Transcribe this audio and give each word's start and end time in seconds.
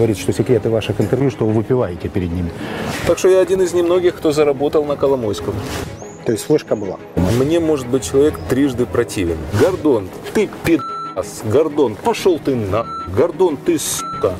говорит, 0.00 0.18
что 0.18 0.32
секреты 0.32 0.70
ваших 0.70 0.98
интервью, 0.98 1.30
что 1.30 1.44
вы 1.44 1.52
выпиваете 1.52 2.08
перед 2.08 2.32
ними. 2.32 2.50
Так 3.06 3.18
что 3.18 3.28
я 3.28 3.40
один 3.40 3.60
из 3.60 3.74
немногих, 3.74 4.16
кто 4.16 4.32
заработал 4.32 4.84
на 4.84 4.96
Коломойском. 4.96 5.54
То 6.24 6.32
есть 6.32 6.46
флешка 6.46 6.74
была. 6.74 6.96
Мне 7.38 7.60
может 7.60 7.86
быть 7.86 8.10
человек 8.10 8.34
трижды 8.48 8.86
противен. 8.86 9.36
Гордон, 9.60 10.08
ты 10.32 10.48
пи***ас. 11.20 11.42
Гордон, 11.44 11.96
пошел 12.02 12.38
ты 12.38 12.54
на. 12.54 12.86
Гордон, 13.16 13.56
ты 13.56 13.78
сука. 13.78 14.34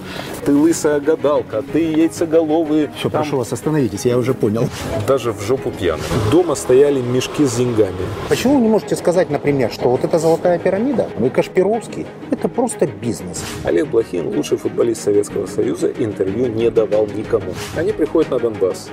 Ты 0.45 0.53
лысая 0.53 1.01
гадалка, 1.01 1.63
ты 1.63 1.81
яйцеголовый. 1.81 2.89
Все, 2.97 3.11
Там 3.11 3.23
прошу 3.23 3.37
вас, 3.39 3.53
остановитесь, 3.53 4.07
я 4.07 4.17
уже 4.17 4.35
понял. 4.35 4.69
Даже 5.07 5.33
в 5.33 5.41
жопу 5.43 5.71
пьяный. 5.71 6.03
Дома 6.31 6.55
стояли 6.55 7.01
мешки 7.01 7.45
с 7.45 7.57
деньгами. 7.57 7.97
Почему 8.29 8.57
вы 8.57 8.63
не 8.63 8.69
можете 8.69 8.97
сказать, 8.97 9.31
например, 9.31 9.71
что 9.71 9.91
вот 9.91 10.05
эта 10.05 10.19
золотая 10.19 10.59
пирамида, 10.59 11.09
вы 11.19 11.31
Кашпировский, 11.31 12.07
это 12.31 12.49
просто 12.49 12.87
бизнес. 12.87 13.45
Олег 13.65 13.89
Блохин, 13.89 14.29
лучший 14.29 14.57
футболист 14.59 15.03
Советского 15.03 15.47
Союза, 15.47 15.89
интервью 15.99 16.47
не 16.47 16.71
давал 16.71 17.07
никому. 17.07 17.53
Они 17.77 17.93
приходят 17.93 18.31
на 18.31 18.39
Донбасс. 18.39 18.89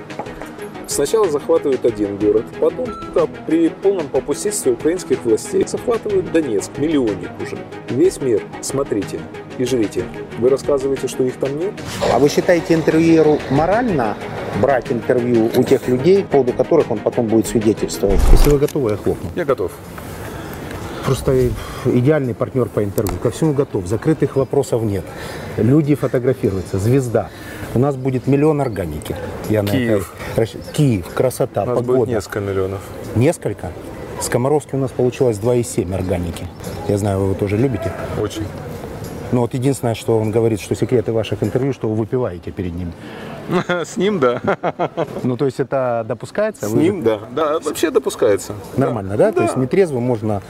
Сначала 0.98 1.30
захватывают 1.30 1.86
один 1.86 2.18
город, 2.18 2.44
потом 2.60 2.88
сука, 2.88 3.28
при 3.46 3.70
полном 3.70 4.08
попустительстве 4.08 4.72
украинских 4.72 5.24
властей 5.24 5.64
захватывают 5.68 6.32
Донецк, 6.32 6.72
миллионник 6.80 7.30
уже. 7.40 7.56
Весь 7.90 8.20
мир, 8.20 8.42
смотрите 8.62 9.20
и 9.60 9.64
живите. 9.64 10.06
Вы 10.40 10.50
рассказываете, 10.50 11.08
что 11.08 11.24
их 11.24 11.36
там 11.36 11.56
нет? 11.60 11.74
А 12.12 12.18
вы 12.18 12.30
считаете 12.30 12.74
интервьюеру 12.74 13.38
морально 13.52 14.18
брать 14.60 14.92
интервью 14.92 15.52
у 15.56 15.64
тех 15.64 15.88
людей, 15.88 16.24
по 16.24 16.30
поводу 16.30 16.54
которых 16.54 16.90
он 16.90 16.98
потом 16.98 17.28
будет 17.28 17.46
свидетельствовать? 17.46 18.20
Если 18.32 18.50
вы 18.50 18.58
готовы, 18.58 18.90
я 18.90 18.98
хлопну. 18.98 19.30
Я 19.36 19.46
готов. 19.46 19.74
Просто 21.06 21.52
идеальный 21.86 22.34
партнер 22.34 22.70
по 22.70 22.84
интервью. 22.84 23.20
Ко 23.22 23.30
всему 23.30 23.54
готов. 23.54 23.86
Закрытых 23.86 24.36
вопросов 24.36 24.82
нет. 24.82 25.06
Люди 25.58 25.94
фотографируются. 25.94 26.80
Звезда. 26.80 27.30
У 27.78 27.80
нас 27.80 27.96
будет 27.96 28.26
миллион 28.26 28.60
органики. 28.60 29.16
Я 29.50 29.62
на 29.62 29.70
Киев. 29.70 30.12
это 30.36 30.42
расщ- 30.42 30.58
Киев, 30.74 31.06
красота, 31.14 31.62
У 31.62 31.66
нас 31.68 31.78
погода. 31.78 32.00
будет 32.00 32.10
несколько 32.10 32.40
миллионов. 32.40 32.80
Несколько. 33.16 33.72
С 34.20 34.30
Комаровски 34.30 34.74
у 34.74 34.80
нас 34.80 34.90
получилось 34.90 35.38
2,7 35.38 35.94
органики. 35.94 36.48
Я 36.88 36.98
знаю, 36.98 37.20
вы 37.20 37.26
его 37.26 37.34
тоже 37.36 37.56
любите. 37.56 37.92
Очень. 38.20 38.46
Но 39.32 39.42
вот 39.42 39.54
единственное, 39.54 39.94
что 39.94 40.18
он 40.18 40.32
говорит, 40.32 40.60
что 40.60 40.74
секреты 40.74 41.12
ваших 41.14 41.44
интервью, 41.44 41.72
что 41.72 41.88
вы 41.88 41.94
выпиваете 41.98 42.50
перед 42.50 42.74
ним. 42.74 42.94
С 43.86 43.98
ним, 43.98 44.20
да. 44.20 44.42
Ну, 45.24 45.38
то 45.38 45.46
есть 45.46 45.60
это 45.60 46.06
допускается? 46.08 46.68
С 46.68 46.72
Вы 46.72 46.78
же- 46.78 46.84
ним, 46.84 47.04
да. 47.04 47.20
Да, 47.32 47.60
вообще 47.60 47.92
допускается. 47.92 48.54
Нормально, 48.76 49.18
да? 49.18 49.32
То 49.32 49.44
есть 49.44 49.56
нетрезвым 49.56 50.04
можно 50.04 50.42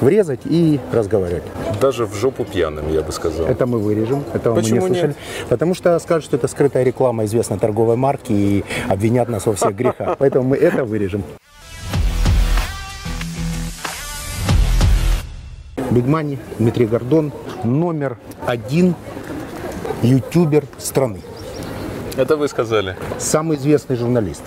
врезать 0.00 0.40
и 0.44 0.80
разговаривать. 0.92 1.44
Даже 1.80 2.06
в 2.06 2.14
жопу 2.14 2.44
пьяным, 2.44 2.90
я 2.92 3.02
бы 3.02 3.12
сказал. 3.12 3.46
Это 3.46 3.66
мы 3.66 3.78
вырежем, 3.78 4.24
этого 4.32 4.56
Почему 4.56 4.82
мы 4.82 4.90
не 4.90 4.94
слышали. 4.96 5.14
Потому 5.48 5.74
что 5.74 5.98
скажут, 5.98 6.24
что 6.24 6.36
это 6.36 6.48
скрытая 6.48 6.82
реклама 6.82 7.24
известной 7.24 7.58
торговой 7.58 7.96
марки 7.96 8.32
и 8.32 8.64
обвинят 8.88 9.28
нас 9.28 9.46
во 9.46 9.54
всех 9.54 9.74
грехах. 9.74 10.16
Поэтому 10.18 10.48
мы 10.48 10.56
это 10.56 10.84
вырежем. 10.84 11.22
Бигмани, 15.90 16.38
Дмитрий 16.58 16.86
Гордон, 16.86 17.32
номер 17.64 18.16
один 18.46 18.94
ютубер 20.02 20.64
страны. 20.78 21.20
Это 22.20 22.36
вы 22.36 22.48
сказали. 22.48 22.96
Самый 23.18 23.56
известный 23.56 23.96
журналист, 23.96 24.42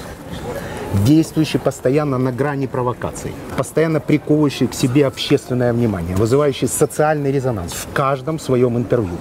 действующий 1.07 1.57
постоянно 1.57 2.19
на 2.19 2.31
грани 2.31 2.67
провокаций, 2.67 3.31
постоянно 3.57 3.99
приковывающий 3.99 4.67
к 4.67 4.75
себе 4.75 5.07
общественное 5.07 5.73
внимание, 5.73 6.15
вызывающий 6.15 6.67
социальный 6.67 7.31
резонанс 7.31 7.73
в 7.73 7.91
каждом 7.91 8.37
своем 8.37 8.77
интервью. 8.77 9.17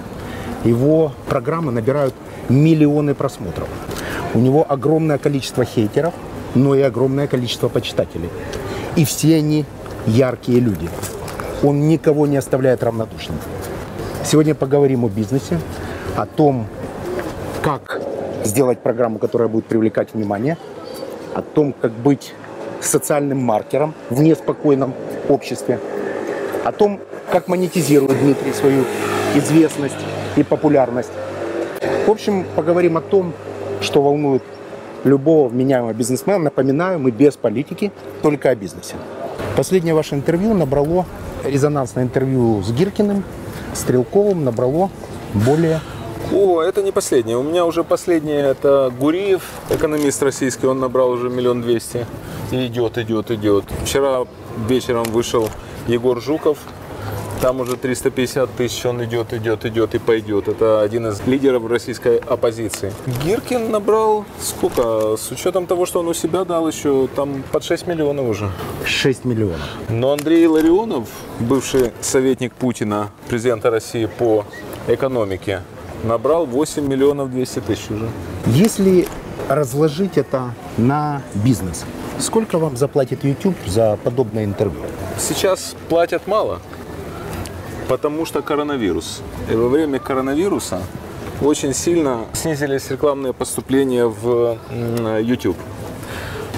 Его 0.63 1.13
программы 1.27 1.71
набирают 1.71 2.13
миллионы 2.47 3.15
просмотров. 3.15 3.67
У 4.35 4.39
него 4.39 4.67
огромное 4.69 5.17
количество 5.17 5.65
хейтеров, 5.65 6.13
но 6.53 6.75
и 6.75 6.81
огромное 6.81 7.25
количество 7.25 7.69
почитателей. 7.69 8.29
И 8.95 9.03
все 9.03 9.37
они 9.37 9.65
яркие 10.05 10.59
люди. 10.59 10.91
Он 11.63 11.87
никого 11.87 12.27
не 12.27 12.37
оставляет 12.37 12.83
равнодушным. 12.83 13.39
Сегодня 14.23 14.53
поговорим 14.53 15.05
о 15.05 15.09
бизнесе, 15.09 15.59
о 16.15 16.27
том, 16.27 16.67
как 17.63 18.12
сделать 18.43 18.79
программу, 18.79 19.19
которая 19.19 19.47
будет 19.47 19.65
привлекать 19.65 20.13
внимание, 20.13 20.57
о 21.33 21.41
том, 21.41 21.73
как 21.73 21.91
быть 21.91 22.33
социальным 22.81 23.39
маркером 23.39 23.93
в 24.09 24.21
неспокойном 24.21 24.93
обществе, 25.29 25.79
о 26.63 26.71
том, 26.71 26.99
как 27.31 27.47
монетизирует 27.47 28.19
Дмитрий 28.19 28.53
свою 28.53 28.83
известность 29.35 29.95
и 30.35 30.43
популярность. 30.43 31.11
В 32.05 32.11
общем, 32.11 32.45
поговорим 32.55 32.97
о 32.97 33.01
том, 33.01 33.33
что 33.81 34.01
волнует 34.01 34.43
любого 35.03 35.49
вменяемого 35.49 35.93
бизнесмена. 35.93 36.39
Напоминаю, 36.39 36.99
мы 36.99 37.11
без 37.11 37.35
политики, 37.35 37.91
только 38.21 38.49
о 38.49 38.55
бизнесе. 38.55 38.95
Последнее 39.57 39.93
ваше 39.93 40.15
интервью 40.15 40.53
набрало, 40.53 41.05
резонансное 41.43 42.03
интервью 42.03 42.61
с 42.61 42.71
Гиркиным, 42.71 43.23
Стрелковым 43.73 44.43
набрало 44.43 44.89
более 45.33 45.79
О, 46.31 46.61
это 46.61 46.81
не 46.81 46.91
последнее. 46.91 47.37
У 47.37 47.43
меня 47.43 47.65
уже 47.65 47.83
последнее 47.83 48.41
это 48.41 48.91
Гуриев, 48.97 49.43
экономист 49.69 50.23
российский, 50.23 50.67
он 50.67 50.79
набрал 50.79 51.11
уже 51.11 51.29
миллион 51.29 51.61
двести. 51.61 52.05
И 52.51 52.67
идет, 52.67 52.97
идет, 52.97 53.31
идет. 53.31 53.65
Вчера 53.83 54.25
вечером 54.67 55.03
вышел 55.05 55.49
Егор 55.87 56.21
Жуков, 56.21 56.57
там 57.43 57.59
уже 57.59 57.75
350 57.75 58.51
тысяч, 58.55 58.85
он 58.85 59.03
идет, 59.03 59.33
идет, 59.33 59.65
идет 59.65 59.95
и 59.95 59.99
пойдет. 59.99 60.47
Это 60.47 60.79
один 60.81 61.07
из 61.07 61.27
лидеров 61.27 61.69
российской 61.69 62.15
оппозиции. 62.15 62.93
Гиркин 63.25 63.69
набрал 63.69 64.23
сколько? 64.39 65.17
С 65.17 65.29
учетом 65.29 65.67
того, 65.67 65.85
что 65.85 65.99
он 65.99 66.07
у 66.07 66.13
себя 66.13 66.45
дал 66.45 66.69
еще, 66.69 67.09
там 67.13 67.43
под 67.51 67.65
6 67.65 67.85
миллионов 67.85 68.29
уже. 68.29 68.49
6 68.85 69.25
миллионов. 69.25 69.59
Но 69.89 70.13
Андрей 70.13 70.47
Ларионов, 70.47 71.09
бывший 71.41 71.91
советник 71.99 72.53
Путина, 72.53 73.09
президента 73.27 73.69
России 73.69 74.05
по 74.05 74.45
экономике, 74.87 75.63
набрал 76.03 76.45
8 76.45 76.85
миллионов 76.87 77.31
200 77.31 77.59
тысяч 77.61 77.89
уже. 77.89 78.09
Если 78.47 79.07
разложить 79.49 80.17
это 80.17 80.53
на 80.77 81.21
бизнес, 81.33 81.85
сколько 82.19 82.57
вам 82.57 82.77
заплатит 82.77 83.23
YouTube 83.23 83.55
за 83.65 83.97
подобное 84.03 84.45
интервью? 84.45 84.81
Сейчас 85.17 85.75
платят 85.89 86.27
мало, 86.27 86.59
потому 87.87 88.25
что 88.25 88.41
коронавирус. 88.41 89.21
И 89.51 89.55
во 89.55 89.67
время 89.69 89.99
коронавируса 89.99 90.81
очень 91.41 91.73
сильно 91.73 92.25
снизились 92.33 92.89
рекламные 92.89 93.33
поступления 93.33 94.05
в 94.05 94.57
YouTube. 95.21 95.57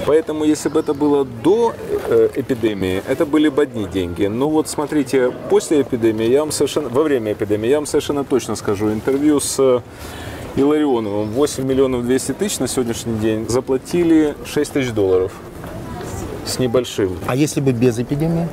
Поэтому, 0.06 0.46
если 0.46 0.70
бы 0.70 0.80
это 0.80 0.94
было 0.94 1.26
до 1.26 1.74
э, 2.08 2.30
эпидемии, 2.36 3.02
это 3.08 3.26
были 3.26 3.50
бы 3.50 3.64
одни 3.64 3.88
деньги. 3.88 4.28
Но 4.28 4.50
вот 4.50 4.68
смотрите, 4.68 5.32
после 5.50 5.82
эпидемии, 5.82 6.28
я 6.28 6.42
вам 6.42 6.52
совершенно, 6.52 6.90
во 6.90 7.04
время 7.04 7.34
эпидемии, 7.34 7.70
я 7.70 7.78
вам 7.78 7.88
совершенно 7.88 8.24
точно 8.24 8.56
скажу, 8.56 8.92
интервью 8.92 9.40
с 9.40 9.56
э, 9.58 9.82
Иларионовым 10.56 11.32
8 11.32 11.66
миллионов 11.66 12.06
200 12.06 12.34
тысяч 12.34 12.60
на 12.60 12.68
сегодняшний 12.68 13.18
день 13.18 13.50
заплатили 13.50 14.36
6 14.46 14.74
тысяч 14.74 14.92
долларов 14.92 15.32
с 16.46 16.60
небольшим. 16.60 17.18
А 17.28 17.36
если 17.36 17.60
бы 17.60 17.72
без 17.72 17.98
эпидемии? 18.00 18.48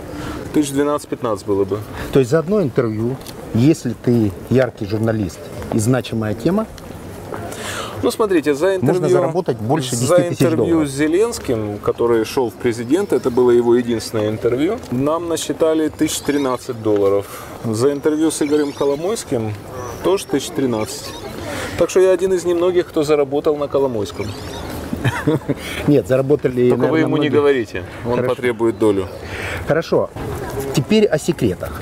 Тысяч 0.55 0.71
12-15 0.71 1.47
было 1.47 1.65
бы. 1.65 1.81
То 2.13 2.19
есть 2.19 2.31
за 2.31 2.39
одно 2.39 2.63
интервью, 2.63 3.17
если 3.55 3.93
ты 3.93 4.33
яркий 4.51 4.87
журналист 4.87 5.39
и 5.75 5.79
значимая 5.79 6.35
тема, 6.35 6.67
Ну, 8.03 8.11
смотрите, 8.11 8.55
за 8.55 8.77
интервью... 8.77 9.01
Можно 9.01 9.09
заработать 9.09 9.57
больше 9.59 9.91
10 9.91 10.09
За 10.09 10.29
интервью 10.29 10.67
долларов. 10.67 10.89
с 10.89 10.93
Зеленским, 10.93 11.79
который 11.79 12.25
шел 12.25 12.51
в 12.51 12.55
президент, 12.55 13.13
это 13.13 13.31
было 13.31 13.51
его 13.51 13.75
единственное 13.77 14.29
интервью, 14.29 14.79
нам 14.91 15.29
насчитали 15.29 15.87
1013 15.87 16.83
долларов. 16.83 17.45
За 17.65 17.93
интервью 17.93 18.31
с 18.31 18.43
Игорем 18.43 18.73
Коломойским 18.73 19.55
тоже 20.03 20.25
1013. 20.27 21.11
Так 21.79 21.91
что 21.91 22.01
я 22.01 22.11
один 22.11 22.33
из 22.33 22.45
немногих, 22.45 22.89
кто 22.89 23.03
заработал 23.03 23.57
на 23.57 23.69
Коломойском. 23.69 24.27
нет, 25.87 26.07
заработали, 26.07 26.71
Только 26.71 26.87
вы 26.87 27.01
ему 27.01 27.17
не 27.17 27.29
говорите, 27.29 27.85
он 28.07 28.25
потребует 28.25 28.79
долю. 28.79 29.09
Хорошо. 29.67 30.11
Теперь 30.75 31.07
о 31.07 31.19
секретах. 31.19 31.81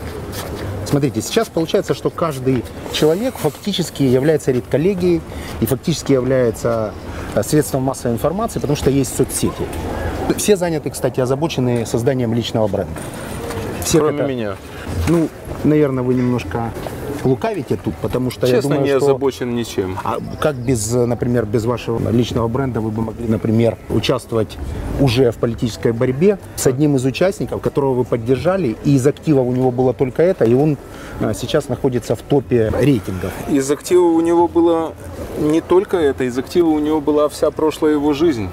Смотрите, 0.91 1.23
сейчас 1.23 1.49
получается, 1.49 1.95
что 1.95 2.11
каждый 2.11 2.65
человек 2.93 3.37
фактически 3.37 4.03
является 4.03 4.51
редколлегией 4.51 5.21
и 5.61 5.67
фактически 5.67 6.13
является 6.13 6.93
э, 7.37 7.45
средством 7.45 7.83
массовой 7.85 8.15
информации, 8.15 8.59
потому 8.59 8.77
что 8.77 8.91
есть 8.91 9.17
соцсети. 9.17 9.63
Все 10.37 10.57
заняты, 10.57 10.91
кстати, 10.91 11.21
озабочены 11.21 11.87
созданием 11.87 12.35
личного 12.35 12.67
бренда. 12.67 12.93
Всех 13.85 14.01
Кроме 14.03 14.19
это- 14.19 14.29
меня. 14.29 14.57
Ну, 15.09 15.29
наверное, 15.63 16.03
вы 16.03 16.15
немножко 16.15 16.73
лукавите 17.25 17.77
тут, 17.77 17.95
потому 17.97 18.31
что 18.31 18.47
я 18.47 18.55
Честно, 18.55 18.77
думаю, 18.77 18.85
не 18.85 18.97
что... 18.97 19.07
озабочен 19.07 19.55
ничем. 19.55 19.99
А 20.05 20.19
как 20.41 20.57
без, 20.57 20.95
э, 20.95 21.07
например, 21.07 21.47
без 21.47 21.65
вашего 21.65 22.11
личного 22.11 22.49
бренда 22.49 22.81
вы 22.81 22.91
бы 22.91 23.03
могли, 23.03 23.27
например, 23.29 23.77
участвовать 23.89 24.57
уже 25.01 25.31
в 25.31 25.37
политической 25.37 25.93
борьбе 25.93 26.39
с 26.57 26.67
одним 26.67 26.97
из 26.97 27.05
участников, 27.05 27.61
которого 27.61 27.95
вы 27.95 28.05
поддержали, 28.05 28.77
и 28.85 28.95
из 28.97 29.07
активов 29.07 29.47
у 29.47 29.53
него 29.53 29.71
было 29.71 29.93
только 29.93 30.23
это, 30.23 30.45
и 30.45 30.55
он 30.55 30.77
а, 31.21 31.35
сейчас 31.35 31.69
находится 31.69 32.15
в 32.15 32.21
топе 32.23 32.71
рейтингов. 32.79 33.33
Из 33.49 33.71
актива 33.71 34.05
у 34.05 34.21
него 34.21 34.49
было 34.49 34.95
не 35.39 35.61
только 35.61 35.97
это, 35.97 36.25
из 36.25 36.37
актива 36.39 36.69
у 36.69 36.79
него 36.79 37.01
была 37.01 37.29
вся 37.29 37.51
прошлая 37.51 37.93
его 37.93 38.13
жизнь. 38.13 38.49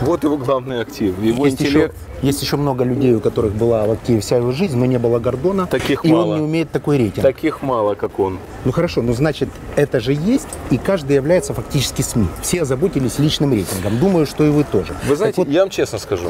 Вот 0.00 0.24
его 0.24 0.36
главный 0.36 0.80
актив, 0.80 1.14
его 1.22 1.46
есть, 1.46 1.60
интеллект. 1.60 1.94
еще, 1.94 2.11
есть 2.22 2.40
еще 2.42 2.56
много 2.56 2.84
людей, 2.84 3.14
у 3.14 3.20
которых 3.20 3.52
была 3.52 3.84
в 3.84 3.90
активе 3.90 4.20
вся 4.20 4.36
его 4.36 4.52
жизнь, 4.52 4.78
но 4.78 4.86
не 4.86 4.98
было 4.98 5.18
Гордона, 5.18 5.66
Таких 5.66 6.04
и 6.04 6.12
мало. 6.12 6.32
он 6.32 6.36
не 6.38 6.42
умеет 6.42 6.70
такой 6.70 6.98
рейтинг. 6.98 7.22
Таких 7.22 7.62
мало, 7.62 7.94
как 7.94 8.18
он. 8.18 8.38
Ну 8.64 8.72
хорошо, 8.72 9.02
ну 9.02 9.12
значит, 9.12 9.48
это 9.76 10.00
же 10.00 10.12
есть, 10.12 10.48
и 10.70 10.78
каждый 10.78 11.16
является 11.16 11.52
фактически 11.52 12.02
СМИ. 12.02 12.26
Все 12.42 12.62
озаботились 12.62 13.18
личным 13.18 13.52
рейтингом. 13.52 13.98
Думаю, 13.98 14.26
что 14.26 14.44
и 14.44 14.50
вы 14.50 14.64
тоже. 14.64 14.94
Вы 15.02 15.08
Так 15.10 15.16
знаете, 15.16 15.36
вот, 15.36 15.48
я 15.48 15.60
вам 15.60 15.70
честно 15.70 15.98
скажу, 15.98 16.28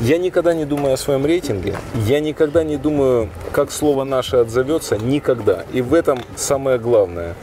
я 0.00 0.18
никогда 0.18 0.54
не 0.54 0.64
думаю 0.64 0.94
о 0.94 0.96
своем 0.96 1.26
рейтинге, 1.26 1.76
я 2.06 2.20
никогда 2.20 2.64
не 2.64 2.76
думаю, 2.76 3.28
как 3.52 3.70
слово 3.70 4.04
наше 4.04 4.36
отзовется, 4.36 4.96
никогда. 4.96 5.64
И 5.72 5.82
в 5.82 5.92
этом 5.94 6.20
самое 6.36 6.78
главное. 6.78 7.34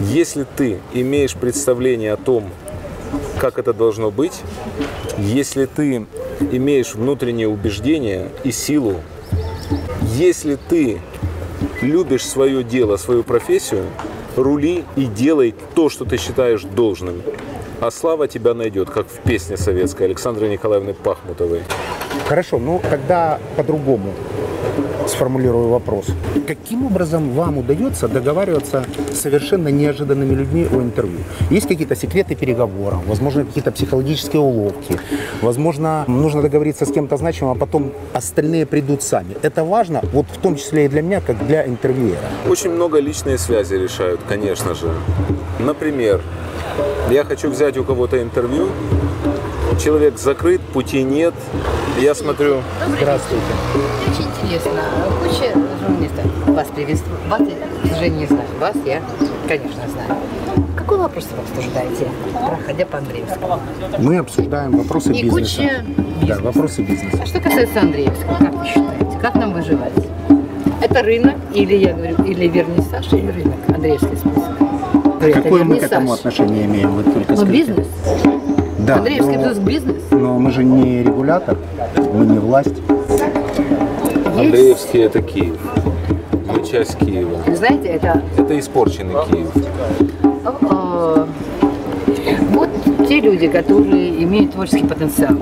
Если 0.00 0.44
ты 0.56 0.80
имеешь 0.92 1.34
представление 1.34 2.12
о 2.12 2.16
том, 2.16 2.50
как 3.38 3.58
это 3.58 3.72
должно 3.72 4.10
быть, 4.10 4.40
если 5.18 5.66
ты 5.66 6.06
имеешь 6.40 6.94
внутреннее 6.94 7.48
убеждение 7.48 8.28
и 8.42 8.52
силу, 8.52 8.96
если 10.14 10.56
ты 10.56 11.00
любишь 11.80 12.26
свое 12.26 12.62
дело, 12.64 12.96
свою 12.96 13.22
профессию, 13.22 13.84
рули 14.36 14.84
и 14.96 15.04
делай 15.04 15.54
то, 15.74 15.88
что 15.88 16.04
ты 16.04 16.16
считаешь 16.16 16.62
должным. 16.62 17.22
А 17.80 17.90
слава 17.90 18.28
тебя 18.28 18.54
найдет, 18.54 18.90
как 18.90 19.06
в 19.08 19.20
песне 19.20 19.56
советской 19.56 20.04
Александры 20.04 20.48
Николаевны 20.48 20.94
Пахмутовой. 20.94 21.62
Хорошо, 22.28 22.58
ну 22.58 22.80
тогда 22.88 23.40
по-другому 23.56 24.14
сформулирую 25.14 25.68
вопрос. 25.68 26.06
Каким 26.46 26.86
образом 26.86 27.30
вам 27.30 27.58
удается 27.58 28.08
договариваться 28.08 28.84
с 29.12 29.20
совершенно 29.20 29.68
неожиданными 29.68 30.34
людьми 30.34 30.66
о 30.70 30.82
интервью? 30.82 31.18
Есть 31.50 31.68
какие-то 31.68 31.96
секреты 31.96 32.34
переговоров, 32.34 33.00
возможно, 33.06 33.44
какие-то 33.44 33.70
психологические 33.70 34.40
уловки, 34.40 34.98
возможно, 35.42 36.04
нужно 36.08 36.42
договориться 36.42 36.84
с 36.84 36.92
кем-то 36.92 37.16
значимым, 37.16 37.52
а 37.52 37.54
потом 37.54 37.92
остальные 38.12 38.66
придут 38.66 39.02
сами. 39.02 39.36
Это 39.42 39.64
важно, 39.64 40.00
вот 40.12 40.26
в 40.26 40.38
том 40.38 40.56
числе 40.56 40.86
и 40.86 40.88
для 40.88 41.02
меня, 41.02 41.20
как 41.20 41.46
для 41.46 41.66
интервьюера. 41.66 42.28
Очень 42.48 42.70
много 42.70 42.98
личные 42.98 43.38
связи 43.38 43.74
решают, 43.74 44.20
конечно 44.28 44.74
же. 44.74 44.90
Например, 45.60 46.20
я 47.10 47.24
хочу 47.24 47.50
взять 47.50 47.78
у 47.78 47.84
кого-то 47.84 48.20
интервью, 48.20 48.68
человек 49.82 50.18
закрыт, 50.18 50.60
пути 50.60 51.02
нет. 51.02 51.34
Я 52.00 52.14
смотрю, 52.14 52.62
Здравствуйте. 52.98 53.44
Очень 54.54 54.70
интересно. 54.70 54.82
Куча 55.20 55.52
журналистов 55.80 56.46
вас 56.46 56.68
приветствует. 56.68 57.18
Вас 57.28 57.40
сожалению, 57.88 58.20
не 58.20 58.26
знаю. 58.26 58.42
Вас 58.60 58.76
я, 58.86 59.00
конечно, 59.48 59.80
знаю. 59.88 60.20
Какой 60.76 60.98
вопрос 60.98 61.26
вы 61.36 61.42
обсуждаете, 61.42 62.06
проходя 62.48 62.86
по 62.86 62.98
Андреевскому? 62.98 63.58
Мы 63.98 64.18
обсуждаем 64.18 64.76
вопросы 64.78 65.12
И 65.12 65.22
бизнеса. 65.24 65.56
куча 65.62 65.84
Да, 66.28 66.38
вопросы 66.40 66.82
бизнеса. 66.82 67.18
А 67.20 67.26
что 67.26 67.40
касается 67.40 67.80
Андреевского, 67.80 68.36
как 68.38 68.54
вы 68.54 68.64
считаете, 68.66 69.18
как 69.20 69.34
нам 69.34 69.54
выживать? 69.54 69.92
Это 70.82 71.02
рынок, 71.02 71.34
или 71.52 71.74
я 71.74 71.92
говорю, 71.94 72.22
или 72.24 72.46
вернисаж, 72.46 73.12
или 73.12 73.30
рынок, 73.32 73.56
Андреевский 73.74 74.16
список. 74.16 74.52
Это 75.20 75.42
Какое 75.42 75.64
мы 75.64 75.76
к 75.78 75.82
этому 75.82 76.12
отношение 76.12 76.66
имеем? 76.66 76.94
Вы 76.94 77.02
только 77.02 77.32
Ну, 77.32 77.36
скажите. 77.38 77.52
бизнес. 77.58 77.86
Да, 78.80 78.96
Андреевский 78.98 79.36
но- 79.36 79.54
бизнес. 79.54 80.02
Но 80.12 80.38
мы 80.38 80.50
же 80.52 80.62
не 80.62 81.02
регулятор, 81.02 81.56
мы 82.12 82.24
не 82.26 82.38
власть. 82.38 82.74
Андреевский 84.36 85.00
это 85.02 85.22
Киев. 85.22 85.56
Мы 86.46 86.64
часть 86.66 86.98
Киева. 86.98 87.38
знаете, 87.54 87.88
это 87.88 88.22
Это 88.36 88.58
испорченный 88.58 89.14
Киев. 89.30 89.50
Э, 90.70 91.26
Вот 92.50 92.68
те 93.08 93.20
люди, 93.20 93.48
которые 93.48 94.22
имеют 94.24 94.52
творческий 94.52 94.86
потенциал. 94.86 95.36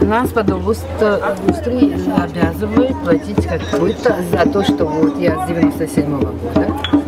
Нас 0.00 0.30
продовольство 0.30 1.20
индустрии 1.42 1.94
обязывает 2.16 2.96
платить 3.04 3.44
какой-то 3.46 4.16
за 4.30 4.50
то, 4.50 4.64
что 4.64 4.86
вот 4.86 5.18
я 5.18 5.44
с 5.44 5.48
97 5.48 6.18
года 6.20 6.66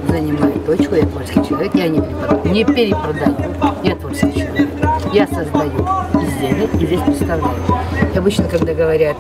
занимаю 0.08 0.52
точку, 0.66 0.94
я 0.96 1.06
творческий 1.06 1.48
человек, 1.48 1.74
я 1.74 1.88
не, 1.88 2.00
преподаю, 2.00 2.52
не 2.54 2.64
перепродаю, 2.64 3.36
я 3.84 3.96
творческий 3.96 4.32
человек. 4.40 4.68
Я 5.14 5.26
создаю 5.26 5.70
изделия 6.22 6.69
и 6.79 6.86
здесь 6.86 7.00
представляю. 7.00 7.55
Обычно, 8.14 8.44
когда 8.44 8.74
говорят 8.74 9.17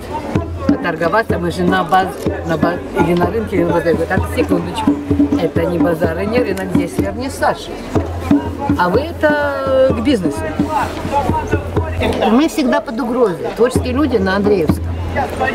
торговаться, 0.82 1.38
мы 1.38 1.50
же 1.50 1.62
на 1.62 1.84
баз, 1.84 2.08
на 2.46 2.56
баз 2.56 2.74
или 3.00 3.14
на 3.14 3.26
рынке, 3.26 3.56
или 3.56 3.64
на 3.64 3.74
базаре. 3.74 3.96
Так, 4.08 4.20
секундочку, 4.34 4.94
это 5.40 5.64
не 5.64 5.78
базар 5.78 6.18
и 6.20 6.26
не 6.26 6.38
рынок, 6.38 6.66
здесь 6.74 6.98
вернисаж. 6.98 7.68
А 8.78 8.88
вы 8.88 9.00
это 9.00 9.94
к 9.94 10.00
бизнесу. 10.02 10.38
Мы 12.30 12.48
всегда 12.48 12.80
под 12.80 12.98
угрозой. 13.00 13.46
Творческие 13.56 13.92
люди 13.92 14.16
на 14.16 14.36
Андреевском. 14.36 14.84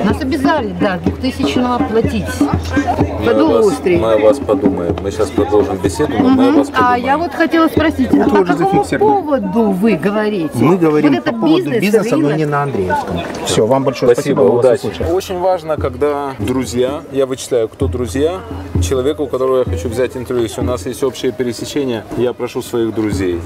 Нас 0.04 0.22
обязали 0.22 0.74
до 0.80 1.00
2000 1.06 1.90
платить. 1.90 2.26
Мы 2.40 2.46
вас, 2.46 3.24
Продовольствие. 3.26 4.00
мы 4.00 4.14
о 4.14 4.18
вас 4.18 4.40
подумаем. 4.40 4.96
Мы 5.02 5.12
сейчас 5.12 5.30
продолжим 5.32 5.78
беседу, 5.78 6.14
но 6.20 6.30
мы 6.30 6.50
о 6.50 6.52
вас 6.52 6.68
А 6.70 6.72
подумаем. 6.74 7.06
я 7.06 7.18
вот 7.18 7.32
хотела 7.34 7.68
спросить, 7.70 8.10
а 8.14 8.30
по 8.30 8.44
какому 8.44 8.84
поводу 8.84 9.62
вы 9.72 9.96
говорите? 9.96 10.50
Мы 10.56 10.78
говорим 10.78 11.12
вот 11.14 11.18
это 11.20 11.32
по 11.32 11.40
поводу 11.40 11.56
бизнес, 11.72 11.82
бизнеса, 11.82 12.18
но 12.18 12.24
рынок. 12.24 12.38
не 12.38 12.46
на 12.46 12.64
Андреевском. 12.64 13.22
Все, 13.46 13.66
вам 13.66 13.84
большое 13.86 14.14
спасибо. 14.14 14.42
Спасибо, 14.42 14.90
удачи. 14.92 15.12
Очень 15.12 15.40
важно, 15.40 15.78
когда 15.78 16.34
друзья, 16.40 17.04
я 17.14 17.26
вычисляю, 17.26 17.70
кто 17.70 17.88
друзья, 17.88 18.42
человека, 18.84 19.22
у 19.22 19.28
которого 19.28 19.60
я 19.60 19.64
хочу 19.64 19.88
взять 19.88 20.18
интервью. 20.18 20.44
Если 20.44 20.60
у 20.60 20.66
нас 20.66 20.86
есть 20.86 21.02
общее 21.04 21.32
пересечение, 21.32 22.04
я 22.18 22.34
прошу 22.34 22.62
своих 22.62 22.94
друзей. 22.94 23.40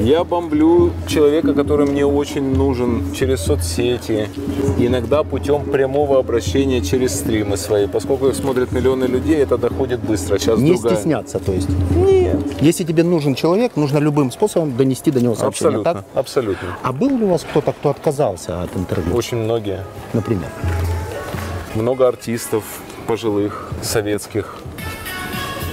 Я 0.00 0.22
бомблю 0.22 0.90
человека, 1.08 1.54
который 1.54 1.86
мне 1.86 2.06
очень 2.06 2.54
нужен 2.54 3.12
через 3.14 3.40
соцсети, 3.40 4.28
иногда 4.78 5.23
путем 5.24 5.64
прямого 5.64 6.18
обращения 6.18 6.80
через 6.80 7.14
стримы 7.18 7.56
свои. 7.56 7.86
Поскольку 7.86 8.28
их 8.28 8.34
смотрят 8.34 8.72
миллионы 8.72 9.04
людей, 9.04 9.36
это 9.36 9.58
доходит 9.58 10.00
быстро. 10.00 10.38
Сейчас 10.38 10.58
Не 10.58 10.72
другая. 10.72 10.94
стесняться, 10.96 11.38
то 11.38 11.52
есть. 11.52 11.68
Нет. 11.96 12.36
Если 12.60 12.84
тебе 12.84 13.02
нужен 13.02 13.34
человек, 13.34 13.76
нужно 13.76 13.98
любым 13.98 14.30
способом 14.30 14.76
донести 14.76 15.10
до 15.10 15.20
него 15.20 15.34
сообщение. 15.34 15.78
Абсолютно, 15.78 15.94
Так? 16.02 16.04
абсолютно. 16.14 16.68
А 16.82 16.92
был 16.92 17.16
ли 17.16 17.24
у 17.24 17.28
вас 17.28 17.44
кто-то, 17.48 17.72
кто 17.72 17.90
отказался 17.90 18.62
от 18.62 18.76
интервью, 18.76 19.14
Очень 19.14 19.38
многие. 19.38 19.84
например? 20.12 20.48
Много 21.74 22.06
артистов 22.08 22.64
пожилых, 23.06 23.70
советских. 23.82 24.56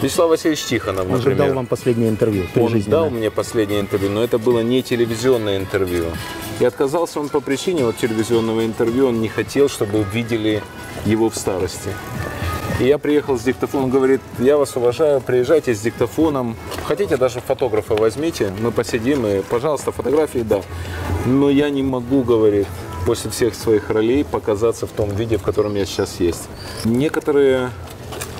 Вячеслав 0.02 0.30
Васильевич 0.30 0.64
Тихонов, 0.66 1.06
Он 1.06 1.12
же 1.12 1.18
например. 1.18 1.38
дал 1.38 1.56
вам 1.56 1.66
последнее 1.68 2.10
интервью. 2.10 2.46
Он 2.56 2.82
дал 2.82 3.10
мне 3.10 3.30
последнее 3.30 3.82
интервью, 3.82 4.10
но 4.10 4.24
это 4.24 4.40
было 4.40 4.62
не 4.62 4.82
телевизионное 4.82 5.58
интервью. 5.58 6.06
И 6.60 6.66
отказался 6.66 7.20
он 7.20 7.30
по 7.30 7.40
причине 7.40 7.86
вот 7.86 7.98
телевизионного 7.98 8.66
интервью, 8.66 9.08
он 9.08 9.22
не 9.22 9.30
хотел, 9.30 9.70
чтобы 9.70 10.04
видели 10.14 10.64
его 11.06 11.30
в 11.30 11.36
старости. 11.36 11.90
И 12.80 12.86
я 12.86 12.98
приехал 12.98 13.38
с 13.38 13.44
диктофоном, 13.44 13.86
он 13.86 13.92
говорит, 13.92 14.22
я 14.40 14.58
вас 14.58 14.76
уважаю, 14.76 15.22
приезжайте 15.22 15.76
с 15.76 15.82
диктофоном. 15.82 16.56
Хотите, 16.86 17.16
даже 17.18 17.40
фотографа 17.40 17.96
возьмите, 17.96 18.52
мы 18.60 18.72
посидим, 18.72 19.26
и, 19.28 19.42
пожалуйста, 19.42 19.92
фотографии, 19.92 20.40
да. 20.40 20.62
Но 21.26 21.52
я 21.52 21.70
не 21.70 21.84
могу, 21.84 22.24
говорит, 22.24 22.68
после 23.06 23.30
всех 23.30 23.54
своих 23.54 23.90
ролей 23.92 24.24
показаться 24.24 24.88
в 24.88 24.92
том 24.92 25.10
виде, 25.16 25.38
в 25.38 25.44
котором 25.44 25.76
я 25.76 25.86
сейчас 25.86 26.20
есть. 26.20 26.48
Некоторые, 26.86 27.70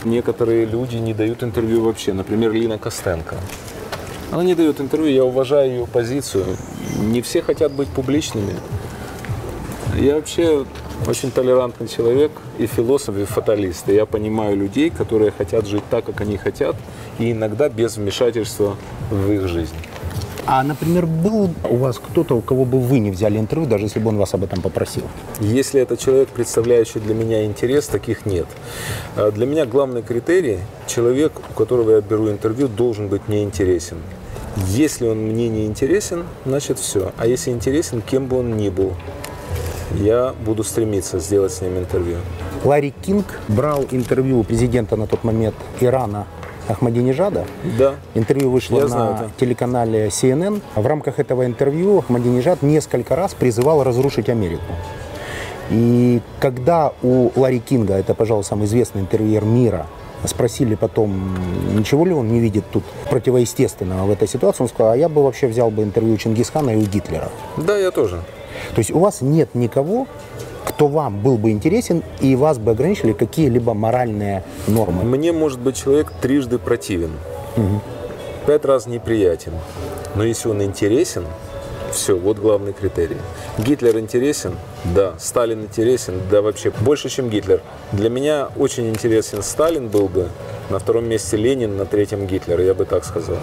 некоторые 0.06 0.66
люди 0.66 0.98
не 0.98 1.14
дают 1.14 1.44
интервью 1.44 1.82
вообще. 1.84 2.14
Например, 2.14 2.52
Лина 2.52 2.78
Костенко. 2.78 3.36
Она 4.32 4.44
не 4.44 4.56
дает 4.56 4.80
интервью, 4.80 5.12
я 5.12 5.26
уважаю 5.26 5.70
ее 5.70 5.88
позицию. 5.88 6.46
Не 7.00 7.22
все 7.22 7.42
хотят 7.42 7.72
быть 7.72 7.90
публичными. 7.90 8.56
Я 10.00 10.16
вообще 10.16 10.66
очень 11.08 11.32
толерантный 11.32 11.88
человек 11.88 12.32
и 12.58 12.66
философ, 12.66 13.18
и 13.18 13.26
фаталист. 13.26 13.90
И 13.90 13.94
я 13.94 14.06
понимаю 14.06 14.56
людей, 14.56 14.90
которые 14.90 15.32
хотят 15.32 15.68
жить 15.68 15.84
так, 15.90 16.06
как 16.06 16.22
они 16.22 16.38
хотят, 16.38 16.76
и 17.20 17.32
иногда 17.32 17.68
без 17.68 17.98
вмешательства 17.98 18.78
в 19.10 19.32
их 19.32 19.48
жизнь. 19.48 19.76
А, 20.48 20.64
например, 20.64 21.06
был 21.06 21.52
у 21.70 21.76
вас 21.78 22.00
кто-то, 22.00 22.36
у 22.36 22.42
кого 22.42 22.66
бы 22.66 22.80
вы 22.80 23.00
не 23.00 23.12
взяли 23.12 23.38
интервью, 23.38 23.70
даже 23.70 23.86
если 23.86 24.00
бы 24.00 24.10
он 24.10 24.18
вас 24.18 24.34
об 24.34 24.44
этом 24.44 24.62
попросил? 24.62 25.04
Если 25.40 25.80
это 25.80 25.98
человек, 25.98 26.30
представляющий 26.30 27.00
для 27.00 27.14
меня 27.14 27.46
интерес, 27.46 27.88
таких 27.88 28.26
нет. 28.26 28.48
А 29.16 29.32
Для 29.32 29.46
меня 29.46 29.66
главный 29.66 30.02
критерий– 30.02 30.60
человек, 30.88 31.34
у 31.52 31.54
которого 31.54 31.92
я 31.92 32.02
беру 32.02 32.30
интервью, 32.30 32.68
должен 32.68 33.08
быть 33.08 33.28
мне 33.28 33.44
интересен. 33.44 33.98
Если 34.68 35.08
он 35.08 35.20
мне 35.20 35.48
не 35.48 35.66
интересен, 35.66 36.26
значит 36.46 36.80
все. 36.80 37.12
А 37.18 37.28
если 37.28 37.52
интересен, 37.52 38.02
кем 38.02 38.26
бы 38.26 38.40
он 38.40 38.58
ни 38.58 38.70
был, 38.70 38.94
я 39.96 40.34
буду 40.46 40.64
стремиться 40.64 41.20
сделать 41.20 41.54
с 41.54 41.62
ним 41.62 41.78
интервью. 41.78 42.18
Ларри 42.64 42.92
Кинг 42.92 43.26
брал 43.48 43.86
интервью 43.92 44.40
у 44.40 44.44
президента 44.44 44.96
на 44.96 45.08
тот 45.08 45.24
момент 45.24 45.56
Ирана 45.80 46.28
Ахмадинежада. 46.72 47.46
Да. 47.78 47.96
Интервью 48.14 48.50
вышло 48.52 48.78
Я 48.78 48.84
на 48.84 48.88
знаю 48.90 49.14
это. 49.16 49.30
телеканале 49.40 50.08
CNN. 50.08 50.62
В 50.76 50.86
рамках 50.86 51.20
этого 51.20 51.46
интервью 51.46 52.00
Ахмадинежад 52.00 52.62
несколько 52.62 53.16
раз 53.16 53.34
призывал 53.34 53.84
разрушить 53.84 54.30
Америку. 54.30 54.64
И 55.70 56.22
когда 56.40 56.92
у 57.02 57.32
Ларри 57.36 57.60
Кинга, 57.60 57.94
это, 57.94 58.14
пожалуй, 58.14 58.44
самый 58.44 58.66
известный 58.66 59.02
интервьюер 59.02 59.46
мира, 59.46 59.88
спросили 60.26 60.76
потом, 60.76 61.36
ничего 61.76 62.06
ли 62.06 62.14
он 62.14 62.32
не 62.32 62.40
видит 62.40 62.66
тут 62.72 62.84
противоестественного 63.10 64.06
в 64.06 64.12
этой 64.12 64.28
ситуации, 64.28 64.64
он 64.64 64.70
сказал, 64.70 64.92
а 64.92 64.98
я 64.98 65.10
бы 65.10 65.24
вообще 65.24 65.48
взял 65.48 65.72
бы 65.72 65.82
интервью 65.84 66.18
Чингисхана 66.18 66.72
и 66.72 66.76
у 66.76 66.82
Гитлера. 66.82 67.30
Да, 67.58 67.78
я 67.78 67.92
тоже. 67.92 68.18
То 68.76 68.80
есть 68.80 68.92
у 68.92 69.00
вас 69.00 69.22
нет 69.22 69.56
никого, 69.56 70.08
кто 70.66 70.88
вам 70.88 71.20
был 71.22 71.38
бы 71.38 71.52
интересен 71.52 72.04
и 72.20 72.36
вас 72.36 72.58
бы 72.58 72.72
ограничили 72.72 73.14
какие-либо 73.14 73.74
моральные 73.74 74.44
нормы. 74.68 75.04
Мне 75.04 75.32
может 75.32 75.60
быть 75.60 75.76
человек 75.76 76.12
трижды 76.22 76.60
противен, 76.60 77.12
пять 78.46 78.66
раз 78.66 78.88
неприятен. 78.88 79.54
Но 80.16 80.24
если 80.24 80.50
он 80.50 80.62
интересен, 80.62 81.26
все, 81.92 82.18
вот 82.18 82.38
главный 82.38 82.74
критерий. 82.74 83.18
Гитлер 83.58 83.98
интересен? 84.00 84.56
Да. 84.96 85.14
Сталин 85.20 85.64
интересен? 85.64 86.16
Да, 86.30 86.42
вообще 86.42 86.72
больше, 86.82 87.10
чем 87.10 87.30
Гитлер. 87.30 87.62
Для 87.92 88.10
меня 88.10 88.50
очень 88.58 88.90
интересен 88.90 89.44
Сталин 89.44 89.90
был 89.90 90.08
бы, 90.08 90.30
на 90.70 90.80
втором 90.80 91.08
месте 91.08 91.38
Ленин, 91.38 91.78
на 91.78 91.86
третьем 91.86 92.28
Гитлер, 92.28 92.62
я 92.62 92.74
бы 92.74 92.86
так 92.86 93.04
сказал. 93.06 93.38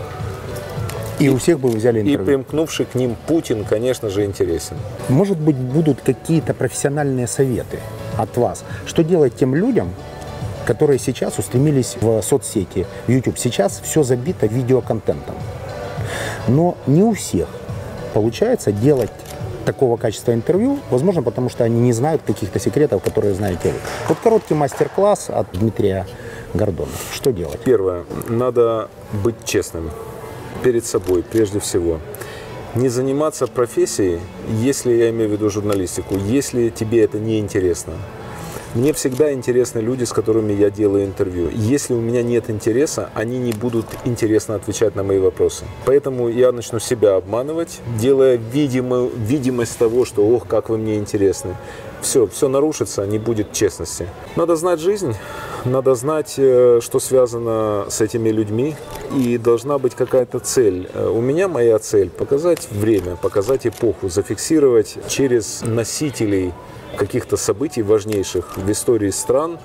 И 1.18 1.28
у 1.28 1.36
всех 1.38 1.58
бы 1.58 1.68
вы 1.70 1.78
взяли 1.78 1.98
И 1.98 2.02
интервью. 2.02 2.26
примкнувший 2.26 2.86
к 2.86 2.94
ним 2.94 3.16
Путин, 3.26 3.64
конечно 3.64 4.08
же, 4.08 4.24
интересен. 4.24 4.76
Может 5.08 5.38
быть, 5.38 5.56
будут 5.56 6.00
какие-то 6.00 6.54
профессиональные 6.54 7.26
советы 7.26 7.80
от 8.16 8.36
вас. 8.36 8.64
Что 8.86 9.02
делать 9.02 9.34
тем 9.34 9.54
людям, 9.54 9.92
которые 10.66 10.98
сейчас 10.98 11.38
устремились 11.38 11.96
в 12.00 12.22
соцсети, 12.22 12.86
в 13.06 13.10
YouTube? 13.10 13.38
Сейчас 13.38 13.80
все 13.82 14.04
забито 14.04 14.46
видеоконтентом. 14.46 15.34
Но 16.46 16.76
не 16.86 17.02
у 17.02 17.14
всех 17.14 17.48
получается 18.14 18.70
делать 18.70 19.10
такого 19.64 19.96
качества 19.96 20.32
интервью, 20.32 20.78
возможно, 20.88 21.22
потому 21.22 21.50
что 21.50 21.64
они 21.64 21.80
не 21.80 21.92
знают 21.92 22.22
каких-то 22.24 22.58
секретов, 22.58 23.02
которые 23.02 23.34
знаете 23.34 23.72
вы. 23.72 23.78
Вот 24.08 24.18
короткий 24.22 24.54
мастер-класс 24.54 25.30
от 25.30 25.48
Дмитрия 25.52 26.06
Гордона. 26.54 26.92
Что 27.12 27.32
делать? 27.32 27.58
Первое. 27.64 28.04
Надо 28.28 28.88
быть 29.12 29.44
честным 29.44 29.90
перед 30.62 30.84
собой, 30.84 31.22
прежде 31.22 31.60
всего. 31.60 32.00
Не 32.74 32.88
заниматься 32.88 33.46
профессией, 33.46 34.20
если 34.60 34.92
я 34.92 35.10
имею 35.10 35.30
в 35.30 35.32
виду 35.32 35.50
журналистику, 35.50 36.16
если 36.16 36.68
тебе 36.68 37.02
это 37.02 37.18
не 37.18 37.38
интересно. 37.38 37.94
Мне 38.74 38.92
всегда 38.92 39.32
интересны 39.32 39.78
люди, 39.78 40.04
с 40.04 40.12
которыми 40.12 40.52
я 40.52 40.68
делаю 40.70 41.06
интервью. 41.06 41.48
Если 41.54 41.94
у 41.94 42.00
меня 42.00 42.22
нет 42.22 42.50
интереса, 42.50 43.08
они 43.14 43.38
не 43.38 43.52
будут 43.52 43.86
интересно 44.04 44.56
отвечать 44.56 44.94
на 44.94 45.02
мои 45.02 45.18
вопросы. 45.18 45.64
Поэтому 45.86 46.28
я 46.28 46.52
начну 46.52 46.78
себя 46.78 47.16
обманывать, 47.16 47.80
делая 47.98 48.36
видимую, 48.36 49.10
видимость 49.16 49.78
того, 49.78 50.04
что 50.04 50.26
«ох, 50.26 50.46
как 50.46 50.68
вы 50.68 50.76
мне 50.76 50.98
интересны». 50.98 51.56
Все, 52.02 52.28
все 52.28 52.48
нарушится, 52.48 53.06
не 53.06 53.18
будет 53.18 53.52
честности. 53.52 54.06
Надо 54.36 54.54
знать 54.54 54.78
жизнь, 54.80 55.16
надо 55.64 55.96
знать, 55.96 56.34
э, 56.36 56.78
что 56.80 57.00
связано 57.00 57.86
с 57.88 58.00
этими 58.00 58.28
людьми, 58.28 58.76
и 59.16 59.36
должна 59.36 59.78
быть 59.78 59.94
какая-то 59.96 60.38
цель. 60.38 60.88
Э, 60.94 61.08
У 61.08 61.20
меня 61.20 61.48
моя 61.48 61.78
цель– 61.80 62.10
показать 62.18 62.68
время, 62.70 63.16
показать 63.16 63.66
эпоху, 63.66 64.10
зафиксировать 64.10 64.96
через 65.08 65.62
носителей 65.62 66.52
каких-то 66.96 67.36
событий 67.36 67.82
важнейших 67.82 68.56
в 68.56 68.70
истории 68.70 69.10
стран, 69.10 69.58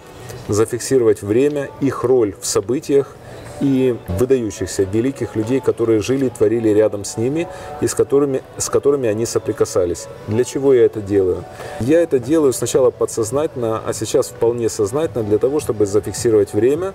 зафиксировать 0.47 1.21
время, 1.21 1.69
их 1.81 2.03
роль 2.03 2.35
в 2.39 2.45
событиях 2.45 3.15
и 3.61 3.95
выдающихся 4.07 4.83
великих 4.83 5.35
людей, 5.35 5.61
которые 5.61 6.01
жили 6.01 6.25
и 6.25 6.29
творили 6.29 6.69
рядом 6.69 7.05
с 7.05 7.17
ними 7.17 7.47
и 7.81 7.87
с 7.87 7.93
которыми, 7.93 8.41
с 8.57 8.69
которыми 8.69 9.07
они 9.07 9.25
соприкасались. 9.25 10.07
Для 10.27 10.43
чего 10.43 10.73
я 10.73 10.85
это 10.85 11.01
делаю? 11.01 11.45
Я 11.79 12.01
это 12.01 12.19
делаю 12.19 12.51
сначала 12.51 12.89
подсознательно, 12.89 13.81
а 13.85 13.93
сейчас 13.93 14.27
вполне 14.27 14.69
сознательно 14.69 15.23
для 15.23 15.37
того, 15.37 15.59
чтобы 15.59 15.85
зафиксировать 15.85 16.53
время 16.53 16.93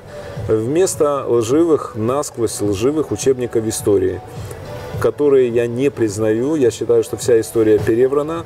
вместо 0.49 1.25
лживых, 1.27 1.93
насквозь 1.95 2.61
лживых 2.61 3.13
учебников 3.13 3.67
истории 3.67 4.21
которые 5.01 5.49
я 5.49 5.69
не 5.69 5.91
признаю. 5.91 6.57
Я 6.57 6.73
считаю, 6.73 7.05
что 7.05 7.17
вся 7.17 7.41
история 7.41 7.79
переврана. 7.79 8.45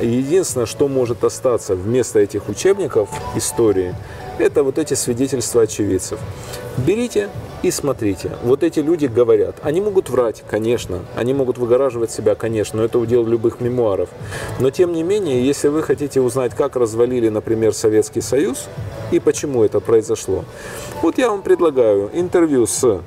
Единственное, 0.00 0.66
что 0.66 0.88
может 0.88 1.24
остаться 1.24 1.74
вместо 1.74 2.18
этих 2.18 2.48
учебников 2.48 3.08
истории, 3.34 3.94
это 4.38 4.62
вот 4.62 4.78
эти 4.78 4.94
свидетельства 4.94 5.62
очевидцев. 5.62 6.18
Берите 6.76 7.30
и 7.62 7.70
смотрите. 7.70 8.32
Вот 8.44 8.62
эти 8.62 8.80
люди 8.80 9.06
говорят. 9.06 9.56
Они 9.62 9.80
могут 9.80 10.10
врать, 10.10 10.44
конечно. 10.48 11.00
Они 11.14 11.32
могут 11.32 11.56
выгораживать 11.56 12.10
себя, 12.10 12.34
конечно. 12.34 12.78
Но 12.78 12.84
это 12.84 12.98
удел 12.98 13.24
любых 13.24 13.60
мемуаров. 13.60 14.10
Но 14.60 14.70
тем 14.70 14.92
не 14.92 15.02
менее, 15.02 15.44
если 15.44 15.68
вы 15.68 15.82
хотите 15.82 16.20
узнать, 16.20 16.54
как 16.54 16.76
развалили, 16.76 17.30
например, 17.30 17.72
Советский 17.72 18.20
Союз 18.20 18.66
и 19.10 19.18
почему 19.18 19.64
это 19.64 19.80
произошло, 19.80 20.44
вот 21.00 21.16
я 21.16 21.30
вам 21.30 21.40
предлагаю 21.40 22.10
интервью 22.12 22.66
с 22.66 23.00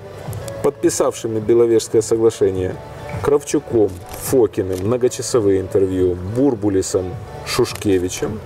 подписавшими 0.63 1.39
Беловежское 1.39 2.01
соглашение 2.01 2.75
Кравчуком, 3.22 3.90
Фокиным, 4.24 4.80
многочасовые 4.86 5.62
интервью, 5.62 6.16
Бурбулисом, 6.36 7.14
Шушкевичем, 7.46 8.40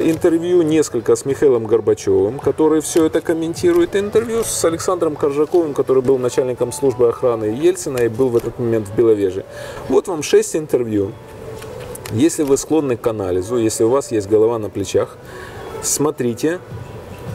интервью 0.00 0.62
несколько 0.62 1.14
с 1.14 1.24
Михаилом 1.24 1.66
Горбачевым, 1.66 2.38
который 2.38 2.80
все 2.80 3.06
это 3.06 3.20
комментирует, 3.20 3.96
интервью 3.96 4.44
с 4.44 4.64
Александром 4.64 5.16
Коржаковым, 5.16 5.74
который 5.74 6.02
был 6.02 6.18
начальником 6.18 6.72
службы 6.72 7.08
охраны 7.08 7.44
Ельцина 7.44 7.98
и 7.98 8.08
был 8.08 8.28
в 8.28 8.36
этот 8.36 8.58
момент 8.58 8.88
в 8.88 8.94
Беловеже. 8.94 9.44
Вот 9.88 10.08
вам 10.08 10.22
шесть 10.22 10.56
интервью. 10.56 11.12
Если 12.12 12.42
вы 12.42 12.56
склонны 12.56 12.96
к 12.96 13.06
анализу, 13.06 13.56
если 13.56 13.84
у 13.84 13.88
вас 13.88 14.10
есть 14.10 14.28
голова 14.28 14.58
на 14.58 14.68
плечах, 14.68 15.16
смотрите, 15.82 16.58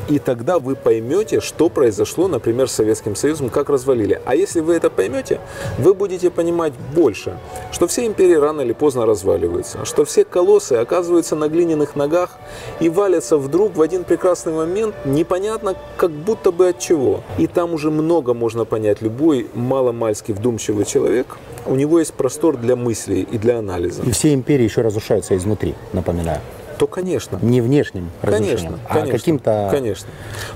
и 0.09 0.19
тогда 0.19 0.59
вы 0.59 0.75
поймете, 0.75 1.41
что 1.41 1.69
произошло, 1.69 2.27
например, 2.27 2.69
с 2.69 2.73
Советским 2.73 3.15
Союзом, 3.15 3.49
как 3.49 3.69
развалили. 3.69 4.21
А 4.25 4.35
если 4.35 4.59
вы 4.59 4.75
это 4.75 4.89
поймете, 4.89 5.39
вы 5.77 5.93
будете 5.93 6.29
понимать 6.29 6.73
больше, 6.93 7.37
что 7.71 7.87
все 7.87 8.05
империи 8.05 8.35
рано 8.35 8.61
или 8.61 8.73
поздно 8.73 9.05
разваливаются, 9.05 9.85
что 9.85 10.05
все 10.05 10.23
колоссы 10.23 10.73
оказываются 10.73 11.35
на 11.35 11.47
глиняных 11.47 11.95
ногах 11.95 12.37
и 12.79 12.89
валятся 12.89 13.37
вдруг 13.37 13.75
в 13.75 13.81
один 13.81 14.03
прекрасный 14.03 14.53
момент, 14.53 14.95
непонятно 15.05 15.75
как 15.97 16.11
будто 16.11 16.51
бы 16.51 16.69
от 16.69 16.79
чего. 16.79 17.23
И 17.37 17.47
там 17.47 17.73
уже 17.73 17.91
много 17.91 18.33
можно 18.33 18.65
понять. 18.65 19.01
Любой 19.01 19.47
маломальски 19.53 20.31
вдумчивый 20.31 20.85
человек, 20.85 21.37
у 21.65 21.75
него 21.75 21.99
есть 21.99 22.13
простор 22.13 22.57
для 22.57 22.75
мыслей 22.75 23.27
и 23.31 23.37
для 23.37 23.57
анализа. 23.59 24.03
И 24.03 24.11
все 24.11 24.33
империи 24.33 24.63
еще 24.63 24.81
разрушаются 24.81 25.35
изнутри, 25.35 25.73
напоминаю. 25.93 26.41
То, 26.77 26.87
конечно. 26.87 27.39
Не 27.41 27.61
внешним 27.61 28.09
Конечно, 28.21 28.79
а 28.87 28.93
конечно, 28.93 29.17
каким-то 29.17 29.67
Конечно. 29.71 30.09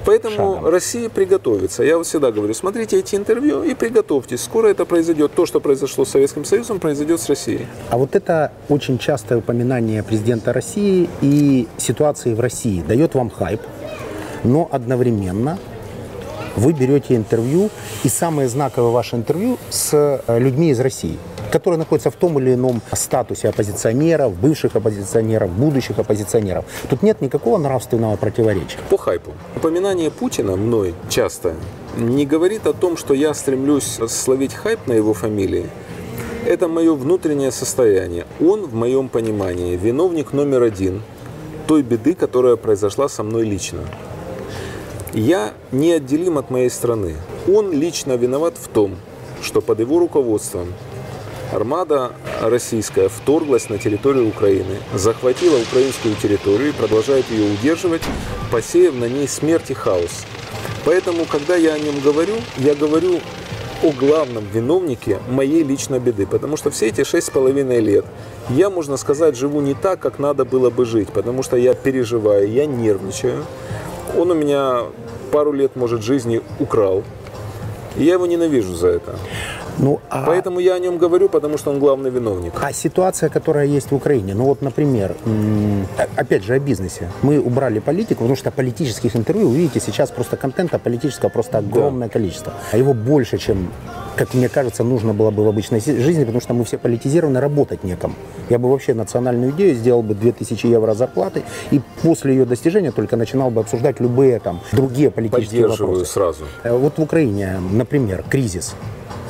Поэтому 0.05 0.35
шагом. 0.35 0.65
Россия 0.67 1.09
приготовится. 1.09 1.83
Я 1.83 1.97
вот 1.97 2.07
всегда 2.07 2.31
говорю, 2.31 2.53
смотрите 2.53 2.99
эти 2.99 3.15
интервью 3.15 3.63
и 3.63 3.73
приготовьтесь. 3.73 4.43
Скоро 4.43 4.67
это 4.67 4.85
произойдет. 4.85 5.33
То, 5.33 5.45
что 5.45 5.59
произошло 5.59 6.05
с 6.05 6.09
Советским 6.09 6.45
Союзом, 6.45 6.79
произойдет 6.79 7.21
с 7.21 7.29
Россией. 7.29 7.67
А 7.89 7.97
вот 7.97 8.15
это 8.15 8.51
очень 8.67 8.97
частое 8.97 9.37
упоминание 9.37 10.03
президента 10.03 10.53
России 10.53 11.09
и 11.21 11.67
ситуации 11.77 12.33
в 12.33 12.39
России 12.39 12.81
дает 12.81 13.15
вам 13.15 13.29
хайп, 13.29 13.61
но 14.43 14.67
одновременно 14.71 15.57
вы 16.55 16.73
берете 16.73 17.15
интервью, 17.15 17.69
и 18.03 18.09
самое 18.09 18.49
знаковое 18.49 18.91
ваше 18.91 19.15
интервью 19.15 19.57
с 19.69 19.93
э, 19.93 20.39
людьми 20.39 20.71
из 20.71 20.79
России, 20.79 21.17
которые 21.51 21.77
находятся 21.77 22.11
в 22.11 22.15
том 22.15 22.39
или 22.39 22.53
ином 22.53 22.81
статусе 22.93 23.49
оппозиционеров, 23.49 24.33
бывших 24.39 24.75
оппозиционеров, 24.75 25.51
будущих 25.51 25.99
оппозиционеров. 25.99 26.65
Тут 26.89 27.03
нет 27.03 27.21
никакого 27.21 27.57
нравственного 27.57 28.15
противоречия. 28.15 28.77
По 28.89 28.97
хайпу. 28.97 29.31
Упоминание 29.55 30.11
Путина 30.11 30.55
мной 30.55 30.93
часто 31.09 31.55
не 31.97 32.25
говорит 32.25 32.67
о 32.67 32.73
том, 32.73 32.97
что 32.97 33.13
я 33.13 33.33
стремлюсь 33.33 33.99
словить 34.07 34.53
хайп 34.53 34.87
на 34.87 34.93
его 34.93 35.13
фамилии. 35.13 35.69
Это 36.45 36.67
мое 36.67 36.93
внутреннее 36.95 37.51
состояние. 37.51 38.25
Он, 38.39 38.65
в 38.65 38.73
моем 38.73 39.09
понимании, 39.09 39.75
виновник 39.75 40.33
номер 40.33 40.63
один 40.63 41.01
той 41.67 41.83
беды, 41.83 42.15
которая 42.15 42.55
произошла 42.55 43.09
со 43.09 43.21
мной 43.23 43.43
лично. 43.43 43.81
Я 45.13 45.53
неотделим 45.71 46.37
от 46.37 46.49
моей 46.49 46.69
страны. 46.69 47.15
Он 47.47 47.71
лично 47.71 48.13
виноват 48.13 48.55
в 48.57 48.67
том, 48.67 48.95
что 49.41 49.61
под 49.61 49.79
его 49.79 49.99
руководством 49.99 50.73
армада 51.51 52.11
российская 52.41 53.09
вторглась 53.09 53.69
на 53.69 53.77
территорию 53.77 54.27
Украины, 54.27 54.77
захватила 54.93 55.59
украинскую 55.59 56.15
территорию 56.15 56.69
и 56.69 56.73
продолжает 56.73 57.29
ее 57.31 57.51
удерживать, 57.51 58.01
посеяв 58.51 58.95
на 58.95 59.05
ней 59.05 59.27
смерть 59.27 59.69
и 59.71 59.73
хаос. 59.73 60.25
Поэтому, 60.85 61.25
когда 61.25 61.55
я 61.55 61.73
о 61.73 61.79
нем 61.79 61.99
говорю, 61.99 62.35
я 62.57 62.73
говорю 62.75 63.19
о 63.83 63.91
главном 63.91 64.45
виновнике 64.45 65.19
моей 65.29 65.63
личной 65.63 65.99
беды. 65.99 66.25
Потому 66.25 66.57
что 66.57 66.69
все 66.69 66.87
эти 66.87 67.03
шесть 67.03 67.27
с 67.27 67.29
половиной 67.29 67.79
лет 67.79 68.05
я, 68.49 68.69
можно 68.69 68.97
сказать, 68.97 69.37
живу 69.37 69.61
не 69.61 69.73
так, 69.73 69.99
как 69.99 70.19
надо 70.19 70.45
было 70.45 70.69
бы 70.69 70.85
жить. 70.85 71.09
Потому 71.09 71.43
что 71.43 71.57
я 71.57 71.73
переживаю, 71.73 72.49
я 72.51 72.65
нервничаю. 72.65 73.45
Он 74.17 74.31
у 74.31 74.33
меня 74.33 74.83
пару 75.31 75.51
лет, 75.51 75.75
может, 75.75 76.01
жизни 76.01 76.41
украл. 76.59 77.03
И 77.95 78.03
я 78.03 78.13
его 78.13 78.25
ненавижу 78.25 78.73
за 78.73 78.87
это. 78.87 79.15
Ну, 79.79 79.99
а... 80.09 80.25
Поэтому 80.25 80.59
я 80.59 80.75
о 80.75 80.79
нем 80.79 80.97
говорю, 80.97 81.29
потому 81.29 81.57
что 81.57 81.71
он 81.71 81.79
главный 81.79 82.09
виновник. 82.09 82.53
А 82.61 82.73
ситуация, 82.73 83.29
которая 83.29 83.65
есть 83.65 83.91
в 83.91 83.95
Украине, 83.95 84.33
ну 84.35 84.43
вот, 84.43 84.61
например, 84.61 85.15
опять 86.15 86.43
же 86.43 86.53
о 86.53 86.59
бизнесе. 86.59 87.09
Мы 87.21 87.39
убрали 87.39 87.79
политику, 87.79 88.19
потому 88.19 88.35
что 88.35 88.51
политических 88.51 89.15
интервью, 89.15 89.49
вы 89.49 89.57
видите, 89.57 89.79
сейчас 89.79 90.11
просто 90.11 90.37
контента 90.37 90.79
политического 90.79 91.29
просто 91.29 91.59
огромное 91.59 92.07
да. 92.07 92.13
количество. 92.13 92.53
А 92.71 92.77
его 92.77 92.93
больше, 92.93 93.37
чем, 93.37 93.71
как 94.17 94.33
мне 94.33 94.49
кажется, 94.49 94.83
нужно 94.83 95.13
было 95.13 95.31
бы 95.31 95.45
в 95.45 95.47
обычной 95.47 95.79
жизни, 95.79 96.25
потому 96.25 96.41
что 96.41 96.53
мы 96.53 96.65
все 96.65 96.77
политизированы, 96.77 97.39
работать 97.39 97.83
неком. 97.83 98.15
Я 98.49 98.59
бы 98.59 98.69
вообще 98.69 98.93
национальную 98.93 99.51
идею 99.51 99.75
сделал 99.75 100.03
бы 100.03 100.13
2000 100.13 100.65
евро 100.67 100.93
зарплаты, 100.93 101.43
и 101.71 101.79
после 102.01 102.33
ее 102.33 102.45
достижения 102.45 102.91
только 102.91 103.15
начинал 103.15 103.49
бы 103.49 103.61
обсуждать 103.61 104.01
любые 104.01 104.39
там 104.39 104.59
другие 104.73 105.09
политические 105.09 105.67
вопросы. 105.67 106.05
сразу. 106.05 106.43
Э, 106.63 106.75
вот 106.75 106.97
в 106.97 107.01
Украине, 107.01 107.59
например, 107.71 108.25
кризис 108.29 108.75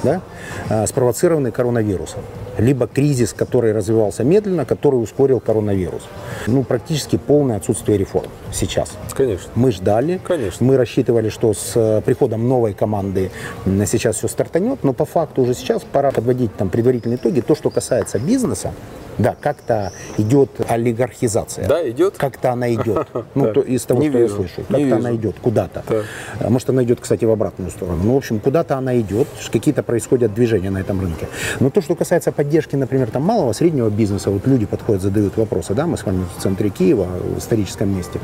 да, 0.04 0.22
а, 0.70 0.86
спровоцированный 0.88 1.52
коронавирусом, 1.52 2.22
либо 2.60 2.88
кризис, 2.88 3.34
который 3.34 3.74
развивался 3.74 4.24
медленно, 4.24 4.66
который 4.66 4.98
ускорил 4.98 5.40
коронавирус. 5.40 6.04
Ну, 6.48 6.64
практически 6.64 7.18
полное 7.18 7.58
отсутствие 7.58 7.98
реформ 7.98 8.30
сейчас. 8.52 8.92
Конечно. 9.16 9.50
Мы 9.56 9.72
ждали, 9.72 10.20
Конечно. 10.24 10.66
мы 10.66 10.78
рассчитывали, 10.78 11.30
что 11.30 11.54
с 11.54 11.74
э, 11.76 12.02
приходом 12.02 12.48
новой 12.48 12.74
команды 12.74 13.32
сейчас 13.66 14.18
все 14.18 14.28
стартанет, 14.28 14.84
но 14.84 14.94
по 14.94 15.06
факту 15.06 15.42
уже 15.42 15.54
сейчас 15.54 15.84
пора 15.84 16.12
подводить 16.12 16.56
там 16.56 16.70
предварительные 16.70 17.18
итоги. 17.18 17.42
То, 17.42 17.56
что 17.56 17.70
касается 17.70 18.20
бизнеса, 18.20 18.74
да, 19.20 19.36
как-то 19.40 19.92
идет 20.18 20.50
олигархизация. 20.68 21.68
Да, 21.68 21.88
идет? 21.90 22.16
Как-то 22.18 22.52
она 22.52 22.74
идет. 22.74 23.08
Ну, 23.36 23.54
то, 23.54 23.62
из 23.62 23.84
того, 23.84 24.02
Не 24.02 24.10
что 24.10 24.18
вижу, 24.18 24.34
я 24.34 24.38
слышу. 24.38 24.68
Как-то 24.68 24.96
она 24.96 25.16
идет 25.16 25.36
куда-то. 25.40 25.84
Да. 25.88 26.04
А 26.40 26.50
Может, 26.50 26.70
она 26.70 26.84
идет, 26.84 27.00
кстати, 27.00 27.26
в 27.26 27.32
обратную 27.32 27.70
сторону. 27.70 28.02
Ну, 28.04 28.14
в 28.14 28.18
общем, 28.18 28.40
куда-то 28.40 28.78
она 28.78 29.00
идет, 29.00 29.28
какие-то 29.52 29.84
происходят 29.84 30.34
движения 30.34 30.70
на 30.70 30.80
этом 30.80 31.00
рынке. 31.00 31.28
Но 31.60 31.70
то, 31.70 31.82
что 31.82 31.96
касается 31.96 32.32
поддержки, 32.32 32.49
например, 32.78 33.12
там 33.12 33.24
малого, 33.24 33.54
среднего 33.54 33.90
бизнеса, 33.90 34.30
вот 34.30 34.48
люди 34.48 34.66
подходят, 34.66 35.02
задают 35.02 35.38
вопросы, 35.38 35.74
да, 35.74 35.88
мы 35.88 35.98
с 35.98 36.06
вами 36.06 36.26
в 36.38 36.42
центре 36.42 36.70
Киева, 36.70 37.08
в 37.36 37.40
историческом 37.40 37.96
месте. 37.96 38.20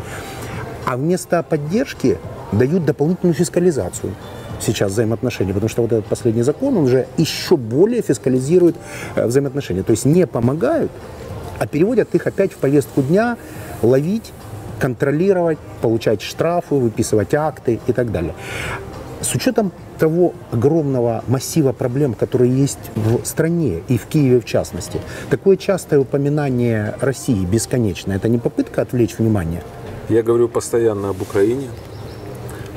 А 0.85 0.97
вместо 0.97 1.41
поддержки 1.43 2.17
дают 2.51 2.85
дополнительную 2.85 3.33
фискализацию 3.33 4.13
сейчас 4.61 4.91
взаимоотношения, 4.91 5.53
потому 5.53 5.69
что 5.69 5.81
вот 5.81 5.91
этот 5.91 6.05
последний 6.05 6.43
закон, 6.43 6.77
он 6.77 6.87
же 6.87 7.07
еще 7.17 7.57
более 7.57 8.01
фискализирует 8.01 8.75
э, 9.15 9.25
взаимоотношения. 9.25 9.83
То 9.83 9.91
есть 9.91 10.05
не 10.05 10.25
помогают, 10.27 10.91
а 11.59 11.67
переводят 11.67 12.13
их 12.15 12.27
опять 12.27 12.53
в 12.53 12.57
повестку 12.57 13.01
дня, 13.01 13.37
ловить, 13.81 14.31
контролировать, 14.79 15.57
получать 15.81 16.21
штрафы, 16.21 16.75
выписывать 16.75 17.33
акты 17.33 17.79
и 17.87 17.93
так 17.93 18.11
далее. 18.11 18.33
С 19.21 19.33
учетом 19.33 19.71
того 19.97 20.33
огромного 20.51 21.23
массива 21.27 21.71
проблем, 21.71 22.13
которые 22.13 22.55
есть 22.55 22.91
в 22.95 23.25
стране 23.25 23.81
и 23.87 23.97
в 23.97 24.05
Киеве 24.05 24.39
в 24.39 24.45
частности, 24.45 24.99
такое 25.29 25.57
частое 25.57 25.99
упоминание 25.99 26.95
России 27.01 27.45
бесконечно, 27.45 28.13
это 28.13 28.29
не 28.29 28.37
попытка 28.37 28.81
отвлечь 28.81 29.17
внимание? 29.17 29.61
Я 30.09 30.21
говорю 30.21 30.47
постоянно 30.47 31.09
об 31.09 31.21
Украине. 31.21 31.67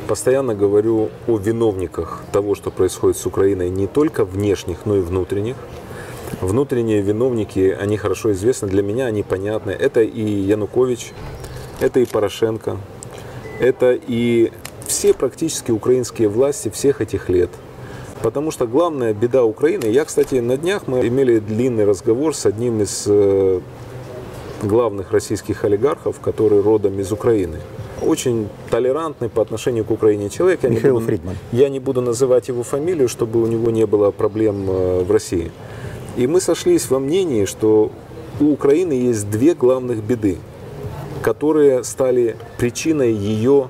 Постоянно 0.07 0.54
говорю 0.54 1.11
о 1.26 1.37
виновниках 1.37 2.24
того, 2.33 2.54
что 2.54 2.70
происходит 2.70 3.18
с 3.18 3.26
Украиной, 3.26 3.68
не 3.68 3.87
только 3.87 4.24
внешних, 4.24 4.87
но 4.87 4.96
и 4.96 5.00
внутренних. 5.00 5.57
Внутренние 6.40 7.02
виновники, 7.02 7.76
они 7.78 7.98
хорошо 7.98 8.33
известны, 8.33 8.68
для 8.68 8.83
меня 8.83 9.04
они 9.04 9.22
понятны. 9.22 9.70
Это 9.70 10.00
и 10.00 10.22
Янукович, 10.22 11.12
это 11.81 12.00
и 12.00 12.07
Порошенко, 12.07 12.78
это 13.61 13.92
и 13.92 14.50
все 14.88 15.14
практически 15.14 15.70
украинские 15.70 16.29
власти 16.29 16.70
всех 16.70 17.01
этих 17.01 17.29
лет. 17.29 17.51
Потому 18.22 18.51
что 18.51 18.66
главная 18.66 19.14
беда 19.14 19.44
Украины, 19.44 19.85
я, 19.85 20.05
кстати, 20.05 20.37
на 20.37 20.57
днях 20.57 20.88
мы 20.88 21.07
имели 21.07 21.38
длинный 21.38 21.85
разговор 21.85 22.35
с 22.35 22.46
одним 22.46 22.83
из 22.83 23.05
э, 23.07 23.61
главных 24.62 25.12
российских 25.12 25.64
олигархов, 25.64 26.18
который 26.18 26.61
родом 26.61 26.98
из 26.98 27.12
Украины. 27.12 27.59
Очень 28.03 28.48
толерантный 28.70 29.29
по 29.29 29.42
отношению 29.42 29.85
к 29.85 29.90
Украине 29.90 30.31
человек. 30.31 30.61
Я 30.62 30.70
Михаил 30.70 30.94
не 30.94 31.01
буду, 31.01 31.07
Фридман. 31.07 31.37
Я 31.53 31.68
не 31.68 31.79
буду 31.79 32.01
называть 32.01 32.48
его 32.48 32.64
фамилию, 32.64 33.09
чтобы 33.09 33.40
у 33.40 33.46
него 33.46 33.70
не 33.70 33.87
было 33.87 34.11
проблем 34.11 34.68
э, 34.68 35.05
в 35.05 35.12
России. 35.12 35.53
И 36.16 36.27
мы 36.27 36.40
сошлись 36.40 36.90
во 36.90 36.98
мнении, 36.98 37.44
что 37.44 37.92
у 38.40 38.53
Украины 38.53 38.92
есть 38.92 39.31
две 39.31 39.55
главных 39.55 40.03
беды, 40.03 40.38
которые 41.22 41.85
стали 41.85 42.37
причиной 42.57 43.12
ее, 43.12 43.68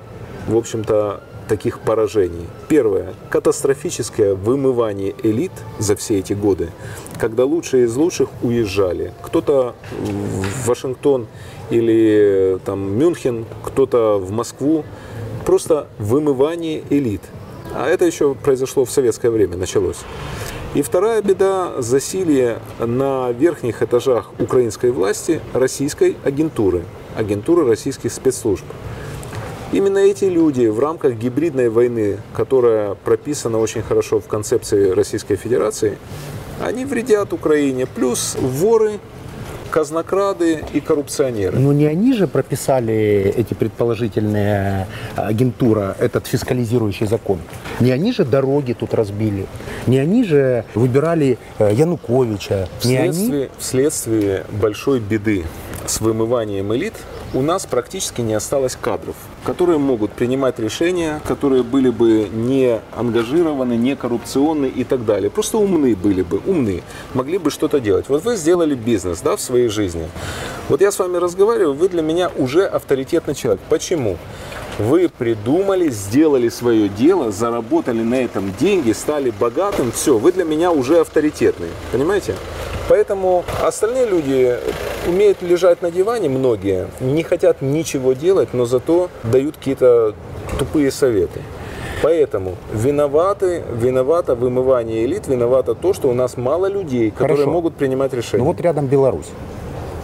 в 0.48 0.56
общем-то, 0.56 1.20
таких 1.48 1.80
поражений. 1.80 2.46
Первое– 2.68 3.14
катастрофическое 3.30 4.34
вымывание 4.34 5.14
элит 5.22 5.52
за 5.78 5.96
все 5.96 6.18
эти 6.18 6.32
годы, 6.32 6.70
когда 7.18 7.44
лучшие 7.44 7.84
из 7.84 7.96
лучших 7.96 8.28
уезжали. 8.42 9.12
Кто-то 9.22 9.74
в 9.98 10.66
Вашингтон 10.68 11.26
или 11.70 12.58
там, 12.64 12.98
Мюнхен, 12.98 13.46
кто-то 13.64 14.18
в 14.18 14.30
Москву. 14.30 14.84
Просто 15.46 15.86
вымывание 15.98 16.82
элит. 16.90 17.22
А 17.74 17.88
это 17.88 18.04
еще 18.04 18.34
произошло 18.34 18.84
в 18.84 18.90
советское 18.90 19.30
время, 19.30 19.56
началось. 19.56 19.98
И 20.74 20.82
вторая 20.82 21.22
беда– 21.22 21.72
засилие 21.78 22.58
на 22.78 23.32
верхних 23.32 23.82
этажах 23.82 24.30
украинской 24.38 24.90
власти 24.90 25.40
российской 25.54 26.16
агентуры, 26.24 26.84
агентуры 27.16 27.66
российских 27.66 28.12
спецслужб. 28.12 28.64
Именно 29.70 29.98
эти 29.98 30.24
люди 30.24 30.66
в 30.66 30.80
рамках 30.80 31.14
гибридной 31.14 31.68
войны, 31.68 32.16
которая 32.34 32.94
прописана 32.94 33.58
очень 33.58 33.82
хорошо 33.82 34.18
в 34.18 34.26
концепции 34.26 34.90
Российской 34.90 35.36
Федерации, 35.36 35.98
они 36.64 36.86
вредят 36.86 37.34
Украине. 37.34 37.86
Плюс 37.86 38.34
воры, 38.40 38.98
казнокрады 39.70 40.64
и 40.72 40.80
коррупционеры. 40.80 41.58
Но 41.58 41.74
не 41.74 41.84
они 41.84 42.14
же 42.14 42.26
прописали 42.26 43.32
эти 43.36 43.52
предположительные 43.52 44.86
агентура, 45.16 45.94
этот 45.98 46.26
фискализирующий 46.26 47.06
закон. 47.06 47.38
Не 47.80 47.90
они 47.90 48.12
же 48.12 48.24
дороги 48.24 48.72
тут 48.72 48.94
разбили. 48.94 49.46
Не 49.86 49.98
они 49.98 50.24
же 50.24 50.64
выбирали 50.74 51.38
э, 51.58 51.72
Януковича. 51.74 52.68
Не 52.84 52.96
они. 52.96 53.48
Вследствие 53.58 54.44
большой 54.50 55.00
беды 55.00 55.44
с 55.86 56.00
вымыванием 56.00 56.74
элит 56.74 56.94
у 57.34 57.42
нас 57.42 57.66
практически 57.66 58.20
не 58.20 58.34
осталось 58.34 58.76
кадров, 58.80 59.14
которые 59.44 59.78
могут 59.78 60.12
принимать 60.12 60.58
решения, 60.58 61.20
которые 61.26 61.62
были 61.62 61.90
бы 61.90 62.28
не 62.32 62.80
ангажированы, 62.96 63.74
не 63.74 63.96
коррупционны 63.96 64.66
и 64.66 64.84
так 64.84 65.04
далее. 65.04 65.30
Просто 65.30 65.58
умны 65.58 65.94
были 65.94 66.22
бы, 66.22 66.40
умны, 66.46 66.82
могли 67.14 67.38
бы 67.38 67.50
что-то 67.50 67.80
делать. 67.80 68.08
Вот 68.08 68.24
вы 68.24 68.36
сделали 68.36 68.74
бизнес 68.74 69.20
да, 69.20 69.36
в 69.36 69.40
своей 69.40 69.68
жизни. 69.68 70.08
Вот 70.68 70.80
я 70.80 70.90
с 70.90 70.98
вами 70.98 71.16
разговариваю, 71.16 71.74
вы 71.74 71.88
для 71.88 72.02
меня 72.02 72.30
уже 72.36 72.64
авторитетный 72.64 73.34
человек. 73.34 73.60
Почему? 73.68 74.16
Вы 74.78 75.08
придумали, 75.08 75.88
сделали 75.88 76.48
свое 76.48 76.88
дело, 76.88 77.32
заработали 77.32 78.02
на 78.02 78.14
этом 78.14 78.52
деньги, 78.60 78.92
стали 78.92 79.30
богатым, 79.30 79.90
все, 79.90 80.18
вы 80.18 80.30
для 80.30 80.44
меня 80.44 80.70
уже 80.70 81.00
авторитетный. 81.00 81.68
Понимаете? 81.90 82.34
Поэтому 82.88 83.44
остальные 83.62 84.06
люди 84.06 84.56
умеют 85.06 85.42
лежать 85.42 85.82
на 85.82 85.90
диване, 85.90 86.28
многие, 86.28 86.86
не 87.00 87.24
хотят 87.24 87.60
ничего 87.60 88.12
делать, 88.12 88.54
но 88.54 88.66
зато 88.66 89.10
дают 89.24 89.56
какие-то 89.56 90.14
тупые 90.58 90.92
советы. 90.92 91.40
Поэтому 92.00 92.54
виноваты, 92.72 93.64
виновато 93.74 94.36
вымывание 94.36 95.04
элит, 95.04 95.26
виновато 95.26 95.74
то, 95.74 95.92
что 95.92 96.08
у 96.08 96.14
нас 96.14 96.36
мало 96.36 96.66
людей, 96.66 97.10
которые 97.10 97.38
Хорошо. 97.38 97.50
могут 97.50 97.74
принимать 97.74 98.12
решения. 98.14 98.44
Ну 98.44 98.50
вот 98.50 98.60
рядом 98.60 98.86
Беларусь, 98.86 99.26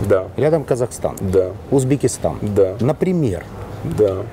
Да, 0.00 0.26
рядом 0.37 0.64
Казахстан, 0.64 1.16
да, 1.20 1.52
Узбекистан. 1.70 2.38
Да. 2.42 2.74
Например, 2.80 3.44
да. 3.84 4.24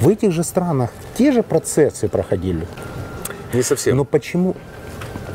В 0.00 0.08
этих 0.08 0.32
же 0.32 0.44
странах 0.44 0.90
те 1.16 1.32
же 1.32 1.42
процессы 1.42 2.08
проходили. 2.08 2.66
Не 3.52 3.62
совсем. 3.62 3.96
Но 3.96 4.04
почему, 4.04 4.56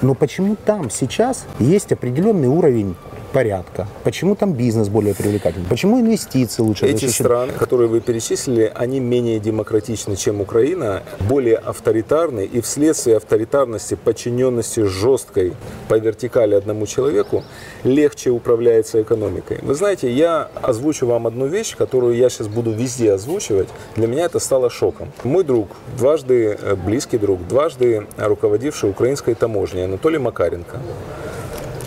но 0.02 0.14
почему 0.14 0.56
там 0.56 0.90
сейчас 0.90 1.46
есть 1.60 1.92
определенный 1.92 2.48
уровень 2.48 2.96
порядка? 3.32 3.88
Почему 4.04 4.36
там 4.36 4.54
бизнес 4.54 4.90
более 4.90 5.14
привлекательный? 5.14 5.68
Почему 5.68 6.00
инвестиции 6.00 6.62
лучше 6.62 6.86
Эти 6.86 7.06
защищены? 7.06 7.26
страны, 7.30 7.54
которые 7.54 7.88
вы 7.88 8.02
перечислили, 8.02 8.72
они 8.74 9.00
менее 9.00 9.40
демократичны, 9.40 10.16
чем 10.16 10.42
Украина, 10.42 11.04
более 11.22 11.58
авторитарны 11.58 12.46
и 12.46 12.62
вследствие 12.62 13.18
авторитарности, 13.18 13.96
подчиненности 13.96 14.82
жесткой 14.82 15.54
по 15.88 15.98
вертикали 15.98 16.56
одному 16.56 16.86
человеку, 16.86 17.44
легче 17.84 18.30
управляется 18.32 19.02
экономикой. 19.02 19.60
Вы 19.62 19.74
знаете, 19.76 20.12
я 20.12 20.50
озвучу 20.62 21.06
вам 21.06 21.28
одну 21.28 21.48
вещь, 21.48 21.76
которую 21.76 22.16
я 22.16 22.30
сейчас 22.30 22.48
буду 22.48 22.72
везде 22.72 23.14
озвучивать. 23.14 23.70
Для 23.96 24.08
меня 24.08 24.26
это 24.26 24.40
стало 24.40 24.70
шоком. 24.70 25.12
Мой 25.24 25.44
друг, 25.44 25.70
дважды 25.98 26.58
э, 26.60 26.76
близкий 26.76 27.18
друг, 27.18 27.48
дважды 27.48 28.08
руководивший 28.18 28.90
украинской 28.90 29.34
таможней 29.34 29.86
Анатолий 29.86 30.18
Макаренко, 30.18 30.80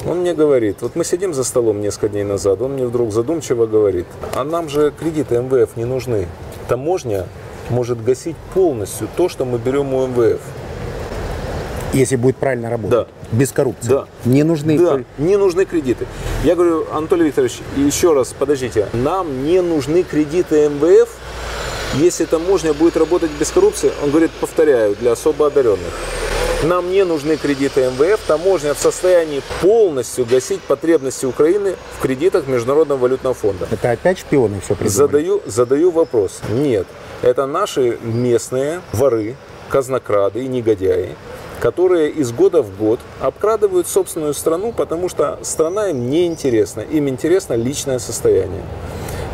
он 0.07 0.21
мне 0.21 0.35
говорит, 0.35 0.79
вот 0.81 0.97
мы 0.97 1.05
сидим 1.05 1.35
за 1.35 1.45
столом 1.45 1.81
несколько 1.81 2.09
дней 2.09 2.25
назад, 2.25 2.61
он 2.61 2.73
мне 2.73 2.87
вдруг 2.87 3.13
задумчиво 3.13 3.67
говорит, 3.67 4.07
а 4.35 4.45
нам 4.45 4.69
же 4.69 4.93
кредиты 4.99 5.41
МВФ 5.41 5.77
не 5.77 5.85
нужны. 5.85 6.29
Таможня 6.69 7.27
может 7.71 8.03
гасить 8.03 8.37
полностью 8.55 9.09
то, 9.17 9.29
что 9.29 9.45
мы 9.45 9.59
берем 9.59 9.95
у 9.95 10.07
МВФ. 10.07 10.41
Если 11.93 12.17
будет 12.17 12.37
правильно 12.37 12.71
работать. 12.71 13.07
Да. 13.31 13.37
Без 13.37 13.53
коррупции. 13.53 13.89
Да. 13.89 14.07
Не 14.25 14.43
нужны... 14.45 14.79
Да, 14.79 15.03
не 15.19 15.37
нужны 15.37 15.67
кредиты. 15.67 16.07
Я 16.43 16.55
говорю, 16.55 16.87
Анатолий 16.91 17.27
Викторович, 17.27 17.61
еще 17.77 18.15
раз, 18.15 18.35
подождите, 18.37 18.89
нам 18.95 19.45
не 19.45 19.61
нужны 19.61 20.03
кредиты 20.03 20.69
МВФ, 20.69 21.11
если 21.97 22.25
таможня 22.25 22.73
будет 22.73 22.97
работать 22.97 23.31
без 23.39 23.51
коррупции. 23.51 23.93
Он 24.03 24.11
говорит, 24.11 24.31
повторяю, 24.41 24.97
для 24.97 25.13
особо 25.13 25.49
одаренных. 25.49 25.93
Нам 26.63 26.93
не 26.93 27.05
нужны 27.05 27.37
кредиты 27.37 27.91
МВФ, 27.91 28.21
таможня 28.25 28.75
в 28.75 28.79
состоянии 28.79 29.43
полностью 29.61 30.25
гасить 30.25 30.61
потребности 30.61 31.27
Украины 31.27 31.75
в 31.99 32.01
кредитах 32.01 32.47
Международного 32.47 33.01
валютного 33.01 33.35
фонда. 33.35 33.67
Это 33.69 33.91
опять 33.91 34.21
шпионы 34.21 34.61
все 34.61 34.77
придумали? 34.77 34.89
Задаю, 34.89 35.43
задаю 35.45 35.91
вопрос. 35.91 36.41
Нет, 36.51 36.87
это 37.21 37.47
наши 37.47 37.99
местные 38.01 38.81
воры, 38.93 39.35
казнокрады 39.71 40.45
и 40.45 40.47
негодяи, 40.47 41.17
которые 41.59 42.11
из 42.11 42.31
года 42.31 42.63
в 42.63 42.77
год 42.79 43.01
обкрадывают 43.21 43.89
собственную 43.89 44.33
страну, 44.33 44.73
потому 44.73 45.09
что 45.09 45.41
страна 45.43 45.89
им 45.89 46.11
не 46.11 46.27
интересна. 46.27 46.83
Им 46.83 47.09
интересно 47.09 47.55
личное 47.55 47.99
состояние. 47.99 48.63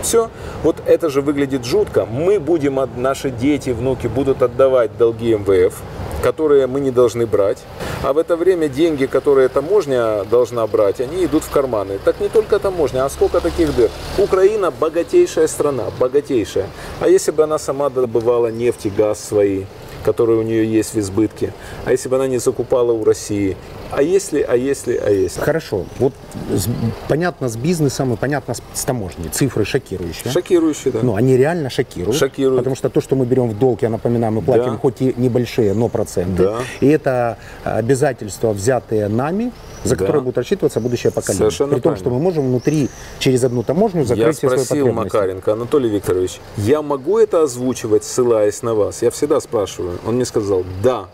Все. 0.03 0.31
Вот 0.63 0.77
это 0.87 1.11
же 1.11 1.21
выглядит 1.21 1.67
жутко. 1.67 2.07
Мы 2.07 2.41
будем, 2.41 2.81
наши 2.97 3.31
дети, 3.31 3.69
внуки 3.69 4.07
будут 4.07 4.43
отдавать 4.43 4.97
долги 4.97 5.35
МВФ, 5.35 5.75
которые 6.23 6.67
мы 6.67 6.81
не 6.81 6.91
должны 6.91 7.27
брать. 7.27 7.59
А 8.03 8.13
в 8.13 8.19
это 8.19 8.37
время 8.37 8.69
деньги, 8.69 9.07
которые 9.07 9.49
таможня 9.49 10.25
должна 10.25 10.67
брать, 10.67 11.01
они 11.01 11.25
идут 11.25 11.45
в 11.45 11.51
карманы. 11.51 11.99
Так 12.05 12.21
не 12.21 12.29
только 12.29 12.59
таможня, 12.59 13.05
а 13.05 13.11
сколько 13.11 13.41
таких 13.41 13.75
дыр. 13.75 13.91
Украина 14.19 14.71
богатейшая 14.71 15.49
страна, 15.49 15.85
богатейшая. 15.99 16.69
А 17.01 17.09
если 17.09 17.31
бы 17.31 17.43
она 17.43 17.59
сама 17.59 17.91
добывала 17.91 18.49
нефть 18.49 18.87
и 18.87 18.91
газ 18.91 19.23
свои, 19.23 19.65
которые 20.05 20.39
у 20.39 20.43
нее 20.43 20.65
есть 20.65 20.95
в 20.95 20.99
избытке, 20.99 21.53
а 21.85 21.91
если 21.91 22.09
бы 22.09 22.17
она 22.17 22.27
не 22.29 22.39
закупала 22.39 22.93
у 22.93 23.05
России, 23.05 23.57
а 23.91 24.03
если, 24.03 24.41
а 24.43 24.55
если, 24.57 24.97
а 24.97 25.11
если. 25.11 25.41
Хорошо. 25.41 25.85
Вот 25.99 26.13
с- 26.51 26.69
понятно 27.09 27.49
с 27.49 27.57
бизнесом 27.57 28.13
и 28.15 28.17
понятно 28.17 28.55
с, 28.55 28.63
с 28.75 28.85
таможней. 28.85 29.29
Цифры 29.29 29.65
шокирующие. 29.65 30.31
Шокирующе, 30.33 30.91
да. 30.91 31.01
Ну, 31.03 31.15
они 31.17 31.37
реально 31.37 31.71
шокируют. 31.71 32.17
Шокируют. 32.17 32.59
Потому 32.61 32.77
что 32.77 32.91
то, 32.91 33.01
что 33.01 33.17
мы 33.17 33.27
берем 33.27 33.49
в 33.49 33.59
долг, 33.59 33.83
я 33.83 33.89
напоминаю, 33.89 34.33
мы 34.33 34.43
платим 34.43 34.73
Да. 34.73 34.79
хоть 34.79 35.01
и 35.01 35.15
небольшие, 35.17 35.75
но 35.75 35.89
проценты. 35.89 36.43
Да. 36.45 36.57
И 36.81 36.87
это 36.89 37.39
обязательства, 37.65 38.53
взятые 38.53 39.09
нами, 39.09 39.53
за 39.85 39.91
Да. 39.95 40.01
которые 40.01 40.23
будут 40.23 40.39
рассчитываться 40.39 40.81
будущее 40.81 41.13
поколение. 41.13 41.39
Совершенно 41.39 41.71
При 41.75 41.81
том, 41.81 41.83
правильно. 41.95 42.05
что 42.05 42.11
мы 42.11 42.19
можем 42.21 42.47
внутри, 42.49 42.89
через 43.19 43.45
одну 43.45 43.63
таможню, 43.63 44.05
закрыть 44.05 44.27
Я 44.27 44.33
все 44.33 44.49
свои 44.49 44.59
спросил 44.59 44.87
потребности. 44.87 45.17
Макаренко, 45.17 45.53
Анатолий 45.53 45.89
Викторович, 45.91 46.41
я 46.57 46.83
могу 46.83 47.19
это 47.19 47.43
озвучивать, 47.43 48.05
ссылаясь 48.05 48.63
на 48.63 48.75
вас? 48.75 49.03
Я 49.03 49.11
всегда 49.11 49.41
спрашиваю. 49.41 49.99
Он 50.07 50.17
мне 50.17 50.25
сказал, 50.25 50.65
да, 50.83 51.07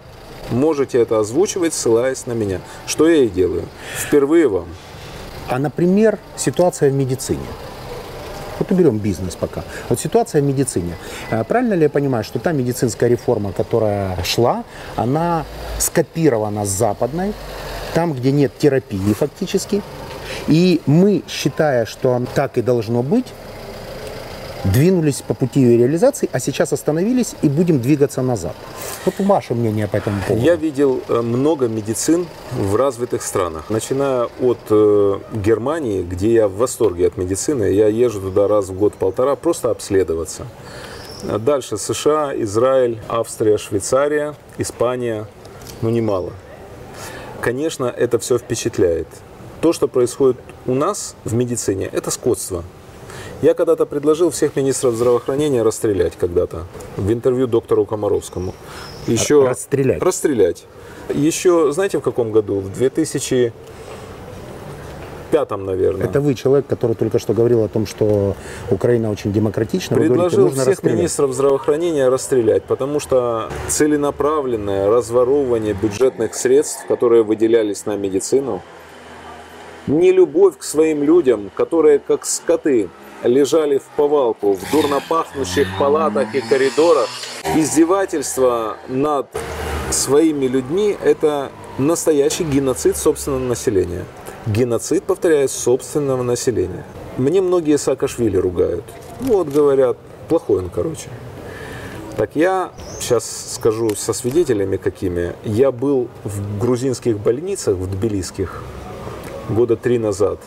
можете 0.50 1.00
это 1.00 1.18
озвучивать, 1.18 1.74
ссылаясь 1.74 2.26
на 2.26 2.33
меня. 2.33 2.61
Что 2.87 3.09
я 3.09 3.24
и 3.24 3.28
делаю. 3.28 3.64
Впервые 3.96 4.48
вам. 4.48 4.66
А, 5.48 5.59
например, 5.59 6.18
ситуация 6.37 6.90
в 6.90 6.94
медицине. 6.94 7.46
Вот 8.59 8.70
уберем 8.70 8.98
бизнес 8.98 9.35
пока. 9.35 9.64
Вот 9.88 9.98
ситуация 9.98 10.40
в 10.40 10.44
медицине. 10.44 10.94
Э, 11.30 11.44
Правильно 11.44 11.74
ли 11.74 11.83
я 11.83 11.90
понимаю, 11.90 12.24
что 12.24 12.38
та 12.38 12.52
медицинская 12.52 13.09
реформа, 13.11 13.52
которая 13.52 14.16
шла, 14.24 14.64
она 14.96 15.44
скопирована 15.78 16.64
с 16.64 16.68
западной, 16.68 17.33
там, 17.94 18.12
где 18.12 18.33
нет 18.33 18.52
терапии 18.57 19.12
фактически, 19.12 19.83
и 20.46 20.80
мы, 20.87 21.22
считая, 21.28 21.85
что 21.85 22.22
так 22.35 22.57
и 22.59 22.62
должно 22.62 23.02
быть, 23.02 23.26
двинулись 24.64 25.22
по 25.22 25.35
пути 25.35 25.61
ее 25.61 25.79
реализации, 25.79 26.29
а 26.33 26.40
сейчас 26.40 26.72
остановились 26.72 27.35
и 27.42 27.48
будем 27.48 27.81
двигаться 27.81 28.22
назад. 28.22 28.55
Вот 29.05 29.14
ваше 29.18 29.55
мнение 29.55 29.87
по 29.88 29.96
этому 29.96 30.20
поводу. 30.27 30.44
Я 30.44 30.57
видел 30.57 31.00
э, 31.09 31.20
много 31.20 31.68
медицин 31.68 32.27
в 32.53 32.77
развитых 32.77 33.22
странах. 33.22 33.70
Начиная 33.70 34.29
от 34.40 34.59
э, 34.70 35.18
Германии, 35.33 36.03
где 36.03 36.33
я 36.33 36.48
в 36.48 36.57
восторге 36.57 37.07
от 37.07 37.16
медицины, 37.16 37.64
я 37.64 37.88
езжу 37.88 38.20
туда 38.20 38.48
раз 38.48 38.68
в 38.68 38.79
год-полтора 38.79 39.37
просто 39.37 39.70
обследоваться. 39.70 40.46
Дальше 41.22 41.79
США, 41.79 42.33
Израиль, 42.37 43.00
Австрия, 43.09 43.57
Швейцария, 43.57 44.35
Испания, 44.59 45.27
ну 45.81 45.88
немало. 45.88 46.33
Конечно, 47.40 47.87
это 47.87 48.18
все 48.18 48.38
впечатляет. 48.38 49.09
То, 49.61 49.72
что 49.72 49.88
происходит 49.88 50.37
у 50.66 50.74
нас 50.74 51.14
в 51.24 51.35
медицине, 51.35 51.87
это 51.87 52.11
скотство. 52.11 52.64
Я 53.44 53.52
когда-то 53.52 53.85
предложил 53.85 54.30
всех 54.30 54.57
министров 54.57 54.94
здравоохранения 54.94 55.62
расстрелять 55.62 56.16
когда-то 56.16 56.64
в 56.96 57.12
интервью 57.12 57.46
доктору 57.46 57.85
Комаровскому. 57.85 58.54
Еще 59.07 59.46
Расстрелять? 59.46 60.02
Расстрелять. 60.02 60.64
Еще, 61.11 61.70
знаете, 61.70 61.98
в 61.98 62.00
каком 62.00 62.33
году? 62.33 62.61
В 62.61 62.72
2005, 62.72 65.50
наверное. 65.59 66.07
Это 66.07 66.22
вы 66.22 66.35
человек, 66.35 66.66
который 66.66 66.96
только 66.96 67.18
что 67.18 67.35
говорил 67.35 67.62
о 67.62 67.68
том, 67.68 67.87
что 67.87 68.35
Украина 68.70 69.11
очень 69.11 69.30
демократична. 69.30 69.94
Говорите, 69.94 70.14
Предложил 70.14 70.46
нужно 70.46 70.62
всех 70.62 70.83
министров 70.83 71.35
здравоохранения 71.35 72.09
расстрелять, 72.09 72.62
потому 72.62 72.98
что 72.98 73.50
целенаправленное 73.68 74.88
разворовывание 74.88 75.74
бюджетных 75.74 76.35
средств, 76.35 76.87
которые 76.88 77.22
выделялись 77.22 77.85
на 77.85 77.94
медицину, 77.94 78.62
нелюбовь 79.87 80.57
к 80.57 80.62
своим 80.62 81.02
людям, 81.02 81.50
которые 81.54 81.98
как 81.98 82.24
скоты 82.24 82.88
лежали 83.24 83.78
в 83.78 83.84
повалку 83.96 84.52
в 84.52 84.70
дурно 84.70 85.00
пахнущих 85.08 85.66
палатах 85.78 86.34
и 86.34 86.40
коридорах, 86.40 87.08
издевательство 87.56 88.76
над 88.88 89.26
своими 89.90 90.46
людьми– 90.46 90.96
это 91.04 91.50
настоящий 91.78 92.44
геноцид 92.44 92.96
собственного 92.96 93.40
населения. 93.40 94.04
Геноцид, 94.46 95.04
повторяю, 95.04 95.48
собственного 95.48 96.22
населения. 96.22 96.84
Мне 97.16 97.40
многие 97.40 97.78
Саакашвили 97.78 98.37
ругают. 98.37 98.84
Ну, 99.20 99.38
вот 99.38 99.48
говорят, 99.48 99.96
плохой 100.28 100.58
он, 100.58 100.70
короче. 100.70 101.08
Так 102.16 102.37
я 102.37 102.70
сейчас 103.00 103.54
скажу 103.54 103.94
со 103.96 104.12
свидетелями 104.12 104.76
какими. 104.76 105.34
Я 105.44 105.72
был 105.72 106.08
в 106.22 106.60
грузинских 106.60 107.18
больницах, 107.18 107.76
в 107.76 107.90
тбилисских, 107.90 108.62
года 109.48 109.76
три 109.76 109.98
назад. 109.98 110.38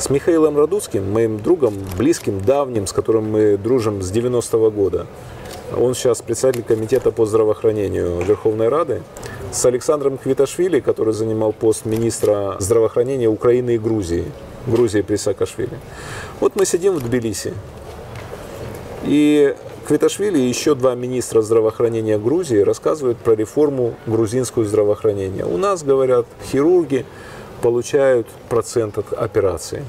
С 0.00 0.08
Михаилом 0.08 0.56
Радуцким, 0.56 1.12
моим 1.12 1.42
другом, 1.42 1.74
близким, 1.98 2.40
давним, 2.40 2.86
с 2.86 2.92
которым 2.94 3.30
мы 3.32 3.58
дружим 3.58 4.00
с 4.00 4.10
90-го 4.10 4.70
года. 4.70 5.06
Он 5.76 5.94
сейчас 5.94 6.22
председатель 6.22 6.62
комитета 6.62 7.10
по 7.10 7.26
здравоохранению 7.26 8.18
Верховной 8.22 8.70
Рады. 8.70 9.02
С 9.52 9.62
Александром 9.66 10.16
Квиташвили, 10.16 10.80
который 10.80 11.12
занимал 11.12 11.52
пост 11.52 11.84
министра 11.84 12.56
здравоохранения 12.60 13.28
Украины 13.28 13.74
и 13.74 13.78
Грузии. 13.78 14.24
Грузии 14.66 15.02
при 15.02 15.16
Саакашвили. 15.16 15.78
Вот 16.40 16.56
мы 16.56 16.64
сидим 16.64 16.94
в 16.94 17.02
Тбилиси. 17.02 17.52
И 19.04 19.54
Квиташвили 19.86 20.38
и 20.38 20.48
еще 20.48 20.74
два 20.74 20.94
министра 20.94 21.42
здравоохранения 21.42 22.16
Грузии 22.16 22.60
рассказывают 22.60 23.18
про 23.18 23.34
реформу 23.34 23.96
грузинского 24.06 24.64
здравоохранения. 24.64 25.44
У 25.44 25.58
нас, 25.58 25.82
говорят, 25.82 26.24
хирурги 26.50 27.04
получают 27.62 28.26
процент 28.48 28.98
от 28.98 29.12
операции. 29.12 29.84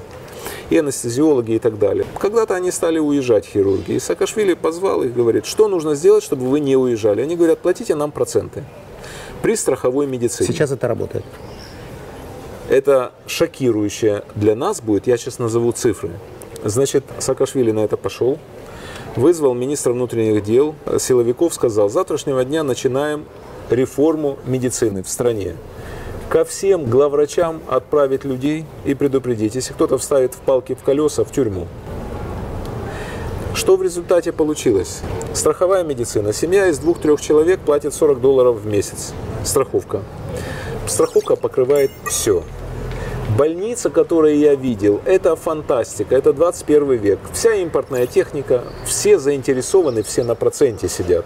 И 0.70 0.78
анестезиологи 0.78 1.54
и 1.54 1.60
так 1.60 1.78
далее. 1.78 2.06
Когда-то 2.18 2.56
они 2.56 2.72
стали 2.72 2.98
уезжать, 2.98 3.46
хирурги. 3.46 3.92
И 3.92 4.00
Саакашвили 4.00 4.54
позвал 4.54 5.04
их, 5.04 5.14
говорит, 5.14 5.46
что 5.46 5.68
нужно 5.68 5.96
сделать, 5.96 6.24
чтобы 6.24 6.48
вы 6.48 6.62
не 6.62 6.78
уезжали. 6.78 7.22
Они 7.22 7.36
говорят, 7.36 7.60
платите 7.60 7.94
нам 7.96 8.12
проценты 8.12 8.64
при 9.42 9.56
страховой 9.56 10.08
медицине. 10.08 10.48
Сейчас 10.48 10.72
это 10.72 10.88
работает. 10.88 11.26
Это 12.70 13.12
шокирующее 13.28 14.24
для 14.36 14.56
нас 14.56 14.82
будет, 14.82 15.08
я 15.08 15.18
сейчас 15.18 15.40
назову 15.40 15.74
цифры. 15.74 16.12
Значит, 16.64 17.04
Саакашвили 17.20 17.72
на 17.72 17.80
это 17.80 17.98
пошел, 17.98 18.38
вызвал 19.18 19.54
министра 19.54 19.92
внутренних 19.92 20.42
дел, 20.44 20.76
силовиков, 21.00 21.54
сказал, 21.54 21.90
с 21.90 21.94
завтрашнего 21.94 22.46
дня 22.46 22.64
начинаем 22.64 23.26
реформу 23.70 24.38
медицины 24.46 25.04
в 25.04 25.10
стране. 25.10 25.56
Ко 26.32 26.46
всем 26.46 26.86
главврачам 26.86 27.60
отправить 27.67 28.24
людей 28.24 28.65
и 28.86 28.94
предупредить, 28.94 29.56
если 29.56 29.74
кто-то 29.74 29.98
вставит 29.98 30.34
в 30.34 30.38
палки 30.38 30.76
в 30.76 30.82
колеса, 30.82 31.26
в 31.26 31.32
тюрьму. 31.34 31.67
Что 33.54 33.76
в 33.76 33.84
результате 33.84 34.32
получилось? 34.32 35.02
Страховая 35.34 35.84
медицина. 35.84 36.32
Семья 36.32 36.67
из 36.70 36.80
двух-трех 36.80 37.20
человек 37.20 37.60
платит 37.60 37.94
40 37.94 38.22
долларов 38.22 38.62
в 38.62 38.65
месяц. 38.65 39.12
Страховка. 39.44 40.04
Страховка 40.88 41.36
покрывает 41.36 41.91
все. 42.06 42.44
Больница, 43.38 43.89
которую 43.89 44.38
я 44.38 44.56
видел, 44.56 45.02
это 45.04 45.36
фантастика, 45.36 46.15
это 46.15 46.32
21 46.32 46.94
век. 46.94 47.20
Вся 47.34 47.56
импортная 47.56 48.08
техника, 48.08 48.63
все 48.86 49.20
заинтересованы, 49.20 50.02
все 50.02 50.24
на 50.24 50.36
проценте 50.36 50.88
сидят. 50.88 51.26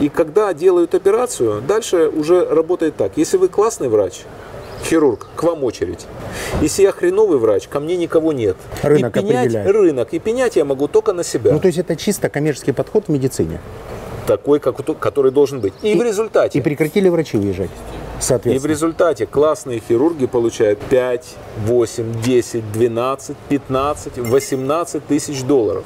И 0.00 0.08
когда 0.08 0.52
делают 0.52 0.94
операцию, 0.94 1.62
дальше 1.62 2.08
уже 2.08 2.44
работает 2.44 2.96
так. 2.96 3.12
Если 3.16 3.36
вы 3.38 3.48
классный 3.48 3.88
врач, 3.88 4.22
хирург, 4.84 5.26
к 5.34 5.42
вам 5.42 5.64
очередь. 5.64 6.06
Если 6.60 6.82
я 6.82 6.92
хреновый 6.92 7.38
врач, 7.38 7.66
ко 7.68 7.80
мне 7.80 7.96
никого 7.96 8.32
нет. 8.32 8.56
Рынок 8.82 9.16
и 9.16 9.20
пенять, 9.20 9.46
определяет. 9.46 9.70
рынок. 9.70 10.08
И 10.12 10.18
пенять 10.18 10.56
я 10.56 10.64
могу 10.64 10.86
только 10.86 11.12
на 11.12 11.24
себя. 11.24 11.52
Ну, 11.52 11.60
то 11.60 11.66
есть 11.66 11.78
это 11.78 11.96
чисто 11.96 12.28
коммерческий 12.28 12.72
подход 12.72 13.04
в 13.06 13.08
медицине. 13.10 13.60
Такой, 14.26 14.60
как, 14.60 14.76
который 14.98 15.30
должен 15.30 15.60
быть. 15.60 15.72
И, 15.82 15.94
в 15.94 16.02
результате. 16.02 16.58
И 16.58 16.62
прекратили 16.62 17.08
врачи 17.08 17.38
уезжать, 17.38 17.70
И 17.70 18.18
в 18.18 18.22
соответственно. 18.22 18.70
результате 18.70 19.26
классные 19.26 19.80
хирурги 19.80 20.26
получают 20.26 20.80
5, 20.80 21.26
8, 21.64 22.22
10, 22.22 22.72
12, 22.72 23.36
15, 23.48 24.18
18 24.18 25.06
тысяч 25.06 25.42
долларов 25.44 25.84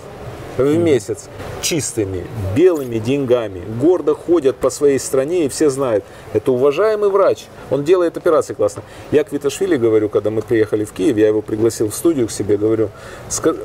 в 0.57 0.77
месяц 0.77 1.29
чистыми, 1.63 2.25
белыми 2.57 2.99
деньгами. 2.99 3.63
Гордо 3.81 4.15
ходят 4.15 4.57
по 4.57 4.71
своей 4.71 4.99
стране 4.99 5.47
и 5.47 5.49
все 5.49 5.71
знают, 5.71 6.05
это 6.33 6.53
уважаемый 6.53 7.11
врач, 7.11 7.47
он 7.71 7.85
делает 7.85 8.17
операции 8.17 8.55
классно. 8.55 8.83
Я 9.11 9.25
к 9.25 9.33
Виташвили 9.33 9.77
говорю, 9.77 10.09
когда 10.09 10.31
мы 10.31 10.43
приехали 10.43 10.85
в 10.85 10.93
Киев, 10.93 11.17
я 11.17 11.29
его 11.29 11.43
пригласил 11.43 11.91
в 11.91 11.95
студию 11.95 12.29
к 12.29 12.31
себе, 12.31 12.57
говорю, 12.57 12.91
«Ска- 13.29 13.57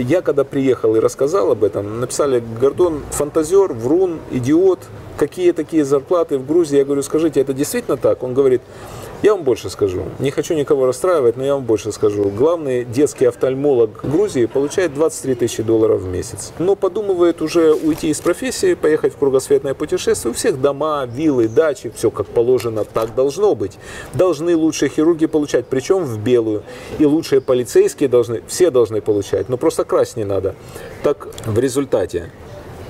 я 0.00 0.22
когда 0.22 0.44
приехал 0.44 0.96
и 0.96 1.00
рассказал 1.00 1.52
об 1.52 1.64
этом, 1.64 2.00
написали, 2.00 2.42
Гордон 2.60 3.02
фантазер, 3.10 3.72
врун, 3.72 4.20
идиот, 4.30 4.80
какие 5.16 5.52
такие 5.52 5.84
зарплаты 5.84 6.38
в 6.38 6.46
Грузии. 6.46 6.76
Я 6.76 6.84
говорю, 6.84 7.02
скажите, 7.02 7.40
это 7.40 7.52
действительно 7.52 7.96
так? 7.96 8.22
Он 8.22 8.34
говорит, 8.34 8.62
я 9.24 9.34
вам 9.34 9.42
больше 9.42 9.70
скажу. 9.70 10.02
Не 10.18 10.30
хочу 10.30 10.52
никого 10.52 10.84
расстраивать, 10.84 11.38
но 11.38 11.44
я 11.44 11.54
вам 11.54 11.64
больше 11.64 11.92
скажу. 11.92 12.24
Главный 12.24 12.84
детский 12.84 13.24
офтальмолог 13.24 14.00
Грузии 14.02 14.44
получает 14.44 14.92
23 14.92 15.34
тысячи 15.34 15.62
долларов 15.62 16.02
в 16.02 16.06
месяц. 16.06 16.52
Но 16.58 16.76
подумывает 16.76 17.40
уже 17.40 17.72
уйти 17.72 18.10
из 18.10 18.20
профессии, 18.20 18.74
поехать 18.74 19.14
в 19.14 19.16
кругосветное 19.16 19.72
путешествие. 19.72 20.32
У 20.32 20.34
всех 20.34 20.60
дома, 20.60 21.06
виллы, 21.06 21.48
дачи, 21.48 21.90
все 21.96 22.10
как 22.10 22.26
положено, 22.26 22.84
так 22.84 23.14
должно 23.14 23.54
быть. 23.54 23.78
Должны 24.12 24.54
лучшие 24.54 24.90
хирурги 24.90 25.24
получать, 25.24 25.64
причем 25.68 26.04
в 26.04 26.18
белую. 26.18 26.62
И 26.98 27.06
лучшие 27.06 27.40
полицейские 27.40 28.10
должны, 28.10 28.42
все 28.46 28.70
должны 28.70 29.00
получать. 29.00 29.48
Но 29.48 29.56
просто 29.56 29.84
красть 29.84 30.18
не 30.18 30.24
надо. 30.24 30.54
Так 31.02 31.28
в 31.46 31.58
результате 31.58 32.30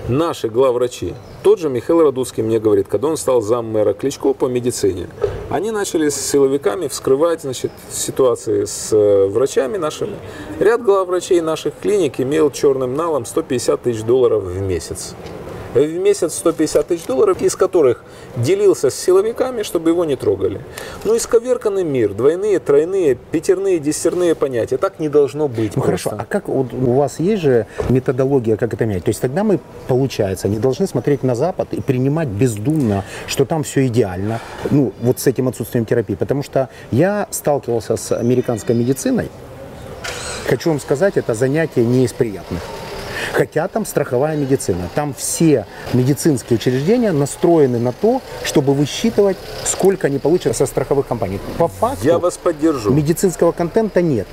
наши 0.09 0.49
главврачи, 0.49 1.15
тот 1.43 1.59
же 1.59 1.69
Михаил 1.69 2.03
Радуцкий 2.03 2.43
мне 2.43 2.59
говорит, 2.59 2.89
когда 2.89 3.09
он 3.09 3.17
стал 3.17 3.41
зам 3.41 3.67
мэра 3.67 3.95
Кличко 3.95 4.33
по 4.35 4.47
медицине, 4.47 5.09
они 5.51 5.71
начали 5.71 6.09
с 6.09 6.17
силовиками 6.17 6.89
вскрывать 6.89 7.43
значит, 7.43 7.71
ситуации 7.91 8.65
с 8.65 8.93
э, 8.93 9.27
врачами 9.27 9.77
нашими. 9.77 10.17
Ряд 10.59 10.83
главврачей 10.83 11.41
наших 11.41 11.75
клиник 11.81 12.21
имел 12.21 12.51
черным 12.51 12.95
налом 12.95 13.25
150 13.25 13.83
тысяч 13.83 14.03
долларов 14.03 14.43
в 14.45 14.61
месяц. 14.61 15.15
В 15.75 15.99
месяц 15.99 16.35
150 16.35 16.87
тысяч 16.87 17.05
долларов, 17.07 17.43
из 17.43 17.57
которых 17.57 18.05
делился 18.37 18.91
с 18.91 18.95
силовиками, 18.95 19.65
чтобы 19.65 19.91
его 19.91 20.05
не 20.05 20.15
трогали. 20.15 20.61
Ну, 21.05 21.17
исковерканный 21.17 21.83
мир, 21.83 22.15
двойные, 22.15 22.61
тройные, 22.61 23.17
пятерные, 23.17 23.81
десятерные 23.81 24.37
понятия. 24.37 24.77
Так 24.77 25.01
не 25.01 25.09
должно 25.09 25.49
быть. 25.49 25.75
Ну 25.75 25.83
хорошо, 25.83 26.11
просто. 26.11 26.25
а 26.25 26.33
как 26.33 26.49
вот 26.49 26.73
у 26.73 26.93
вас 26.93 27.19
есть 27.19 27.43
же 27.43 27.67
методология, 27.89 28.57
как 28.57 28.73
это 28.73 28.87
менять? 28.87 29.05
То 29.05 29.11
есть 29.11 29.21
тогда 29.21 29.43
мы, 29.43 29.59
получается, 29.89 30.47
не 30.47 30.59
должны 30.59 30.87
смотреть 30.87 31.25
на 31.25 31.35
Запад 31.35 31.69
и 31.73 31.81
принимать 31.81 32.29
бездумно, 32.29 33.05
что 33.27 33.45
там 33.45 33.65
все 33.65 33.87
идеально, 33.87 34.41
ну 34.71 34.93
вот 35.03 35.19
с 35.19 35.27
этим 35.27 35.49
отсутствием 35.49 35.87
терапии. 35.87 36.15
Потому 36.15 36.45
что 36.45 36.69
я 36.93 37.27
сталкивался 37.31 37.97
с 37.97 38.13
американской 38.13 38.77
медициной. 38.77 39.29
Хочу 40.47 40.69
вам 40.69 40.79
сказать, 40.79 41.17
это 41.17 41.35
занятие 41.35 41.85
не 41.85 42.05
из 42.05 42.13
приятных. 42.13 42.61
Хотя 43.33 43.69
там 43.69 43.87
страховая 43.87 44.37
медицина. 44.37 44.89
Там 44.95 45.15
все 45.15 45.67
медицинские 45.93 46.59
учреждения 46.59 47.13
настроены 47.13 47.79
на 47.79 47.93
то, 47.93 48.21
чтобы 48.45 48.75
высчитывать, 48.75 49.37
сколько 49.65 50.07
они 50.07 50.19
получат 50.19 50.57
со 50.57 50.67
страховых 50.67 51.07
компаний. 51.07 51.41
По 51.59 51.69
факту 51.69 52.05
Я 52.05 52.19
вас 52.19 52.37
поддержу. 52.37 52.93
медицинского 52.93 53.53
контента 53.53 54.03
нет. 54.03 54.27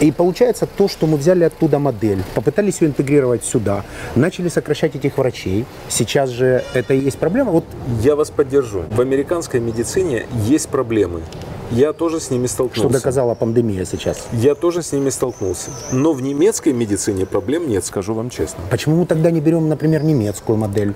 И 0.00 0.12
получается 0.12 0.66
то, 0.66 0.88
что 0.88 1.06
мы 1.06 1.16
взяли 1.16 1.44
оттуда 1.44 1.78
модель, 1.78 2.22
попытались 2.34 2.80
ее 2.80 2.88
интегрировать 2.88 3.44
сюда, 3.44 3.84
начали 4.14 4.48
сокращать 4.48 4.94
этих 4.96 5.18
врачей. 5.18 5.66
Сейчас 5.88 6.30
же 6.30 6.64
это 6.74 6.94
и 6.94 6.98
есть 7.00 7.18
проблема. 7.18 7.50
Вот 7.52 7.64
Я 8.02 8.16
вас 8.16 8.30
поддержу. 8.30 8.84
В 8.90 9.00
американской 9.00 9.60
медицине 9.60 10.26
есть 10.46 10.68
проблемы. 10.68 11.22
Я 11.70 11.92
тоже 11.92 12.18
с 12.18 12.30
ними 12.30 12.46
что 12.46 12.54
столкнулся. 12.54 12.88
доказала 12.92 13.34
пандемия 13.34 13.84
сейчас. 13.84 14.26
Я 14.32 14.54
тоже 14.54 14.82
с 14.82 14.92
ними 14.92 15.10
столкнулся. 15.10 15.70
Но 15.92 16.12
в 16.12 16.20
немецкой 16.20 16.72
медицине 16.72 17.26
проблем 17.26 17.68
нет, 17.68 17.84
скажу 17.84 18.14
вам 18.14 18.28
честно. 18.30 18.64
Почему 18.70 18.96
мы 18.96 19.06
тогда 19.06 19.30
не 19.30 19.40
берем, 19.40 19.68
например, 19.68 20.02
немецкую 20.02 20.58
модель? 20.58 20.94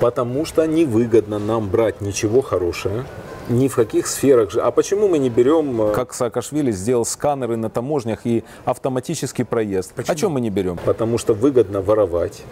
Потому 0.00 0.44
что 0.44 0.64
невыгодно 0.66 1.40
нам 1.40 1.68
брать 1.68 2.00
ничего 2.00 2.42
хорошее. 2.42 3.04
Ни 3.48 3.66
в 3.66 3.74
каких 3.74 4.06
сферах 4.06 4.52
же. 4.52 4.60
А 4.60 4.70
почему 4.70 5.08
мы 5.08 5.18
не 5.18 5.30
берем, 5.30 5.80
э, 5.80 5.94
как 5.94 6.14
Саакашвили 6.14 6.70
сделал 6.70 7.04
сканеры 7.04 7.56
на 7.56 7.70
таможнях 7.70 8.20
и 8.24 8.44
автоматический 8.66 9.42
проезд? 9.42 9.92
О 9.96 10.14
чем 10.14 10.32
мы 10.32 10.40
не 10.40 10.50
берем? 10.50 10.78
Потому 10.84 11.18
что 11.18 11.34
выгодно 11.34 11.80
воровать. 11.80 12.42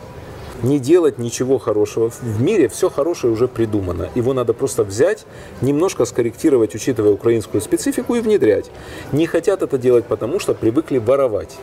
Не 0.62 0.78
делать 0.78 1.18
ничего 1.18 1.58
хорошего. 1.58 2.10
В 2.10 2.40
мире 2.40 2.68
все 2.68 2.88
хорошее 2.88 3.32
уже 3.32 3.46
придумано. 3.46 4.08
Его 4.14 4.32
надо 4.32 4.54
просто 4.54 4.84
взять, 4.84 5.26
немножко 5.60 6.04
скорректировать, 6.04 6.74
учитывая 6.74 7.12
украинскую 7.12 7.60
специфику, 7.60 8.14
и 8.14 8.20
внедрять. 8.20 8.70
Не 9.12 9.26
хотят 9.26 9.62
это 9.62 9.78
делать, 9.78 10.06
потому 10.06 10.38
что 10.38 10.54
привыкли 10.54 10.98
воровать. 10.98 11.56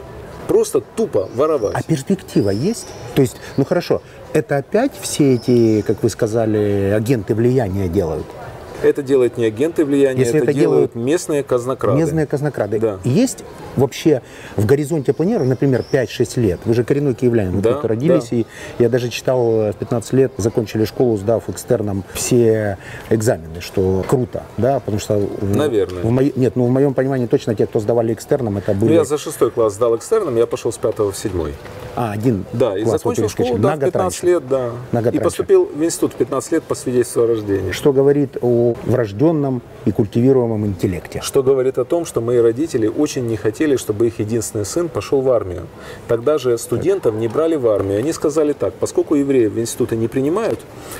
Просто 0.48 0.82
тупо 0.82 1.30
воровать. 1.36 1.76
А 1.76 1.82
перспектива 1.82 2.50
есть? 2.50 2.88
То 3.16 3.22
есть, 3.22 3.38
ну 3.58 3.66
хорошо, 3.66 4.02
это 4.34 4.58
опять 4.58 4.92
все 5.00 5.36
эти, 5.36 5.82
как 5.82 6.04
вы 6.04 6.10
сказали, 6.10 6.94
агенты 6.96 7.34
влияния 7.34 7.88
делают? 7.88 8.26
Это 8.84 9.02
делают 9.02 9.38
не 9.38 9.46
агенты 9.46 9.86
влияния, 9.86 10.20
Если 10.20 10.38
это, 10.42 10.52
это 10.52 10.60
делают 10.60 10.96
местные 10.96 11.44
казнокрады. 11.44 11.98
Местные 12.00 12.26
казнокрады. 12.26 12.80
Да. 12.80 13.00
Есть 13.04 13.44
вообще 13.76 14.22
в 14.58 14.66
горизонте 14.66 15.14
планирования, 15.14 15.50
например, 15.52 15.84
5-6 15.92 16.40
лет? 16.42 16.60
Вы 16.66 16.74
же 16.74 16.84
коренной 16.84 17.14
киевлянин, 17.14 17.54
вы 17.54 17.62
Да, 17.62 17.74
тут 17.74 17.86
родились, 17.86 18.30
да. 18.30 18.38
и 18.38 18.46
я 18.80 18.90
даже 18.90 19.10
читал, 19.10 19.62
э, 19.62 19.72
в 19.72 19.76
15 19.78 20.14
лет 20.14 20.32
закончили 20.38 20.86
школу, 20.86 21.18
сдав 21.18 21.50
экстерном 21.50 22.04
все 22.14 22.78
экзамены, 23.10 23.62
что 23.62 24.04
круто, 24.08 24.44
да, 24.58 24.80
потому 24.80 25.00
что... 25.00 25.28
Наверное. 25.42 26.04
в 26.04 26.12
моей- 26.12 26.34
нет, 26.36 26.56
ну 26.56 26.66
в 26.66 26.70
моем 26.70 26.94
понимании 26.94 27.28
точно 27.28 27.56
те, 27.56 27.66
кто 27.66 27.80
сдавали 27.80 28.14
экстерном, 28.14 28.58
это 28.58 28.74
Ну, 28.74 28.82
были... 28.82 28.94
я 28.94 29.06
за 29.06 29.18
шестой 29.18 29.52
класс 29.52 29.74
сдал 29.76 29.96
экстерном, 29.96 30.36
я 30.36 30.46
пошел 30.46 30.72
с 30.72 30.78
пятого 30.78 31.12
в 31.12 31.18
седьмой. 31.18 31.54
А, 31.96 32.12
один 32.12 32.46
Да, 32.54 32.78
и 32.78 32.84
закончил 32.84 33.30
школу 33.30 33.58
да, 33.60 33.76
в 33.76 33.80
год 33.80 33.92
15 33.92 34.24
раньше. 34.24 34.26
лет, 34.26 34.48
да. 34.50 34.72
На 34.92 35.02
год 35.02 35.14
и 35.14 35.18
раньше. 35.18 35.24
поступил 35.24 35.66
в 35.74 35.84
институт 35.84 36.14
в 36.14 36.16
15 36.16 36.52
лет 36.52 36.64
по 36.64 36.76
свидетельству 36.76 37.24
о 37.24 37.28
рождении. 37.28 37.72
Что 37.72 37.94
говорит 37.94 38.38
о 38.42 38.73
врожденном 38.84 39.62
и 39.86 39.92
культивируемом 39.92 40.66
интеллекте? 40.66 41.22
Что 41.22 41.44
говорит 41.44 41.78
о 41.78 41.86
том, 41.86 42.06
что 42.06 42.22
мои 42.22 42.38
родители 42.38 42.88
очень 42.88 43.28
не 43.28 43.38
хотели, 43.38 43.76
чтобы 43.76 44.08
их 44.08 44.20
единственный 44.20 44.66
сын 44.66 44.90
пошел 44.90 45.22
в 45.22 45.30
армию. 45.30 45.68
Тогда 46.08 46.38
же 46.38 46.58
студентов 46.58 47.16
не 47.16 47.28
брали 47.28 47.56
в 47.56 47.68
армию. 47.68 48.00
Они 48.00 48.14
сказали 48.14 48.54
так, 48.54 48.74
поскольку 48.74 49.16
евреев 49.16 49.52
в 49.54 49.60
институты 49.60 49.96
не 49.96 50.08
принимают, 50.08 50.60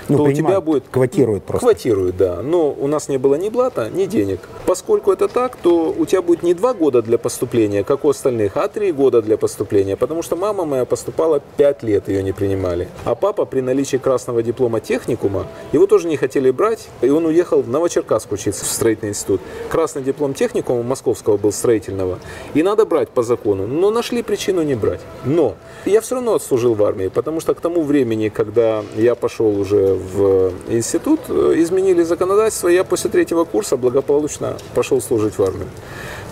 Ну, 0.10 0.18
то 0.18 0.24
у 0.24 0.28
тебя 0.28 0.36
принимают, 0.36 0.66
будет... 0.66 0.84
квотируют 0.92 1.44
просто. 1.44 1.66
Квотируют, 1.66 2.18
да. 2.18 2.42
Но 2.42 2.72
у 2.72 2.88
нас 2.88 3.10
не 3.10 3.18
было 3.18 3.36
ни 3.36 3.50
блата, 3.50 3.90
ни 3.90 4.06
денег. 4.06 4.40
Поскольку 4.66 5.12
это 5.12 5.28
так, 5.28 5.56
то 5.56 5.94
у 5.98 6.06
тебя 6.06 6.22
будет 6.22 6.44
не 6.44 6.54
два 6.54 6.74
года 6.74 7.02
для 7.02 7.18
поступления, 7.18 7.84
как 7.84 8.06
у 8.06 8.10
остальных, 8.10 8.58
а 8.58 8.68
три 8.68 8.92
года 8.92 9.22
для 9.22 9.38
поступления. 9.38 9.96
Потому 9.96 10.22
что 10.22 10.36
мама 10.36 10.66
моя 10.66 10.86
поступала 10.86 11.42
пять 11.58 11.84
лет, 11.84 12.08
ее 12.10 12.24
не 12.24 12.34
принимали. 12.34 12.88
А 13.06 13.16
папа 13.16 13.46
при 13.46 13.62
наличии 13.62 13.98
красного 13.98 14.44
диплома 14.44 14.80
техникума, 14.80 15.48
его 15.72 15.88
тоже 15.88 16.08
не 16.08 16.18
хотели 16.18 16.52
брать, 16.52 16.90
и 17.02 17.10
он 17.10 17.26
уехал 17.26 17.63
в 17.64 17.70
Новочеркасск 17.70 18.32
учиться 18.32 18.66
в 18.66 18.68
строительный 18.68 19.12
институт. 19.12 19.42
Красный 19.70 20.02
диплом 20.02 20.34
техникума 20.34 20.84
московского 20.84 21.38
был 21.38 21.52
строительного. 21.52 22.20
И 22.54 22.64
надо 22.64 22.86
брать 22.86 23.10
по 23.10 23.24
закону. 23.24 23.68
Но 23.68 23.90
нашли 23.90 24.22
причину 24.22 24.62
не 24.62 24.76
брать. 24.76 25.02
Но 25.26 25.56
я 25.86 26.02
все 26.02 26.16
равно 26.16 26.36
отслужил 26.36 26.76
в 26.76 26.84
армии, 26.84 27.08
потому 27.08 27.40
что 27.40 27.54
к 27.56 27.62
тому 27.62 27.84
времени, 27.84 28.30
когда 28.30 28.84
я 28.96 29.16
пошел 29.16 29.60
уже 29.60 29.96
в 29.96 30.52
институт, 30.68 31.20
э, 31.30 31.54
изменили 31.58 32.04
законодательство, 32.04 32.68
я 32.68 32.84
после 32.84 33.10
третьего 33.10 33.46
курса 33.46 33.78
благополучно 33.78 34.58
пошел 34.76 35.02
служить 35.02 35.38
в 35.38 35.44
армию. 35.44 35.70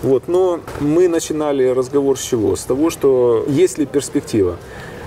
Вот, 0.02 0.26
но 0.26 0.60
мы 0.80 1.08
начинали 1.08 1.68
разговор 1.68 2.18
с 2.18 2.22
чего? 2.22 2.56
С 2.56 2.64
того, 2.64 2.90
что 2.90 3.44
есть 3.46 3.78
ли 3.78 3.86
перспектива. 3.86 4.56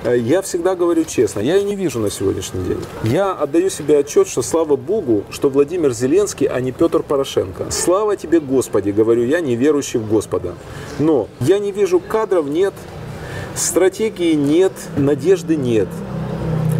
Э, 0.06 0.18
Я 0.18 0.42
всегда 0.42 0.76
говорю 0.76 1.04
честно, 1.04 1.40
я 1.40 1.56
ее 1.56 1.64
не 1.64 1.76
вижу 1.76 2.00
на 2.00 2.12
сегодняшний 2.12 2.64
день. 2.64 2.80
Я 3.04 3.32
отдаю 3.34 3.70
себе 3.70 3.98
отчет, 3.98 4.28
что 4.28 4.42
слава 4.44 4.76
Богу, 4.76 5.24
что 5.32 5.50
Владимир 5.50 5.94
Зеленский, 5.94 6.46
а 6.46 6.62
не 6.62 6.72
Петр 6.72 7.02
Порошенко. 7.02 7.72
Слава 7.72 8.16
тебе, 8.16 8.40
Господи, 8.40 8.92
говорю 8.92 9.26
я, 9.26 9.42
не 9.42 9.56
верующий 9.56 10.00
в 10.00 10.08
Господа. 10.08 10.54
Но 11.00 11.28
я 11.40 11.58
не 11.60 11.72
вижу 11.72 12.00
кадров, 12.00 12.48
нет, 12.48 12.74
стратегии 13.56 14.34
нет, 14.34 14.74
надежды 14.96 15.56
нет. 15.56 15.88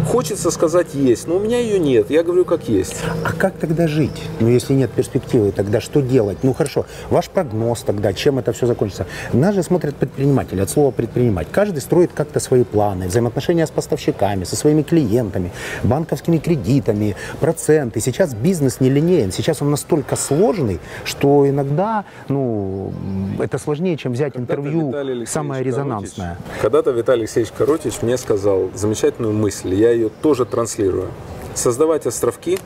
Хочется 0.06 0.52
сказать 0.52 0.94
есть, 0.94 1.26
но 1.26 1.36
у 1.36 1.40
меня 1.40 1.58
ее 1.58 1.80
нет. 1.80 2.10
Я 2.10 2.22
говорю 2.22 2.44
как 2.44 2.68
есть. 2.68 2.94
А 3.24 3.32
как 3.32 3.54
тогда 3.54 3.88
жить? 3.88 4.22
Ну, 4.38 4.48
если 4.48 4.72
нет 4.72 4.90
перспективы, 4.92 5.50
тогда 5.50 5.80
что 5.80 6.00
делать? 6.00 6.38
Ну, 6.42 6.54
хорошо, 6.54 6.86
ваш 7.10 7.28
прогноз 7.28 7.80
тогда, 7.80 8.12
чем 8.12 8.38
это 8.38 8.52
все 8.52 8.66
закончится? 8.66 9.06
Нас 9.32 9.54
же 9.54 9.64
смотрят 9.64 9.96
предприниматели, 9.96 10.60
от 10.60 10.70
слова 10.70 10.92
предпринимать. 10.92 11.48
Каждый 11.50 11.80
строит 11.80 12.12
как-то 12.14 12.38
свои 12.38 12.62
планы, 12.62 13.08
взаимоотношения 13.08 13.66
с 13.66 13.70
поставщиками, 13.70 14.44
со 14.44 14.54
своими 14.54 14.82
клиентами, 14.82 15.50
банковскими 15.82 16.38
кредитами, 16.38 17.16
проценты. 17.40 18.00
Сейчас 18.00 18.32
бизнес 18.32 18.80
не 18.80 18.90
линейен, 18.90 19.32
сейчас 19.32 19.60
он 19.60 19.70
настолько 19.70 20.14
сложный, 20.14 20.78
что 21.04 21.48
иногда, 21.48 22.04
ну, 22.28 22.92
это 23.40 23.58
сложнее, 23.58 23.96
чем 23.96 24.12
взять 24.12 24.34
Когда-то 24.34 24.60
интервью 24.62 25.26
самое 25.26 25.64
резонансное. 25.64 26.38
Когда-то 26.62 26.92
Виталий 26.92 27.22
Алексеевич 27.22 27.52
Коротич 27.58 28.02
мне 28.02 28.16
сказал 28.16 28.70
замечательную 28.72 29.34
мысль, 29.34 29.74
я 29.74 29.95
ее 29.96 30.10
тоже 30.22 30.44
транслирую. 30.44 31.08
Создавать 31.54 32.06
островки 32.06 32.58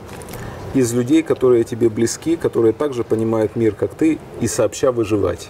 из 0.73 0.93
людей, 0.93 1.21
которые 1.21 1.65
тебе 1.65 1.89
близки, 1.89 2.37
которые 2.37 2.71
также 2.71 3.03
понимают 3.03 3.57
мир, 3.57 3.75
как 3.75 3.93
ты, 3.93 4.19
и 4.39 4.47
сообща 4.47 4.93
выживать. 4.93 5.49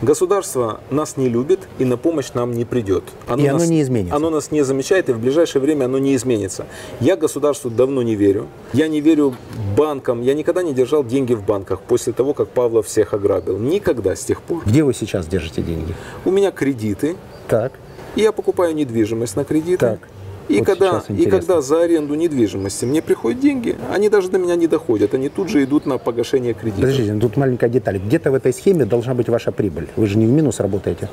Государство 0.00 0.80
нас 0.90 1.18
не 1.18 1.28
любит 1.28 1.60
и 1.78 1.84
на 1.84 1.98
помощь 1.98 2.32
нам 2.32 2.52
не 2.52 2.64
придет. 2.64 3.04
И 3.28 3.46
оно 3.46 3.58
нас- 3.58 3.68
не 3.68 3.82
изменится. 3.82 4.16
Оно 4.16 4.30
нас 4.30 4.50
не 4.50 4.62
замечает, 4.62 5.10
и 5.10 5.12
в 5.12 5.18
ближайшее 5.18 5.60
время 5.60 5.84
оно 5.84 5.98
не 5.98 6.14
изменится. 6.16 6.66
Я 7.00 7.16
государству 7.16 7.70
давно 7.70 8.00
не 8.02 8.14
верю. 8.14 8.46
Я 8.72 8.88
не 8.88 9.02
верю 9.02 9.34
банкам. 9.76 10.22
Я 10.22 10.32
никогда 10.32 10.62
не 10.62 10.72
держал 10.72 11.04
деньги 11.04 11.34
в 11.34 11.44
банках 11.44 11.80
после 11.82 12.14
того, 12.14 12.32
как 12.32 12.48
Павлов 12.48 12.86
всех 12.86 13.12
ограбил. 13.12 13.58
Никогда 13.58 14.16
с 14.16 14.24
тех 14.24 14.40
пор. 14.40 14.62
Где 14.64 14.84
вы 14.84 14.94
сейчас 14.94 15.26
держите 15.26 15.60
деньги? 15.60 15.94
У 16.24 16.30
меня 16.30 16.50
кредиты, 16.50 17.16
Так. 17.46 17.72
и 18.16 18.22
я 18.22 18.32
покупаю 18.32 18.74
недвижимость 18.74 19.36
на 19.36 19.44
кредиты. 19.44 19.76
Так. 19.78 19.98
И, 20.48 20.58
Вот 20.58 20.66
когда, 20.66 21.02
и 21.08 21.26
когда 21.26 21.60
за 21.60 21.82
аренду 21.82 22.14
недвижимости 22.14 22.84
мне 22.84 23.00
приходят 23.00 23.40
деньги, 23.40 23.76
они 23.92 24.08
даже 24.08 24.28
до 24.28 24.38
меня 24.38 24.56
не 24.56 24.66
доходят, 24.66 25.14
они 25.14 25.28
тут 25.28 25.48
же 25.48 25.62
идут 25.64 25.86
на 25.86 25.98
погашение 25.98 26.52
кредита. 26.54 26.80
Подождите, 26.80 27.12
ну 27.12 27.20
тут 27.20 27.36
маленькая 27.36 27.70
деталь. 27.70 27.98
Где-то 27.98 28.30
в 28.30 28.34
этой 28.34 28.52
схеме 28.52 28.84
должна 28.84 29.14
быть 29.14 29.28
ваша 29.28 29.52
прибыль. 29.52 29.88
Вы 29.96 30.06
же 30.06 30.18
не 30.18 30.26
в 30.26 30.30
минус 30.30 30.60
работаете. 30.60 31.08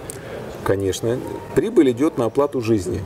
Конечно, 0.64 1.18
прибыль 1.56 1.92
идет 1.92 2.18
на 2.18 2.26
оплату 2.26 2.62
жизни. 2.62 3.02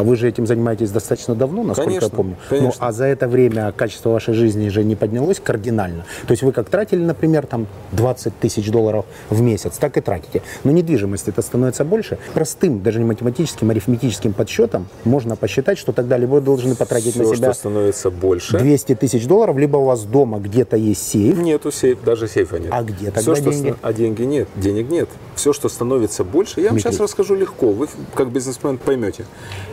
А 0.00 0.02
вы 0.02 0.16
же 0.16 0.26
этим 0.28 0.46
занимаетесь 0.46 0.90
достаточно 0.90 1.34
давно, 1.34 1.62
насколько 1.62 1.90
Конечно, 1.90 2.06
я 2.06 2.10
помню. 2.10 2.36
конечно. 2.48 2.68
Ну, 2.80 2.86
а 2.86 2.90
за 2.92 3.04
это 3.04 3.28
время 3.28 3.70
качество 3.72 4.08
вашей 4.08 4.32
жизни 4.32 4.70
же 4.70 4.82
не 4.82 4.96
поднялось 4.96 5.38
кардинально. 5.40 6.06
То 6.26 6.30
есть 6.32 6.42
вы 6.42 6.52
как 6.52 6.70
тратили, 6.70 7.02
например, 7.02 7.44
там 7.46 7.66
20 7.92 8.32
тысяч 8.40 8.70
долларов 8.70 9.04
в 9.28 9.42
месяц, 9.42 9.76
так 9.76 9.98
и 9.98 10.00
тратите. 10.00 10.40
Но 10.64 10.70
недвижимость 10.70 11.28
это 11.28 11.42
становится 11.42 11.84
больше. 11.84 12.16
Простым, 12.32 12.82
даже 12.82 12.98
не 12.98 13.04
математическим, 13.04 13.68
арифметическим 13.68 14.32
подсчетом 14.32 14.88
можно 15.04 15.36
посчитать, 15.36 15.76
что 15.76 15.92
тогда 15.92 16.16
либо 16.16 16.30
вы 16.30 16.40
должны 16.40 16.74
потратить 16.76 17.12
Все, 17.12 17.22
на 17.28 17.36
себя 17.36 17.50
что 17.52 17.58
становится 17.60 18.10
больше, 18.10 18.58
200 18.58 18.94
тысяч 18.94 19.26
долларов, 19.26 19.58
либо 19.58 19.76
у 19.76 19.84
вас 19.84 20.04
дома 20.04 20.38
где-то 20.38 20.78
есть 20.78 21.06
сейф. 21.06 21.36
нету 21.36 21.70
сейф, 21.70 22.02
даже 22.02 22.26
сейфа 22.26 22.58
нет. 22.58 22.70
А 22.72 22.82
где 22.84 23.10
тогда 23.10 23.34
что 23.36 23.50
деньги? 23.50 23.68
ста- 23.68 23.78
А 23.82 23.92
деньги 23.92 24.22
нет, 24.22 24.48
денег 24.56 24.88
нет. 24.88 25.10
Все, 25.34 25.52
что 25.52 25.68
становится 25.68 26.24
больше, 26.24 26.60
я 26.60 26.68
вам 26.68 26.76
Дмитрий. 26.76 26.90
сейчас 26.92 27.00
расскажу 27.00 27.34
легко, 27.34 27.72
вы 27.72 27.88
как 28.14 28.30
бизнесмен 28.32 28.78
поймете. 28.78 29.26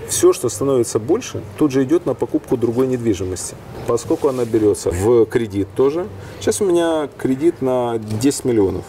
Все, 0.10 0.17
что 0.34 0.50
становится 0.50 1.00
больше, 1.00 1.44
тут 1.58 1.72
же 1.72 1.84
идет 1.84 2.06
на 2.06 2.14
покупку 2.14 2.58
другой 2.58 2.88
недвижимости. 2.88 3.56
Поскольку 3.88 4.28
она 4.30 4.46
берется 4.46 4.90
в 4.92 5.26
кредит 5.26 5.68
тоже. 5.76 6.08
Сейчас 6.40 6.62
у 6.62 6.66
меня 6.66 7.10
кредит 7.18 7.62
на 7.62 7.98
10 7.98 8.46
миллионов. 8.46 8.86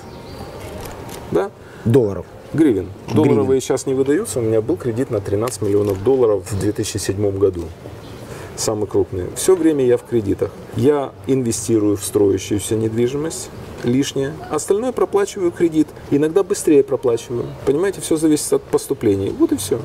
Да? 1.30 1.50
Долларов. 1.84 2.26
Гривен. 2.54 2.88
Гривен. 3.06 3.14
Долларовые 3.14 3.60
сейчас 3.60 3.86
не 3.86 3.94
выдаются. 3.94 4.38
У 4.38 4.42
меня 4.42 4.62
был 4.62 4.76
кредит 4.76 5.10
на 5.10 5.20
13 5.20 5.62
миллионов 5.62 6.02
долларов 6.02 6.50
в 6.50 6.58
2007 6.58 7.38
году. 7.38 7.64
Самый 8.56 8.86
крупный. 8.86 9.26
Все 9.36 9.54
время 9.54 9.84
я 9.84 9.96
в 9.98 10.02
кредитах. 10.04 10.50
Я 10.74 11.12
инвестирую 11.26 11.96
в 11.96 12.04
строящуюся 12.04 12.74
недвижимость 12.74 13.50
лишнее. 13.84 14.32
Остальное 14.50 14.92
проплачиваю 14.92 15.52
кредит. 15.52 15.88
Иногда 16.10 16.42
быстрее 16.42 16.82
проплачиваю. 16.82 17.46
Понимаете, 17.66 18.00
все 18.00 18.16
зависит 18.16 18.52
от 18.52 18.62
поступлений. 18.62 19.30
Вот 19.30 19.52
и 19.52 19.56
все. 19.56 19.78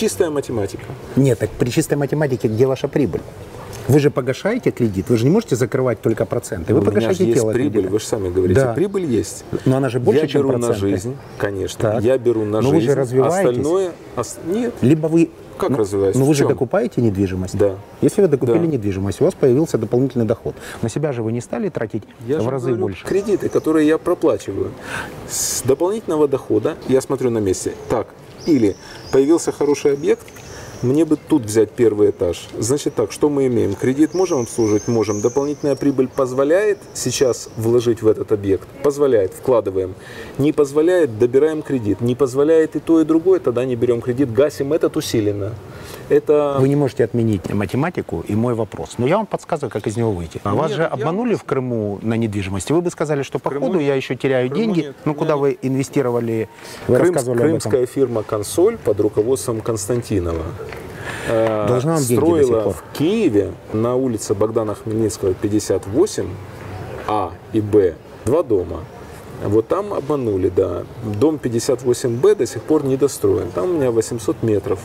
Чистая 0.00 0.30
математика. 0.30 0.84
Нет, 1.14 1.40
так 1.40 1.50
при 1.50 1.68
чистой 1.68 1.96
математике 1.98 2.48
где 2.48 2.66
ваша 2.66 2.88
прибыль? 2.88 3.20
Вы 3.86 3.98
же 4.00 4.10
погашаете 4.10 4.70
кредит, 4.70 5.10
вы 5.10 5.18
же 5.18 5.24
не 5.24 5.30
можете 5.30 5.56
закрывать 5.56 6.00
только 6.00 6.24
проценты. 6.24 6.72
Вы 6.72 6.80
У 6.80 6.82
меня 6.84 6.90
же 6.92 7.00
погашаете 7.00 7.24
есть 7.26 7.38
тело 7.38 7.52
прибыль, 7.52 7.72
кредита. 7.72 7.92
вы 7.92 8.00
же 8.00 8.06
сами 8.06 8.30
говорите. 8.30 8.60
Да. 8.62 8.72
Прибыль 8.72 9.04
есть. 9.04 9.44
Но 9.66 9.76
она 9.76 9.90
же 9.90 10.00
больше, 10.00 10.22
я 10.22 10.26
чем 10.26 10.46
беру 10.48 10.56
на 10.56 10.72
жизнь, 10.72 11.18
конечно. 11.36 11.92
Так. 11.92 12.02
Я 12.02 12.16
беру 12.16 12.46
на 12.46 12.62
Но 12.62 12.70
вы 12.70 12.76
жизнь. 12.76 12.86
же 12.86 12.94
развиваетесь. 12.94 13.58
Остальное... 13.58 13.92
ос- 14.16 14.38
Нет. 14.46 14.72
Либо 14.80 15.06
вы... 15.08 15.28
Как 15.58 15.68
ну, 15.68 15.76
развиваюсь? 15.76 16.16
Ну 16.16 16.24
вы 16.24 16.32
же 16.34 16.48
докупаете 16.48 17.02
недвижимость. 17.02 17.58
Да. 17.58 17.74
Если 18.00 18.22
вы 18.22 18.28
докупили 18.28 18.56
Да. 18.60 18.66
недвижимость, 18.66 19.20
у 19.20 19.24
вас 19.24 19.34
появился 19.34 19.76
дополнительный 19.76 20.24
доход. 20.24 20.54
На 20.80 20.88
себя 20.88 21.12
же 21.12 21.22
вы 21.22 21.32
не 21.32 21.42
стали 21.42 21.68
тратить 21.68 22.04
Я 22.26 22.40
в 22.40 22.48
разы 22.48 22.68
говорю, 22.68 22.82
больше. 22.84 23.04
Кредиты, 23.04 23.50
которые 23.50 23.86
я 23.86 23.98
проплачиваю. 23.98 24.70
С 25.28 25.60
дополнительного 25.60 26.26
дохода 26.26 26.76
я 26.88 27.02
смотрю 27.02 27.28
на 27.28 27.38
месте. 27.38 27.74
Так, 27.90 28.06
или 28.46 28.74
появился 29.10 29.52
хороший 29.52 29.92
объект, 29.94 30.26
мне 30.82 31.04
бы 31.04 31.16
тут 31.16 31.42
взять 31.42 31.70
первый 31.72 32.08
этаж. 32.08 32.48
Значит 32.58 32.94
так, 32.94 33.12
что 33.12 33.28
мы 33.28 33.48
имеем? 33.48 33.74
Кредит 33.74 34.14
можем 34.14 34.40
обслуживать? 34.40 34.88
Можем. 34.88 35.20
Дополнительная 35.20 35.76
прибыль 35.76 36.08
позволяет 36.08 36.78
сейчас 36.94 37.50
вложить 37.56 38.00
в 38.00 38.08
этот 38.08 38.32
объект? 38.32 38.66
Позволяет, 38.82 39.34
вкладываем. 39.34 39.94
Не 40.38 40.52
позволяет, 40.52 41.18
добираем 41.18 41.60
кредит. 41.60 42.00
Не 42.00 42.14
позволяет 42.14 42.76
и 42.76 42.80
то, 42.80 42.98
и 43.00 43.04
другое, 43.04 43.40
тогда 43.40 43.66
не 43.66 43.76
берем 43.76 44.00
кредит, 44.00 44.32
гасим 44.32 44.72
этот 44.72 44.96
усиленно. 44.96 45.54
Это... 46.10 46.56
Вы 46.58 46.68
не 46.68 46.76
можете 46.76 47.04
отменить 47.04 47.48
математику 47.52 48.24
и 48.26 48.34
мой 48.34 48.54
вопрос. 48.54 48.96
Но 48.98 49.06
я 49.06 49.16
вам 49.16 49.26
подсказываю, 49.26 49.70
как 49.70 49.86
из 49.86 49.96
него 49.96 50.10
выйти. 50.12 50.40
А 50.44 50.54
вас 50.54 50.68
Нет, 50.70 50.76
же 50.76 50.82
я- 50.82 50.88
обманули 50.88 51.34
в 51.34 51.44
Крыму 51.44 51.98
на 52.02 52.14
недвижимости. 52.14 52.72
Вы 52.72 52.82
бы 52.82 52.90
сказали, 52.90 53.22
что 53.22 53.38
по 53.38 53.50
Крыму 53.50 53.66
ходу 53.66 53.78
нет. 53.78 53.88
я 53.88 53.94
еще 53.94 54.16
теряю 54.16 54.50
Крыму 54.50 54.64
деньги. 54.64 54.80
нет. 54.86 54.96
Ну, 55.04 55.12
Я 55.12 55.18
куда 55.18 55.34
не- 55.34 55.40
вы 55.40 55.58
инвестировали? 55.62 56.48
Вы 56.88 56.96
Крымс- 56.96 56.98
рассказывали 56.98 57.38
об 57.38 57.46
этом. 57.46 57.60
крымская 57.60 57.86
фирма 57.86 58.22
«Консоль» 58.24 58.76
под 58.76 59.00
руководством 59.00 59.60
Константинова 59.60 60.42
э, 61.28 61.66
Должна 61.68 61.94
вам 61.94 62.02
строила 62.02 62.72
в 62.72 62.82
Киеве 62.92 63.52
на 63.72 63.94
улице 63.94 64.34
Богдана 64.34 64.74
Хмельницкого 64.74 65.34
58 65.34 66.26
А 67.06 67.32
и 67.52 67.60
Б 67.60 67.94
два 68.24 68.42
дома. 68.42 68.80
Вот 69.44 69.68
там 69.68 69.94
обманули, 69.94 70.48
да. 70.54 70.82
Дом 71.18 71.36
58Б 71.42 72.34
до 72.36 72.46
сих 72.46 72.62
пор 72.62 72.84
не 72.84 72.96
достроен. 72.96 73.50
Там 73.54 73.70
у 73.70 73.72
меня 73.74 73.90
800 73.90 74.42
метров. 74.42 74.78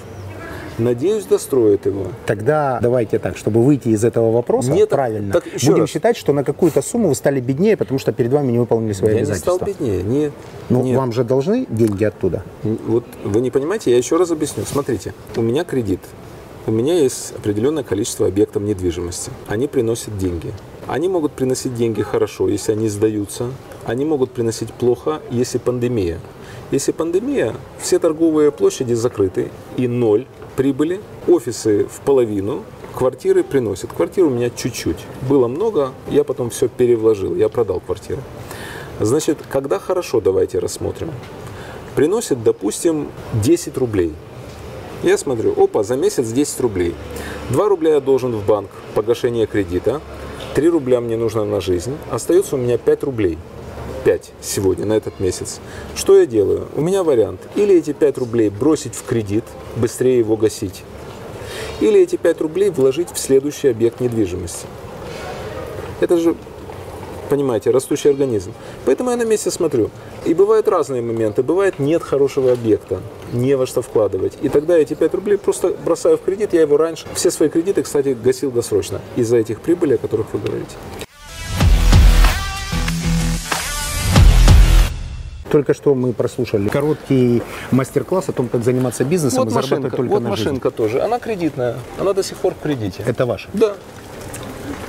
Надеюсь, 0.78 1.26
достроят 1.26 1.86
его. 1.86 2.08
Тогда 2.26 2.80
давайте 2.82 3.20
так, 3.20 3.38
чтобы 3.38 3.64
выйти 3.64 3.90
из 3.90 4.04
этого 4.04 4.32
вопроса 4.32 4.72
Нет, 4.72 4.90
правильно, 4.90 5.34
так 5.34 5.46
еще 5.46 5.68
будем 5.68 5.82
раз. 5.82 5.90
считать, 5.90 6.18
что 6.18 6.34
на 6.34 6.44
какую-то 6.44 6.82
сумму 6.82 7.10
вы 7.10 7.16
стали 7.16 7.40
беднее, 7.40 7.78
потому 7.78 8.00
что 8.00 8.12
перед 8.12 8.32
вами 8.32 8.52
не 8.52 8.60
выполнили 8.60 8.94
свои 8.94 9.14
Я 9.16 9.20
не 9.22 9.26
стал 9.36 9.56
обязательства. 9.56 9.84
беднее. 9.86 10.04
Нет. 10.04 10.34
Ну, 10.70 10.84
нет. 10.84 10.98
вам 10.98 11.14
же 11.14 11.24
должны 11.24 11.66
деньги 11.70 12.04
оттуда. 12.04 12.44
Вот 12.64 13.06
вы 13.24 13.42
не 13.42 13.52
понимаете, 13.52 13.92
я 13.92 13.98
еще 13.98 14.18
раз 14.18 14.32
объясню. 14.32 14.64
Смотрите, 14.66 15.14
у 15.36 15.42
меня 15.42 15.64
кредит. 15.64 16.02
У 16.68 16.72
меня 16.72 16.96
есть 16.96 17.34
определенное 17.38 17.84
количество 17.84 18.28
объектов 18.28 18.64
недвижимости. 18.64 19.32
Они 19.48 19.68
приносят 19.68 20.18
деньги. 20.18 20.52
Они 20.88 21.08
могут 21.08 21.32
приносить 21.32 21.76
деньги 21.76 22.02
хорошо, 22.02 22.50
если 22.50 22.72
они 22.72 22.90
сдаются. 22.90 23.52
Они 23.86 24.04
могут 24.04 24.32
приносить 24.32 24.74
плохо, 24.74 25.22
если 25.30 25.60
пандемия. 25.60 26.20
Если 26.72 26.92
пандемия, 26.92 27.54
все 27.80 28.00
торговые 28.00 28.52
площади 28.52 28.94
закрыты 28.94 29.52
и 29.78 29.88
ноль 29.88 30.26
прибыли, 30.56 31.02
офисы 31.28 31.86
в 31.86 32.02
половину, 32.02 32.64
квартиры 32.94 33.44
приносят. 33.44 33.92
Квартир 33.92 34.26
у 34.26 34.30
меня 34.30 34.50
чуть-чуть. 34.50 35.06
Было 35.30 35.48
много, 35.48 35.92
я 36.10 36.24
потом 36.24 36.50
все 36.50 36.68
перевложил, 36.68 37.36
я 37.36 37.50
продал 37.50 37.80
квартиру. 37.80 38.22
Значит, 39.00 39.40
когда 39.50 39.80
хорошо, 39.80 40.22
давайте 40.22 40.60
рассмотрим 40.60 41.12
приносит, 41.96 42.44
допустим, 42.44 43.08
10 43.42 43.78
рублей. 43.78 44.14
Я 45.04 45.18
смотрю, 45.18 45.54
опа, 45.58 45.84
за 45.84 45.96
месяц 45.96 46.28
10 46.28 46.60
рублей. 46.60 46.94
2 47.50 47.70
рубля 47.70 47.96
я 47.96 48.00
должен 48.02 48.34
в 48.36 48.46
банк, 48.46 48.70
погашение 48.94 49.48
кредита. 49.48 50.02
3 50.54 50.70
рубля 50.70 51.02
мне 51.02 51.18
нужно 51.18 51.46
на 51.46 51.62
жизнь. 51.62 51.98
Остается 52.12 52.56
у 52.56 52.60
меня 52.60 52.78
5 52.78 53.04
рублей. 53.04 53.38
5 54.06 54.32
сегодня, 54.40 54.86
на 54.86 54.94
этот 54.94 55.20
месяц. 55.20 55.60
Что 55.96 56.18
я 56.18 56.26
делаю? 56.28 56.68
У 56.76 56.82
меня 56.82 57.04
вариант. 57.04 57.42
Или 57.56 57.76
эти 57.76 57.92
5 57.92 58.20
рублей 58.20 58.50
бросить 58.50 58.94
в 58.94 59.04
кредит, 59.04 59.44
быстрее 59.76 60.20
его 60.20 60.38
гасить. 60.38 60.84
Или 61.82 62.00
эти 62.00 62.16
5 62.16 62.42
рублей 62.42 62.70
вложить 62.70 63.10
в 63.12 63.18
следующий 63.18 63.68
объект 63.68 64.00
недвижимости. 64.00 64.68
Это 66.00 66.18
же 66.18 66.36
понимаете, 67.30 67.72
растущий 67.72 68.12
организм. 68.12 68.54
Поэтому 68.86 69.10
я 69.10 69.18
на 69.18 69.26
месте 69.26 69.50
смотрю. 69.50 69.90
И 70.26 70.36
бывают 70.36 70.68
разные 70.68 71.02
моменты. 71.02 71.42
Бывает 71.42 71.80
нет 71.80 72.04
хорошего 72.04 72.52
объекта, 72.52 73.02
не 73.34 73.58
во 73.58 73.66
что 73.66 73.82
вкладывать. 73.82 74.34
И 74.44 74.50
тогда 74.50 74.78
эти 74.78 74.94
5 74.94 75.16
рублей 75.16 75.38
просто 75.40 75.76
бросаю 75.84 76.18
в 76.18 76.22
кредит, 76.22 76.54
я 76.54 76.62
его 76.62 76.78
раньше. 76.78 77.08
Все 77.16 77.32
свои 77.32 77.50
кредиты, 77.50 77.82
кстати, 77.82 78.16
гасил 78.24 78.52
досрочно 78.52 79.02
из-за 79.16 79.38
этих 79.38 79.62
прибылей, 79.62 79.96
о 79.96 79.98
которых 79.98 80.28
вы 80.34 80.40
говорите. 80.40 80.76
Только 85.56 85.74
что 85.74 85.96
мы 85.96 86.12
прослушали 86.12 86.68
короткий 86.68 87.42
мастер-класс 87.72 88.28
о 88.28 88.34
том, 88.34 88.50
как 88.50 88.62
заниматься 88.66 89.06
бизнесом 89.06 89.40
Вот 89.40 89.48
и 89.48 89.52
зарабатывать 89.52 89.84
машинка, 89.84 89.96
только 89.98 90.12
вот 90.12 90.22
на 90.22 90.36
жизнь. 90.36 90.50
машинка 90.50 90.70
тоже. 90.70 91.02
Она 91.02 91.18
кредитная. 91.18 91.76
Она 91.98 92.12
до 92.12 92.24
сих 92.24 92.36
пор 92.40 92.54
в 92.56 92.60
кредите. 92.62 93.04
Это 93.08 93.26
ваше. 93.26 93.48
Да. 93.54 93.76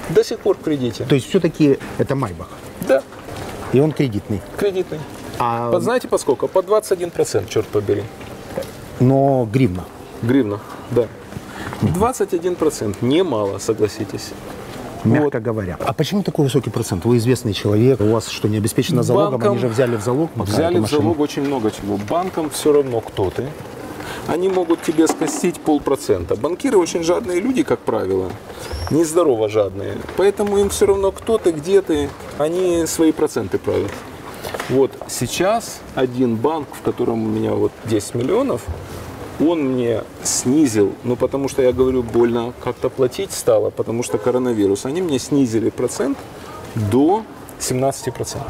До 0.08 0.24
сих 0.24 0.40
пор 0.40 0.56
в 0.56 0.62
кредите. 0.64 1.04
То 1.04 1.14
есть 1.14 1.28
все-таки 1.28 1.78
это 1.98 2.16
Майбах. 2.16 2.48
Да, 2.88 3.04
И 3.72 3.78
он 3.78 3.92
кредитный. 3.92 4.40
кредитный. 4.56 4.98
А, 5.38 5.70
Под 5.70 5.84
знаете 5.84 6.08
по 6.08 6.18
сколько? 6.18 6.48
По 6.48 6.58
21%, 6.62 7.48
черт 7.48 7.68
побери. 7.68 8.02
но 8.98 9.48
гривна. 9.52 9.84
Гривна, 10.22 10.58
да. 10.90 11.06
21%. 11.80 12.96
Немало, 13.02 13.58
согласитесь. 13.58 14.30
Мягко 15.06 15.40
говоря. 15.40 15.76
А 15.80 15.92
почему 15.92 16.22
такой 16.22 16.44
высокий 16.44 16.70
процент? 16.70 17.04
Вы 17.04 17.18
известный 17.18 17.52
человек, 17.52 18.00
у 18.00 18.10
вас 18.10 18.28
что, 18.28 18.48
не 18.48 18.58
обеспечено 18.58 19.02
залогом? 19.02 19.32
Банкам 19.32 19.52
Они 19.52 19.60
же 19.60 19.68
взяли 19.68 19.96
в 19.96 20.02
залог 20.02 20.30
пока 20.32 20.50
Взяли 20.50 20.78
в 20.78 20.88
залог 20.88 21.18
очень 21.20 21.42
много 21.42 21.70
чего. 21.70 21.96
Банкам 21.96 22.50
все 22.50 22.72
равно, 22.72 23.00
кто 23.00 23.30
ты. 23.30 23.48
Они 24.28 24.48
могут 24.48 24.82
тебе 24.82 25.06
скостить 25.06 25.60
полпроцента. 25.60 26.36
Банкиры 26.36 26.78
очень 26.78 27.02
жадные 27.02 27.40
люди, 27.40 27.62
как 27.62 27.78
правило. 27.80 28.30
Нездорово 28.90 29.48
жадные. 29.48 29.98
Поэтому 30.16 30.58
им 30.58 30.68
все 30.68 30.86
равно, 30.86 31.12
кто 31.12 31.38
ты, 31.38 31.52
где 31.52 31.80
ты. 31.80 32.08
Они 32.38 32.86
свои 32.86 33.12
проценты 33.12 33.58
правят. 33.58 33.90
Вот 34.68 34.92
сейчас 35.08 35.80
один 35.94 36.36
банк, 36.36 36.68
в 36.72 36.82
котором 36.82 37.24
у 37.24 37.28
меня 37.28 37.52
вот 37.52 37.72
10 37.84 38.14
миллионов, 38.16 38.62
он 39.40 39.60
мне 39.60 40.02
снизил, 40.22 40.92
ну 41.04 41.16
потому 41.16 41.48
что 41.48 41.62
я 41.62 41.72
говорю, 41.72 42.02
больно 42.02 42.52
как-то 42.62 42.88
платить 42.88 43.32
стало, 43.32 43.70
потому 43.70 44.02
что 44.02 44.18
коронавирус. 44.18 44.86
Они 44.86 45.02
мне 45.02 45.18
снизили 45.18 45.70
процент 45.70 46.18
до 46.74 47.22
17%. 47.60 48.40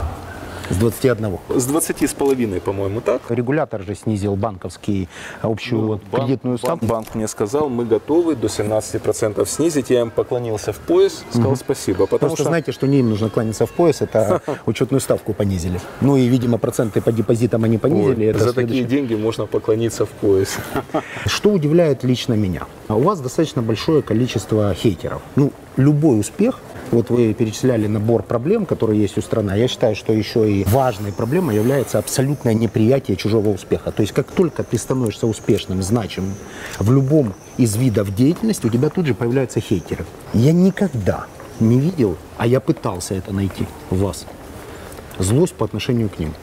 С 0.71 0.77
21. 0.77 1.39
С 1.55 1.67
20 1.67 2.03
с 2.03 2.12
половиной, 2.14 2.61
по-моему, 2.61 3.01
так. 3.01 3.23
Регулятор 3.29 3.83
же 3.83 3.95
снизил 3.95 4.35
банковский 4.37 5.09
общую 5.43 5.81
Ну 5.81 5.87
вот 5.89 6.03
банк- 6.11 6.25
кредитную 6.27 6.59
банк, 6.59 6.61
ставку. 6.79 6.87
банк 6.87 7.14
мне 7.14 7.29
сказал, 7.29 7.69
мы 7.69 7.85
готовы 7.85 8.35
до 8.35 8.49
17% 8.49 9.49
снизить. 9.49 9.91
Я 9.91 10.01
им 10.01 10.11
поклонился 10.11 10.73
в 10.73 10.79
пояс, 10.79 11.25
сказал 11.31 11.57
спасибо. 11.57 12.07
Потому 12.07 12.19
Просто 12.31 12.37
что 12.43 12.45
знаете, 12.51 12.73
что 12.73 12.87
не 12.87 12.99
им 13.01 13.11
нужно 13.11 13.29
кланяться 13.31 13.67
в 13.67 13.71
пояс, 13.73 14.01
это 14.03 14.43
учетную 14.67 15.01
ставку 15.01 15.33
понизили. 15.35 15.81
Ну 16.01 16.17
и, 16.17 16.27
видимо, 16.27 16.59
проценты 16.59 17.01
по 17.01 17.12
депозитам 17.12 17.64
они 17.64 17.79
понизили. 17.79 18.25
Ой, 18.25 18.31
это 18.31 18.39
за 18.41 18.53
следующее. 18.53 18.85
такие 18.85 19.01
деньги 19.01 19.14
можно 19.14 19.47
поклониться 19.47 20.05
в 20.05 20.09
пояс. 20.11 20.57
Что 21.27 21.51
удивляет 21.53 22.03
лично 22.05 22.35
меня? 22.35 22.62
А 22.89 22.95
У 22.97 23.01
вас 23.01 23.21
достаточно 23.21 23.62
большое 23.62 24.03
количество 24.03 24.75
хейтеров. 24.75 25.23
Ну, 25.37 25.53
любой 25.77 26.19
успех, 26.21 26.59
вот 26.91 27.11
вы 27.11 27.34
перечисляли 27.34 27.87
набор 27.87 28.22
проблем, 28.22 28.66
которые 28.66 29.01
есть 29.01 29.18
у 29.18 29.20
страны, 29.20 29.53
я 29.59 29.68
считаю, 29.68 29.97
что 29.97 30.12
еще 30.12 30.51
и 30.51 30.64
важной 30.64 31.12
проблемой 31.12 31.57
является 31.57 31.99
абсолютное 31.99 32.55
неприятие 32.55 33.16
чужого 33.16 33.49
успеха. 33.49 33.91
То 33.91 34.03
есть 34.03 34.12
как 34.12 34.26
только 34.30 34.62
ты 34.62 34.78
становишься 34.78 35.26
успешным, 35.26 35.82
значимым 35.82 36.34
в 36.78 36.93
любом 36.93 37.34
из 37.57 37.76
видов 37.76 38.14
деятельности, 38.14 38.66
у 38.66 38.70
тебя 38.70 38.89
тут 38.89 39.07
же 39.07 39.14
появляются 39.14 39.61
хейтеры. 39.61 40.05
Я 40.32 40.53
никогда 40.53 41.26
не 41.61 41.80
видел, 41.80 42.16
а 42.37 42.47
я 42.47 42.61
пытался 42.61 43.14
это 43.14 43.32
найти 43.32 43.66
в 43.91 43.99
вас, 44.01 44.26
злость 45.18 45.55
по 45.55 45.64
отношению 45.64 46.09
к 46.09 46.18
ним. 46.18 46.34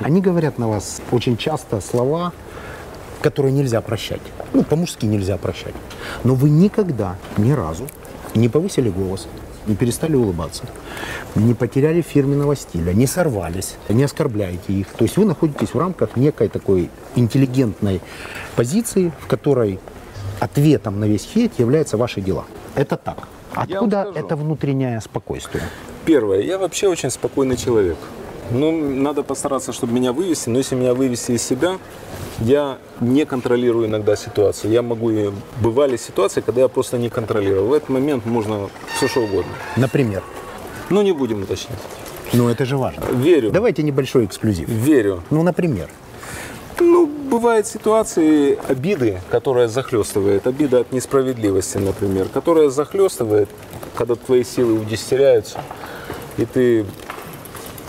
Они 0.00 0.20
говорят 0.20 0.58
на 0.58 0.68
вас 0.68 1.02
очень 1.10 1.36
часто 1.36 1.80
слова, 1.80 2.32
которые 3.20 3.52
нельзя 3.52 3.80
прощать. 3.80 4.20
Ну, 4.52 4.62
по-мужски 4.62 5.04
нельзя 5.04 5.36
прощать. 5.36 5.74
Но 6.24 6.34
вы 6.34 6.48
никогда, 6.48 7.16
ни 7.36 7.52
разу 7.52 7.86
не 8.34 8.48
повысили 8.48 8.90
голос, 8.90 9.26
не 9.66 9.74
перестали 9.74 10.16
улыбаться, 10.16 10.64
не 11.34 11.54
потеряли 11.54 12.00
фирменного 12.00 12.56
стиля, 12.56 12.92
не 12.92 13.06
сорвались, 13.06 13.76
не 13.88 14.04
оскорбляете 14.04 14.72
их. 14.72 14.88
То 14.88 15.04
есть 15.04 15.16
вы 15.16 15.24
находитесь 15.24 15.74
в 15.74 15.78
рамках 15.78 16.16
некой 16.16 16.48
такой 16.48 16.90
интеллигентной 17.14 18.00
позиции, 18.56 19.12
в 19.20 19.26
которой 19.26 19.78
ответом 20.40 21.00
на 21.00 21.04
весь 21.04 21.24
хейт 21.24 21.58
являются 21.58 21.96
ваши 21.96 22.20
дела. 22.20 22.44
Это 22.74 22.96
так. 22.96 23.28
Откуда 23.54 24.12
это 24.14 24.36
внутреннее 24.36 25.00
спокойствие? 25.00 25.64
Первое, 26.04 26.40
я 26.40 26.58
вообще 26.58 26.88
очень 26.88 27.10
спокойный 27.10 27.56
человек. 27.56 27.96
Ну, 28.50 28.72
надо 28.72 29.22
постараться, 29.22 29.72
чтобы 29.72 29.92
меня 29.92 30.12
вывести, 30.12 30.48
но 30.48 30.58
если 30.58 30.74
меня 30.74 30.94
вывести 30.94 31.32
из 31.32 31.42
себя, 31.42 31.78
я 32.40 32.78
не 33.00 33.24
контролирую 33.24 33.86
иногда 33.86 34.16
ситуацию. 34.16 34.72
Я 34.72 34.82
могу, 34.82 35.10
и 35.10 35.30
бывали 35.60 35.96
ситуации, 35.96 36.40
когда 36.40 36.62
я 36.62 36.68
просто 36.68 36.98
не 36.98 37.08
контролировал. 37.08 37.68
В 37.68 37.72
этот 37.72 37.88
момент 37.88 38.24
можно 38.24 38.68
все 38.96 39.08
что 39.08 39.20
угодно. 39.20 39.52
Например. 39.76 40.22
Ну, 40.90 41.02
не 41.02 41.12
будем 41.12 41.42
уточнять. 41.42 41.78
Ну, 42.32 42.48
это 42.48 42.64
же 42.64 42.76
важно. 42.76 43.04
Верю. 43.12 43.50
Давайте 43.50 43.82
небольшой 43.82 44.26
эксклюзив. 44.26 44.68
Верю. 44.68 45.22
Ну, 45.30 45.42
например. 45.42 45.88
Ну, 46.78 47.06
бывают 47.06 47.66
ситуации 47.66 48.58
обиды, 48.68 49.20
которая 49.30 49.66
захлестывает, 49.66 50.46
обида 50.46 50.80
от 50.80 50.92
несправедливости, 50.92 51.78
например, 51.78 52.28
которая 52.28 52.68
захлестывает, 52.68 53.48
когда 53.94 54.14
твои 54.14 54.44
силы 54.44 54.74
удестеряются, 54.74 55.60
и 56.36 56.44
ты 56.44 56.84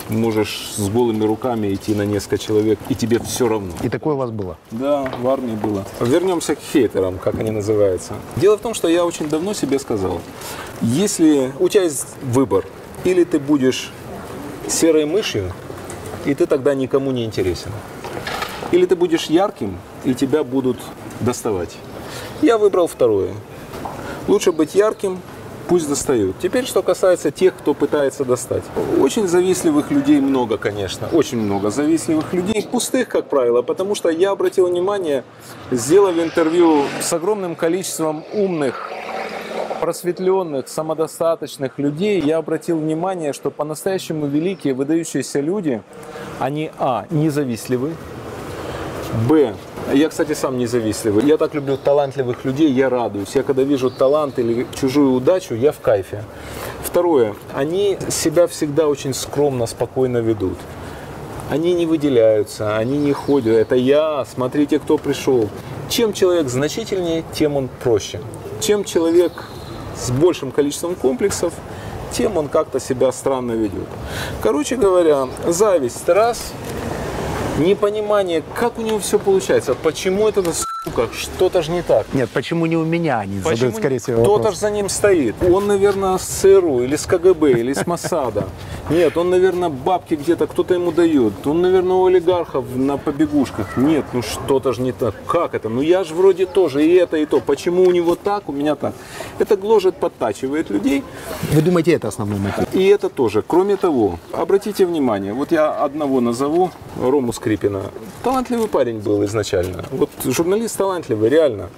можешь 0.10 0.74
с 0.76 0.90
голыми 0.90 1.24
руками 1.26 1.74
идти 1.74 1.96
на 1.96 2.04
несколько 2.04 2.38
человек, 2.38 2.80
и 2.90 2.96
тебе 2.96 3.20
все 3.20 3.48
равно. 3.48 3.74
И 3.84 3.90
такое 3.90 4.16
у 4.16 4.18
вас 4.18 4.32
было. 4.32 4.58
Да, 4.72 5.12
в 5.20 5.28
армии 5.28 5.56
было. 5.56 5.86
Вернемся 6.00 6.56
к 6.56 6.60
хейтерам, 6.60 7.18
как 7.20 7.40
они 7.40 7.52
называются. 7.52 8.14
Дело 8.36 8.58
в 8.58 8.62
том, 8.62 8.74
что 8.74 8.88
я 8.88 9.06
очень 9.06 9.28
давно 9.30 9.54
себе 9.54 9.80
сказал, 9.80 10.22
если 10.82 11.52
у 11.60 11.70
тебя 11.70 11.84
есть 11.84 12.08
выбор, 12.24 12.66
или 13.04 13.24
ты 13.24 13.40
будешь 13.40 13.92
серой 14.68 15.06
мышью, 15.06 15.52
и 16.26 16.34
ты 16.34 16.46
тогда 16.46 16.76
никому 16.76 17.12
не 17.12 17.24
интересен. 17.24 17.72
Или 18.72 18.86
ты 18.86 18.96
будешь 18.96 19.26
ярким, 19.26 19.78
и 20.04 20.14
тебя 20.14 20.44
будут 20.44 20.78
доставать. 21.22 21.78
Я 22.42 22.58
выбрал 22.58 22.88
второе. 22.88 23.32
Лучше 24.28 24.52
быть 24.52 24.76
ярким, 24.76 25.22
пусть 25.68 25.90
достают. 25.90 26.38
Теперь, 26.40 26.66
что 26.66 26.82
касается 26.82 27.32
тех, 27.32 27.56
кто 27.56 27.74
пытается 27.74 28.26
достать. 28.26 28.64
Очень 29.00 29.28
завистливых 29.28 29.92
людей 29.92 30.20
много, 30.20 30.58
конечно. 30.58 31.08
Очень 31.12 31.40
много 31.40 31.70
завистливых 31.70 32.34
людей. 32.34 32.68
Пустых, 32.72 33.10
как 33.10 33.30
правило, 33.30 33.62
потому 33.62 33.96
что 33.96 34.10
я 34.10 34.32
обратил 34.32 34.68
внимание, 34.68 35.24
сделав 35.72 36.18
интервью 36.18 36.84
с 37.02 37.12
огромным 37.14 37.56
количеством 37.56 38.24
умных, 38.34 38.92
просветленных, 39.82 40.68
самодостаточных 40.68 41.78
людей, 41.78 42.20
я 42.20 42.38
обратил 42.38 42.78
внимание, 42.80 43.32
что 43.32 43.52
по-настоящему 43.52 44.26
великие, 44.26 44.74
выдающиеся 44.74 45.40
люди, 45.40 45.82
они, 46.40 46.72
а, 46.80 47.06
независтливы, 47.12 47.94
Б. 49.30 49.54
Я, 49.94 50.10
кстати, 50.10 50.34
сам 50.34 50.58
независливый. 50.58 51.24
Я 51.26 51.38
так 51.38 51.54
люблю 51.56 51.78
талантливых 51.78 52.44
людей, 52.44 52.72
я 52.72 52.90
радуюсь. 52.90 53.36
Я 53.36 53.44
когда 53.44 53.64
вижу 53.64 53.90
талант 53.90 54.38
или 54.38 54.68
чужую 54.80 55.14
удачу, 55.14 55.56
я 55.56 55.72
в 55.72 55.80
кайфе. 55.80 56.26
Второе. 56.84 57.36
Они 57.54 57.98
себя 58.10 58.48
всегда 58.48 58.88
очень 58.88 59.14
скромно, 59.14 59.66
спокойно 59.66 60.18
ведут. 60.18 60.58
Они 61.50 61.74
не 61.74 61.86
выделяются, 61.86 62.76
они 62.76 62.98
не 62.98 63.14
ходят. 63.14 63.56
Это 63.56 63.76
я, 63.76 64.26
смотрите, 64.26 64.80
кто 64.80 64.98
пришел. 64.98 65.50
Чем 65.88 66.12
человек 66.12 66.50
значительнее, 66.50 67.24
тем 67.32 67.56
он 67.56 67.70
проще. 67.82 68.20
Чем 68.60 68.84
человек 68.84 69.32
с 69.96 70.12
большим 70.12 70.52
количеством 70.52 70.96
комплексов, 70.96 71.54
тем 72.12 72.36
он 72.36 72.50
как-то 72.50 72.82
себя 72.82 73.14
странно 73.14 73.54
ведет. 73.54 73.88
Короче 74.44 74.76
говоря, 74.76 75.30
зависть 75.48 76.10
раз, 76.10 76.52
непонимание, 77.58 78.44
как 78.56 78.78
у 78.78 78.82
него 78.82 79.00
все 79.00 79.20
получается, 79.20 79.76
почему 79.76 80.28
это 80.28 80.42
сука, 80.88 81.10
что-то 81.14 81.62
же 81.62 81.72
не 81.72 81.82
так. 81.82 82.06
Нет, 82.14 82.30
почему 82.34 82.66
не 82.66 82.78
у 82.78 82.86
меня 82.86 83.20
они 83.20 83.40
задают, 83.40 83.60
Почему 83.60 83.78
скорее 83.78 84.00
всего, 84.00 84.22
Кто-то 84.22 84.52
же 84.52 84.58
за 84.58 84.70
ним 84.70 84.90
стоит. 84.90 85.36
Он, 85.44 85.68
наверное, 85.68 86.18
с 86.18 86.24
ЦРУ 86.24 86.82
или 86.82 86.96
с 86.96 87.06
КГБ, 87.06 87.52
или 87.52 87.74
с 87.74 87.86
Моссада. 87.88 88.48
Нет, 88.90 89.18
он, 89.18 89.30
наверное, 89.30 89.70
бабки 89.70 90.16
где-то 90.16 90.48
кто-то 90.48 90.74
ему 90.74 90.92
дает. 90.92 91.46
Он, 91.46 91.62
наверное, 91.62 91.98
у 91.98 92.06
олигархов 92.06 92.66
на 92.76 92.98
побегушках. 92.98 93.78
Нет, 93.78 94.06
ну 94.14 94.22
что-то 94.22 94.74
же 94.74 94.82
не 94.82 94.92
так. 94.92 95.16
Как 95.28 95.54
это? 95.54 95.70
Ну 95.70 95.82
я 95.82 96.04
же 96.04 96.16
вроде 96.16 96.46
тоже 96.46 96.86
и 96.86 96.94
это, 96.94 97.18
и 97.18 97.26
то. 97.26 97.40
Почему 97.40 97.84
у 97.84 97.92
него 97.92 98.16
так, 98.16 98.50
у 98.50 98.52
меня 98.52 98.76
так? 98.76 98.94
Это 99.40 99.58
гложет, 99.58 99.96
подтачивает 99.98 100.70
людей. 100.70 101.04
Вы 101.52 101.62
думаете, 101.62 101.94
это 101.94 102.08
основной 102.08 102.40
мотив? 102.40 102.66
И 102.74 102.86
это 102.86 103.10
тоже. 103.10 103.44
Кроме 103.46 103.76
того, 103.76 104.20
обратите 104.32 104.86
внимание, 104.86 105.34
вот 105.34 105.52
я 105.52 105.72
одного 105.72 106.22
назову, 106.22 106.72
Рому 107.00 107.34
Скрипина. 107.34 107.82
Талантливый 108.24 108.68
парень 108.68 109.00
был 109.00 109.24
изначально. 109.26 109.84
Вот 109.92 110.10
журналист 110.26 110.77
талантливый, 110.78 111.30
реально. 111.30 111.70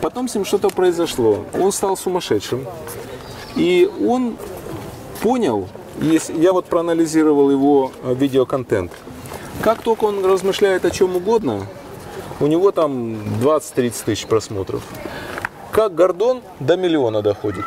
Потом 0.00 0.28
с 0.28 0.34
ним 0.34 0.44
что-то 0.44 0.68
произошло. 0.68 1.44
Он 1.58 1.72
стал 1.72 1.96
сумасшедшим. 1.96 2.66
И 3.56 3.90
он 4.06 4.36
понял, 5.22 5.68
если, 6.00 6.38
я 6.40 6.52
вот 6.52 6.66
проанализировал 6.66 7.50
его 7.50 7.92
э, 8.02 8.14
видеоконтент. 8.14 8.92
Как 9.62 9.82
только 9.82 10.04
он 10.04 10.24
размышляет 10.24 10.84
о 10.84 10.90
чем 10.90 11.16
угодно, 11.16 11.66
у 12.40 12.46
него 12.46 12.70
там 12.72 13.16
20-30 13.42 14.04
тысяч 14.04 14.26
просмотров. 14.26 14.82
Как 15.72 15.94
Гордон 15.94 16.42
до 16.58 16.76
миллиона 16.76 17.22
доходит. 17.22 17.64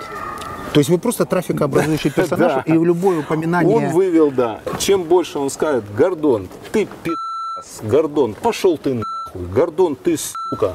То 0.73 0.79
есть 0.79 0.89
вы 0.89 0.97
просто 0.97 1.25
трафикообразующий 1.25 2.09
персонаж, 2.15 2.53
Да. 2.55 2.63
и 2.65 2.71
любое 2.71 3.19
упоминание... 3.19 3.77
Он 3.77 3.89
вывел, 3.89 4.31
да. 4.31 4.61
Чем 4.79 5.03
больше 5.03 5.38
он 5.38 5.51
скажет, 5.51 5.84
Гордон, 5.95 6.47
ты 6.71 6.88
пи***ц, 7.03 7.84
Гордон, 7.84 8.34
пошел 8.34 8.77
ты 8.79 8.95
нахуй, 8.95 9.12
Гордон, 9.34 9.95
ты 9.95 10.17
сука, 10.17 10.73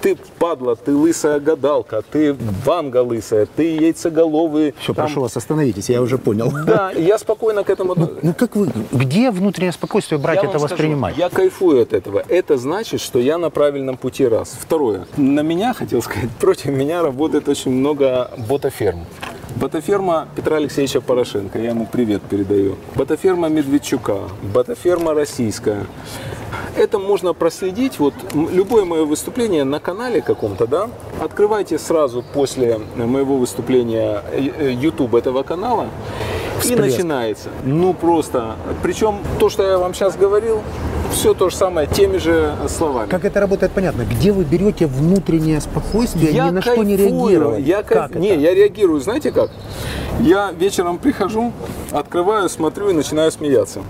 ты 0.00 0.16
падла, 0.38 0.76
ты 0.76 0.94
лысая 0.94 1.40
гадалка, 1.40 2.02
ты 2.02 2.36
ванга 2.64 3.02
лысая, 3.02 3.46
ты 3.46 3.76
яйцеголовый. 3.76 4.74
Все, 4.78 4.94
там- 4.94 5.06
прошу 5.06 5.20
вас, 5.22 5.36
остановитесь, 5.36 5.88
я 5.90 6.02
уже 6.02 6.18
понял. 6.18 6.52
Да, 6.66 6.90
я 6.92 7.18
спокойно 7.18 7.64
к 7.64 7.70
этому... 7.70 7.94
Ну 8.22 8.34
как 8.34 8.56
вы, 8.56 8.70
где 8.92 9.30
внутреннее 9.30 9.72
спокойствие 9.72 10.18
брать 10.18 10.36
Я 10.42 10.48
это 10.48 10.58
скажу, 10.58 10.64
воспринимать? 10.74 11.16
я 11.16 11.28
кайфую 11.28 11.82
от 11.82 11.92
этого. 11.92 12.22
Это 12.28 12.56
значит, 12.56 13.00
что 13.00 13.18
я 13.18 13.38
на 13.38 13.50
правильном 13.50 13.96
пути 13.96 14.26
раз. 14.26 14.56
Второе. 14.60 15.06
На 15.16 15.40
меня, 15.40 15.74
хотел 15.74 16.02
сказать, 16.02 16.30
против 16.40 16.66
меня 16.66 17.02
работает 17.02 17.48
очень 17.48 17.70
много 17.72 18.30
ботаферм. 18.48 19.04
Ботаферма 19.56 20.28
Петра 20.36 20.56
Алексеевича 20.58 21.00
Порошенко, 21.00 21.58
я 21.58 21.70
ему 21.70 21.86
привет 21.90 22.22
передаю. 22.22 22.76
Ботаферма 22.94 23.48
Медведчука, 23.48 24.18
ботаферма 24.52 25.14
российская. 25.14 25.86
Это 26.76 26.98
можно 26.98 27.32
проследить, 27.32 27.98
вот 27.98 28.12
любое 28.34 28.84
мое 28.84 29.04
выступление 29.04 29.64
на 29.64 29.80
канале 29.80 30.20
каком-то, 30.20 30.66
да, 30.66 30.88
открывайте 31.20 31.78
сразу 31.78 32.22
после 32.34 32.78
моего 32.96 33.36
выступления 33.38 34.22
э, 34.30 34.48
э, 34.58 34.72
YouTube 34.72 35.14
этого 35.14 35.42
канала, 35.42 35.86
и 36.58 36.60
Всплеск. 36.60 36.80
начинается. 36.98 37.48
Ну 37.64 37.94
просто. 37.94 38.56
Причем 38.82 39.18
то, 39.38 39.48
что 39.48 39.62
я 39.62 39.78
вам 39.78 39.94
сейчас 39.94 40.16
говорил, 40.16 40.60
все 41.12 41.32
то 41.34 41.48
же 41.48 41.56
самое, 41.56 41.86
теми 41.86 42.18
же 42.18 42.54
словами. 42.68 43.08
Как 43.08 43.24
это 43.24 43.40
работает, 43.40 43.72
понятно. 43.72 44.02
Где 44.02 44.32
вы 44.32 44.44
берете 44.44 44.86
внутреннее 44.86 45.60
спокойствие, 45.60 46.32
ни 46.32 46.50
на 46.50 46.60
что 46.60 46.82
не 46.82 46.96
кайфую, 46.96 47.28
реагировать? 47.28 47.64
Я 47.66 47.80
кайф- 47.80 48.08
Как 48.12 48.14
Не, 48.16 48.30
это? 48.30 48.40
я 48.40 48.54
реагирую, 48.54 49.00
знаете 49.00 49.32
как? 49.32 49.50
Я 50.20 50.52
вечером 50.52 50.98
прихожу, 50.98 51.52
открываю, 51.90 52.48
смотрю 52.50 52.90
и 52.90 52.92
начинаю 52.92 53.30
смеяться. 53.32 53.80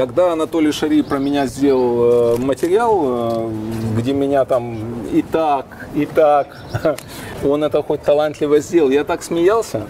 Когда 0.00 0.32
Анатолий 0.32 0.72
Шари 0.72 1.02
про 1.02 1.18
меня 1.18 1.44
сделал 1.44 2.34
э, 2.34 2.36
материал, 2.38 3.02
э, 3.04 3.50
где 3.98 4.14
меня 4.14 4.46
там 4.46 4.78
и 5.12 5.20
так, 5.20 5.66
и 5.94 6.06
так, 6.06 6.56
он 7.44 7.62
это 7.62 7.82
хоть 7.82 8.00
талантливо 8.00 8.60
сделал, 8.60 8.88
я 8.88 9.04
так 9.04 9.22
смеялся. 9.22 9.82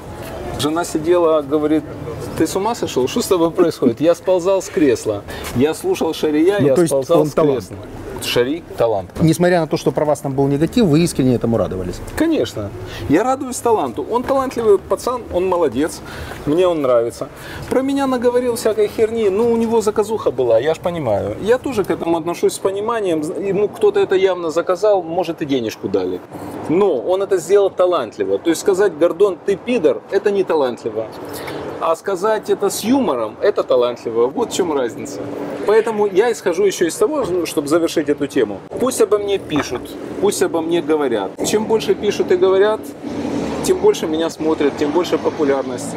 Жена 0.59 0.83
сидела, 0.83 1.43
говорит, 1.43 1.85
ты 2.37 2.49
с 2.49 2.57
ума 2.57 2.75
сошел? 2.75 3.07
Что 3.07 3.23
с 3.23 3.27
тобой 3.27 3.53
происходит? 3.53 4.01
Я 4.01 4.17
сползал 4.17 4.63
с 4.63 4.69
кресла. 4.69 5.23
Я 5.55 5.75
слушал 5.75 6.13
Шария, 6.13 6.59
Ну, 6.59 6.67
я 6.67 6.87
сползал 6.89 7.25
с 7.25 7.31
талант. 7.31 7.71
Шари– 8.25 8.63
талант. 8.77 9.11
Несмотря 9.21 9.61
на 9.61 9.67
то, 9.67 9.77
что 9.77 9.93
про 9.93 10.05
вас 10.05 10.21
там 10.21 10.35
был 10.35 10.47
негатив, 10.47 10.87
вы 10.87 11.01
искренне 11.01 11.35
этому 11.35 11.57
радовались. 11.57 12.01
Конечно. 12.17 12.71
Я 13.09 13.25
радуюсь 13.25 13.57
таланту. 13.57 14.07
Он 14.11 14.23
талантливый 14.23 14.79
пацан, 14.79 15.23
он 15.33 15.47
молодец. 15.49 16.01
Мне 16.47 16.67
он 16.67 16.83
нравится. 16.83 17.29
Про 17.69 17.83
меня 17.83 18.07
наговорил 18.07 18.57
всякой 18.57 18.89
херни. 18.89 19.29
Ну, 19.29 19.53
у 19.53 19.57
него 19.57 19.81
заказуха 19.81 20.31
была, 20.31 20.59
я 20.59 20.75
ж 20.75 20.79
понимаю. 20.79 21.37
Я 21.43 21.59
тоже 21.59 21.85
к 21.85 21.91
этому 21.91 22.17
отношусь 22.17 22.55
с 22.55 22.59
пониманием. 22.59 23.21
Ему 23.21 23.69
кто-то 23.69 24.01
это 24.01 24.15
явно 24.15 24.51
заказал, 24.51 25.03
может 25.03 25.43
и 25.43 25.47
денежку 25.47 25.89
дали. 25.89 26.21
Но 26.69 26.97
он 26.99 27.23
это 27.23 27.39
сделал 27.39 27.71
талантливо. 27.71 28.39
То 28.39 28.51
есть 28.51 28.61
сказать, 28.61 28.97
Гордон, 28.99 29.39
ты 29.45 29.57
пидор, 29.57 30.03
это 30.11 30.31
не 30.31 30.45
талантливо. 30.45 31.07
А 31.83 31.97
сказать 31.97 32.51
это 32.51 32.69
с 32.69 32.85
юмором, 32.85 33.37
это 33.41 33.63
талантливо. 33.63 34.27
Вот 34.27 34.53
в 34.53 34.55
чем 34.55 34.77
разница. 34.77 35.21
Поэтому 35.67 36.07
я 36.07 36.31
исхожу 36.31 36.65
еще 36.65 36.87
из 36.87 36.95
того, 36.95 37.25
ну, 37.25 37.47
чтобы 37.47 37.69
завершить 37.69 38.11
эту 38.11 38.27
тему. 38.27 38.61
Пусть 38.79 39.01
обо 39.01 39.17
мне 39.17 39.39
пишут, 39.39 39.91
пусть 40.21 40.43
обо 40.43 40.61
мне 40.61 40.83
говорят. 40.83 41.31
Чем 41.47 41.65
больше 41.65 41.95
пишут 41.95 42.33
и 42.33 42.37
говорят, 42.37 42.81
тем 43.65 43.79
больше 43.79 44.07
меня 44.07 44.29
смотрят, 44.29 44.77
тем 44.77 44.91
больше 44.91 45.17
популярность. 45.17 45.97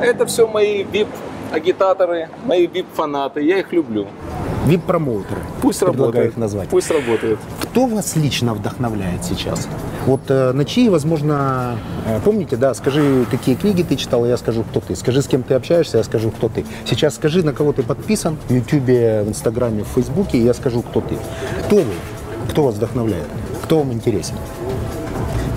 Это 0.00 0.24
все 0.24 0.46
мои 0.46 0.84
вип-агитаторы, 0.84 2.28
мои 2.44 2.68
вип-фанаты. 2.68 3.42
Я 3.42 3.58
их 3.58 3.72
люблю. 3.72 4.06
Вип-промоутеры. 4.66 5.40
Пусть 5.62 5.80
работает. 5.82 6.32
их 6.32 6.36
назвать. 6.36 6.68
Пусть 6.68 6.90
работает. 6.90 7.38
Кто 7.62 7.86
вас 7.86 8.16
лично 8.16 8.52
вдохновляет 8.52 9.24
сейчас? 9.24 9.68
Вот 10.06 10.22
э, 10.28 10.52
на 10.52 10.64
чьи, 10.64 10.88
возможно, 10.88 11.78
э, 12.06 12.18
помните, 12.24 12.56
да, 12.56 12.74
скажи, 12.74 13.26
какие 13.30 13.54
книги 13.54 13.82
ты 13.82 13.96
читал, 13.96 14.26
я 14.26 14.36
скажу, 14.36 14.64
кто 14.64 14.80
ты. 14.80 14.96
Скажи, 14.96 15.22
с 15.22 15.28
кем 15.28 15.44
ты 15.44 15.54
общаешься, 15.54 15.98
я 15.98 16.04
скажу, 16.04 16.30
кто 16.32 16.48
ты. 16.48 16.64
Сейчас 16.84 17.14
скажи, 17.14 17.44
на 17.44 17.52
кого 17.52 17.72
ты 17.72 17.84
подписан 17.84 18.38
в 18.48 18.52
Ютубе, 18.52 19.22
в 19.22 19.28
Инстаграме, 19.28 19.84
в 19.84 19.88
Фейсбуке, 19.88 20.38
и 20.38 20.42
я 20.42 20.52
скажу, 20.52 20.82
кто 20.82 21.00
ты. 21.00 21.16
Кто 21.66 21.76
вы? 21.76 21.92
Кто 22.50 22.64
вас 22.64 22.74
вдохновляет? 22.74 23.26
Кто 23.62 23.78
вам 23.78 23.92
интересен? 23.92 24.34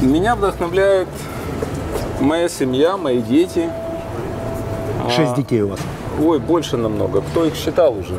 Меня 0.02 0.36
вдохновляет 0.36 1.08
моя 2.22 2.48
семья, 2.48 2.96
мои 2.96 3.22
дети. 3.22 3.70
А. 5.04 5.10
Шесть 5.10 5.36
детей 5.36 5.62
у 5.64 5.70
вас. 5.70 5.80
Ой, 6.22 6.40
больше 6.40 6.78
намного. 6.78 7.22
Кто 7.22 7.46
их 7.46 7.56
считал 7.56 7.98
уже? 7.98 8.16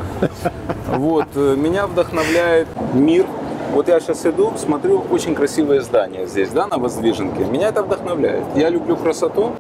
Вот. 0.97 1.27
э, 1.35 1.55
Меня 1.57 1.87
вдохновляет 1.87 2.67
мир. 2.95 3.27
Вот 3.73 3.87
я 3.89 4.01
сейчас 4.01 4.27
иду, 4.27 4.53
смотрю 4.57 5.05
очень 5.13 5.35
красивое 5.37 5.81
здание 5.81 6.27
здесь, 6.27 6.49
да, 6.51 6.67
на 6.67 6.79
Воздвиженке. 6.79 7.45
Меня 7.45 7.69
это 7.69 7.83
вдохновляет. 7.85 8.43
Я 8.57 8.69
люблю 8.69 8.97
красоту 8.97 9.53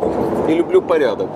и 0.48 0.54
люблю 0.54 0.82
порядок. 0.82 1.28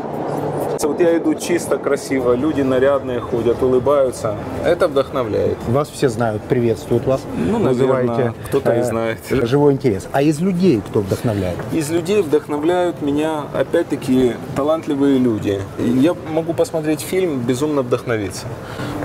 Вот 0.82 1.00
я 1.00 1.16
иду 1.16 1.34
чисто, 1.34 1.78
красиво, 1.78 2.34
люди 2.34 2.62
нарядные 2.62 3.20
ходят, 3.20 3.62
улыбаются. 3.62 4.36
Это 4.64 4.88
вдохновляет. 4.88 5.56
Вас 5.68 5.88
все 5.88 6.08
знают, 6.08 6.42
приветствуют 6.42 7.06
вас. 7.06 7.22
Ну, 7.36 7.58
наверное, 7.58 8.34
кто-то 8.48 8.74
и 8.74 8.82
знает. 8.82 9.18
Живой 9.30 9.74
интерес. 9.74 10.08
А 10.12 10.22
из 10.22 10.40
людей 10.40 10.82
кто 10.86 11.00
вдохновляет? 11.00 11.56
Из 11.72 11.90
людей 11.90 12.22
вдохновляют 12.22 13.02
меня, 13.02 13.44
опять-таки, 13.54 14.34
талантливые 14.56 15.18
люди. 15.18 15.60
Я 15.78 16.14
могу 16.32 16.52
посмотреть 16.52 17.00
фильм, 17.00 17.40
безумно 17.40 17.82
вдохновиться. 17.82 18.46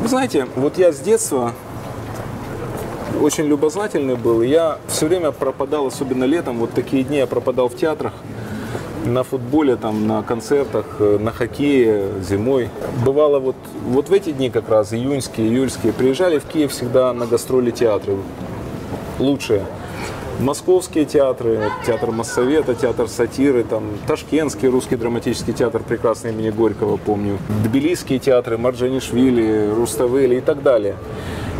Вы 0.01 0.07
знаете, 0.07 0.47
вот 0.55 0.77
я 0.77 0.91
с 0.91 0.99
детства 0.99 1.53
очень 3.21 3.45
любознательный 3.45 4.15
был. 4.15 4.41
Я 4.41 4.77
все 4.87 5.07
время 5.07 5.31
пропадал, 5.31 5.87
особенно 5.87 6.23
летом, 6.23 6.59
вот 6.59 6.71
такие 6.71 7.03
дни 7.03 7.17
я 7.17 7.27
пропадал 7.27 7.69
в 7.69 7.75
театрах, 7.75 8.13
на 9.05 9.23
футболе, 9.23 9.75
там, 9.75 10.07
на 10.07 10.23
концертах, 10.23 10.85
э, 10.99 11.17
на 11.19 11.31
хоккее 11.31 12.07
зимой. 12.21 12.69
Бывало 13.05 13.39
вот, 13.39 13.55
вот 13.85 14.09
в 14.09 14.13
эти 14.13 14.31
дни 14.31 14.49
как 14.49 14.69
раз, 14.69 14.93
июньские, 14.93 15.47
июльские, 15.47 15.93
приезжали 15.93 16.39
в 16.39 16.45
Киев 16.45 16.71
всегда 16.71 17.13
на 17.13 17.25
гастроли 17.25 17.71
театры 17.71 18.17
лучшие. 19.19 19.65
Московские 20.39 21.03
театры, 21.03 21.69
театр 21.85 22.11
Моссовета, 22.11 22.73
театр 22.73 23.09
сатиры, 23.09 23.65
там, 23.65 23.83
Ташкентский 24.07 24.69
русский 24.69 24.95
драматический 24.95 25.51
театр 25.51 25.81
прекрасный 25.83 26.31
имени 26.31 26.49
Горького, 26.49 26.95
помню, 26.95 27.39
Тбилисские 27.65 28.19
театры, 28.19 28.57
Марджанишвили, 28.57 29.69
Руставели 29.75 30.37
и 30.37 30.41
так 30.41 30.63
далее. 30.63 30.95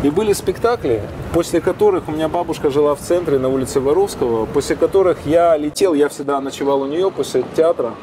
И 0.02 0.08
были 0.08 0.32
спектакли, 0.32 1.02
после 1.34 1.60
которых 1.60 2.08
у 2.08 2.12
меня 2.12 2.28
бабушка 2.28 2.70
жила 2.70 2.94
в 2.94 3.00
центре 3.00 3.38
на 3.38 3.48
улице 3.48 3.80
Воровского, 3.80 4.46
после 4.46 4.74
которых 4.74 5.18
я 5.26 5.56
летел, 5.58 5.92
я 5.92 6.08
всегда 6.08 6.40
ночевал 6.40 6.80
у 6.82 6.86
нее 6.86 7.10
после 7.10 7.44
театра, 7.54 7.94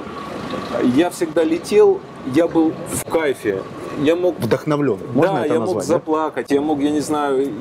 я 0.95 1.09
всегда 1.09 1.43
летел, 1.43 1.99
я 2.35 2.47
был 2.47 2.73
в 2.91 3.09
кайфе, 3.09 3.63
я 4.03 4.15
мог 4.15 4.39
Вдохновлен. 4.39 4.99
Можно 5.13 5.33
да, 5.33 5.45
это 5.45 5.53
я 5.55 5.59
назвать? 5.59 5.75
мог 5.75 5.87
да? 5.87 5.93
заплакать, 5.93 6.51
я 6.51 6.61
мог, 6.61 6.79
я 6.81 6.91
не 6.91 6.99
знаю, 6.99 7.51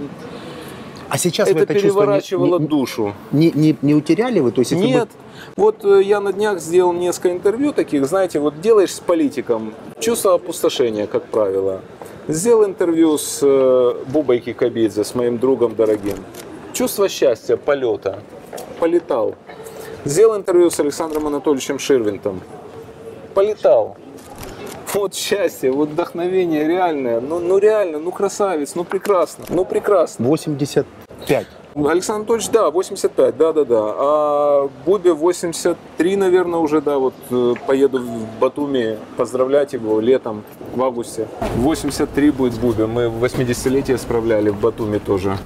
А 1.09 1.16
сейчас 1.16 1.49
это 1.49 1.61
это 1.61 1.72
переворачивало 1.72 2.59
не, 2.59 2.66
душу. 2.66 3.14
не, 3.32 3.51
не- 3.53 3.76
не 3.80 3.95
утеряли 3.95 4.41
вы? 4.41 4.51
То 4.53 4.61
есть, 4.61 4.72
если 4.72 4.84
бы- 4.84 4.91
Нет. 4.91 5.09
Вот 5.57 5.82
э, 5.84 6.03
я 6.03 6.20
на 6.20 6.32
днях 6.34 6.61
сделал 6.61 6.93
несколько 6.93 7.30
интервью 7.32 7.72
таких, 7.72 8.05
знаете, 8.07 8.39
вот 8.39 8.61
делаешь 8.61 8.93
с 8.93 9.01
политиком, 9.01 9.72
чувство 9.99 10.34
опустошения, 10.34 11.07
как 11.07 11.24
правило. 11.24 11.80
Сделал 12.28 12.64
интервью 12.64 13.18
с 13.18 13.40
э, 13.42 13.94
Бубой 14.08 14.40
Кикабидзе, 14.40 15.04
с 15.04 15.14
моим 15.14 15.38
другом 15.38 15.76
дорогим. 15.76 16.16
Чувство 16.72 17.08
счастья, 17.08 17.56
полета. 17.56 18.18
Полетал. 18.80 19.36
Сделал 20.04 20.36
интервью 20.36 20.70
с 20.70 20.80
Александром 20.80 21.28
Анатольевичем 21.28 21.78
Ширвинтом. 21.78 22.40
Полетал. 23.32 23.96
Вот 24.92 25.14
счастье, 25.14 25.70
вот 25.70 25.90
вдохновение 25.90 26.66
реальное. 26.66 27.20
Ну, 27.20 27.38
ну 27.38 27.58
реально, 27.58 27.98
ну 27.98 28.10
красавец, 28.10 28.74
ну 28.74 28.82
прекрасно, 28.82 29.44
ну 29.48 29.64
прекрасно. 29.64 30.26
85. 30.26 31.46
Александр 31.76 32.20
Анатольевич, 32.20 32.50
да, 32.50 32.70
85, 32.70 33.36
да-да-да. 33.36 33.94
А 33.98 34.70
Бубе 34.86 35.12
83, 35.12 36.16
наверное, 36.16 36.58
уже, 36.58 36.80
да, 36.80 36.98
вот 36.98 37.12
э, 37.30 37.54
поеду 37.66 38.00
в 38.00 38.38
Батуми 38.40 38.96
поздравлять 39.18 39.74
его 39.74 40.00
летом, 40.00 40.42
в 40.74 40.82
августе. 40.82 41.28
83 41.56 42.30
будет 42.30 42.58
Бубе, 42.58 42.86
мы 42.86 43.06
80-летие 43.06 43.98
справляли 43.98 44.48
в 44.48 44.58
Батуми 44.58 44.96
тоже. 44.98 45.36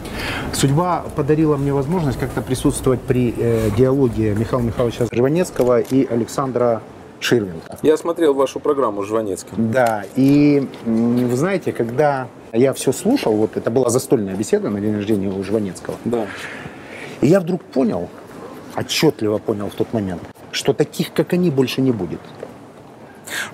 Судьба 0.53 1.05
подарила 1.17 1.57
мне 1.57 1.73
возможность 1.73 2.19
как-то 2.19 2.43
присутствовать 2.43 3.01
при 3.01 3.35
э, 3.37 3.71
диалоге 3.77 4.35
Михаила 4.35 4.63
Михайловича 4.63 5.07
Жванецкого 5.11 5.81
и 5.81 6.07
Александра 6.07 6.81
Ширвинта. 7.19 7.77
Я 7.83 7.97
смотрел 7.97 8.35
вашу 8.35 8.61
программу 8.61 9.03
Жванецкий. 9.03 9.51
Да, 9.57 10.05
и 10.15 10.69
вы 10.87 11.37
знаете, 11.37 11.73
когда 11.73 12.29
я 12.53 12.73
все 12.73 12.93
слушал, 12.93 13.35
вот 13.35 13.57
это 13.57 13.71
была 13.71 13.91
застольная 13.91 14.35
беседа 14.35 14.71
на 14.71 14.81
день 14.81 14.95
рождения 14.95 15.29
у 15.29 15.43
Жванецкого, 15.43 15.97
Да. 16.05 16.27
и 17.21 17.27
я 17.27 17.41
вдруг 17.41 17.63
понял, 17.63 18.09
отчетливо 18.77 19.39
понял 19.39 19.69
в 19.71 19.75
тот 19.75 19.93
момент, 19.93 20.23
что 20.53 20.73
таких, 20.73 21.13
как 21.13 21.33
они, 21.33 21.51
больше 21.51 21.81
не 21.81 21.93
будет. 21.93 22.21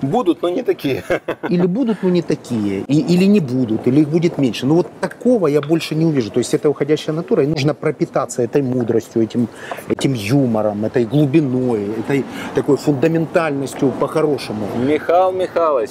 Будут, 0.02 0.42
но 0.42 0.48
не 0.48 0.62
такие. 0.62 1.02
Или 1.48 1.66
будут, 1.66 2.02
но 2.02 2.08
не 2.08 2.22
такие, 2.22 2.80
и, 2.80 3.14
или 3.14 3.24
не 3.24 3.40
будут, 3.40 3.86
или 3.86 4.00
их 4.00 4.08
будет 4.08 4.38
меньше. 4.38 4.66
Но 4.66 4.74
вот 4.74 4.88
такого 5.00 5.46
я 5.46 5.60
больше 5.60 5.94
не 5.94 6.04
увижу. 6.04 6.30
То 6.30 6.38
есть 6.38 6.54
это 6.54 6.68
уходящая 6.68 7.14
натура, 7.14 7.42
и 7.42 7.46
нужно 7.46 7.74
пропитаться 7.74 8.42
этой 8.42 8.62
мудростью, 8.62 9.22
этим, 9.22 9.48
этим 9.88 10.14
юмором, 10.14 10.84
этой 10.84 11.04
глубиной, 11.04 11.90
этой 11.98 12.24
такой 12.54 12.76
фундаментальностью 12.76 13.92
по-хорошему. 14.00 14.66
Михаил 14.76 15.32
Михайлович, 15.32 15.90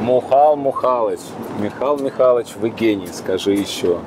Мухал 0.00 0.56
Мухалыч, 0.56 1.20
Михаил 1.60 1.98
Михайлович, 1.98 2.48
вы 2.60 2.70
гений, 2.70 3.08
скажи 3.12 3.52
еще. 3.52 3.98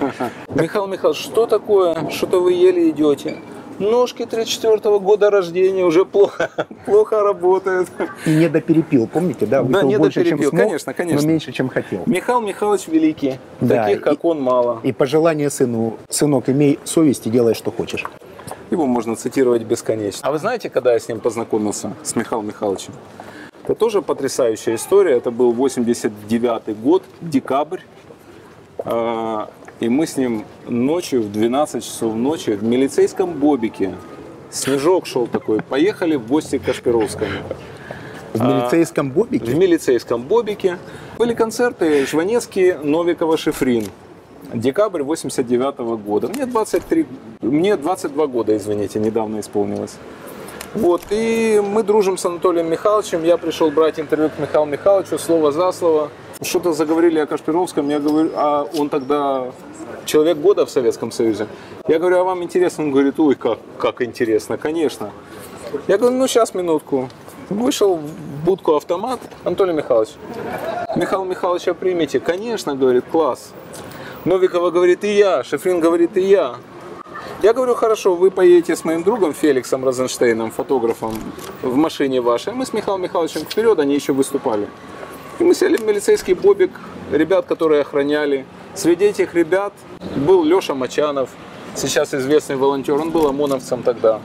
Михаил 0.54 0.86
Михайлович, 0.86 1.20
что 1.20 1.46
такое? 1.46 1.96
Что-то 2.10 2.40
вы 2.40 2.52
еле 2.52 2.90
идете. 2.90 3.36
Ножки 3.80 4.26
34 4.26 4.98
года 4.98 5.30
рождения 5.30 5.84
уже 5.86 6.04
плохо, 6.04 6.50
плохо 6.86 7.20
работают. 7.22 7.88
И 8.26 8.30
не 8.30 8.48
доперепил, 8.50 9.06
помните, 9.06 9.46
да? 9.46 9.62
Да, 9.62 9.78
Выпил 9.78 9.88
не 9.88 9.96
больше, 9.96 10.22
чем 10.22 10.36
доперепил, 10.36 10.50
смог, 10.50 10.62
конечно, 10.62 10.92
конечно. 10.94 11.22
но 11.22 11.26
меньше, 11.28 11.52
чем 11.52 11.68
хотел. 11.70 12.02
Михаил 12.04 12.42
Михайлович 12.42 12.88
великий, 12.88 13.38
Да, 13.62 13.84
таких, 13.86 14.02
как 14.02 14.12
и- 14.14 14.18
он, 14.22 14.42
мало. 14.42 14.80
И 14.82 14.92
пожелание 14.92 15.48
сыну, 15.48 15.96
сынок, 16.10 16.50
имей 16.50 16.78
совесть 16.84 17.26
и 17.26 17.30
делай, 17.30 17.54
что 17.54 17.72
хочешь. 17.72 18.04
Его 18.70 18.84
можно 18.86 19.16
цитировать 19.16 19.62
бесконечно. 19.62 20.28
А 20.28 20.30
вы 20.30 20.38
знаете, 20.38 20.68
когда 20.68 20.92
я 20.92 21.00
с 21.00 21.08
ним 21.08 21.18
познакомился, 21.18 21.94
с 22.02 22.14
Михаилом 22.16 22.46
Михайловичем? 22.48 22.92
Это 23.64 23.74
тоже 23.74 24.02
потрясающая 24.02 24.74
история. 24.74 25.16
Это 25.16 25.30
был 25.30 25.52
89 25.52 26.76
год, 26.78 27.02
декабрь. 27.22 27.80
А, 29.80 29.84
И 29.84 29.88
мы 29.88 30.06
с 30.06 30.16
ним 30.16 30.44
ночью, 30.66 31.22
в 31.22 31.32
12 31.32 31.84
часов 31.84 32.14
ночи, 32.14 32.50
в 32.50 32.62
милицейском 32.62 33.32
бобике, 33.32 33.94
снежок 34.50 35.06
шел 35.06 35.26
такой, 35.26 35.62
поехали 35.62 36.16
в 36.16 36.26
гости 36.26 36.58
к 36.58 36.64
Кашпировскому. 36.64 37.30
В 38.34 38.40
А, 38.40 38.44
милицейском 38.44 39.10
В 39.10 39.14
бобике 39.14 39.54
милицейском 39.54 40.22
бобике 40.22 40.78
были 41.18 41.34
концерты 41.34 42.06
Жванецкий, 42.06 42.74
Новикова, 42.74 43.36
Шифрин. 43.36 43.86
Декабрь 44.54 45.02
89 45.02 45.96
года. 45.96 46.28
Мне 46.28 46.46
23, 46.46 47.06
мне 47.40 47.76
22 47.76 48.26
года, 48.26 48.56
извините, 48.56 48.98
недавно 48.98 49.40
исполнилось. 49.40 49.94
Вот, 50.74 51.02
и 51.10 51.60
мы 51.64 51.82
дружим 51.82 52.16
с 52.16 52.24
Анатолием 52.24 52.70
Михайловичем. 52.70 53.24
Я 53.24 53.36
пришел 53.36 53.70
брать 53.70 53.98
интервью 53.98 54.30
к 54.30 54.38
Михаилу 54.38 54.66
Михайловичу, 54.66 55.18
слово 55.18 55.50
за 55.52 55.72
слово. 55.72 56.10
Что-то 56.42 56.72
заговорили 56.72 57.18
о 57.18 57.26
Кашпировском. 57.26 57.88
Я 57.90 57.98
говорю, 58.00 58.30
а 58.34 58.66
он 58.78 58.88
тогда 58.88 59.52
человек 60.06 60.38
года 60.38 60.64
в 60.64 60.70
Советском 60.70 61.12
Союзе. 61.12 61.46
Я 61.86 61.98
говорю, 61.98 62.18
а 62.18 62.24
вам 62.24 62.42
интересно? 62.42 62.84
Он 62.84 62.92
говорит, 62.92 63.20
ой, 63.20 63.34
как, 63.34 63.58
как 63.78 64.00
интересно, 64.00 64.56
конечно. 64.56 65.12
Я 65.86 65.98
говорю, 65.98 66.16
ну 66.16 66.26
сейчас, 66.26 66.54
минутку. 66.54 67.10
Вышел 67.50 67.96
в 67.96 68.44
будку 68.44 68.74
автомат, 68.76 69.20
Анатолий 69.44 69.74
Михайлович. 69.74 70.10
Михаил 70.96 71.24
Михайловича 71.24 71.74
примите. 71.74 72.20
Конечно, 72.20 72.74
говорит, 72.74 73.04
класс. 73.10 73.52
Новикова 74.24 74.70
говорит, 74.70 75.04
и 75.04 75.16
я. 75.16 75.44
Шефрин 75.44 75.80
говорит, 75.80 76.16
и 76.16 76.22
я. 76.22 76.54
Я 77.42 77.52
говорю, 77.52 77.74
хорошо, 77.74 78.14
вы 78.14 78.30
поедете 78.30 78.76
с 78.76 78.84
моим 78.84 79.02
другом 79.02 79.34
Феликсом 79.34 79.84
Розенштейном, 79.84 80.50
фотографом, 80.50 81.12
в 81.62 81.76
машине 81.76 82.20
вашей. 82.20 82.54
Мы 82.54 82.64
с 82.64 82.72
Михаилом 82.72 83.02
Михайловичем 83.02 83.42
вперед, 83.42 83.78
они 83.78 83.94
еще 83.94 84.12
выступали. 84.12 84.68
И 85.40 85.42
мы 85.42 85.54
сели 85.54 85.78
в 85.78 85.82
милицейский 85.82 86.34
бобик, 86.34 86.70
ребят, 87.10 87.46
которые 87.46 87.80
охраняли. 87.80 88.44
Среди 88.74 89.06
этих 89.06 89.34
ребят 89.34 89.72
был 90.14 90.44
Леша 90.44 90.74
Мачанов, 90.74 91.30
сейчас 91.74 92.12
известный 92.12 92.56
волонтер. 92.56 92.94
Он 92.94 93.10
был 93.10 93.26
ОМОНовцем 93.26 93.82
тогда. 93.82 94.20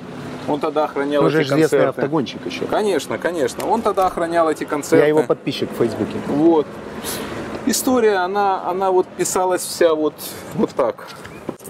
Он 0.47 0.59
тогда 0.59 0.83
охранял 0.83 1.23
Он 1.23 1.29
же 1.31 1.41
эти 1.41 1.47
известный 1.47 1.79
концерты. 1.79 2.01
автогонщик 2.01 2.45
еще. 2.45 2.65
Конечно, 2.65 3.17
конечно. 3.17 3.65
Он 3.65 3.81
тогда 3.81 4.07
охранял 4.07 4.49
эти 4.51 4.65
концерты. 4.65 4.97
Я 4.97 5.07
его 5.07 5.23
подписчик 5.23 5.71
в 5.71 5.77
Фейсбуке. 5.77 6.17
Вот. 6.27 6.67
История, 7.65 8.17
она, 8.17 8.69
она 8.69 8.91
вот 8.91 9.07
писалась 9.07 9.61
вся 9.61 9.95
вот, 9.95 10.13
вот 10.55 10.71
так. 10.71 11.07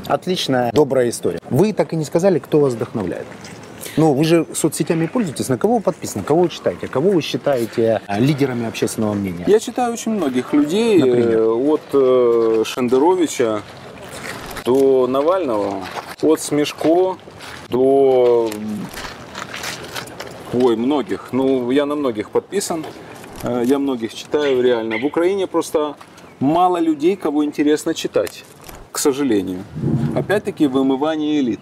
Отличная, 0.08 0.72
добрая 0.74 1.10
история. 1.10 1.40
Вы 1.52 1.72
так 1.72 1.94
и 1.94 1.96
не 1.96 2.04
сказали, 2.04 2.40
кто 2.40 2.60
вас 2.60 2.74
вдохновляет. 2.74 3.28
Ну, 3.98 4.14
вы 4.14 4.24
же 4.26 4.46
соцсетями 4.54 5.06
пользуетесь. 5.08 5.48
На 5.50 5.58
кого 5.58 5.76
вы 5.78 5.82
подписаны, 5.82 6.24
кого 6.24 6.42
вы 6.44 6.50
читаете, 6.50 6.88
кого 6.88 7.12
вы 7.12 7.22
считаете 7.22 8.02
э, 8.08 8.20
лидерами 8.20 8.68
общественного 8.68 9.14
мнения? 9.14 9.46
Я 9.48 9.60
читаю 9.60 9.94
очень 9.94 10.12
многих 10.12 10.54
людей, 10.54 11.00
Например? 11.00 11.40
э, 11.40 11.48
от 11.48 11.82
э, 11.94 12.64
Шендеровича 12.66 13.62
до 14.66 15.08
Навального, 15.08 15.84
от 16.22 16.42
Смешко 16.42 17.18
до... 17.70 18.50
Ой, 20.54 20.76
многих. 20.76 21.30
Ну, 21.32 21.72
я 21.72 21.86
на 21.86 21.96
многих 21.96 22.32
подписан, 22.32 22.86
э, 23.44 23.64
я 23.66 23.80
многих 23.80 24.14
читаю 24.14 24.62
реально. 24.62 24.98
В 24.98 25.06
Украине 25.06 25.48
просто 25.48 25.96
мало 26.42 26.78
людей, 26.80 27.16
кого 27.16 27.46
интересно 27.46 27.94
читать, 27.94 28.44
к 28.92 28.98
сожалению. 29.00 29.64
Опять-таки, 30.16 30.68
вымывание 30.68 31.40
элит. 31.40 31.62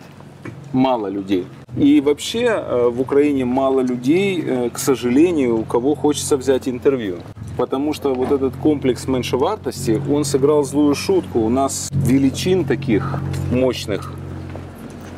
Мало 0.71 1.07
людей. 1.07 1.45
И 1.77 2.01
вообще 2.01 2.45
э, 2.45 2.89
в 2.89 3.01
Украине 3.01 3.45
мало 3.45 3.81
людей, 3.81 4.43
э, 4.45 4.69
к 4.69 4.77
сожалению, 4.77 5.59
у 5.59 5.63
кого 5.63 5.95
хочется 5.95 6.37
взять 6.37 6.67
интервью. 6.67 7.17
Потому 7.57 7.93
что 7.93 8.13
вот 8.13 8.31
этот 8.31 8.55
комплекс 8.55 9.07
меньшевартости, 9.07 10.01
он 10.11 10.23
сыграл 10.23 10.63
злую 10.63 10.93
шутку. 10.93 11.39
У 11.39 11.49
нас 11.49 11.89
величин 11.91 12.65
таких 12.65 13.21
мощных, 13.51 14.13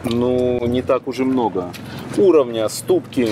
ну, 0.06 0.66
не 0.66 0.82
так 0.82 1.08
уже 1.08 1.26
много. 1.26 1.72
Уровня, 2.18 2.70
Ступки, 2.70 3.30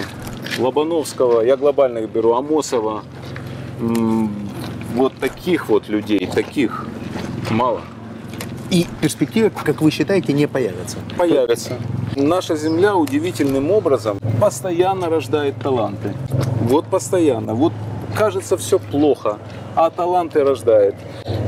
Лобановского, 0.59 1.41
я 1.41 1.55
глобальных 1.55 2.09
беру, 2.09 2.33
Амосова. 2.33 3.03
Вот 3.79 5.13
таких 5.19 5.69
вот 5.69 5.87
людей, 5.89 6.27
таких 6.27 6.87
мало. 7.49 7.81
И 8.69 8.85
перспективы, 9.01 9.49
как 9.49 9.81
вы 9.81 9.91
считаете, 9.91 10.33
не 10.33 10.47
появятся. 10.47 10.97
появятся. 11.17 11.77
Наша 12.15 12.55
Земля 12.55 12.95
удивительным 12.95 13.71
образом 13.71 14.19
постоянно 14.39 15.09
рождает 15.09 15.55
таланты. 15.61 16.13
Вот 16.61 16.85
постоянно. 16.85 17.55
Вот 17.55 17.73
кажется 18.15 18.55
все 18.57 18.77
плохо, 18.77 19.39
а 19.75 19.89
таланты 19.89 20.43
рождает. 20.43 20.95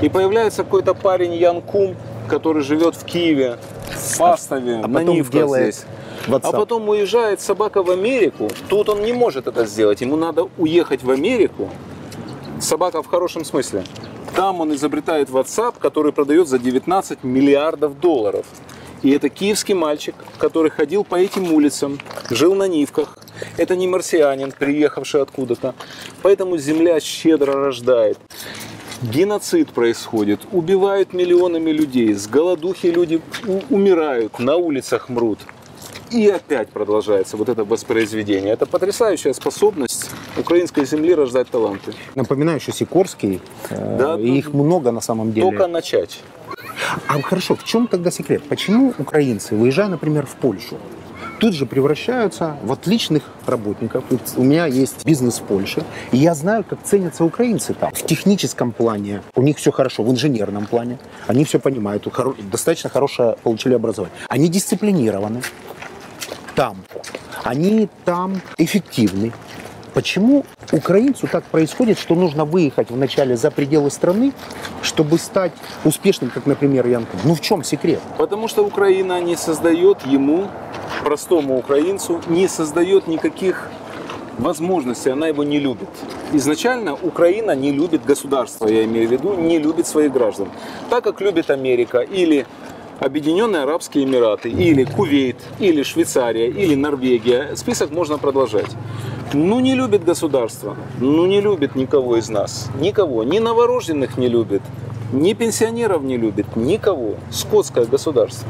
И 0.02 0.10
появляется 0.10 0.64
какой-то 0.64 0.96
парень 0.96 1.36
Ян 1.36 1.62
Кум, 1.62 1.96
который 2.28 2.64
живет 2.64 2.96
в 2.96 3.06
Киеве, 3.06 3.58
в 3.92 4.16
Фастове, 4.18 4.82
А 4.84 4.88
на 4.88 5.04
Нивках 5.04 5.34
делает 5.34 5.76
здесь. 5.76 5.86
WhatsApp. 6.28 6.40
А 6.44 6.52
потом 6.52 6.90
уезжает 6.90 7.42
собака 7.42 7.84
в 7.84 7.92
Америку. 7.92 8.50
Тут 8.68 8.90
он 8.90 9.04
не 9.04 9.14
может 9.14 9.46
это 9.46 9.66
сделать. 9.66 10.02
Ему 10.02 10.16
надо 10.16 10.50
уехать 10.58 11.04
в 11.04 11.12
Америку. 11.12 11.70
Собака 12.60 13.04
в 13.04 13.08
хорошем 13.08 13.46
смысле. 13.46 13.84
Там 14.36 14.62
он 14.62 14.74
изобретает 14.74 15.30
WhatsApp, 15.30 15.76
который 15.80 16.12
продает 16.12 16.48
за 16.48 16.58
19 16.58 17.24
миллиардов 17.24 18.00
долларов. 18.00 18.46
И 19.04 19.12
это 19.12 19.30
киевский 19.30 19.74
мальчик, 19.74 20.16
который 20.38 20.72
ходил 20.72 21.04
по 21.04 21.16
этим 21.16 21.54
улицам, 21.54 22.00
жил 22.30 22.56
на 22.56 22.68
Нивках. 22.68 23.18
Это 23.58 23.76
не 23.76 23.88
марсианин, 23.88 24.52
приехавший 24.52 25.22
откуда-то. 25.22 25.76
Поэтому 26.22 26.58
земля 26.58 27.00
щедро 27.00 27.54
рождает. 27.54 28.18
Геноцид 29.02 29.72
происходит, 29.72 30.42
убивают 30.52 31.14
миллионами 31.14 31.70
людей, 31.70 32.14
с 32.14 32.28
голодухи 32.28 32.88
люди 32.88 33.22
умирают, 33.70 34.40
на 34.40 34.56
улицах 34.56 35.10
мрут. 35.10 35.40
И 36.12 36.28
опять 36.30 36.70
продолжается 36.70 37.36
вот 37.36 37.50
это 37.50 37.66
воспроизведение. 37.66 38.54
Это 38.54 38.66
потрясающая 38.66 39.34
способность 39.34 40.10
украинской 40.38 40.86
земли 40.86 41.14
рождать 41.14 41.50
таланты. 41.50 41.94
Напоминаю, 42.14 42.60
что 42.62 42.72
Сикорский, 42.72 43.42
э, 43.70 43.98
Да, 43.98 44.18
ну, 44.18 44.24
их 44.24 44.54
много 44.54 44.92
на 44.92 45.02
самом 45.02 45.34
деле. 45.34 45.48
Только 45.48 45.68
начать. 45.68 46.22
А 47.08 47.22
хорошо, 47.22 47.56
в 47.56 47.64
чем 47.64 47.88
тогда 47.88 48.12
секрет? 48.12 48.44
Почему 48.48 48.94
украинцы, 48.98 49.56
выезжая, 49.56 49.88
например, 49.88 50.26
в 50.26 50.36
Польшу, 50.36 50.78
тут 51.40 51.54
же 51.54 51.66
превращаются 51.66 52.58
в 52.64 52.72
отличных 52.72 53.24
работников? 53.46 54.04
У 54.38 54.44
меня 54.44 54.66
есть 54.66 55.06
бизнес 55.06 55.40
в 55.40 55.44
Польше, 55.44 55.84
и 56.12 56.18
я 56.18 56.34
знаю, 56.36 56.64
как 56.64 56.84
ценятся 56.84 57.24
украинцы 57.24 57.74
там. 57.74 57.92
В 57.94 58.06
техническом 58.06 58.72
плане 58.72 59.22
у 59.36 59.42
них 59.42 59.58
все 59.58 59.72
хорошо, 59.72 60.04
в 60.04 60.12
инженерном 60.12 60.66
плане. 60.66 60.98
Они 61.28 61.46
все 61.46 61.60
понимают, 61.60 62.08
достаточно 62.52 62.90
хорошее 62.90 63.38
получили 63.44 63.74
образование. 63.74 64.18
Они 64.30 64.50
дисциплинированы 64.50 65.42
там. 66.56 66.78
Они 67.44 67.90
там 68.06 68.42
эффективны. 68.58 69.32
Почему 69.96 70.46
украинцу 70.74 71.26
так 71.26 71.46
происходит, 71.46 71.98
что 71.98 72.16
нужно 72.16 72.44
выехать 72.44 72.92
вначале 72.92 73.38
за 73.38 73.50
пределы 73.50 73.90
страны, 73.90 74.34
чтобы 74.82 75.18
стать 75.18 75.54
успешным, 75.86 76.30
как, 76.30 76.46
например, 76.46 76.86
Янков? 76.86 77.24
Ну 77.24 77.34
в 77.34 77.40
чем 77.40 77.64
секрет? 77.64 78.02
Потому 78.18 78.50
что 78.50 78.66
Украина 78.66 79.22
не 79.22 79.38
создает 79.38 80.06
ему, 80.06 80.50
простому 81.02 81.58
украинцу, 81.58 82.20
не 82.28 82.50
создает 82.50 83.08
никаких 83.08 83.70
возможностей, 84.38 85.12
она 85.12 85.30
его 85.30 85.46
не 85.46 85.60
любит. 85.60 85.88
Изначально 86.34 86.94
Украина 86.94 87.56
не 87.56 87.72
любит 87.72 88.04
государство, 88.04 88.68
я 88.68 88.84
имею 88.84 89.08
в 89.08 89.12
виду, 89.14 89.36
не 89.36 89.60
любит 89.60 89.88
своих 89.88 90.12
граждан. 90.12 90.50
Так 90.90 91.06
как 91.06 91.22
любит 91.22 91.50
Америка 91.50 92.00
или 92.00 92.46
Объединенные 93.00 93.64
Арабские 93.64 94.06
Эмираты, 94.06 94.50
или 94.50 94.84
Кувейт, 94.86 95.38
или 95.60 95.84
Швейцария, 95.84 96.48
или 96.48 96.76
Норвегия. 96.76 97.56
Список 97.56 97.92
можно 97.92 98.18
продолжать. 98.18 98.72
Ну, 99.34 99.60
не 99.60 99.76
любит 99.76 100.06
государство, 100.06 100.78
ну, 101.00 101.26
не 101.26 101.42
любит 101.42 101.76
никого 101.76 102.18
из 102.18 102.30
нас. 102.30 102.70
Никого. 102.80 103.24
Ни 103.24 103.40
новорожденных 103.40 104.18
не 104.18 104.30
любит, 104.30 104.62
ни 105.12 105.34
пенсионеров 105.34 106.04
не 106.04 106.16
любит, 106.18 106.56
никого. 106.56 107.16
Скотское 107.32 107.86
государство. 107.86 108.48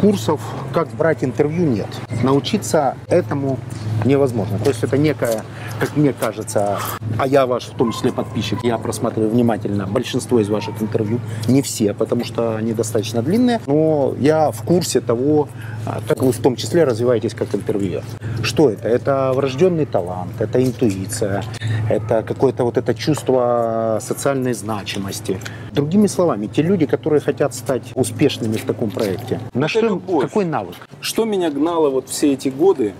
Курсов, 0.00 0.40
как 0.72 0.88
брать 0.88 1.24
интервью, 1.24 1.66
нет. 1.66 1.88
Научиться 2.22 2.96
этому 3.08 3.58
невозможно. 4.04 4.58
То 4.58 4.70
есть 4.70 4.82
это 4.84 4.98
некая, 4.98 5.42
как 5.80 5.96
мне 5.96 6.12
кажется, 6.12 6.78
а 7.18 7.26
я 7.26 7.46
ваш, 7.46 7.64
в 7.66 7.76
том 7.76 7.92
числе 7.92 8.12
подписчик, 8.12 8.62
я 8.62 8.78
просматриваю 8.78 9.30
внимательно 9.30 9.86
большинство 9.86 10.40
из 10.40 10.48
ваших 10.48 10.80
интервью, 10.82 11.20
не 11.48 11.62
все, 11.62 11.94
потому 11.94 12.24
что 12.24 12.56
они 12.56 12.72
достаточно 12.72 13.22
длинные, 13.22 13.60
но 13.66 14.14
я 14.18 14.50
в 14.50 14.62
курсе 14.62 15.00
того, 15.00 15.48
а, 15.84 16.00
как 16.06 16.22
вы 16.22 16.32
в 16.32 16.38
том 16.38 16.56
числе 16.56 16.84
развиваетесь 16.84 17.34
как 17.34 17.54
интервьюер. 17.54 18.04
Что 18.42 18.70
это? 18.70 18.88
Это 18.88 19.32
врожденный 19.34 19.86
талант, 19.86 20.32
это 20.38 20.62
интуиция, 20.62 21.42
это 21.88 22.22
какое-то 22.22 22.64
вот 22.64 22.76
это 22.76 22.94
чувство 22.94 23.98
социальной 24.00 24.52
значимости. 24.52 25.40
Другими 25.72 26.06
словами, 26.06 26.46
те 26.46 26.62
люди, 26.62 26.86
которые 26.86 27.20
хотят 27.20 27.54
стать 27.54 27.92
успешными 27.94 28.56
в 28.56 28.64
таком 28.64 28.90
проекте, 28.90 29.40
на 29.54 29.68
что, 29.68 29.80
любовь. 29.80 30.24
какой 30.24 30.44
навык? 30.44 30.74
Что 31.00 31.24
меня 31.24 31.50
гнало 31.50 31.90
вот 31.90 32.08
все 32.08 32.32
эти 32.32 32.48
годы? 32.48 32.94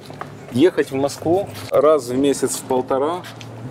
Ехать 0.53 0.91
в 0.91 0.95
Москву 0.95 1.49
раз 1.71 2.09
в 2.09 2.17
месяц 2.17 2.57
в 2.57 2.63
полтора, 2.63 3.23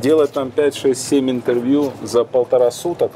делать 0.01 0.33
там 0.33 0.51
5, 0.51 0.75
6, 0.75 1.07
7 1.07 1.31
интервью 1.31 1.93
за 2.03 2.23
полтора 2.25 2.69
суток, 2.69 3.11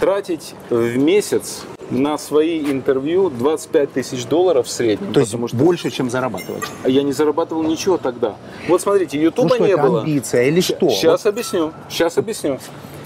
тратить 0.00 0.54
в 0.70 0.96
месяц 0.96 1.64
на 1.92 2.16
свои 2.16 2.60
интервью 2.70 3.28
25 3.28 3.92
тысяч 3.92 4.24
долларов 4.24 4.66
в 4.66 4.70
среднем. 4.70 5.12
То 5.12 5.20
есть 5.20 5.32
что 5.32 5.56
больше, 5.56 5.90
чем 5.90 6.10
зарабатывать. 6.10 6.64
я 6.86 7.02
не 7.02 7.12
зарабатывал 7.12 7.62
ничего 7.62 7.98
тогда. 7.98 8.36
Вот 8.66 8.80
смотрите, 8.80 9.18
Ну 9.18 9.24
Ютуба 9.24 9.54
что, 9.56 9.64
не 9.66 9.72
это 9.72 9.82
было. 9.82 10.00
амбиция 10.00 10.44
или 10.48 10.60
что? 10.60 10.88
Сейчас 10.88 11.26
объясню. 11.26 11.72
Сейчас 11.90 12.16
объясню. 12.16 12.58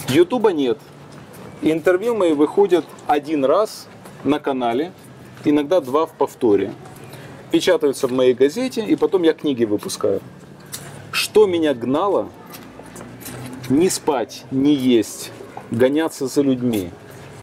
Ютуба 0.09 0.53
нет. 0.53 0.79
Интервью 1.63 2.15
мои 2.15 2.33
выходят 2.33 2.85
один 3.07 3.45
раз 3.45 3.89
на 4.23 4.39
канале, 4.39 4.93
иногда 5.45 5.81
два 5.81 6.07
в 6.07 6.13
повторе. 6.13 6.73
Печатаются 7.51 8.07
в 8.07 8.13
моей 8.13 8.35
газете, 8.35 8.85
и 8.85 8.95
потом 8.95 9.23
я 9.25 9.33
книги 9.33 9.65
выпускаю. 9.65 10.21
Что 11.11 11.47
меня 11.47 11.75
гнало? 11.75 12.29
Не 13.69 13.89
спать, 13.91 14.45
не 14.53 14.75
есть, 14.75 15.33
гоняться 15.73 16.29
за 16.29 16.43
людьми, 16.43 16.91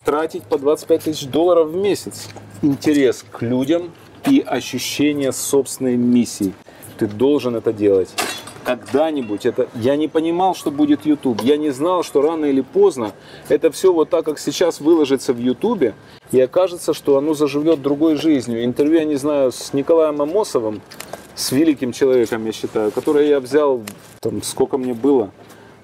тратить 0.04 0.44
по 0.44 0.58
25 0.58 1.04
тысяч 1.04 1.28
долларов 1.28 1.70
в 1.70 1.76
месяц. 1.76 2.30
Интерес 2.62 3.26
к 3.32 3.42
людям 3.42 3.92
и 4.30 4.44
ощущение 4.46 5.32
собственной 5.32 5.96
миссии. 5.96 6.54
Ты 6.98 7.08
должен 7.08 7.56
это 7.56 7.74
делать. 7.74 8.10
Когда-нибудь 8.64 9.46
это... 9.46 9.68
Я 9.76 9.98
не 9.98 10.08
понимал, 10.08 10.56
что 10.56 10.72
будет 10.72 11.06
YouTube. 11.06 11.42
Я 11.42 11.58
не 11.58 11.72
знал, 11.72 12.04
что 12.04 12.22
рано 12.22 12.46
или 12.46 12.62
поздно 12.62 13.12
это 13.50 13.72
все 13.72 13.92
вот 13.92 14.10
так, 14.10 14.24
как 14.24 14.40
сейчас 14.40 14.80
выложится 14.80 15.34
в 15.34 15.38
YouTube, 15.38 15.94
и 16.32 16.40
окажется, 16.40 16.94
что 16.94 17.18
оно 17.18 17.34
заживет 17.34 17.82
другой 17.82 18.16
жизнью. 18.16 18.64
Интервью, 18.64 19.00
я 19.00 19.06
не 19.06 19.16
знаю, 19.16 19.52
с 19.52 19.74
Николаем 19.74 20.22
Амосовым, 20.22 20.82
с 21.36 21.52
великим 21.52 21.92
человеком, 21.92 22.46
я 22.46 22.52
считаю, 22.54 22.92
которое 22.92 23.28
я 23.28 23.40
взял, 23.42 23.82
там, 24.22 24.42
сколько 24.42 24.78
мне 24.78 24.94
было, 24.94 25.32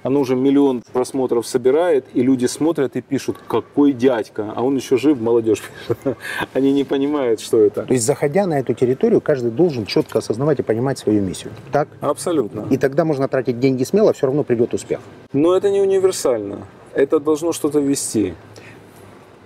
оно 0.04 0.22
уже 0.22 0.36
миллион 0.36 0.82
просмотров 0.93 1.45
собирает, 1.45 2.06
и 2.14 2.22
люди 2.22 2.45
смотрят 2.45 2.95
и 2.95 3.02
пишут, 3.02 3.38
какой 3.47 3.91
дядька, 3.93 4.54
а 4.56 4.64
он 4.64 4.76
еще 4.76 4.97
жив, 4.97 5.20
молодежь. 5.20 5.62
Они 6.54 6.72
не 6.72 6.84
понимают, 6.84 7.41
что 7.41 7.60
это. 7.60 7.84
То 7.84 7.93
есть, 7.93 8.06
заходя 8.06 8.45
на 8.45 8.60
эту 8.60 8.74
территорию, 8.74 9.20
каждый 9.22 9.52
должен 9.52 9.86
четко 9.86 10.20
осознавать 10.20 10.60
и 10.60 10.64
понимать 10.64 11.00
свою 11.00 11.22
миссию. 11.22 11.52
Так? 11.72 11.89
Абсолютно. 12.02 12.66
И 12.70 12.78
тогда 12.78 13.04
можно 13.04 13.28
тратить 13.28 13.60
деньги 13.60 13.84
смело, 13.84 14.14
все 14.14 14.28
равно 14.28 14.43
придет 14.43 14.74
успех. 14.74 15.00
Но 15.34 15.56
это 15.56 15.70
не 15.70 15.82
универсально. 15.82 16.60
Это 16.93 17.20
должно 17.20 17.52
что-то 17.52 17.80
вести. 17.80 18.34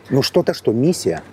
Ну 0.09 0.21
что-то 0.21 0.53
что, 0.53 0.71
миссия? 0.71 1.23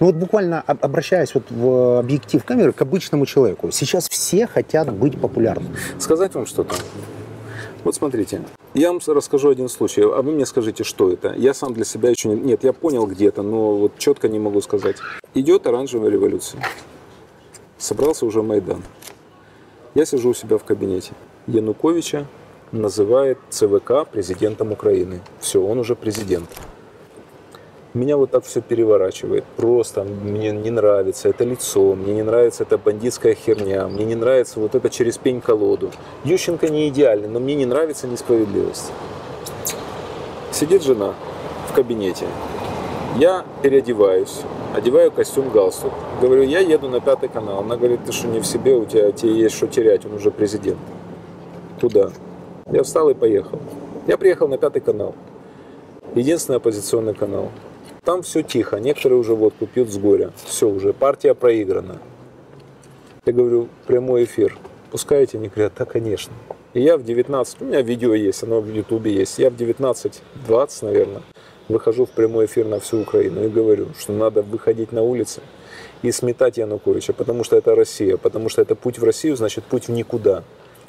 Ну 0.00 0.06
вот 0.06 0.16
буквально 0.16 0.60
об- 0.60 0.84
обращаясь 0.84 1.34
вот 1.34 1.44
в 1.50 1.98
объектив 1.98 2.44
камеры 2.44 2.72
к 2.72 2.82
обычному 2.82 3.26
человеку. 3.26 3.70
Сейчас 3.70 4.08
все 4.08 4.46
хотят 4.46 4.92
быть 4.92 5.18
популярными. 5.20 5.74
Сказать 5.98 6.34
вам 6.34 6.46
что-то? 6.46 6.76
Вот 7.84 7.94
смотрите, 7.94 8.42
я 8.74 8.92
вам 8.92 9.00
расскажу 9.06 9.50
один 9.50 9.68
случай, 9.68 10.02
а 10.02 10.22
вы 10.22 10.32
мне 10.32 10.46
скажите, 10.46 10.84
что 10.84 11.10
это. 11.10 11.34
Я 11.36 11.54
сам 11.54 11.72
для 11.72 11.84
себя 11.84 12.10
еще 12.10 12.28
не... 12.28 12.34
Нет, 12.34 12.64
я 12.64 12.72
понял 12.72 13.06
где-то, 13.06 13.42
но 13.42 13.76
вот 13.76 13.98
четко 13.98 14.28
не 14.28 14.38
могу 14.38 14.60
сказать. 14.60 14.96
Идет 15.34 15.66
оранжевая 15.66 16.10
революция. 16.10 16.62
Собрался 17.78 18.26
уже 18.26 18.42
Майдан. 18.42 18.82
Я 19.94 20.04
сижу 20.04 20.30
у 20.30 20.34
себя 20.34 20.58
в 20.58 20.64
кабинете. 20.64 21.12
Януковича 21.46 22.26
называет 22.72 23.38
ЦВК 23.48 24.06
президентом 24.10 24.72
Украины. 24.72 25.20
Все, 25.40 25.62
он 25.62 25.78
уже 25.78 25.94
президент. 25.94 26.48
Меня 27.94 28.18
вот 28.18 28.30
так 28.30 28.44
все 28.44 28.60
переворачивает. 28.60 29.44
Просто 29.56 30.04
мне 30.04 30.50
не 30.50 30.70
нравится 30.70 31.30
это 31.30 31.44
лицо, 31.44 31.94
мне 31.94 32.12
не 32.12 32.22
нравится 32.22 32.64
эта 32.64 32.76
бандитская 32.76 33.34
херня, 33.34 33.88
мне 33.88 34.04
не 34.04 34.14
нравится 34.14 34.60
вот 34.60 34.74
это 34.74 34.90
через 34.90 35.16
пень-колоду. 35.16 35.90
Ющенко 36.24 36.68
не 36.68 36.88
идеальный, 36.88 37.28
но 37.28 37.40
мне 37.40 37.54
не 37.54 37.64
нравится 37.64 38.06
несправедливость. 38.06 38.92
Сидит 40.52 40.82
жена 40.82 41.14
в 41.70 41.72
кабинете. 41.72 42.26
Я 43.16 43.46
переодеваюсь, 43.62 44.42
одеваю 44.76 45.10
костюм 45.10 45.48
галстук. 45.48 45.92
Говорю, 46.20 46.42
я 46.42 46.58
еду 46.58 46.88
на 46.88 47.00
пятый 47.00 47.30
канал. 47.30 47.60
Она 47.60 47.76
говорит, 47.76 48.04
ты 48.04 48.12
что 48.12 48.28
не 48.28 48.40
в 48.40 48.46
себе, 48.46 48.74
у 48.74 48.84
тебя 48.84 49.12
тебе 49.12 49.32
есть 49.32 49.56
что 49.56 49.66
терять, 49.66 50.04
он 50.04 50.12
уже 50.12 50.30
президент. 50.30 50.78
Туда. 51.80 52.10
Я 52.70 52.82
встал 52.82 53.08
и 53.08 53.14
поехал. 53.14 53.58
Я 54.06 54.18
приехал 54.18 54.46
на 54.46 54.58
пятый 54.58 54.80
канал. 54.80 55.14
Единственный 56.14 56.56
оппозиционный 56.56 57.14
канал. 57.14 57.50
Там 58.07 58.21
все 58.21 58.41
тихо, 58.41 58.77
некоторые 58.79 59.19
уже 59.19 59.33
водку 59.33 59.65
пьют 59.65 59.89
с 59.91 59.97
горя. 59.97 60.31
Все 60.45 60.67
уже, 60.67 60.93
партия 60.93 61.33
проиграна. 61.33 61.99
Я 63.25 63.33
говорю, 63.33 63.69
прямой 63.87 64.25
эфир. 64.25 64.57
Пускаете? 64.91 65.37
Они 65.37 65.47
говорят, 65.47 65.73
да, 65.77 65.85
конечно. 65.85 66.33
И 66.73 66.81
я 66.81 66.97
в 66.97 67.03
19, 67.03 67.61
у 67.61 67.65
меня 67.65 67.81
видео 67.81 68.13
есть, 68.13 68.43
оно 68.43 68.59
в 68.59 68.67
Ютубе 68.67 69.13
есть. 69.13 69.39
Я 69.39 69.49
в 69.49 69.53
19-20, 69.53 70.85
наверное, 70.85 71.21
выхожу 71.69 72.05
в 72.05 72.09
прямой 72.09 72.45
эфир 72.45 72.65
на 72.65 72.79
всю 72.79 73.01
Украину 73.01 73.45
и 73.45 73.47
говорю, 73.49 73.87
что 73.99 74.11
надо 74.11 74.41
выходить 74.41 74.91
на 74.91 75.01
улицы 75.01 75.41
и 76.01 76.11
сметать 76.11 76.57
Януковича, 76.57 77.13
потому 77.13 77.43
что 77.43 77.55
это 77.55 77.75
Россия, 77.75 78.17
потому 78.17 78.49
что 78.49 78.61
это 78.61 78.75
путь 78.75 78.99
в 78.99 79.03
Россию, 79.03 79.35
значит 79.35 79.63
путь 79.63 79.87
в 79.87 79.91
никуда. 79.91 80.43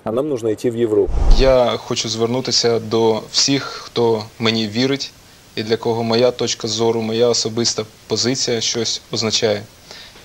А 0.05 0.13
нам 0.13 0.29
нужно 0.29 0.53
идти 0.53 0.71
в 0.71 0.77
Європу. 0.77 1.13
Я 1.39 1.77
хочу 1.77 2.09
звернутися 2.09 2.79
до 2.79 3.21
всіх, 3.31 3.63
хто 3.63 4.25
мені 4.39 4.69
вірить, 4.69 5.13
і 5.60 5.64
для 5.64 5.78
кого 5.78 6.04
моя 6.04 6.32
точка 6.32 6.68
зору, 6.68 7.02
моя 7.02 7.28
особиста 7.28 7.86
позиція 8.08 8.62
щось 8.62 9.02
означає. 9.12 9.64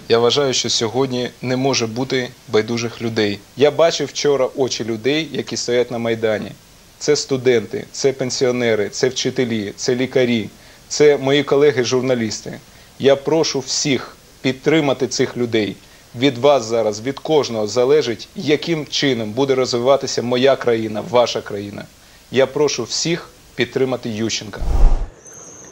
Я 0.08 0.18
вважаю, 0.18 0.54
що 0.54 0.70
сьогодні 0.70 1.30
не 1.42 1.56
може 1.56 1.86
бути 1.86 2.28
байдужих 2.48 3.02
людей. 3.02 3.38
Я 3.56 3.70
бачив 3.70 4.08
вчора 4.08 4.48
очі 4.56 4.84
людей, 4.84 5.28
які 5.32 5.56
стоять 5.56 5.90
на 5.90 5.98
Майдані. 5.98 6.52
Це 6.98 7.16
студенти, 7.16 7.84
це 7.92 8.12
пенсіонери, 8.12 8.88
це 8.88 9.08
вчителі, 9.08 9.72
це 9.76 9.94
лікарі, 9.94 10.48
це 10.88 11.16
мої 11.16 11.42
колеги-журналісти. 11.42 12.58
Я 12.98 13.16
прошу 13.16 13.60
всіх 13.60 14.16
підтримати 14.40 15.08
цих 15.08 15.36
людей. 15.36 15.76
Від 16.18 16.38
вас 16.38 16.64
зараз, 16.64 17.00
від 17.00 17.18
кожного 17.18 17.66
залежить, 17.66 18.28
яким 18.36 18.86
чином 18.86 19.32
буде 19.32 19.54
розвиватися 19.54 20.22
моя 20.22 20.56
країна, 20.56 21.02
ваша 21.10 21.40
країна. 21.40 21.84
Я 22.30 22.46
прошу 22.46 22.84
всіх 22.84 23.30
підтримати 23.54 24.10
Ющенка. 24.10 24.60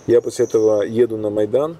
Я 0.06 0.20
после 0.20 0.46
этого 0.46 0.82
еду 0.82 1.16
на 1.16 1.30
Майдан, 1.30 1.76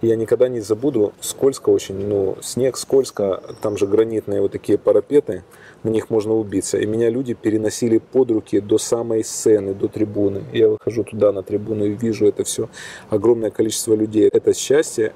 я 0.00 0.14
никогда 0.14 0.48
не 0.48 0.60
забуду, 0.60 1.12
скользко 1.20 1.70
очень, 1.70 2.06
ну, 2.06 2.36
снег 2.40 2.76
скользко, 2.76 3.42
там 3.60 3.76
же 3.76 3.88
гранитные 3.88 4.40
вот 4.40 4.52
такие 4.52 4.78
парапеты, 4.78 5.42
на 5.82 5.88
них 5.88 6.08
можно 6.08 6.34
убиться. 6.34 6.78
И 6.78 6.86
меня 6.86 7.10
люди 7.10 7.34
переносили 7.34 7.98
под 7.98 8.30
руки 8.30 8.60
до 8.60 8.78
самой 8.78 9.24
сцены, 9.24 9.74
до 9.74 9.88
трибуны. 9.88 10.44
Я 10.52 10.68
выхожу 10.68 11.02
туда 11.02 11.32
на 11.32 11.42
трибуну 11.42 11.84
и 11.84 11.94
вижу 11.94 12.26
это 12.26 12.44
все, 12.44 12.68
огромное 13.10 13.50
количество 13.50 13.94
людей. 13.94 14.28
Это 14.32 14.54
счастье. 14.54 15.12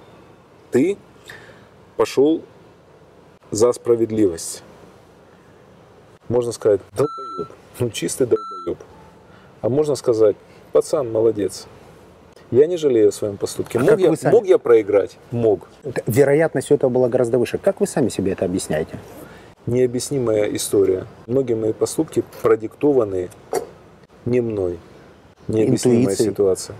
Ты 0.72 0.96
пошел 1.96 2.42
за 3.52 3.72
справедливость. 3.72 4.64
Можно 6.28 6.50
сказать, 6.50 6.80
долбоеб. 6.96 7.48
Ну, 7.78 7.90
чистый 7.90 8.26
долбоеб. 8.26 8.78
А 9.60 9.68
можно 9.68 9.94
сказать, 9.94 10.34
пацан, 10.72 11.12
молодец. 11.12 11.68
Я 12.52 12.66
не 12.66 12.76
жалею 12.76 13.08
о 13.08 13.12
своем 13.12 13.38
поступке. 13.38 13.78
А 13.78 13.82
Мог, 13.82 13.98
я, 13.98 14.14
сами? 14.14 14.32
мог 14.32 14.46
я 14.46 14.58
проиграть? 14.58 15.16
Мог. 15.30 15.68
Вероятность 16.06 16.70
этого 16.70 16.90
была 16.90 17.08
гораздо 17.08 17.38
выше. 17.38 17.56
Как 17.56 17.80
вы 17.80 17.86
сами 17.86 18.10
себе 18.10 18.32
это 18.32 18.44
объясняете? 18.44 18.98
Необъяснимая 19.66 20.44
история. 20.54 21.06
Многие 21.26 21.54
мои 21.54 21.72
поступки 21.72 22.22
продиктованы 22.42 23.30
не 24.26 24.42
мной. 24.42 24.78
Необъяснимая 25.48 26.00
Интуицией. 26.02 26.30
ситуация. 26.30 26.76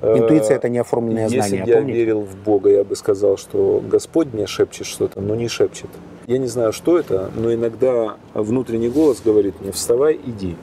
Интуиция– 0.00 0.56
это 0.58 0.70
не 0.70 0.78
оформленное 0.78 1.24
Если 1.24 1.40
знание, 1.40 1.64
бы 1.64 1.70
я 1.70 1.76
помните? 1.76 1.98
верил 1.98 2.20
в 2.22 2.34
Бога, 2.36 2.70
я 2.70 2.82
бы 2.84 2.96
сказал, 2.96 3.36
что 3.36 3.82
Господь 3.86 4.32
мне 4.32 4.46
шепчет 4.46 4.86
что-то, 4.86 5.20
но 5.20 5.34
не 5.34 5.48
шепчет. 5.48 5.90
Я 6.26 6.38
не 6.38 6.46
знаю, 6.48 6.72
что 6.72 6.98
это, 6.98 7.30
но 7.36 7.52
иногда 7.52 8.16
внутренний 8.34 8.88
голос 8.88 9.20
говорит 9.24 9.60
мне 9.60 9.72
«вставай, 9.72 10.18
иди». 10.24 10.56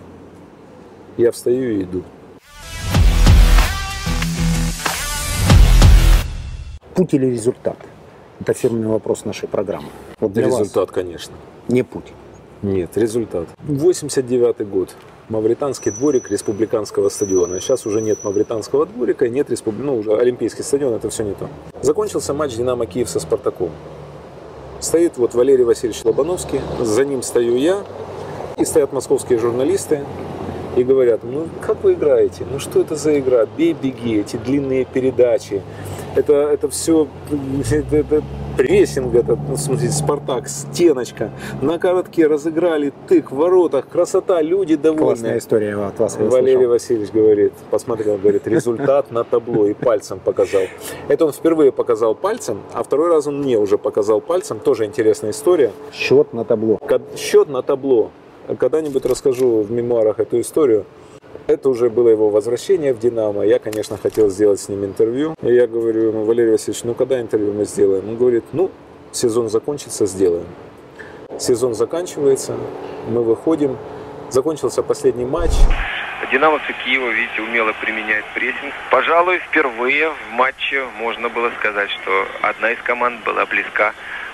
Я 1.17 1.31
встаю 1.31 1.79
и 1.79 1.83
иду. 1.83 2.03
Путь 6.95 7.13
или 7.13 7.25
результат? 7.25 7.77
Это 8.39 8.53
фирменный 8.53 8.89
вопрос 8.89 9.25
нашей 9.25 9.47
программы. 9.47 9.87
Вот 10.19 10.33
для 10.33 10.45
результат, 10.45 10.91
конечно. 10.91 11.33
вас 11.33 11.41
не 11.67 11.83
путь. 11.83 12.13
Нет, 12.61 12.97
результат. 12.97 13.47
89 13.63 14.67
год. 14.69 14.95
Мавританский 15.29 15.91
дворик 15.91 16.29
республиканского 16.29 17.09
стадиона. 17.09 17.59
Сейчас 17.59 17.85
уже 17.85 18.01
нет 18.01 18.23
мавританского 18.23 18.85
дворика, 18.85 19.27
нет 19.29 19.49
республи... 19.49 19.81
ну, 19.81 19.97
уже 19.97 20.15
Олимпийский 20.15 20.63
стадион, 20.63 20.93
это 20.93 21.09
все 21.09 21.23
не 21.23 21.33
то. 21.33 21.49
Закончился 21.81 22.33
матч 22.33 22.55
«Динамо 22.55 22.85
Киев» 22.85 23.09
со 23.09 23.19
«Спартаком». 23.19 23.71
Стоит 24.79 25.17
вот 25.17 25.33
Валерий 25.33 25.63
Васильевич 25.63 26.03
Лобановский, 26.03 26.59
за 26.81 27.05
ним 27.05 27.21
стою 27.21 27.55
я, 27.55 27.83
и 28.57 28.65
стоят 28.65 28.91
московские 28.91 29.39
журналисты, 29.39 30.03
и 30.75 30.83
говорят, 30.83 31.21
ну 31.23 31.47
как 31.61 31.83
вы 31.83 31.93
играете? 31.93 32.45
Ну 32.51 32.59
что 32.59 32.81
это 32.81 32.95
за 32.95 33.19
игра? 33.19 33.45
Бей, 33.57 33.73
беги, 33.73 34.19
эти 34.19 34.37
длинные 34.37 34.85
передачи. 34.85 35.61
Это, 36.15 36.33
это 36.33 36.69
все 36.69 37.07
это, 37.71 37.97
это 37.97 38.23
прессинг, 38.55 39.15
этот, 39.15 39.39
ну, 39.49 39.57
смотрите, 39.57 39.91
Спартак, 39.91 40.47
стеночка. 40.47 41.31
На 41.61 41.79
коротке 41.79 42.27
разыграли, 42.27 42.93
тык 43.07 43.31
в 43.31 43.35
воротах, 43.35 43.87
красота, 43.87 44.39
люди 44.41 44.75
Классная 44.75 44.93
довольны. 44.93 45.37
история 45.39 45.75
от 45.75 45.97
вас. 45.97 46.17
Валерий 46.17 46.67
услышал. 46.67 46.69
Васильевич 46.69 47.11
говорит, 47.11 47.53
посмотрел, 47.71 48.17
говорит, 48.17 48.47
результат 48.47 49.11
на 49.11 49.23
табло 49.23 49.65
и 49.65 49.73
пальцем 49.73 50.19
показал. 50.23 50.61
Это 51.07 51.25
он 51.25 51.31
впервые 51.31 51.71
показал 51.71 52.13
пальцем, 52.13 52.59
а 52.73 52.83
второй 52.83 53.09
раз 53.09 53.25
он 53.25 53.39
мне 53.41 53.57
уже 53.57 53.79
показал 53.79 54.21
пальцем. 54.21 54.59
Тоже 54.59 54.85
интересная 54.85 55.31
история. 55.31 55.71
Счет 55.91 56.31
на 56.33 56.45
табло. 56.45 56.79
Счет 57.15 57.49
на 57.49 57.63
табло. 57.63 58.11
Когда-нибудь 58.47 59.05
расскажу 59.05 59.61
в 59.61 59.71
мемуарах 59.71 60.19
эту 60.19 60.41
историю. 60.41 60.85
Это 61.47 61.69
уже 61.69 61.89
было 61.89 62.09
его 62.09 62.29
возвращение 62.29 62.93
в 62.93 62.99
«Динамо». 62.99 63.43
Я, 63.43 63.59
конечно, 63.59 63.97
хотел 63.97 64.29
сделать 64.29 64.59
с 64.59 64.69
ним 64.69 64.83
интервью. 64.85 65.33
И 65.41 65.53
я 65.53 65.67
говорю 65.67 66.09
ему, 66.09 66.23
Валерий 66.25 66.51
Васильевич, 66.51 66.83
ну 66.83 66.93
когда 66.93 67.19
интервью 67.19 67.53
мы 67.53 67.65
сделаем? 67.65 68.07
Он 68.07 68.17
говорит, 68.17 68.43
ну, 68.53 68.69
сезон 69.11 69.49
закончится, 69.49 70.05
сделаем. 70.05 70.45
Сезон 71.39 71.73
заканчивается, 71.73 72.55
мы 73.09 73.23
выходим. 73.23 73.77
Закончился 74.29 74.83
последний 74.83 75.25
матч. 75.25 75.51
Динамовцы 76.31 76.73
Киева, 76.83 77.09
видите, 77.09 77.41
умело 77.41 77.73
применяет 77.81 78.25
прессинг. 78.33 78.73
Пожалуй, 78.89 79.39
впервые 79.39 80.09
в 80.09 80.31
матче 80.31 80.83
можно 80.97 81.29
было 81.29 81.51
сказать, 81.59 81.89
что 81.89 82.25
одна 82.41 82.71
из 82.71 82.81
команд 82.83 83.23
была 83.23 83.45
близка 83.45 83.93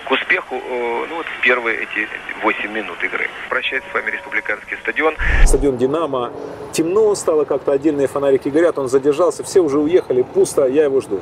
к 0.10 0.12
успеху 0.12 0.56
э, 0.56 1.06
ну, 1.08 1.18
вот 1.18 1.26
в 1.28 1.44
первые 1.44 1.84
эти 1.84 2.08
8 2.44 2.72
минут 2.72 2.98
игры. 3.04 3.28
Прощается 3.48 3.88
с 3.92 3.94
вами 3.94 4.10
Республиканский 4.10 4.76
стадион. 4.82 5.16
Стадион 5.46 5.78
«Динамо». 5.78 6.32
Темно 6.72 7.14
стало 7.14 7.46
как-то, 7.46 7.74
отдельные 7.74 8.08
фонарики 8.08 8.50
горят. 8.50 8.80
Он 8.80 8.90
задержался, 8.90 9.44
все 9.44 9.62
уже 9.62 9.78
уехали, 9.78 10.24
пусто, 10.24 10.66
я 10.66 10.86
его 10.86 11.00
жду. 11.00 11.20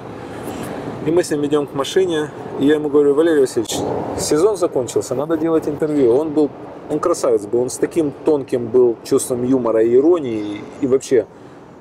И 1.05 1.11
мы 1.11 1.21
с 1.21 1.31
ним 1.31 1.45
идем 1.45 1.67
к 1.67 1.73
машине, 1.73 2.31
и 2.61 2.65
я 2.65 2.75
ему 2.75 2.87
говорю, 2.87 3.13
Валерий 3.13 3.41
Васильевич, 3.41 3.75
сезон 4.17 4.55
закончился, 4.55 5.15
надо 5.15 5.35
делать 5.35 5.67
интервью. 5.67 6.15
Он 6.15 6.29
был, 6.29 6.49
он 6.89 6.99
красавец 6.99 7.45
был, 7.45 7.63
он 7.63 7.69
с 7.69 7.77
таким 7.77 8.11
тонким 8.23 8.67
был 8.67 8.95
чувством 9.03 9.43
юмора 9.43 9.83
и 9.83 9.93
иронии, 9.95 10.61
и 10.79 10.87
вообще 10.87 11.27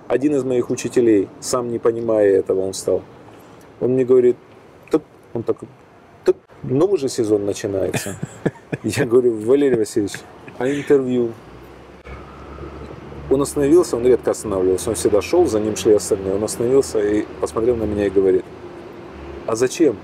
один 0.09 0.35
из 0.35 0.43
моих 0.43 0.71
учителей, 0.71 1.29
сам 1.39 1.71
не 1.71 1.79
понимая 1.79 2.29
этого, 2.37 2.63
он 2.63 2.75
стал. 2.75 3.03
Он 3.81 3.91
мне 3.91 4.05
говорит, 4.05 4.37
так, 4.91 5.03
он 5.35 5.45
так, 5.45 5.57
так, 6.27 6.37
новый 6.65 6.99
же 6.99 7.09
сезон 7.09 7.47
начинается. 7.47 8.17
Я 8.83 9.07
говорю, 9.07 9.39
Валерий 9.41 9.79
Васильевич, 9.79 10.15
а 10.59 10.69
интервью? 10.69 11.33
Он 13.31 13.43
остановился, 13.43 13.97
он 13.97 14.05
редко 14.05 14.33
останавливался, 14.33 14.91
он 14.91 14.97
всегда 14.97 15.23
шел, 15.23 15.47
за 15.47 15.61
ним 15.61 15.77
шли 15.77 15.95
остальные. 15.95 16.35
Он 16.35 16.45
остановился 16.45 17.01
и 17.01 17.25
посмотрел 17.41 17.77
на 17.77 17.85
меня 17.85 18.07
и 18.07 18.11
говорит, 18.11 18.45
а 19.47 19.57
зачем? 19.57 19.97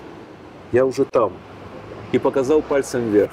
Я 0.71 0.87
уже 0.87 1.05
там. 1.05 1.33
И 2.13 2.19
показал 2.19 2.63
пальцем 2.63 3.11
вверх. 3.11 3.33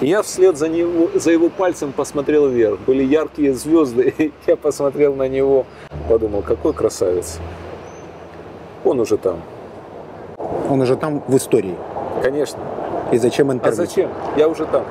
И 0.00 0.06
я 0.06 0.22
вслед 0.22 0.56
за, 0.56 0.68
него, 0.68 1.10
за 1.14 1.32
его 1.32 1.48
пальцем 1.48 1.92
посмотрел 1.92 2.48
вверх. 2.48 2.78
Были 2.86 3.02
яркие 3.02 3.54
звезды, 3.54 4.14
и 4.18 4.32
я 4.46 4.56
посмотрел 4.56 5.14
на 5.14 5.28
него, 5.28 5.66
подумал, 6.08 6.42
какой 6.42 6.72
красавец. 6.72 7.38
Он 8.84 9.00
уже 9.00 9.16
там. 9.18 9.42
Он 10.68 10.80
уже 10.80 10.96
там 10.96 11.22
в 11.26 11.36
истории. 11.36 11.74
Конечно. 12.22 12.58
И 13.12 13.18
зачем 13.18 13.50
А 13.50 13.54
интервью? 13.54 13.76
зачем? 13.76 14.10
Я 14.36 14.48
уже 14.48 14.66
там. 14.66 14.84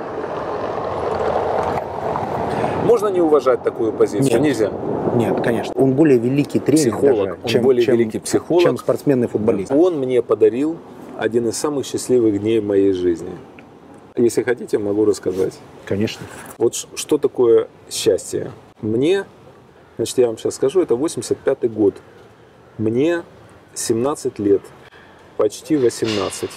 Можно 2.86 3.08
не 3.10 3.22
уважать 3.22 3.64
такую 3.64 3.94
позицию? 3.94 4.24
Нет. 4.34 4.42
Нельзя. 4.42 4.72
Нет, 5.16 5.42
конечно. 5.44 5.74
Он 5.76 5.94
более 5.94 6.18
великий 6.18 6.60
тренер 6.60 6.82
Психолог. 6.92 7.18
даже, 7.30 7.32
Он 7.44 7.48
чем, 7.50 7.64
более 7.64 7.86
чем- 7.86 7.96
великий 7.98 8.20
психолог. 8.20 8.64
чем 8.64 8.78
спортсмен 8.78 9.24
и 9.24 9.28
футболист. 9.28 9.72
Он 9.72 10.00
мне 10.00 10.22
подарил 10.22 10.78
один 11.18 11.48
из 11.50 11.58
самых 11.58 11.86
счастливых 11.86 12.40
дней 12.40 12.60
в 12.60 12.66
моей 12.66 12.94
жизни. 12.94 13.30
Если 14.16 14.44
хотите, 14.44 14.78
могу 14.80 15.06
рассказать. 15.06 15.58
Конечно. 15.86 16.26
Вот 16.58 16.74
что 16.76 17.18
такое 17.18 17.68
счастье? 17.90 18.52
Мне, 18.82 19.26
значит, 19.98 20.18
я 20.18 20.28
вам 20.28 20.38
сейчас 20.38 20.56
скажу, 20.56 20.82
это 20.82 20.96
85 20.96 21.68
год. 21.72 21.96
Мне 22.78 23.24
17 23.76 24.40
лет, 24.40 24.62
почти 25.40 25.78
18. 25.78 26.50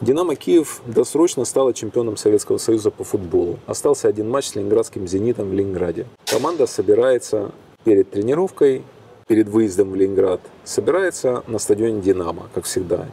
Динамо 0.00 0.36
Киев 0.36 0.80
досрочно 0.86 1.44
стала 1.44 1.74
чемпионом 1.74 2.16
Советского 2.16 2.58
Союза 2.58 2.92
по 2.92 3.02
футболу. 3.02 3.58
Остался 3.66 4.06
один 4.06 4.30
матч 4.30 4.46
с 4.46 4.54
ленинградским 4.54 5.08
«Зенитом» 5.08 5.50
в 5.50 5.52
Ленинграде. 5.52 6.06
Команда 6.24 6.68
собирается 6.68 7.50
перед 7.82 8.08
тренировкой, 8.08 8.84
перед 9.26 9.48
выездом 9.48 9.90
в 9.90 9.96
Ленинград, 9.96 10.40
собирается 10.62 11.42
на 11.48 11.58
стадионе 11.58 12.00
«Динамо», 12.00 12.48
как 12.54 12.64
всегда. 12.64 13.08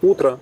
Утро, 0.00 0.40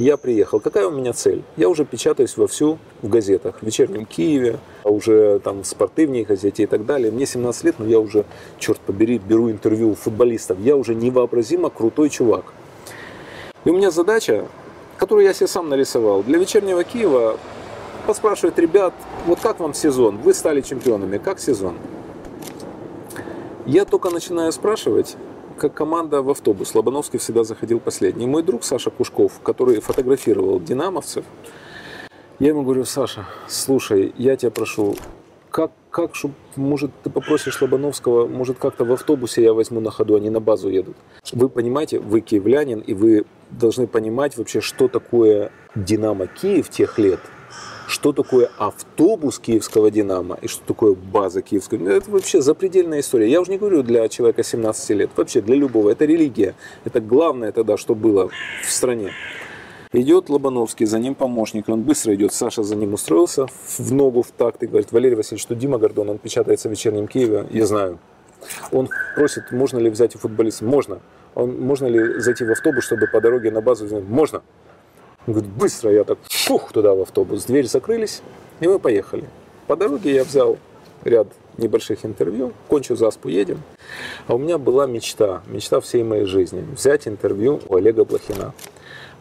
я 0.00 0.16
приехал. 0.16 0.58
Какая 0.58 0.88
у 0.88 0.90
меня 0.90 1.12
цель? 1.12 1.44
Я 1.56 1.68
уже 1.68 1.84
печатаюсь 1.84 2.36
вовсю 2.36 2.78
в 3.00 3.08
газетах. 3.08 3.60
В 3.60 3.62
«Вечернем 3.62 4.06
Киеве», 4.06 4.58
а 4.82 4.90
уже 4.90 5.38
там 5.38 5.62
в 5.62 5.68
спортивной 5.68 6.24
газете 6.24 6.64
и 6.64 6.66
так 6.66 6.84
далее. 6.84 7.12
Мне 7.12 7.26
17 7.26 7.62
лет, 7.62 7.76
но 7.78 7.86
я 7.86 8.00
уже, 8.00 8.24
черт 8.58 8.80
побери, 8.80 9.18
беру 9.18 9.52
интервью 9.52 9.90
у 9.90 9.94
футболистов. 9.94 10.58
Я 10.58 10.74
уже 10.74 10.96
невообразимо 10.96 11.70
крутой 11.70 12.10
чувак. 12.10 12.46
И 13.64 13.70
у 13.70 13.76
меня 13.76 13.90
задача, 13.90 14.46
которую 14.98 15.24
я 15.24 15.32
себе 15.32 15.46
сам 15.46 15.68
нарисовал, 15.68 16.22
для 16.22 16.38
«Вечернего 16.38 16.84
Киева» 16.84 17.38
поспрашивать 18.06 18.58
ребят, 18.58 18.92
вот 19.26 19.40
как 19.40 19.58
вам 19.60 19.72
сезон? 19.72 20.18
Вы 20.18 20.34
стали 20.34 20.60
чемпионами, 20.60 21.16
как 21.16 21.38
сезон? 21.40 21.76
Я 23.64 23.86
только 23.86 24.10
начинаю 24.10 24.52
спрашивать, 24.52 25.16
как 25.56 25.72
команда 25.72 26.20
в 26.20 26.28
автобус. 26.28 26.74
Лобановский 26.74 27.18
всегда 27.18 27.44
заходил 27.44 27.80
последний. 27.80 28.26
Мой 28.26 28.42
друг 28.42 28.64
Саша 28.64 28.90
Кушков, 28.90 29.40
который 29.42 29.80
фотографировал 29.80 30.60
динамовцев, 30.60 31.24
я 32.40 32.48
ему 32.48 32.62
говорю, 32.62 32.84
Саша, 32.84 33.26
слушай, 33.48 34.12
я 34.18 34.36
тебя 34.36 34.50
прошу, 34.50 34.96
как, 35.94 36.06
как, 36.06 36.16
чтоб, 36.16 36.32
может, 36.56 36.90
ты 37.04 37.10
попросишь 37.10 37.62
Лобановского, 37.62 38.26
может, 38.26 38.58
как-то 38.58 38.84
в 38.84 38.92
автобусе 38.92 39.42
я 39.42 39.52
возьму 39.52 39.80
на 39.80 39.92
ходу, 39.92 40.16
они 40.16 40.28
на 40.28 40.40
базу 40.40 40.68
едут. 40.68 40.96
Вы 41.32 41.48
понимаете, 41.48 42.00
вы 42.00 42.20
киевлянин, 42.20 42.80
и 42.80 42.94
вы 42.94 43.24
должны 43.50 43.86
понимать 43.86 44.36
вообще, 44.36 44.60
что 44.60 44.88
такое 44.88 45.52
Динамо 45.76 46.26
Киев 46.26 46.68
тех 46.68 46.98
лет, 46.98 47.20
что 47.86 48.12
такое 48.12 48.50
автобус 48.58 49.38
киевского 49.38 49.90
«Динамо» 49.90 50.36
и 50.42 50.48
что 50.48 50.64
такое 50.66 50.94
база 50.94 51.42
киевского 51.42 51.78
«Динамо». 51.78 51.96
Это 51.96 52.10
вообще 52.10 52.40
запредельная 52.40 53.00
история. 53.00 53.30
Я 53.30 53.40
уже 53.40 53.52
не 53.52 53.58
говорю 53.58 53.82
для 53.82 54.08
человека 54.08 54.42
17 54.42 54.90
лет, 54.90 55.10
вообще 55.14 55.42
для 55.42 55.54
любого. 55.54 55.90
Это 55.90 56.06
религия. 56.06 56.54
Это 56.84 57.00
главное 57.00 57.52
тогда, 57.52 57.76
что 57.76 57.94
было 57.94 58.30
в 58.66 58.70
стране. 58.70 59.12
Идет 59.96 60.28
Лобановский, 60.28 60.86
за 60.86 60.98
ним 60.98 61.14
помощник, 61.14 61.68
он 61.68 61.82
быстро 61.82 62.16
идет, 62.16 62.32
Саша 62.32 62.64
за 62.64 62.74
ним 62.74 62.94
устроился 62.94 63.46
в 63.78 63.92
ногу, 63.92 64.22
в 64.22 64.32
такт 64.32 64.60
и 64.64 64.66
говорит, 64.66 64.90
Валерий 64.90 65.14
Васильевич, 65.14 65.42
что 65.42 65.54
Дима 65.54 65.78
Гордон, 65.78 66.10
он 66.10 66.18
печатается 66.18 66.68
в 66.68 66.72
вечернем 66.72 67.06
Киеве, 67.06 67.46
я 67.52 67.64
знаю. 67.64 68.00
Он 68.72 68.88
просит, 69.14 69.52
можно 69.52 69.78
ли 69.78 69.88
взять 69.88 70.16
у 70.16 70.18
футболиста? 70.18 70.64
Можно. 70.64 70.98
Он, 71.36 71.60
можно 71.60 71.86
ли 71.86 72.18
зайти 72.18 72.44
в 72.44 72.50
автобус, 72.50 72.82
чтобы 72.82 73.06
по 73.06 73.20
дороге 73.20 73.52
на 73.52 73.60
базу? 73.60 73.86
Можно. 74.00 74.42
Он 75.28 75.34
говорит, 75.34 75.52
быстро, 75.52 75.92
я 75.92 76.02
так 76.02 76.18
фух 76.24 76.72
туда 76.72 76.92
в 76.92 77.02
автобус. 77.02 77.44
Двери 77.44 77.66
закрылись, 77.68 78.20
и 78.58 78.66
мы 78.66 78.80
поехали. 78.80 79.26
По 79.68 79.76
дороге 79.76 80.12
я 80.12 80.24
взял 80.24 80.58
ряд 81.04 81.28
небольших 81.56 82.04
интервью, 82.04 82.52
кончу 82.66 82.96
заспу, 82.96 83.28
едем. 83.28 83.62
А 84.26 84.34
у 84.34 84.38
меня 84.38 84.58
была 84.58 84.88
мечта, 84.88 85.42
мечта 85.46 85.78
всей 85.78 86.02
моей 86.02 86.24
жизни, 86.24 86.66
взять 86.74 87.06
интервью 87.06 87.60
у 87.68 87.76
Олега 87.76 88.04
Блохина. 88.04 88.52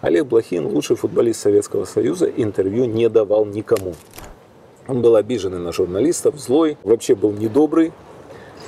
Олег 0.04 0.26
Блохин, 0.26 0.68
лучший 0.68 0.98
футболист 0.98 1.40
Советского 1.40 1.86
Союза, 1.86 2.26
интервью 2.26 2.84
не 2.84 3.08
давал 3.08 3.46
никому. 3.46 3.94
Он 4.86 5.02
был 5.02 5.16
обиженный 5.16 5.60
на 5.60 5.72
журналистов, 5.72 6.38
злой, 6.38 6.78
вообще 6.84 7.16
был 7.16 7.32
недобрый. 7.32 7.94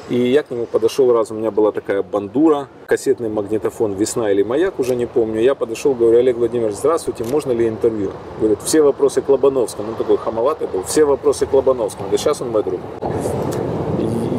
И 0.07 0.15
я 0.15 0.43
к 0.43 0.51
нему 0.51 0.65
подошел 0.65 1.11
раз, 1.11 1.31
у 1.31 1.33
меня 1.33 1.51
была 1.51 1.73
такая 1.73 2.03
бандура, 2.03 2.69
кассетный 2.85 3.27
магнитофон 3.27 3.95
«Весна» 3.95 4.31
или 4.31 4.43
«Маяк», 4.43 4.79
уже 4.79 4.95
не 4.95 5.07
помню. 5.07 5.41
Я 5.41 5.55
подошел, 5.55 5.93
говорю, 5.93 6.19
Олег 6.19 6.37
Владимирович, 6.37 6.77
здравствуйте, 6.77 7.25
можно 7.25 7.51
ли 7.51 7.67
интервью? 7.67 8.11
Говорит, 8.39 8.59
все 8.63 8.81
вопросы 8.81 9.21
к 9.21 9.27
Лобановскому. 9.27 9.89
Он 9.89 9.95
такой 9.95 10.15
хамоватый 10.15 10.69
был, 10.69 10.83
все 10.83 11.03
вопросы 11.03 11.47
к 11.47 11.53
Лобановскому. 11.53 12.07
Да 12.11 12.17
сейчас 12.17 12.41
он 12.41 12.51
мой 12.51 12.63
друг. 12.63 12.79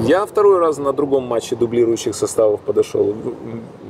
Я 0.07 0.25
второй 0.25 0.61
раз 0.61 0.79
на 0.79 0.95
другом 0.95 1.25
матче 1.25 1.57
дублирующих 1.57 2.15
составов 2.15 2.63
подошел. 2.63 3.15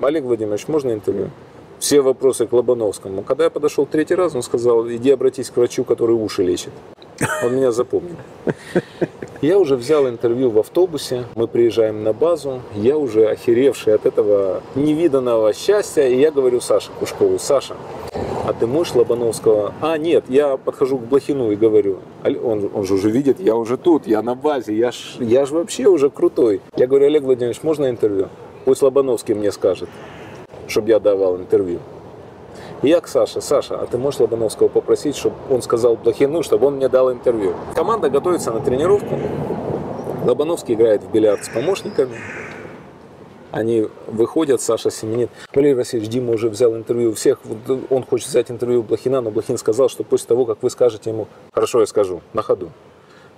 Олег 0.02 0.24
Владимирович, 0.24 0.66
можно 0.66 0.90
интервью? 0.90 1.30
Все 1.78 2.00
вопросы 2.00 2.46
к 2.46 2.52
Лобановскому. 2.52 3.22
Когда 3.22 3.44
я 3.44 3.50
подошел 3.50 3.86
третий 3.86 4.14
раз, 4.14 4.34
он 4.34 4.42
сказал, 4.42 4.88
иди 4.88 5.10
обратись 5.10 5.50
к 5.50 5.56
врачу, 5.56 5.84
который 5.84 6.12
уши 6.12 6.42
лечит. 6.42 6.72
Он 7.44 7.54
меня 7.54 7.70
запомнил. 7.70 8.16
Я 9.42 9.58
уже 9.58 9.76
взял 9.76 10.08
интервью 10.08 10.50
в 10.50 10.58
автобусе, 10.58 11.24
мы 11.34 11.46
приезжаем 11.46 12.02
на 12.02 12.14
базу, 12.14 12.62
я 12.74 12.96
уже 12.96 13.26
охеревший 13.26 13.94
от 13.94 14.06
этого 14.06 14.62
невиданного 14.74 15.52
счастья, 15.52 16.08
и 16.08 16.18
я 16.18 16.30
говорю 16.30 16.60
Саше 16.62 16.90
Кушкову, 16.98 17.38
Саша, 17.38 17.76
а 18.46 18.54
ты 18.54 18.66
можешь 18.66 18.94
Лобановского? 18.94 19.74
А, 19.82 19.98
нет, 19.98 20.24
я 20.28 20.56
подхожу 20.56 20.98
к 20.98 21.02
Блохину 21.02 21.50
и 21.50 21.56
говорю, 21.56 21.98
он, 22.24 22.70
он 22.72 22.84
же 22.84 22.94
уже 22.94 23.10
видит, 23.10 23.38
я 23.38 23.56
уже 23.56 23.76
тут, 23.76 24.06
я 24.06 24.22
на 24.22 24.34
базе, 24.34 24.74
я 24.74 24.90
ж, 24.90 25.16
я 25.20 25.44
ж 25.44 25.50
вообще 25.50 25.86
уже 25.86 26.08
крутой. 26.08 26.62
Я 26.76 26.86
говорю, 26.86 27.06
Олег 27.06 27.24
Владимирович, 27.24 27.62
можно 27.62 27.90
интервью? 27.90 28.28
Пусть 28.64 28.82
Лобановский 28.82 29.34
мне 29.34 29.52
скажет, 29.52 29.88
чтобы 30.68 30.88
я 30.88 30.98
давал 31.00 31.36
интервью. 31.36 31.80
И 32.82 32.88
я 32.88 33.00
к 33.00 33.08
Саше, 33.08 33.40
Саша, 33.40 33.76
а 33.80 33.86
ты 33.86 33.98
можешь 33.98 34.20
Лобановского 34.20 34.68
попросить, 34.68 35.16
чтобы 35.16 35.36
он 35.50 35.62
сказал 35.62 35.96
Блохину, 35.96 36.42
чтобы 36.42 36.66
он 36.66 36.76
мне 36.76 36.88
дал 36.88 37.12
интервью? 37.12 37.54
Команда 37.74 38.10
готовится 38.10 38.52
на 38.52 38.60
тренировку. 38.60 39.18
Лобановский 40.24 40.74
играет 40.74 41.02
в 41.02 41.10
бильярд 41.10 41.44
с 41.44 41.48
помощниками. 41.48 42.16
Они 43.52 43.86
выходят, 44.06 44.60
Саша 44.60 44.90
семенит. 44.90 45.30
Валерий 45.54 45.74
Васильевич, 45.74 46.10
Дима 46.10 46.32
уже 46.32 46.50
взял 46.50 46.74
интервью 46.76 47.10
у 47.10 47.14
всех. 47.14 47.38
Он 47.88 48.04
хочет 48.04 48.28
взять 48.28 48.50
интервью 48.50 48.80
у 48.80 48.82
Блохина, 48.82 49.20
но 49.20 49.30
Блохин 49.30 49.56
сказал, 49.56 49.88
что 49.88 50.04
после 50.04 50.28
того, 50.28 50.44
как 50.44 50.62
вы 50.62 50.68
скажете 50.68 51.10
ему, 51.10 51.28
хорошо, 51.52 51.80
я 51.80 51.86
скажу, 51.86 52.20
на 52.34 52.42
ходу. 52.42 52.70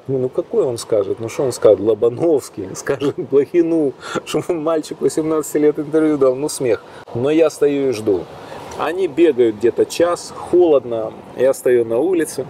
Ну, 0.09 0.31
какой 0.31 0.65
он 0.65 0.79
скажет? 0.79 1.21
Ну 1.21 1.29
что 1.29 1.45
он 1.45 1.53
скажет? 1.53 1.81
Лобановский 1.81 2.75
скажет 2.75 3.15
Блохину, 3.17 3.93
что 4.25 4.43
мальчик 4.55 5.03
18 5.03 5.55
лет 5.57 5.79
интервью 5.79 6.17
дал. 6.17 6.35
Ну 6.35 6.49
смех. 6.49 6.83
Но 7.15 7.31
я 7.31 7.51
стою 7.51 7.91
и 7.91 7.93
жду. 7.93 8.25
Они 8.79 9.07
бегают 9.07 9.57
где-то 9.57 9.85
час, 9.85 10.33
холодно, 10.35 11.13
я 11.37 11.53
стою 11.53 11.85
на 11.85 11.99
улице, 11.99 12.47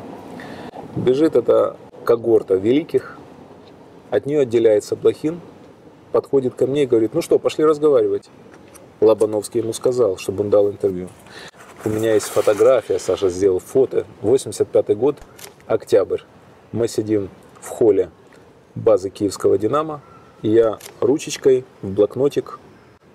бежит 0.95 1.35
эта 1.37 1.77
когорта 2.05 2.55
великих, 2.55 3.19
от 4.11 4.27
нее 4.27 4.41
отделяется 4.41 4.95
Блохин, 4.95 5.41
подходит 6.13 6.55
ко 6.55 6.67
мне 6.67 6.83
и 6.83 6.87
говорит, 6.87 7.15
ну 7.15 7.23
что, 7.23 7.39
пошли 7.39 7.65
разговаривать. 7.65 8.29
Лобановский 9.01 9.63
ему 9.63 9.73
сказал, 9.73 10.19
чтобы 10.19 10.45
он 10.45 10.51
дал 10.51 10.69
интервью. 10.69 11.09
У 11.87 11.89
меня 11.89 12.13
есть 12.13 12.27
фотография, 12.27 12.99
Саша 12.99 13.31
сделал 13.31 13.59
фото, 13.59 14.05
85 14.21 14.99
год, 14.99 15.17
октябрь. 15.67 16.21
Мы 16.73 16.89
сидим 16.89 17.31
в 17.61 17.69
холле 17.69 18.11
базы 18.75 19.11
киевского 19.11 19.59
«Динамо», 19.59 20.01
я 20.43 20.79
ручечкой 21.01 21.65
в 21.83 21.91
блокнотик 21.91 22.61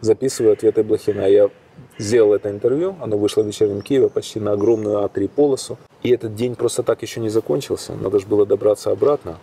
записываю 0.01 0.53
ответы 0.53 0.83
Блохина. 0.83 1.29
Я 1.29 1.49
сделал 1.97 2.33
это 2.33 2.49
интервью, 2.49 2.95
оно 3.01 3.17
вышло 3.17 3.43
в 3.43 3.47
вечернем 3.47 3.81
Киеве 3.81 4.09
почти 4.09 4.39
на 4.39 4.51
огромную 4.51 4.97
А3 5.05 5.29
полосу. 5.29 5.77
И 6.01 6.11
этот 6.11 6.35
день 6.35 6.55
просто 6.55 6.83
так 6.83 7.01
еще 7.01 7.21
не 7.21 7.29
закончился, 7.29 7.93
надо 7.93 8.19
же 8.19 8.27
было 8.27 8.45
добраться 8.45 8.91
обратно. 8.91 9.37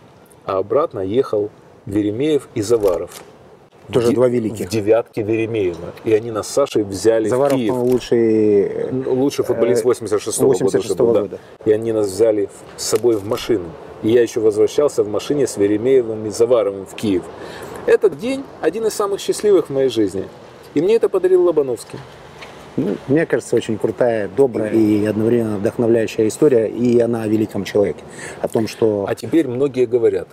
А 0.45 0.57
обратно 0.57 0.99
ехал 0.99 1.49
Веремеев 1.85 2.49
и 2.53 2.61
Заваров. 2.61 3.21
Тоже 3.91 4.11
в, 4.11 4.13
два 4.13 4.27
великих. 4.27 4.67
В 4.67 4.69
девятке 4.69 5.23
Веремеева. 5.23 5.93
И 6.03 6.13
они 6.13 6.31
нас 6.31 6.47
с 6.47 6.51
Сашей 6.51 6.83
взяли 6.83 7.27
Заваров, 7.27 7.53
в 7.53 7.57
Киев. 7.57 7.73
лучший... 7.73 8.91
Лучший 9.05 9.43
футболист 9.43 9.83
86 9.83 10.39
-го 10.39 10.47
86 10.47 10.97
года. 10.97 11.21
года. 11.21 11.29
Да. 11.29 11.69
И 11.69 11.73
они 11.73 11.91
нас 11.91 12.07
взяли 12.07 12.49
с 12.77 12.83
собой 12.83 13.15
в 13.15 13.25
машину. 13.27 13.65
И 14.03 14.09
я 14.09 14.21
еще 14.21 14.39
возвращался 14.39 15.03
в 15.03 15.09
машине 15.09 15.47
с 15.47 15.57
Веремеевым 15.57 16.25
и 16.25 16.29
Заваровым 16.29 16.85
в 16.85 16.95
Киев. 16.95 17.23
Этот 17.85 18.17
день 18.17 18.43
один 18.61 18.85
из 18.85 18.93
самых 18.93 19.19
счастливых 19.19 19.67
в 19.67 19.73
моей 19.73 19.89
жизни. 19.89 20.27
И 20.73 20.81
мне 20.81 20.95
это 20.95 21.09
подарил 21.09 21.43
Лобановский. 21.43 21.99
Ну, 22.77 22.95
мне 23.07 23.25
кажется, 23.25 23.55
очень 23.55 23.77
крутая, 23.77 24.29
добрая 24.29 24.71
и 24.71 25.05
одновременно 25.05 25.57
вдохновляющая 25.57 26.27
история, 26.27 26.69
и 26.69 26.99
она 26.99 27.23
о 27.23 27.27
великом 27.27 27.65
человеке. 27.65 28.03
О 28.39 28.47
том, 28.47 28.67
что... 28.67 29.05
А 29.07 29.13
теперь 29.13 29.47
многие 29.47 29.85
говорят, 29.85 30.29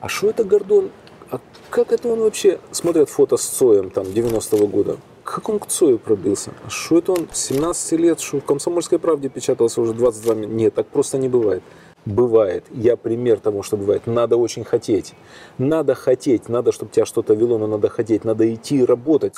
а 0.00 0.08
что 0.08 0.28
это 0.28 0.44
Гордон? 0.44 0.90
А 1.30 1.40
как 1.70 1.92
это 1.92 2.08
он 2.08 2.20
вообще... 2.20 2.58
Смотрят 2.70 3.08
фото 3.08 3.36
с 3.36 3.44
Цоем 3.44 3.90
там 3.90 4.04
90-го 4.04 4.66
года. 4.66 4.98
Как 5.24 5.48
он 5.48 5.58
к 5.58 5.68
Цою 5.68 5.98
пробился? 5.98 6.50
А 6.66 6.70
что 6.70 6.98
это 6.98 7.12
он 7.12 7.28
17 7.32 7.92
лет, 7.92 8.20
что 8.20 8.40
в 8.40 8.44
«Комсомольской 8.44 8.98
правде» 8.98 9.28
печатался 9.28 9.80
уже 9.80 9.94
22 9.94 10.34
минут? 10.34 10.50
Нет, 10.54 10.74
так 10.74 10.86
просто 10.88 11.18
не 11.18 11.28
бывает. 11.28 11.62
Бывает. 12.06 12.64
Я 12.70 12.96
пример 12.96 13.40
того, 13.40 13.62
что 13.62 13.76
бывает. 13.76 14.06
Надо 14.06 14.36
очень 14.36 14.64
хотеть. 14.64 15.14
Надо 15.58 15.94
хотеть. 15.94 16.48
Надо, 16.48 16.72
чтобы 16.72 16.90
тебя 16.90 17.04
что-то 17.04 17.34
вело, 17.34 17.58
но 17.58 17.66
надо 17.66 17.88
хотеть. 17.88 18.24
Надо 18.24 18.52
идти 18.52 18.84
работать. 18.84 19.34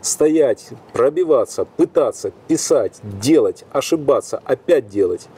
Стоять, 0.00 0.70
пробиваться, 0.92 1.64
пытаться, 1.64 2.32
писать, 2.48 3.00
делать, 3.02 3.64
ошибаться, 3.70 4.42
опять 4.44 4.88
делать. 4.88 5.28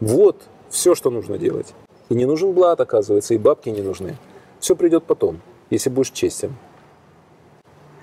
Вот 0.00 0.36
все, 0.70 0.94
что 0.94 1.10
нужно 1.10 1.36
делать. 1.36 1.74
И 2.08 2.14
не 2.14 2.24
нужен 2.24 2.52
блат, 2.52 2.80
оказывается, 2.80 3.34
и 3.34 3.38
бабки 3.38 3.68
не 3.68 3.82
нужны. 3.82 4.16
Все 4.58 4.74
придет 4.74 5.04
потом, 5.04 5.40
если 5.68 5.90
будешь 5.90 6.10
честен. 6.10 6.54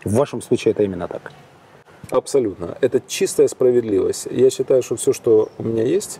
В 0.05 0.13
вашем 0.13 0.41
случае 0.41 0.71
это 0.73 0.83
именно 0.83 1.07
так. 1.07 1.31
Абсолютно. 2.11 2.77
Это 2.79 3.01
чистая 3.05 3.47
справедливость. 3.47 4.27
Я 4.31 4.49
считаю, 4.49 4.83
что 4.83 4.95
все, 4.95 5.11
что 5.11 5.49
у 5.57 5.63
меня 5.63 5.83
есть, 5.83 6.19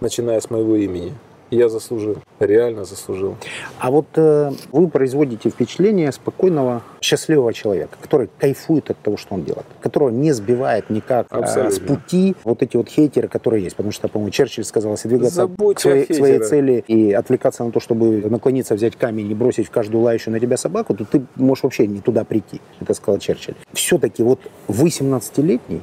начиная 0.00 0.40
с 0.40 0.50
моего 0.50 0.76
имени, 0.76 1.14
я 1.50 1.68
заслужил, 1.68 2.18
реально 2.40 2.84
заслужил. 2.84 3.36
А 3.78 3.90
вот 3.90 4.06
э, 4.16 4.52
вы 4.70 4.88
производите 4.88 5.48
впечатление 5.48 6.12
спокойного, 6.12 6.82
счастливого 7.00 7.54
человека, 7.54 7.96
который 8.02 8.28
кайфует 8.38 8.90
от 8.90 8.98
того, 8.98 9.16
что 9.16 9.34
он 9.34 9.44
делает, 9.44 9.64
которого 9.80 10.10
не 10.10 10.32
сбивает 10.32 10.90
никак 10.90 11.26
э, 11.30 11.70
с 11.70 11.78
пути 11.78 12.36
вот 12.44 12.62
эти 12.62 12.76
вот 12.76 12.88
хейтеры, 12.88 13.28
которые 13.28 13.64
есть. 13.64 13.76
Потому 13.76 13.92
что, 13.92 14.08
по-моему, 14.08 14.30
Черчилль 14.30 14.64
сказал, 14.64 14.92
если 14.92 15.08
двигаться 15.08 15.36
Забудьте 15.36 15.74
к 15.74 15.80
своей, 15.80 16.04
к 16.04 16.14
своей 16.14 16.38
цели 16.40 16.84
и 16.86 17.12
отвлекаться 17.12 17.64
на 17.64 17.72
то, 17.72 17.80
чтобы 17.80 18.20
наклониться, 18.28 18.74
взять 18.74 18.96
камень 18.96 19.30
и 19.30 19.34
бросить 19.34 19.68
в 19.68 19.70
каждую 19.70 20.02
лающую 20.02 20.32
на 20.32 20.40
тебя 20.40 20.58
собаку, 20.58 20.94
то 20.94 21.06
ты 21.06 21.24
можешь 21.36 21.64
вообще 21.64 21.86
не 21.86 22.00
туда 22.00 22.24
прийти. 22.24 22.60
Это 22.80 22.92
сказал 22.92 23.18
Черчилль. 23.20 23.54
Все-таки 23.72 24.22
вот 24.22 24.40
вы 24.66 24.88
17-летний, 24.88 25.80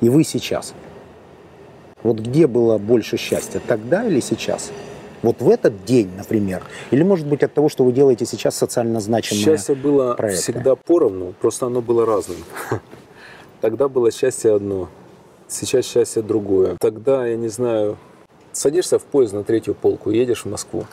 и 0.00 0.08
вы 0.08 0.24
сейчас. 0.24 0.74
Вот 2.02 2.18
где 2.18 2.46
было 2.46 2.78
больше 2.78 3.16
счастья, 3.16 3.60
тогда 3.66 4.04
или 4.06 4.20
сейчас? 4.20 4.70
Вот 5.22 5.42
в 5.42 5.50
этот 5.50 5.84
день, 5.84 6.10
например. 6.16 6.62
Или, 6.90 7.02
может 7.02 7.26
быть, 7.26 7.42
от 7.42 7.52
того, 7.52 7.68
что 7.68 7.84
вы 7.84 7.92
делаете 7.92 8.24
сейчас 8.24 8.56
социально 8.56 9.00
значимые 9.00 9.44
Счастье 9.44 9.74
было 9.74 10.14
проекты. 10.14 10.42
всегда 10.42 10.76
поровну, 10.76 11.34
просто 11.40 11.66
оно 11.66 11.82
было 11.82 12.06
разным. 12.06 12.38
Тогда 13.60 13.88
было 13.88 14.10
счастье 14.10 14.54
одно, 14.54 14.88
сейчас 15.46 15.84
счастье 15.84 16.22
другое. 16.22 16.76
Тогда, 16.80 17.26
я 17.26 17.36
не 17.36 17.48
знаю, 17.48 17.98
садишься 18.52 18.98
в 18.98 19.04
поезд 19.04 19.34
на 19.34 19.44
третью 19.44 19.74
полку, 19.74 20.10
едешь 20.10 20.44
в 20.44 20.48
Москву. 20.48 20.86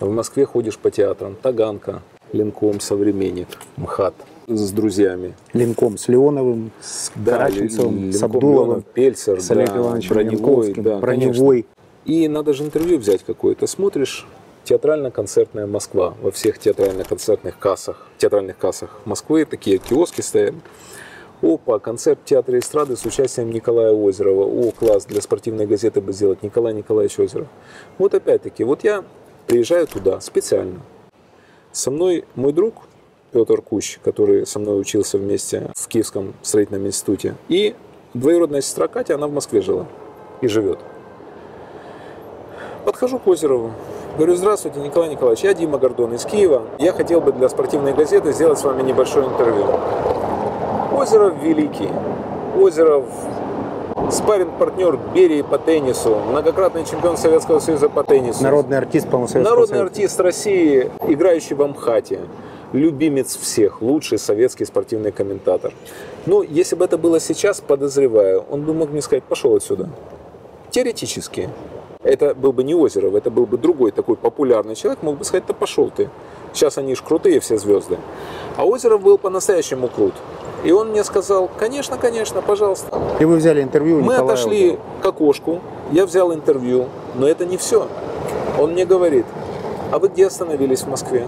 В 0.00 0.10
Москве 0.10 0.44
ходишь 0.44 0.76
по 0.76 0.90
театрам. 0.90 1.34
Таганка, 1.34 2.02
Ленком, 2.32 2.80
Современник, 2.80 3.48
МХАТ 3.76 4.14
с 4.48 4.70
друзьями. 4.72 5.34
Ленком 5.52 5.98
с 5.98 6.08
Леоновым, 6.08 6.70
с 6.80 7.10
Да, 7.14 7.32
Караченцевым, 7.32 8.12
с 8.12 8.14
Ленком, 8.14 8.36
Абдуловым, 8.36 8.68
Леонов, 8.68 8.84
Пельцер, 8.86 9.40
с 9.40 9.50
Олегом 9.50 9.74
да, 9.74 9.80
Ивановичем 9.80 10.14
Броневой, 10.14 10.72
да, 10.74 11.00
конечно. 11.00 11.00
Броневой. 11.00 11.66
И 12.04 12.28
надо 12.28 12.54
же 12.54 12.64
интервью 12.64 12.98
взять 12.98 13.22
какое-то. 13.22 13.66
Смотришь, 13.66 14.26
театрально-концертная 14.64 15.66
Москва 15.66 16.14
во 16.22 16.30
всех 16.30 16.58
театрально-концертных 16.58 17.58
кассах, 17.58 18.06
театральных 18.18 18.56
кассах 18.58 19.00
Москвы, 19.04 19.44
такие 19.44 19.78
киоски 19.78 20.22
стоят. 20.22 20.54
Опа, 21.40 21.78
концерт 21.78 22.18
театра 22.24 22.58
эстрады 22.58 22.96
с 22.96 23.04
участием 23.04 23.50
Николая 23.50 23.92
Озерова. 23.92 24.42
О, 24.42 24.72
класс, 24.72 25.04
для 25.04 25.22
спортивной 25.22 25.66
газеты 25.66 26.00
бы 26.00 26.12
сделать 26.12 26.42
Николай 26.42 26.74
Николаевич 26.74 27.18
Озеров. 27.20 27.46
Вот 27.96 28.14
опять-таки, 28.14 28.64
вот 28.64 28.82
я 28.82 29.04
приезжаю 29.46 29.86
туда 29.86 30.20
специально. 30.20 30.80
Со 31.70 31.92
мной 31.92 32.24
мой 32.34 32.52
друг 32.52 32.87
Петр 33.32 33.60
Кущ, 33.62 33.98
который 34.02 34.46
со 34.46 34.58
мной 34.58 34.80
учился 34.80 35.18
вместе 35.18 35.70
в 35.74 35.88
Киевском 35.88 36.34
строительном 36.42 36.86
институте. 36.86 37.34
И 37.48 37.74
двоюродная 38.14 38.60
сестра 38.60 38.88
Катя, 38.88 39.14
она 39.14 39.26
в 39.26 39.32
Москве 39.32 39.60
жила 39.60 39.86
и 40.40 40.48
живет. 40.48 40.78
Подхожу 42.84 43.18
к 43.18 43.26
Озерову. 43.26 43.72
Говорю, 44.16 44.34
здравствуйте, 44.34 44.80
Николай 44.80 45.10
Николаевич, 45.10 45.44
я 45.44 45.54
Дима 45.54 45.78
Гордон 45.78 46.14
из 46.14 46.24
Киева. 46.24 46.62
Я 46.78 46.92
хотел 46.92 47.20
бы 47.20 47.32
для 47.32 47.48
спортивной 47.48 47.92
газеты 47.92 48.32
сделать 48.32 48.58
с 48.58 48.64
вами 48.64 48.82
небольшое 48.82 49.26
интервью. 49.26 49.66
Озеров 50.92 51.34
великий. 51.42 51.90
Озеров 52.58 53.04
спарринг-партнер 54.10 54.98
Берии 55.14 55.42
по 55.42 55.58
теннису, 55.58 56.16
многократный 56.16 56.84
чемпион 56.84 57.16
Советского 57.16 57.58
Союза 57.58 57.88
по 57.88 58.02
теннису. 58.02 58.42
Народный 58.42 58.78
артист, 58.78 59.06
по-моему, 59.06 59.28
Советского 59.28 59.54
Народный 59.54 59.76
Союза. 59.76 59.84
артист 59.84 60.20
России, 60.20 60.90
играющий 61.06 61.54
в 61.54 61.62
Амхате. 61.62 62.20
Любимец 62.72 63.34
всех, 63.36 63.80
лучший 63.80 64.18
советский 64.18 64.66
спортивный 64.66 65.10
комментатор. 65.10 65.72
Ну, 66.26 66.42
если 66.42 66.76
бы 66.76 66.84
это 66.84 66.98
было 66.98 67.18
сейчас, 67.18 67.60
подозреваю, 67.60 68.44
он 68.50 68.62
бы 68.62 68.74
мог 68.74 68.90
мне 68.90 69.00
сказать, 69.00 69.24
пошел 69.24 69.56
отсюда. 69.56 69.88
Теоретически. 70.70 71.48
Это 72.02 72.34
был 72.34 72.52
бы 72.52 72.62
не 72.64 72.74
Озеров, 72.74 73.14
это 73.14 73.30
был 73.30 73.46
бы 73.46 73.56
другой 73.56 73.90
такой 73.90 74.16
популярный 74.16 74.74
человек, 74.74 75.02
мог 75.02 75.16
бы 75.16 75.24
сказать, 75.24 75.44
да 75.48 75.54
пошел 75.54 75.90
ты. 75.90 76.10
Сейчас 76.52 76.78
они 76.78 76.94
ж 76.94 77.02
крутые 77.02 77.40
все 77.40 77.56
звезды. 77.56 77.96
А 78.56 78.64
Озеров 78.66 79.02
был 79.02 79.16
по-настоящему 79.18 79.88
крут. 79.88 80.14
И 80.64 80.70
он 80.70 80.90
мне 80.90 81.04
сказал, 81.04 81.48
конечно, 81.58 81.96
конечно, 81.96 82.42
пожалуйста. 82.42 83.00
И 83.18 83.24
вы 83.24 83.36
взяли 83.36 83.62
интервью 83.62 83.96
Мы 84.00 84.12
Николая 84.12 84.24
отошли 84.24 84.64
Озерова. 84.64 84.80
к 85.02 85.06
окошку, 85.06 85.60
я 85.92 86.04
взял 86.04 86.34
интервью, 86.34 86.86
но 87.14 87.26
это 87.26 87.46
не 87.46 87.56
все. 87.56 87.88
Он 88.58 88.72
мне 88.72 88.84
говорит, 88.84 89.24
а 89.90 89.98
вы 89.98 90.08
где 90.08 90.26
остановились 90.26 90.82
в 90.82 90.88
Москве? 90.88 91.26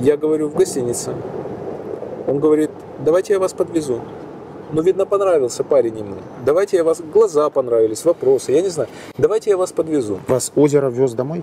Я 0.00 0.16
говорю, 0.16 0.48
в 0.48 0.54
гостинице. 0.54 1.14
Он 2.26 2.38
говорит, 2.38 2.70
давайте 3.04 3.34
я 3.34 3.38
вас 3.38 3.52
подвезу. 3.52 4.00
Ну, 4.72 4.82
видно, 4.82 5.04
понравился 5.04 5.62
парень 5.62 5.98
ему. 5.98 6.16
Давайте 6.44 6.78
я 6.78 6.84
вас... 6.84 7.02
Глаза 7.02 7.50
понравились, 7.50 8.04
вопросы, 8.04 8.52
я 8.52 8.62
не 8.62 8.68
знаю. 8.68 8.88
Давайте 9.18 9.50
я 9.50 9.58
вас 9.58 9.72
подвезу. 9.72 10.18
Вас 10.26 10.52
Озеров 10.54 10.94
вез 10.94 11.12
домой? 11.12 11.42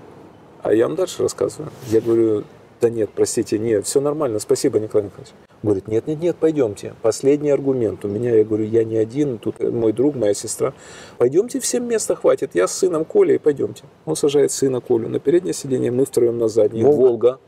А 0.62 0.74
я 0.74 0.88
вам 0.88 0.96
дальше 0.96 1.22
рассказываю. 1.22 1.70
Я 1.86 2.00
говорю, 2.00 2.42
да 2.80 2.90
нет, 2.90 3.10
простите, 3.14 3.58
нет, 3.58 3.86
все 3.86 4.00
нормально, 4.00 4.40
спасибо, 4.40 4.80
Николай 4.80 5.06
Николаевич. 5.06 5.34
Говорит, 5.62 5.88
нет, 5.88 6.06
нет, 6.06 6.20
нет, 6.20 6.36
пойдемте. 6.36 6.94
Последний 7.02 7.50
аргумент. 7.50 8.04
У 8.04 8.08
меня, 8.08 8.34
я 8.34 8.44
говорю, 8.44 8.64
я 8.64 8.82
не 8.82 8.96
один, 8.96 9.38
тут 9.38 9.60
мой 9.60 9.92
друг, 9.92 10.16
моя 10.16 10.34
сестра. 10.34 10.72
Пойдемте, 11.18 11.60
всем 11.60 11.86
места 11.86 12.16
хватит. 12.16 12.52
Я 12.54 12.66
с 12.66 12.72
сыном 12.72 13.04
Колей, 13.04 13.38
пойдемте. 13.38 13.84
Он 14.04 14.16
сажает 14.16 14.50
сына 14.50 14.80
Колю 14.80 15.08
на 15.08 15.20
переднее 15.20 15.54
сиденье, 15.54 15.90
мы 15.90 16.04
втроем 16.04 16.38
на 16.38 16.48
заднее. 16.48 16.84
Волга? 16.84 16.98
Волга. 17.00 17.38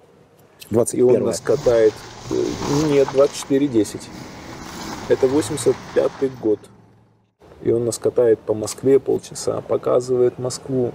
И 0.70 0.74
21 0.74 1.16
он 1.16 1.22
нас 1.24 1.40
катает. 1.40 1.92
э, 2.30 2.34
Нет, 2.88 3.08
24-10. 3.14 4.00
Это 5.08 5.26
85 5.26 6.38
год. 6.40 6.58
И 7.62 7.70
он 7.72 7.84
нас 7.84 7.98
катает 7.98 8.38
по 8.38 8.54
Москве 8.54 8.98
полчаса, 8.98 9.60
показывает 9.60 10.38
Москву. 10.38 10.92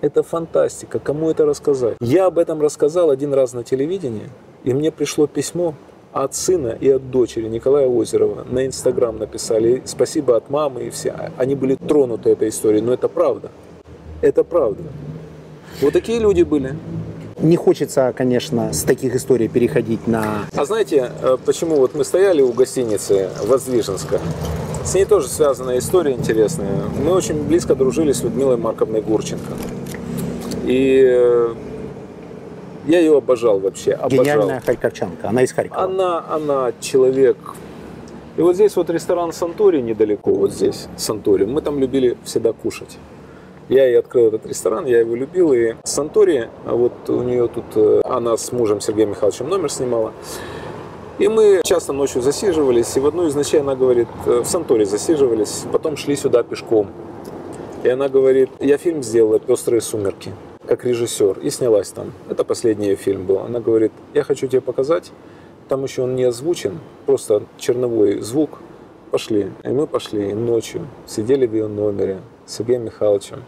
Это 0.00 0.22
фантастика. 0.22 0.98
Кому 0.98 1.30
это 1.30 1.46
рассказать? 1.46 1.96
Я 2.00 2.26
об 2.26 2.38
этом 2.38 2.60
рассказал 2.60 3.10
один 3.10 3.32
раз 3.32 3.54
на 3.54 3.64
телевидении, 3.64 4.28
и 4.64 4.74
мне 4.74 4.90
пришло 4.90 5.26
письмо 5.26 5.74
от 6.12 6.34
сына 6.34 6.76
и 6.78 6.90
от 6.90 7.10
дочери 7.10 7.48
Николая 7.48 7.86
Озерова. 7.86 8.44
На 8.44 8.66
Инстаграм 8.66 9.16
написали. 9.18 9.82
Спасибо 9.86 10.36
от 10.36 10.50
мамы 10.50 10.84
и 10.84 10.90
все. 10.90 11.30
Они 11.38 11.54
были 11.54 11.76
тронуты 11.76 12.30
этой 12.30 12.48
историей, 12.50 12.82
но 12.82 12.92
это 12.92 13.08
правда. 13.08 13.50
Это 14.20 14.44
правда. 14.44 14.82
Вот 15.80 15.92
такие 15.92 16.18
люди 16.18 16.42
были. 16.42 16.76
Не 17.46 17.56
хочется, 17.56 18.12
конечно, 18.16 18.72
с 18.72 18.82
таких 18.82 19.14
историй 19.14 19.46
переходить 19.46 20.08
на... 20.08 20.46
А 20.56 20.64
знаете, 20.64 21.12
э, 21.22 21.36
почему 21.44 21.76
вот 21.76 21.94
мы 21.94 22.04
стояли 22.04 22.42
у 22.42 22.52
гостиницы 22.52 23.30
Воздвиженска? 23.44 24.20
С 24.84 24.94
ней 24.94 25.04
тоже 25.04 25.28
связана 25.28 25.78
история 25.78 26.12
интересная. 26.12 26.82
Мы 27.04 27.12
очень 27.12 27.40
близко 27.44 27.76
дружили 27.76 28.10
с 28.10 28.24
Людмилой 28.24 28.56
Марковной 28.56 29.00
Гурченко. 29.00 29.52
И 30.64 31.04
э, 31.06 31.54
я 32.88 32.98
ее 32.98 33.16
обожал 33.16 33.60
вообще, 33.60 33.92
обожал. 33.92 34.24
Гениальная 34.24 34.60
харьковчанка. 34.60 35.28
Она 35.28 35.42
из 35.42 35.52
Харькова. 35.52 35.84
Она, 35.84 36.24
она 36.28 36.72
человек. 36.80 37.36
И 38.36 38.40
вот 38.40 38.56
здесь 38.56 38.74
вот 38.74 38.90
ресторан 38.90 39.32
Сантори 39.32 39.80
недалеко, 39.80 40.32
вот 40.34 40.52
здесь 40.52 40.88
Сантори. 40.96 41.44
Мы 41.44 41.62
там 41.62 41.78
любили 41.78 42.16
всегда 42.24 42.52
кушать. 42.52 42.98
Я 43.68 43.90
и 43.90 43.94
открыл 43.94 44.28
этот 44.28 44.46
ресторан, 44.46 44.86
я 44.86 45.00
его 45.00 45.16
любил. 45.16 45.52
И 45.52 45.74
Сантори, 45.82 46.48
а 46.64 46.76
вот 46.76 46.92
у 47.08 47.22
нее 47.22 47.48
тут, 47.48 47.64
э, 47.74 48.00
она 48.04 48.36
с 48.36 48.52
мужем 48.52 48.80
Сергеем 48.80 49.10
Михайловичем 49.10 49.48
номер 49.48 49.70
снимала. 49.72 50.12
И 51.18 51.26
мы 51.26 51.62
часто 51.64 51.92
ночью 51.92 52.22
засиживались, 52.22 52.96
и 52.96 53.00
в 53.00 53.06
одну 53.06 53.26
из 53.26 53.34
ночей 53.34 53.60
она 53.60 53.74
говорит, 53.74 54.06
э, 54.26 54.40
в 54.40 54.46
Санторе 54.46 54.86
засиживались, 54.86 55.64
потом 55.72 55.96
шли 55.96 56.14
сюда 56.14 56.44
пешком. 56.44 56.88
И 57.82 57.88
она 57.88 58.08
говорит, 58.08 58.50
я 58.60 58.78
фильм 58.78 59.02
сделала 59.02 59.40
«Пестрые 59.40 59.80
сумерки», 59.80 60.32
как 60.66 60.84
режиссер, 60.84 61.40
и 61.40 61.50
снялась 61.50 61.90
там. 61.90 62.12
Это 62.30 62.44
последний 62.44 62.88
ее 62.88 62.96
фильм 62.96 63.26
был. 63.26 63.40
Она 63.40 63.58
говорит, 63.58 63.92
я 64.14 64.22
хочу 64.22 64.46
тебе 64.46 64.60
показать, 64.60 65.10
там 65.68 65.82
еще 65.82 66.02
он 66.02 66.14
не 66.14 66.24
озвучен, 66.24 66.78
просто 67.04 67.42
черновой 67.58 68.20
звук. 68.20 68.60
Пошли. 69.10 69.50
И 69.64 69.68
мы 69.68 69.86
пошли 69.86 70.34
ночью, 70.34 70.86
сидели 71.06 71.46
в 71.46 71.54
ее 71.54 71.68
номере 71.68 72.20
с 72.44 72.56
Сергеем 72.56 72.84
Михайловичем 72.84 73.44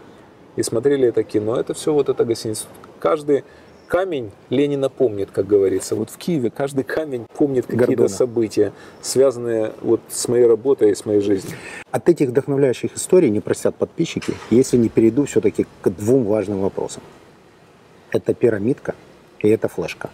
и 0.59 0.63
смотрели 0.63 1.07
это 1.07 1.23
кино. 1.23 1.57
Это 1.57 1.73
все 1.73 1.93
вот 1.93 2.09
эта 2.09 2.25
гостиница. 2.25 2.65
Каждый 2.99 3.45
камень 3.87 4.31
Ленина 4.49 4.89
помнит, 4.89 5.29
как 5.31 5.47
говорится. 5.47 5.95
Вот 5.95 6.09
в 6.09 6.17
Киеве 6.17 6.49
каждый 6.49 6.83
камень 6.83 7.25
помнит 7.33 7.65
какие-то 7.65 8.09
события, 8.09 8.73
связанные 9.01 9.71
вот 9.81 10.01
с 10.09 10.27
моей 10.27 10.45
работой 10.45 10.91
и 10.91 10.95
с 10.95 11.05
моей 11.05 11.21
жизнью. 11.21 11.55
От 11.91 12.09
этих 12.09 12.29
вдохновляющих 12.29 12.93
историй 12.97 13.29
не 13.29 13.39
простят 13.39 13.75
подписчики, 13.75 14.33
если 14.49 14.75
не 14.75 14.89
перейду 14.89 15.25
все-таки 15.25 15.65
к 15.81 15.89
двум 15.89 16.25
важным 16.25 16.59
вопросам. 16.59 17.03
Это 18.11 18.33
пирамидка 18.33 18.95
и 19.39 19.47
это 19.47 19.69
флешка. 19.69 20.09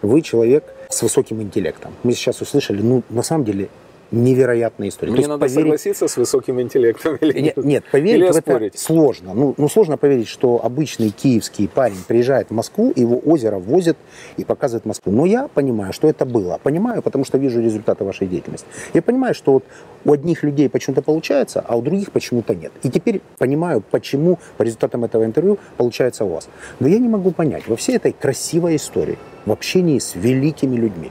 Вы 0.00 0.22
человек 0.22 0.64
с 0.88 1.02
высоким 1.02 1.42
интеллектом. 1.42 1.92
Мы 2.04 2.12
сейчас 2.12 2.40
услышали, 2.40 2.80
ну, 2.80 3.02
на 3.10 3.22
самом 3.22 3.44
деле, 3.44 3.68
невероятные 4.10 4.88
истории. 4.88 5.10
То 5.10 5.12
Мне 5.12 5.20
есть 5.20 5.28
надо 5.28 5.40
поверить- 5.40 5.54
согласиться 5.62 6.08
с 6.08 6.16
высоким 6.16 6.60
интеллектом 6.60 7.16
или 7.16 7.40
Нет, 7.40 7.56
нет? 7.56 7.84
поверить 7.90 8.22
Или 8.22 8.30
в 8.30 8.36
это 8.36 8.70
сложно. 8.78 9.34
Ну, 9.34 9.54
ну, 9.56 9.68
сложно 9.68 9.96
поверить, 9.96 10.28
что 10.28 10.64
обычный 10.64 11.10
киевский 11.10 11.68
парень 11.68 11.98
приезжает 12.06 12.48
в 12.50 12.54
Москву, 12.54 12.92
его 12.96 13.18
озеро 13.18 13.58
возит 13.58 13.96
и 14.36 14.44
показывает 14.44 14.84
Москву. 14.84 15.12
Но 15.12 15.26
я 15.26 15.48
понимаю, 15.48 15.92
что 15.92 16.08
это 16.08 16.24
было. 16.24 16.58
Понимаю, 16.62 17.02
потому 17.02 17.24
что 17.24 17.38
вижу 17.38 17.60
результаты 17.60 18.04
вашей 18.04 18.26
деятельности. 18.26 18.66
Я 18.94 19.02
понимаю, 19.02 19.34
что 19.34 19.52
вот 19.52 19.64
у 20.04 20.12
одних 20.12 20.42
людей 20.42 20.68
почему-то 20.68 21.02
получается, 21.02 21.64
а 21.66 21.76
у 21.76 21.82
других 21.82 22.10
почему-то 22.10 22.54
нет. 22.54 22.72
И 22.82 22.90
теперь 22.90 23.20
понимаю, 23.38 23.82
почему 23.90 24.38
по 24.56 24.62
результатам 24.62 25.04
этого 25.04 25.24
интервью 25.24 25.58
получается 25.76 26.24
у 26.24 26.28
вас. 26.28 26.48
Но 26.80 26.88
я 26.88 26.98
не 26.98 27.08
могу 27.08 27.30
понять, 27.30 27.68
во 27.68 27.76
всей 27.76 27.96
этой 27.96 28.12
красивой 28.12 28.76
истории, 28.76 29.18
в 29.46 29.52
общении 29.52 29.98
с 29.98 30.14
великими 30.14 30.76
людьми, 30.76 31.10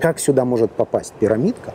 как 0.00 0.18
сюда 0.18 0.44
может 0.44 0.72
попасть 0.72 1.12
пирамидка 1.20 1.72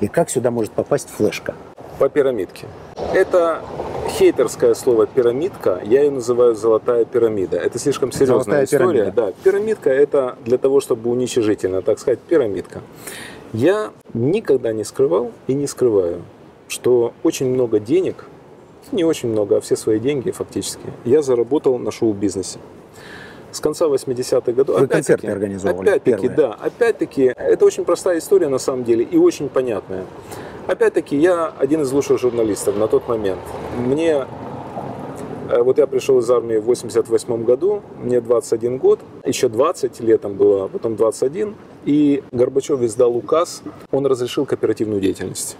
и 0.00 0.08
как 0.08 0.30
сюда 0.30 0.50
может 0.50 0.72
попасть 0.72 1.08
флешка. 1.10 1.54
по 1.98 2.08
пирамидке. 2.10 2.66
Это 3.14 3.62
хейтерское 4.10 4.74
слово 4.74 5.06
пирамидка, 5.06 5.80
я 5.84 6.02
ее 6.02 6.10
называю 6.10 6.54
золотая 6.54 7.04
пирамида. 7.06 7.56
Это 7.56 7.78
слишком 7.78 8.12
серьезная 8.12 8.36
Золотая 8.44 8.64
история. 8.64 8.92
пирамида. 8.92 9.12
Да, 9.16 9.32
пирамидка 9.42 9.90
это 9.90 10.36
для 10.44 10.58
того, 10.58 10.80
чтобы 10.80 11.10
уничижительно, 11.10 11.80
так 11.80 11.98
сказать, 11.98 12.18
пирамидка. 12.20 12.82
Я 13.54 13.92
никогда 14.12 14.72
не 14.72 14.84
скрывал 14.84 15.32
и 15.46 15.54
не 15.54 15.66
скрываю, 15.66 16.20
что 16.68 17.14
очень 17.22 17.48
много 17.48 17.80
денег, 17.80 18.26
не 18.92 19.04
очень 19.04 19.30
много, 19.30 19.56
а 19.56 19.60
все 19.62 19.74
свои 19.76 19.98
деньги 19.98 20.30
фактически, 20.30 20.92
я 21.06 21.22
заработал 21.22 21.78
на 21.78 21.90
шоу-бизнесе. 21.90 22.58
С 23.56 23.60
конца 23.60 23.86
80-х 23.86 24.52
годов. 24.52 24.78
Вы 24.78 24.86
концерты 24.86 25.28
организовывали, 25.28 25.88
Опять-таки, 25.88 26.28
да. 26.28 26.52
Опять-таки, 26.60 27.22
это 27.34 27.64
очень 27.64 27.86
простая 27.86 28.18
история 28.18 28.48
на 28.48 28.58
самом 28.58 28.84
деле 28.84 29.02
и 29.02 29.16
очень 29.16 29.48
понятная. 29.48 30.04
Опять-таки, 30.66 31.16
я 31.16 31.54
один 31.58 31.80
из 31.80 31.90
лучших 31.90 32.20
журналистов 32.20 32.76
на 32.76 32.86
тот 32.86 33.08
момент. 33.08 33.40
Мне 33.78 34.26
э, 35.48 35.62
вот 35.62 35.78
я 35.78 35.86
пришел 35.86 36.18
из 36.18 36.30
армии 36.30 36.58
в 36.58 36.64
88 36.64 37.44
году, 37.44 37.80
мне 38.02 38.20
21 38.20 38.76
год, 38.76 39.00
еще 39.24 39.48
20 39.48 40.00
летом 40.00 40.34
было, 40.34 40.66
а 40.66 40.68
потом 40.68 40.96
21, 40.96 41.54
и 41.86 42.22
Горбачев 42.32 42.82
издал 42.82 43.16
указ, 43.16 43.62
он 43.90 44.04
разрешил 44.04 44.44
кооперативную 44.44 45.00
деятельность. 45.00 45.56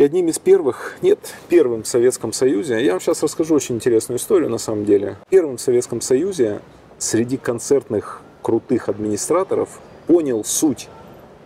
И 0.00 0.02
одним 0.02 0.28
из 0.28 0.38
первых, 0.38 0.96
нет, 1.02 1.18
первым 1.50 1.82
в 1.82 1.86
Советском 1.86 2.32
Союзе, 2.32 2.82
я 2.82 2.92
вам 2.92 3.00
сейчас 3.02 3.22
расскажу 3.22 3.54
очень 3.54 3.74
интересную 3.74 4.18
историю 4.18 4.48
на 4.48 4.56
самом 4.56 4.86
деле. 4.86 5.18
Первым 5.28 5.58
в 5.58 5.60
Советском 5.60 6.00
Союзе 6.00 6.62
среди 6.96 7.36
концертных 7.36 8.22
крутых 8.40 8.88
администраторов 8.88 9.78
понял 10.06 10.42
суть 10.42 10.88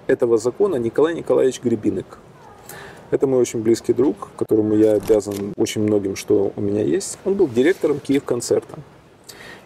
этого 0.07 0.39
закона 0.39 0.77
Николай 0.77 1.15
Николаевич 1.15 1.63
Гребинок. 1.63 2.21
Это 3.11 3.27
мой 3.27 3.41
очень 3.41 3.61
близкий 3.61 3.93
друг, 3.93 4.29
которому 4.37 4.77
я 4.77 4.93
обязан 4.93 5.53
очень 5.57 5.83
многим, 5.83 6.15
что 6.15 6.53
у 6.55 6.61
меня 6.61 6.85
есть. 6.85 7.19
Он 7.25 7.35
был 7.35 7.49
директором 7.49 7.99
Киев-концерта. 7.99 8.79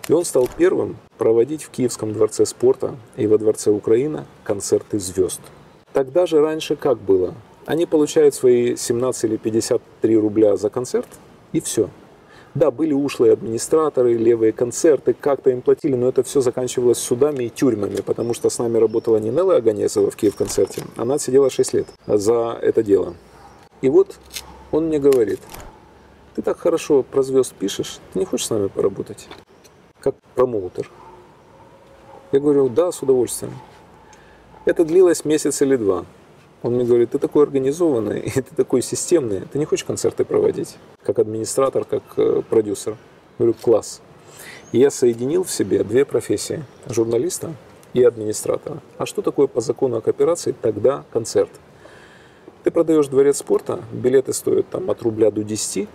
И 0.09 0.15
он 0.15 0.25
стал 0.25 0.49
первым 0.57 0.97
проводить 1.19 1.63
в 1.63 1.69
Киевском 1.69 2.15
дворце 2.15 2.47
спорта 2.47 2.97
и 3.19 3.27
во 3.27 3.37
дворце 3.37 3.71
Украина 3.71 4.25
концерты 4.45 4.99
звезд. 4.99 5.43
Тогда 5.93 6.25
же 6.25 6.41
раньше 6.41 6.75
как 6.75 6.97
было? 6.99 7.35
Они 7.69 7.85
получают 7.85 8.35
свои 8.35 8.77
17 8.77 9.25
или 9.25 9.37
53 9.37 10.17
рубля 10.17 10.57
за 10.57 10.71
концерт, 10.71 11.07
и 11.53 11.61
все. 11.61 11.91
Да, 12.55 12.71
были 12.71 12.95
ушлые 12.95 13.35
администраторы, 13.35 14.15
левые 14.15 14.53
концерты, 14.53 15.13
как-то 15.13 15.51
им 15.51 15.61
платили, 15.61 15.95
но 15.95 16.09
это 16.09 16.23
все 16.23 16.41
заканчивалось 16.41 16.97
судами 16.97 17.45
и 17.45 17.51
тюрьмами, 17.51 18.01
потому 18.01 18.33
что 18.33 18.49
с 18.49 18.59
нами 18.59 18.79
работала 18.79 19.19
не 19.19 19.29
Нелла 19.29 19.57
Аганезова 19.57 20.11
в 20.11 20.17
Киев-концерте, 20.17 20.83
она 20.97 21.19
сидела 21.19 21.51
6 21.51 21.75
лет 21.75 21.87
за 22.07 22.59
это 22.63 22.83
дело. 22.83 23.17
И 23.83 23.91
вот 23.91 24.17
он 24.73 24.87
мне 24.87 24.99
говорит, 24.99 25.41
ты 26.37 26.41
так 26.41 26.59
хорошо 26.59 27.03
про 27.03 27.23
звезд 27.23 27.53
пишешь, 27.53 27.99
ты 28.15 28.21
не 28.21 28.25
хочешь 28.25 28.47
с 28.47 28.51
нами 28.51 28.69
поработать? 28.69 29.29
Как 30.01 30.15
промоутер. 30.35 30.91
Я 32.33 32.41
говорю, 32.41 32.71
да, 32.71 32.93
с 32.93 33.03
удовольствием. 33.03 33.53
Это 34.65 34.87
длилось 34.87 35.27
месяц 35.27 35.61
или 35.61 35.77
два. 35.77 36.07
Он 36.63 36.75
мне 36.75 36.85
говорит, 36.85 37.11
ты 37.11 37.19
такой 37.19 37.45
организованный, 37.45 38.21
и 38.21 38.31
ты 38.43 38.55
такой 38.55 38.83
системный, 38.83 39.43
ты 39.53 39.59
не 39.59 39.65
хочешь 39.65 39.85
концерты 39.85 40.25
проводить, 40.25 40.77
как 41.03 41.19
администратор, 41.19 41.85
как 41.85 42.03
э, 42.17 42.43
продюсер? 42.49 42.97
Говорю, 43.39 43.55
класс. 43.55 44.01
И 44.73 44.79
я 44.79 44.91
соединил 44.91 45.45
в 45.45 45.51
себе 45.51 45.85
две 45.85 46.05
профессии, 46.05 46.65
журналиста 46.87 47.55
и 47.95 48.03
администратора. 48.03 48.83
А 48.99 49.07
что 49.07 49.23
такое 49.23 49.47
по 49.47 49.61
закону 49.61 49.97
о 49.97 50.01
кооперации 50.01 50.55
тогда 50.61 51.05
концерт? 51.13 51.51
Ты 52.65 52.71
продаешь 52.71 53.07
дворец 53.07 53.39
спорта, 53.39 53.81
билеты 53.93 54.33
стоят 54.33 54.69
там 54.69 54.91
от 54.91 55.01
рубля 55.03 55.31
до 55.31 55.45
10, 55.45 55.89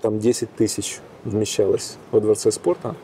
там 0.00 0.18
10 0.18 0.54
тысяч 0.54 1.00
вмещалось 1.24 1.96
во 2.12 2.20
дворце 2.20 2.52
спорта, 2.52 2.94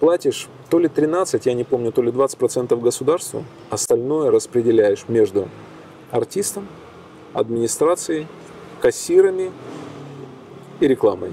платишь 0.00 0.48
то 0.70 0.78
ли 0.78 0.88
13, 0.88 1.44
я 1.46 1.52
не 1.52 1.64
помню, 1.64 1.92
то 1.92 2.02
ли 2.02 2.10
20% 2.10 2.80
государству, 2.80 3.44
остальное 3.70 4.30
распределяешь 4.30 5.04
между 5.08 5.48
артистом, 6.10 6.66
администрацией, 7.34 8.26
кассирами 8.80 9.52
и 10.80 10.88
рекламой, 10.88 11.32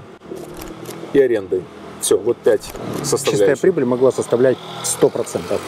и 1.12 1.20
арендой. 1.20 1.62
Все, 2.00 2.18
вот 2.18 2.36
пять 2.36 2.72
составляющих. 3.02 3.30
Чистая 3.30 3.56
прибыль 3.56 3.84
могла 3.84 4.12
составлять 4.12 4.58
100%. 4.84 5.58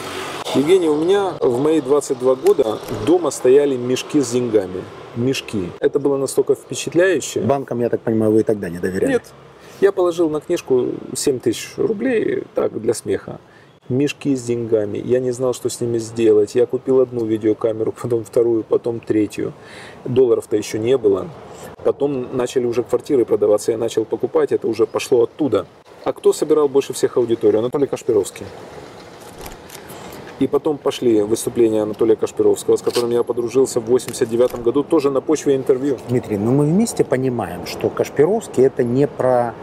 Евгений, 0.55 0.89
у 0.89 0.95
меня 0.95 1.33
в 1.39 1.61
мои 1.61 1.81
22 1.81 2.35
года 2.35 2.79
дома 3.05 3.29
стояли 3.29 3.75
мешки 3.75 4.19
с 4.19 4.31
деньгами. 4.31 4.83
Мешки. 5.15 5.69
Это 5.79 5.99
было 5.99 6.17
настолько 6.17 6.55
впечатляюще. 6.55 7.41
Банкам, 7.41 7.81
я 7.81 7.89
так 7.89 8.01
понимаю, 8.01 8.31
вы 8.31 8.41
и 8.41 8.43
тогда 8.43 8.69
не 8.69 8.79
доверяли. 8.79 9.13
Нет. 9.13 9.23
Я 9.81 9.91
положил 9.91 10.29
на 10.29 10.41
книжку 10.41 10.89
7 11.15 11.39
тысяч 11.39 11.73
рублей, 11.77 12.43
так, 12.55 12.79
для 12.81 12.93
смеха. 12.93 13.39
Мешки 13.89 14.35
с 14.35 14.43
деньгами. 14.43 15.01
Я 15.03 15.19
не 15.19 15.31
знал, 15.31 15.55
что 15.55 15.67
с 15.67 15.81
ними 15.81 15.97
сделать. 15.97 16.53
Я 16.53 16.67
купил 16.67 17.01
одну 17.01 17.25
видеокамеру, 17.25 17.91
потом 18.01 18.23
вторую, 18.23 18.63
потом 18.63 18.99
третью. 18.99 19.53
Долларов-то 20.05 20.55
еще 20.55 20.77
не 20.77 20.97
было. 20.97 21.27
Потом 21.83 22.37
начали 22.37 22.65
уже 22.65 22.83
квартиры 22.83 23.25
продаваться. 23.25 23.71
Я 23.71 23.79
начал 23.79 24.05
покупать, 24.05 24.51
это 24.51 24.67
уже 24.67 24.85
пошло 24.85 25.23
оттуда. 25.23 25.65
А 26.03 26.13
кто 26.13 26.33
собирал 26.33 26.69
больше 26.69 26.93
всех 26.93 27.17
аудиторию? 27.17 27.59
Анатолий 27.59 27.87
Кашпировский. 27.87 28.45
И 30.39 30.47
потом 30.47 30.77
пошли 30.77 31.21
выступления 31.21 31.81
Анатолия 31.81 32.15
Кашпировского, 32.15 32.77
с 32.77 32.81
которым 32.81 33.09
я 33.09 33.23
подружился 33.23 33.81
в 33.81 33.85
89 33.85 34.61
году, 34.63 34.83
тоже 34.83 35.09
на 35.09 35.19
почве 35.19 35.55
интервью. 35.55 35.97
Дмитрий, 36.07 36.37
ну 36.37 36.51
мы 36.51 36.65
вместе 36.65 37.03
понимаем, 37.03 37.65
что 37.65 37.89
Кашпировский 37.89 38.63
это 38.63 38.83
не 38.83 39.05
про 39.05 39.53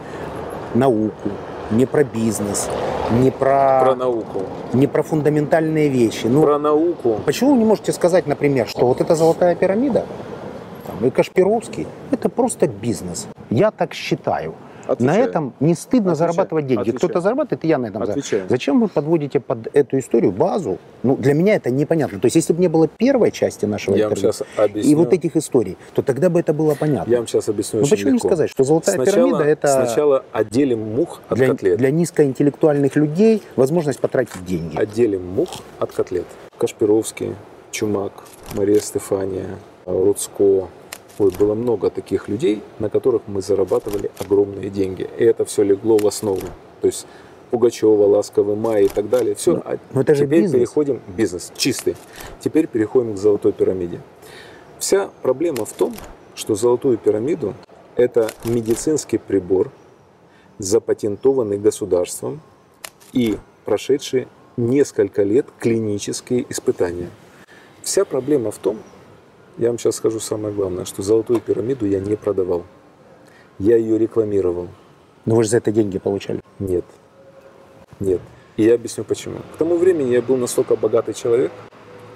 науку, 0.75 1.29
не 1.71 1.85
про 1.85 2.03
бизнес, 2.03 2.69
не 3.11 3.31
про, 3.31 3.81
Про 3.83 3.95
науку. 3.95 4.41
не 4.73 4.87
про 4.87 5.03
фундаментальные 5.03 5.89
вещи. 5.89 6.27
Ну, 6.27 6.41
Про 6.43 6.59
науку. 6.59 7.19
Почему 7.25 7.51
вы 7.51 7.57
не 7.57 7.65
можете 7.65 7.91
сказать, 7.93 8.27
например, 8.27 8.67
что 8.67 8.85
вот 8.85 9.01
эта 9.01 9.15
золотая 9.15 9.55
пирамида 9.55 10.05
там, 10.85 11.07
и 11.07 11.09
Кашпировский 11.09 11.87
это 12.11 12.29
просто 12.29 12.67
бизнес? 12.67 13.27
Я 13.49 13.71
так 13.71 13.93
считаю. 13.93 14.55
На 14.87 14.93
Отвечаю. 14.93 15.23
этом 15.29 15.53
не 15.59 15.73
стыдно 15.75 16.11
Отвечаю. 16.13 16.31
зарабатывать 16.33 16.67
деньги. 16.67 16.81
Отвечаю. 16.81 16.99
Кто-то 16.99 17.21
зарабатывает, 17.21 17.65
и 17.65 17.67
я 17.67 17.77
на 17.77 17.87
этом 17.87 18.05
зарабатываю. 18.05 18.47
Зачем 18.49 18.79
вы 18.79 18.87
подводите 18.87 19.39
под 19.39 19.67
эту 19.75 19.99
историю 19.99 20.31
базу? 20.31 20.77
Ну, 21.03 21.15
для 21.17 21.33
меня 21.33 21.55
это 21.55 21.69
непонятно. 21.69 22.19
То 22.19 22.25
есть, 22.25 22.35
если 22.35 22.53
бы 22.53 22.61
не 22.61 22.67
было 22.67 22.87
первой 22.87 23.31
части 23.31 23.65
нашего 23.65 23.95
Я 23.95 24.05
интервью 24.05 24.31
и 24.75 24.95
вот 24.95 25.13
этих 25.13 25.35
историй, 25.35 25.77
то 25.93 26.01
тогда 26.01 26.29
бы 26.29 26.39
это 26.39 26.53
было 26.53 26.75
понятно. 26.75 27.11
Я 27.11 27.17
вам 27.17 27.27
сейчас 27.27 27.49
объясню 27.49 27.81
Ну 27.81 27.87
почему 27.87 28.11
не 28.11 28.15
легко. 28.15 28.29
сказать, 28.29 28.49
что 28.49 28.63
золотая 28.63 28.95
Сначала, 28.95 29.15
пирамида 29.27 29.43
это 29.43 29.67
сначала 29.67 30.25
отделим 30.31 30.95
мух 30.95 31.21
от 31.29 31.37
для, 31.37 31.47
котлет. 31.47 31.77
для 31.77 31.91
низкоинтеллектуальных 31.91 32.95
людей 32.95 33.43
возможность 33.55 33.99
потратить 33.99 34.45
деньги? 34.45 34.77
Отделим 34.77 35.25
мух 35.25 35.49
от 35.79 35.91
котлет. 35.91 36.25
Кашпировский, 36.57 37.35
Чумак, 37.71 38.11
Мария 38.55 38.79
Стефания, 38.79 39.47
Рудско. 39.85 40.67
Ой, 41.19 41.31
было 41.31 41.55
много 41.55 41.89
таких 41.89 42.27
людей, 42.27 42.61
на 42.79 42.89
которых 42.89 43.23
мы 43.27 43.41
зарабатывали 43.41 44.11
огромные 44.19 44.69
деньги. 44.69 45.09
И 45.17 45.23
это 45.23 45.45
все 45.45 45.63
легло 45.63 45.97
в 45.97 46.05
основу. 46.05 46.41
То 46.81 46.87
есть 46.87 47.07
Пугачева, 47.49 48.05
Ласковый 48.05 48.55
Май 48.55 48.85
и 48.85 48.87
так 48.87 49.09
далее. 49.09 49.33
Все. 49.35 49.55
Ну, 49.55 49.61
а 49.65 49.77
ну 49.93 50.01
это 50.01 50.13
же 50.13 50.25
теперь 50.25 50.41
бизнес. 50.41 50.59
переходим 50.59 51.01
бизнес 51.15 51.51
чистый. 51.55 51.95
Теперь 52.39 52.67
переходим 52.67 53.15
к 53.15 53.17
золотой 53.17 53.51
пирамиде. 53.51 53.99
Вся 54.79 55.09
проблема 55.21 55.65
в 55.65 55.73
том, 55.73 55.93
что 56.35 56.55
золотую 56.55 56.97
пирамиду 56.97 57.55
это 57.95 58.29
медицинский 58.45 59.17
прибор, 59.17 59.71
запатентованный 60.59 61.57
государством 61.57 62.41
и 63.11 63.37
прошедший 63.65 64.27
несколько 64.55 65.23
лет 65.23 65.47
клинические 65.59 66.45
испытания. 66.49 67.09
Вся 67.81 68.05
проблема 68.05 68.51
в 68.51 68.57
том, 68.57 68.77
я 69.57 69.69
вам 69.69 69.79
сейчас 69.79 69.95
скажу 69.95 70.19
самое 70.19 70.53
главное, 70.53 70.85
что 70.85 71.01
золотую 71.01 71.39
пирамиду 71.39 71.85
я 71.85 71.99
не 71.99 72.15
продавал. 72.15 72.63
Я 73.59 73.77
ее 73.77 73.97
рекламировал. 73.97 74.67
Ну 75.25 75.35
вы 75.35 75.43
же 75.43 75.49
за 75.49 75.57
это 75.57 75.71
деньги 75.71 75.97
получали. 75.97 76.41
Нет. 76.59 76.85
Нет. 77.99 78.21
И 78.55 78.63
я 78.63 78.75
объясню 78.75 79.03
почему. 79.03 79.37
К 79.55 79.57
тому 79.57 79.77
времени 79.77 80.11
я 80.11 80.21
был 80.21 80.37
настолько 80.37 80.75
богатый 80.75 81.13
человек, 81.13 81.51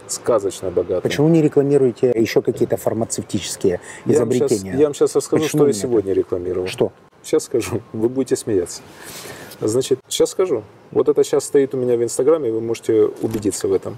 сказочно 0.08 0.70
богатый. 0.70 1.04
Почему 1.04 1.30
не 1.30 1.42
рекламируете 1.42 2.12
еще 2.16 2.42
какие-то 2.42 2.78
фармацевтические 2.78 3.80
Я 4.06 4.20
вам, 4.20 4.32
сейчас, 4.32 4.52
изобретения? 4.52 4.80
я 4.80 4.86
вам 4.86 4.94
сейчас 4.94 5.16
расскажу, 5.16 5.44
Почему 5.44 5.62
что 5.62 5.68
я 5.68 5.74
сегодня 5.74 6.14
рекламировал. 6.14 6.68
Что? 6.68 6.92
Сейчас 7.24 7.46
скажу, 7.46 7.82
вы 7.94 8.10
будете 8.10 8.36
смеяться. 8.36 8.82
Значит, 9.60 10.00
сейчас 10.08 10.32
скажу. 10.32 10.64
Вот 10.92 11.08
это 11.10 11.24
сейчас 11.24 11.46
стоит 11.46 11.74
у 11.74 11.78
меня 11.78 11.96
в 11.96 12.04
Инстаграме, 12.04 12.52
вы 12.52 12.62
можете 12.62 13.06
убедиться 13.22 13.68
в 13.68 13.74
этом. 13.74 13.98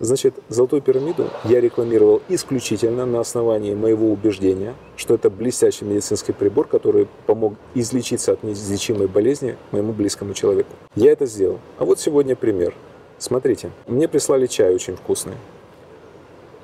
Значит, 0.00 0.34
золотую 0.48 0.80
пирамиду 0.80 1.28
я 1.42 1.60
рекламировал 1.60 2.22
исключительно 2.28 3.04
на 3.04 3.18
основании 3.18 3.74
моего 3.74 4.12
убеждения, 4.12 4.74
что 4.96 5.14
это 5.14 5.28
блестящий 5.28 5.84
медицинский 5.84 6.32
прибор, 6.32 6.68
который 6.68 7.08
помог 7.26 7.54
излечиться 7.74 8.32
от 8.32 8.44
неизлечимой 8.44 9.08
болезни 9.08 9.56
моему 9.72 9.92
близкому 9.92 10.34
человеку. 10.34 10.70
Я 10.94 11.10
это 11.10 11.26
сделал. 11.26 11.58
А 11.78 11.84
вот 11.84 11.98
сегодня 11.98 12.36
пример. 12.36 12.74
Смотрите, 13.18 13.72
мне 13.88 14.06
прислали 14.06 14.46
чай 14.46 14.72
очень 14.72 14.94
вкусный. 14.94 15.34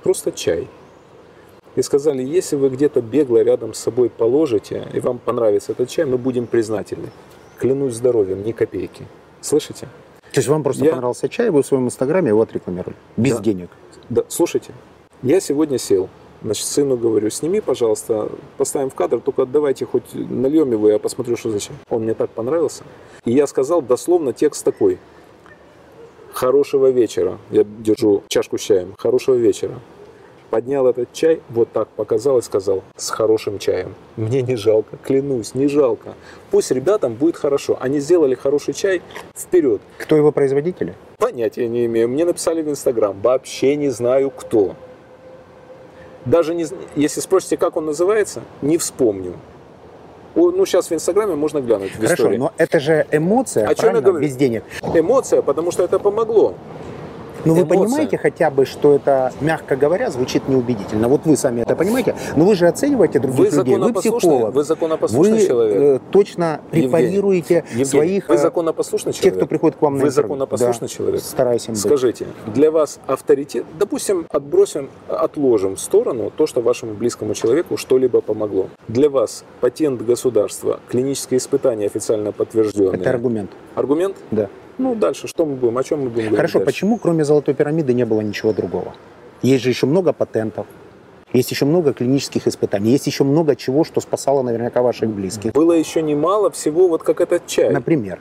Просто 0.05 0.31
чай. 0.31 0.69
И 1.74 1.82
сказали, 1.82 2.23
если 2.23 2.55
вы 2.55 2.69
где-то 2.69 3.01
бегло 3.01 3.43
рядом 3.43 3.74
с 3.74 3.81
собой 3.81 4.11
положите, 4.11 4.86
и 4.93 5.01
вам 5.01 5.19
понравится 5.19 5.73
этот 5.73 5.89
чай, 5.89 6.05
мы 6.05 6.19
будем 6.19 6.47
признательны. 6.47 7.09
Клянусь 7.59 7.94
здоровьем, 7.94 8.44
ни 8.44 8.52
копейки. 8.52 9.06
Слышите? 9.40 9.89
То 10.35 10.40
есть 10.40 10.48
вам 10.48 10.62
просто 10.65 10.85
Я- 10.85 10.90
понравился 10.93 11.28
чай, 11.28 11.51
вы 11.51 11.62
в 11.62 11.66
своем 11.66 11.86
инстаграме 11.86 12.28
его 12.28 12.43
отрекламировали. 12.43 12.97
Без 13.16 13.36
Да. 13.36 13.43
денег. 13.43 13.70
Да, 14.09 14.24
слушайте, 14.28 14.73
я 15.23 15.40
сегодня 15.40 15.78
сел, 15.78 16.09
значит, 16.43 16.66
сыну 16.66 16.97
говорю, 16.97 17.31
сними, 17.31 17.61
пожалуйста, 17.61 18.28
поставим 18.56 18.90
в 18.90 18.94
кадр, 18.94 19.20
только 19.20 19.47
давайте 19.47 19.86
хоть 19.86 20.12
нальем 20.12 20.73
его, 20.73 20.89
я 20.90 20.98
посмотрю, 20.98 21.36
что 21.36 21.51
за 21.51 21.61
чай. 21.61 21.77
Он 21.89 22.02
мне 22.02 22.15
так 22.15 22.31
понравился. 22.31 22.82
И 23.24 23.32
я 23.32 23.47
сказал 23.47 23.81
дословно 23.81 24.32
текст 24.32 24.65
такой. 24.65 24.98
Хорошего 26.32 26.89
вечера. 26.90 27.39
Я 27.51 27.62
держу 27.65 28.24
чашку 28.28 28.59
с 28.59 28.61
чаем. 28.62 28.94
Хорошего 28.98 29.36
вечера. 29.36 29.74
Поднял 30.55 30.86
этот 30.86 31.12
чай, 31.12 31.40
вот 31.51 31.72
так 31.72 31.89
показал 31.89 32.39
и 32.39 32.43
сказал, 32.43 32.85
с 32.97 33.10
хорошим 33.10 33.59
чаем. 33.59 33.93
Мне 34.16 34.40
не 34.40 34.55
жалко, 34.55 34.97
клянусь, 35.02 35.52
не 35.56 35.66
жалко. 35.66 36.14
Пусть 36.52 36.70
ребятам 36.70 37.14
будет 37.14 37.36
хорошо. 37.36 37.76
Они 37.81 37.98
сделали 37.98 38.36
хороший 38.36 38.72
чай, 38.72 39.02
вперед. 39.36 39.81
Кто 39.98 40.14
его 40.14 40.31
производители? 40.31 40.94
Понятия 41.18 41.66
не 41.66 41.86
имею. 41.86 42.09
Мне 42.09 42.24
написали 42.24 42.62
в 42.62 42.68
Инстаграм. 42.70 43.20
Вообще 43.20 43.74
не 43.74 43.89
знаю, 43.89 44.31
кто. 44.31 44.76
Даже 46.24 46.55
не, 46.55 46.66
если 46.94 47.18
спросите, 47.18 47.56
как 47.56 47.76
он 47.76 47.86
называется, 47.86 48.43
не 48.62 48.78
вспомню. 48.78 49.32
Ну, 50.36 50.64
сейчас 50.66 50.89
в 50.89 50.94
Инстаграме 50.94 51.35
можно 51.35 51.60
глянуть 51.62 51.90
в 51.90 51.97
Хорошо, 51.97 52.14
истории. 52.14 52.36
но 52.36 52.52
это 52.59 52.78
же 52.78 53.09
эмоция, 53.10 53.64
О 53.66 53.74
чем 53.74 53.86
я 53.86 53.90
правильно? 53.90 54.01
говорю? 54.02 54.24
Без 54.24 54.36
денег. 54.36 54.62
Эмоция, 54.94 55.43
потому 55.43 55.72
что 55.72 55.82
это 55.82 55.98
помогло. 55.98 56.55
Но 57.44 57.54
Ну, 57.54 57.60
вы 57.60 57.66
понимаете 57.66 58.16
хотя 58.18 58.50
бы, 58.50 58.64
что 58.64 58.94
это, 58.94 59.32
мягко 59.40 59.76
говоря, 59.76 60.10
звучит 60.10 60.48
неубедительно. 60.48 61.08
Вот 61.08 61.26
вы 61.26 61.36
сами 61.36 61.60
это 61.62 61.76
понимаете, 61.76 62.14
но 62.36 62.44
вы 62.44 62.54
же 62.54 62.66
оцениваете 62.66 63.18
других 63.18 63.52
Вы 63.52 63.58
людей. 63.58 63.76
Вы 63.76 63.92
психолог. 63.92 64.54
вы 64.54 64.64
законопослушный 64.64 65.38
Вы, 65.40 65.46
человек. 65.46 65.76
э, 65.76 66.00
точно 66.10 66.60
препарируете 66.70 67.64
Евгений, 67.70 67.84
своих 67.84 68.28
вы 68.28 68.34
э, 68.34 68.38
законопослушный 68.38 69.12
тех, 69.12 69.20
человек. 69.22 69.38
кто 69.38 69.46
приходит 69.46 69.76
к 69.78 69.82
вам 69.82 69.94
на 69.94 70.02
Вы 70.02 70.08
интервью. 70.08 70.22
законопослушный 70.28 70.88
Да, 70.88 70.94
человек. 70.94 71.20
Стараюсь 71.20 71.66
им 71.68 71.74
быть. 71.74 71.82
Скажите, 71.82 72.26
для 72.46 72.70
вас 72.70 72.98
авторитет, 73.06 73.64
допустим, 73.78 74.26
отбросим, 74.30 74.88
отложим 75.08 75.76
в 75.76 75.80
сторону 75.80 76.32
то, 76.34 76.46
что 76.46 76.60
вашему 76.60 76.94
близкому 76.94 77.34
человеку 77.34 77.76
что-либо 77.76 78.20
помогло. 78.20 78.68
Для 78.88 79.10
вас 79.10 79.44
патент 79.60 80.02
государства, 80.02 80.80
клинические 80.88 81.38
испытания 81.38 81.86
официально 81.86 82.32
подтвержденные. 82.32 83.00
Это 83.00 83.10
аргумент. 83.10 83.50
Аргумент? 83.74 84.16
Да. 84.30 84.48
Ну, 84.78 84.94
дальше, 84.94 85.28
что 85.28 85.46
мы 85.46 85.55
будем, 85.55 85.78
о 85.78 85.84
чем 85.84 86.01
мы 86.01 86.05
будем 86.05 86.26
говорить 86.26 86.36
Хорошо, 86.36 86.59
дальше? 86.59 86.66
почему 86.66 86.98
кроме 86.98 87.24
золотой 87.24 87.55
пирамиды 87.55 87.94
не 87.94 88.05
было 88.05 88.20
ничего 88.20 88.52
другого? 88.52 88.94
Есть 89.42 89.64
же 89.64 89.70
еще 89.70 89.86
много 89.86 90.12
патентов. 90.12 90.66
Есть 91.32 91.51
еще 91.51 91.64
много 91.64 91.92
клинических 91.92 92.46
испытаний. 92.46 92.90
Есть 92.90 93.06
еще 93.06 93.24
много 93.24 93.56
чего, 93.56 93.84
что 93.84 94.01
спасало 94.01 94.42
наверняка 94.42 94.82
ваших 94.82 95.09
близких. 95.10 95.52
Было 95.52 95.72
еще 95.72 96.01
немало 96.01 96.51
всего, 96.51 96.88
вот 96.88 97.02
как 97.02 97.20
этот 97.20 97.46
чай. 97.46 97.70
Например. 97.70 98.20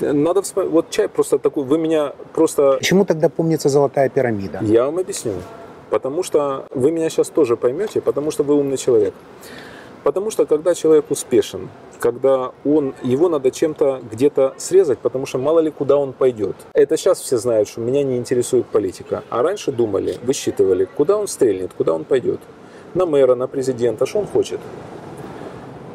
Надо 0.00 0.42
вспомнить, 0.42 0.70
вот 0.70 0.90
чай 0.90 1.08
просто 1.08 1.38
такой, 1.38 1.64
вы 1.64 1.78
меня 1.78 2.12
просто... 2.34 2.76
Почему 2.78 3.04
тогда 3.04 3.28
помнится 3.28 3.68
золотая 3.68 4.08
пирамида? 4.08 4.60
Я 4.62 4.84
вам 4.84 4.98
объясню. 4.98 5.32
Потому 5.90 6.22
что 6.22 6.66
вы 6.70 6.90
меня 6.90 7.08
сейчас 7.10 7.30
тоже 7.30 7.56
поймете, 7.56 8.00
потому 8.00 8.30
что 8.30 8.42
вы 8.42 8.54
умный 8.54 8.76
человек. 8.76 9.14
Потому 10.06 10.30
что 10.30 10.46
когда 10.46 10.72
человек 10.72 11.10
успешен, 11.10 11.68
когда 11.98 12.52
он, 12.64 12.94
его 13.02 13.28
надо 13.28 13.50
чем-то 13.50 14.02
где-то 14.08 14.54
срезать, 14.56 15.00
потому 15.00 15.26
что 15.26 15.38
мало 15.38 15.58
ли 15.58 15.72
куда 15.72 15.96
он 15.96 16.12
пойдет. 16.12 16.54
Это 16.74 16.96
сейчас 16.96 17.18
все 17.18 17.38
знают, 17.38 17.68
что 17.68 17.80
меня 17.80 18.04
не 18.04 18.16
интересует 18.16 18.66
политика. 18.66 19.24
А 19.30 19.42
раньше 19.42 19.72
думали, 19.72 20.16
высчитывали, 20.22 20.84
куда 20.84 21.16
он 21.16 21.26
стрельнет, 21.26 21.72
куда 21.76 21.92
он 21.92 22.04
пойдет. 22.04 22.38
На 22.94 23.04
мэра, 23.04 23.34
на 23.34 23.48
президента, 23.48 24.06
что 24.06 24.20
он 24.20 24.28
хочет. 24.28 24.60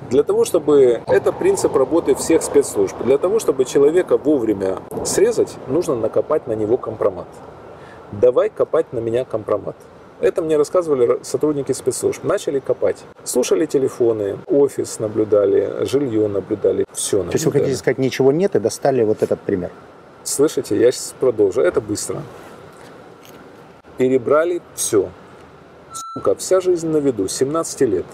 Для 0.09 0.23
того, 0.23 0.43
чтобы... 0.43 0.99
Это 1.07 1.31
принцип 1.31 1.73
работы 1.73 2.13
всех 2.15 2.43
спецслужб. 2.43 2.97
Для 3.05 3.17
того, 3.17 3.39
чтобы 3.39 3.63
человека 3.63 4.17
вовремя 4.17 4.79
срезать, 5.05 5.55
нужно 5.67 5.95
накопать 5.95 6.47
на 6.47 6.53
него 6.53 6.75
компромат. 6.75 7.27
Давай 8.11 8.49
копать 8.49 8.91
на 8.91 8.99
меня 8.99 9.23
компромат. 9.23 9.77
Это 10.21 10.43
мне 10.43 10.55
рассказывали 10.55 11.19
сотрудники 11.23 11.71
спецслужб. 11.71 12.23
Начали 12.23 12.59
копать. 12.59 13.03
Слушали 13.23 13.65
телефоны, 13.65 14.37
офис 14.45 14.99
наблюдали, 14.99 15.83
жилье 15.85 16.27
наблюдали, 16.27 16.85
все 16.93 17.17
наблюдали. 17.17 17.31
То 17.31 17.35
есть 17.35 17.45
вы 17.45 17.51
хотите 17.51 17.75
сказать, 17.75 17.97
ничего 17.97 18.31
нет 18.31 18.55
и 18.55 18.59
достали 18.59 19.03
вот 19.03 19.23
этот 19.23 19.39
пример? 19.41 19.71
Слышите, 20.23 20.77
я 20.77 20.91
сейчас 20.91 21.15
продолжу. 21.19 21.61
Это 21.61 21.81
быстро. 21.81 22.21
Перебрали 23.97 24.61
все. 24.75 25.09
Сука, 26.15 26.35
вся 26.35 26.61
жизнь 26.61 26.87
на 26.87 26.97
виду, 26.97 27.27
17 27.27 27.81
лет. 27.81 28.05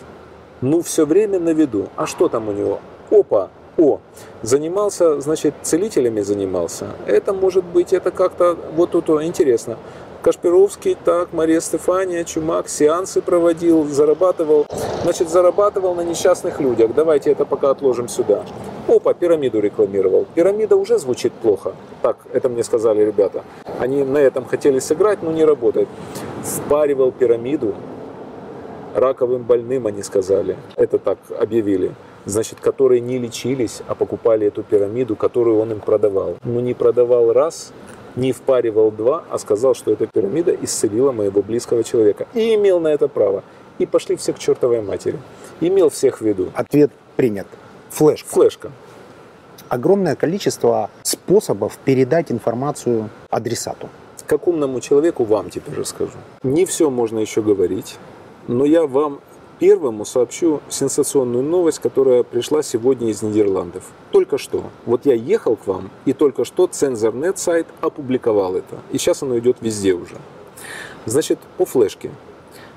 Ну, 0.62 0.82
все 0.82 1.06
время 1.06 1.40
на 1.40 1.50
виду. 1.50 1.90
А 1.98 2.08
что 2.08 2.30
там 2.30 2.48
у 2.48 2.54
него? 2.54 2.80
Опа, 3.12 3.50
о, 3.78 4.00
занимался, 4.42 5.22
значит, 5.22 5.54
целителями 5.62 6.22
занимался. 6.22 6.88
Это 7.06 7.34
может 7.34 7.64
быть, 7.64 7.94
это 7.94 8.12
как-то, 8.12 8.58
вот 8.76 8.92
тут 8.92 9.10
интересно. 9.22 9.78
Кашпировский, 10.28 10.98
так, 11.06 11.32
Мария 11.32 11.62
Стефания, 11.62 12.26
Чумак, 12.26 12.68
сеансы 12.68 13.22
проводил, 13.22 13.86
зарабатывал. 13.86 14.68
Значит, 15.04 15.30
зарабатывал 15.30 15.96
на 15.96 16.02
несчастных 16.02 16.60
людях. 16.60 16.94
Давайте 16.94 17.32
это 17.32 17.46
пока 17.46 17.70
отложим 17.70 18.10
сюда. 18.10 18.44
Опа, 18.90 19.14
пирамиду 19.14 19.62
рекламировал. 19.62 20.26
Пирамида 20.36 20.76
уже 20.76 20.98
звучит 20.98 21.32
плохо. 21.32 21.76
Так, 22.02 22.18
это 22.34 22.50
мне 22.50 22.66
сказали 22.66 23.06
ребята. 23.06 23.46
Они 23.80 24.04
на 24.04 24.18
этом 24.18 24.44
хотели 24.44 24.80
сыграть, 24.80 25.24
но 25.24 25.32
не 25.32 25.46
работает. 25.46 25.88
Впаривал 26.44 27.14
пирамиду 27.14 27.74
раковым 28.96 29.44
больным, 29.44 29.88
они 29.88 30.04
сказали. 30.04 30.58
Это 30.76 31.00
так 31.00 31.20
объявили 31.40 31.94
значит, 32.26 32.60
которые 32.60 33.00
не 33.00 33.18
лечились, 33.18 33.82
а 33.88 33.96
покупали 33.96 34.48
эту 34.48 34.62
пирамиду, 34.62 35.16
которую 35.16 35.60
он 35.60 35.72
им 35.72 35.80
продавал. 35.80 36.36
Но 36.44 36.60
не 36.60 36.74
продавал 36.74 37.32
раз, 37.32 37.72
не 38.18 38.32
впаривал 38.32 38.92
два, 38.92 39.24
а 39.30 39.38
сказал, 39.38 39.76
что 39.76 39.92
эта 39.92 40.08
пирамида 40.08 40.56
исцелила 40.62 41.12
моего 41.12 41.42
близкого 41.42 41.84
человека. 41.84 42.28
И 42.34 42.56
имел 42.56 42.80
на 42.80 42.90
это 42.90 43.08
право. 43.08 43.44
И 43.78 43.86
пошли 43.86 44.16
все 44.16 44.34
к 44.34 44.40
чертовой 44.40 44.82
матери. 44.82 45.20
Имел 45.62 45.90
всех 45.90 46.20
в 46.20 46.26
виду. 46.26 46.50
Ответ 46.56 46.92
принят. 47.16 47.48
Флешка. 47.92 48.28
Флешка. 48.30 48.72
Огромное 49.70 50.16
количество 50.16 50.90
способов 51.04 51.78
передать 51.86 52.32
информацию 52.32 53.10
адресату. 53.30 53.90
Как 54.26 54.48
умному 54.48 54.82
человеку 54.82 55.24
вам 55.24 55.50
теперь 55.50 55.76
расскажу. 55.76 56.18
Не 56.44 56.66
все 56.66 56.90
можно 56.90 57.20
еще 57.20 57.42
говорить, 57.42 57.98
но 58.48 58.66
я 58.66 58.86
вам 58.86 59.20
первому 59.60 60.06
сообщу 60.06 60.62
сенсационную 60.70 61.44
новость, 61.44 61.80
которая 61.80 62.24
пришла 62.24 62.64
сегодня 62.64 63.10
из 63.10 63.22
Нидерландов. 63.22 63.84
Только 64.12 64.38
что. 64.38 64.64
Вот 64.86 65.06
я 65.06 65.14
ехал 65.14 65.56
к 65.56 65.68
вам, 65.68 65.90
и 66.06 66.14
только 66.14 66.46
что 66.46 66.68
Цензорнет 66.68 67.38
сайт 67.38 67.68
опубликовал 67.82 68.56
это. 68.56 68.78
И 68.92 68.98
сейчас 68.98 69.24
оно 69.24 69.38
идет 69.38 69.58
везде 69.62 69.94
уже. 69.94 70.16
Значит, 71.06 71.40
по 71.58 71.66
флешке. 71.66 72.12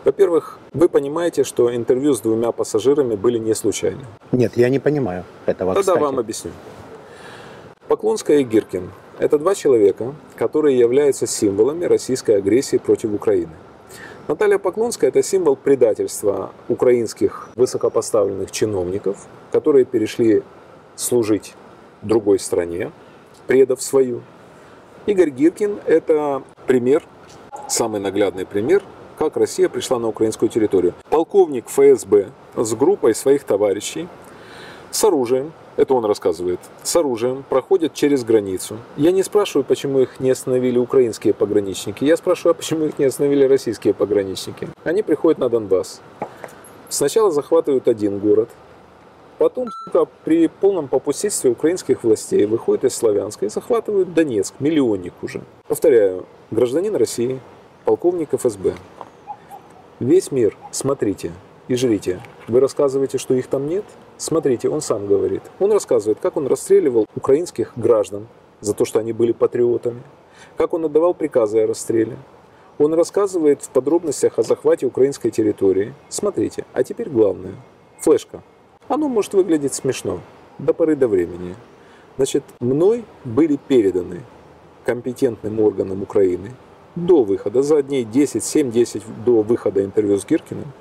Во-первых, 0.05 0.59
вы 0.73 0.89
понимаете, 0.89 1.45
что 1.45 1.75
интервью 1.75 2.15
с 2.15 2.21
двумя 2.21 2.53
пассажирами 2.53 3.17
были 3.17 3.39
не 3.39 3.55
случайны. 3.55 4.05
Нет, 4.33 4.57
я 4.57 4.71
не 4.71 4.79
понимаю 4.79 5.25
этого. 5.47 5.75
Тогда 5.75 5.93
кстати. 5.93 6.03
вам 6.03 6.19
объясню. 6.19 6.53
Поклонская 7.87 8.39
и 8.39 8.45
Гиркин– 8.45 8.91
это 9.19 9.39
два 9.39 9.55
человека, 9.55 10.15
которые 10.37 10.79
являются 10.79 11.27
символами 11.27 11.85
российской 11.85 12.37
агрессии 12.37 12.79
против 12.79 13.13
Украины. 13.13 13.53
Наталья 14.31 14.59
Поклонская– 14.59 15.09
это 15.11 15.25
символ 15.25 15.57
предательства 15.57 16.53
украинских 16.69 17.49
высокопоставленных 17.57 18.53
чиновников, 18.53 19.27
которые 19.51 19.85
перешли 19.85 20.45
служить 20.95 21.55
другой 22.03 22.39
стране, 22.39 22.93
предав 23.49 23.83
свою. 23.83 24.23
Игорь 25.07 25.31
Гиркин– 25.31 25.81
это 25.85 26.45
пример, 26.69 27.03
самый 27.67 28.01
наглядный 28.01 28.47
пример, 28.47 28.85
как 29.19 29.37
Россия 29.37 29.69
пришла 29.69 29.99
на 29.99 30.07
украинскую 30.07 30.49
территорию. 30.49 30.95
Полковник 31.09 31.67
ФСБ 31.67 32.29
с 32.55 32.75
группой 32.75 33.17
своих 33.17 33.43
товарищей 33.43 34.07
с 34.93 35.03
оружием 35.03 35.53
это 35.81 35.95
он 35.95 36.05
рассказывает, 36.05 36.61
с 36.83 36.95
оружием 36.95 37.43
проходят 37.49 37.95
через 37.95 38.23
границу. 38.23 38.77
Я 38.99 39.13
не 39.13 39.23
спрашиваю, 39.23 39.65
почему 39.65 40.01
их 40.01 40.21
не 40.21 40.31
остановили 40.31 40.79
украинские 40.79 41.33
пограничники. 41.33 42.05
Я 42.05 42.19
спрашиваю, 42.19 42.53
а 42.53 42.55
почему 42.55 42.85
их 42.85 42.99
не 42.99 43.07
остановили 43.07 43.45
российские 43.45 43.95
пограничники. 43.95 44.69
Они 44.85 45.03
приходят 45.03 45.39
на 45.39 45.49
Донбасс. 45.49 46.03
Сначала 46.91 47.31
захватывают 47.31 47.89
один 47.89 48.19
город, 48.19 48.51
Потом, 49.39 49.71
сука, 49.73 50.07
при 50.23 50.49
полном 50.49 50.87
попустительстве 50.87 51.51
украинских 51.51 52.05
властей 52.05 52.45
выходят 52.45 52.85
из 52.85 52.95
Славянска 52.95 53.47
и 53.47 53.49
захватывают 53.49 54.13
Донецк, 54.13 54.53
миллионник 54.59 55.15
уже. 55.23 55.41
Повторяю, 55.67 56.27
гражданин 56.51 56.95
России, 56.95 57.41
полковник 57.87 58.35
ФСБ. 58.35 58.75
Весь 59.99 60.31
мир, 60.31 60.59
смотрите 60.73 61.33
и 61.69 61.75
жрите. 61.75 62.21
Вы 62.49 62.61
рассказываете, 62.61 63.17
что 63.17 63.33
их 63.33 63.47
там 63.47 63.67
нет? 63.67 63.87
Смотрите, 64.21 64.69
он 64.69 64.83
сам 64.83 65.07
говорит. 65.07 65.41
Он 65.61 65.73
рассказывает, 65.73 66.19
как 66.21 66.37
он 66.37 66.47
расстреливал 66.47 67.07
украинских 67.17 67.73
граждан 67.75 68.27
за 68.61 68.75
то, 68.75 68.85
что 68.85 68.99
они 68.99 69.15
были 69.15 69.33
патриотами, 69.33 70.03
как 70.59 70.75
он 70.75 70.85
отдавал 70.85 71.15
приказы 71.15 71.63
о 71.63 71.67
расстреле. 71.67 72.19
Он 72.77 72.93
рассказывает 72.93 73.63
в 73.63 73.71
подробностях 73.71 74.39
о 74.39 74.43
захвате 74.43 74.85
украинской 74.85 75.31
территории. 75.31 75.95
Смотрите, 76.11 76.67
а 76.75 76.85
теперь 76.85 77.09
главное. 77.09 77.55
Флешка. 78.01 78.43
Оно 78.89 79.09
может 79.09 79.33
выглядеть 79.33 79.73
смешно 79.73 80.21
до 80.59 80.75
поры 80.75 80.97
до 80.97 81.09
времени. 81.09 81.57
Значит, 82.19 82.45
мной 82.61 83.07
были 83.25 83.57
переданы 83.69 84.21
компетентным 84.85 85.61
органам 85.61 86.03
Украины 86.03 86.51
до 86.95 87.25
выхода, 87.25 87.63
за 87.63 87.83
дней 87.83 88.05
10, 88.05 88.43
7-10 88.43 89.03
до 89.25 89.41
выхода 89.41 89.83
интервью 89.83 90.19
с 90.19 90.27
Гиркиным, 90.27 90.73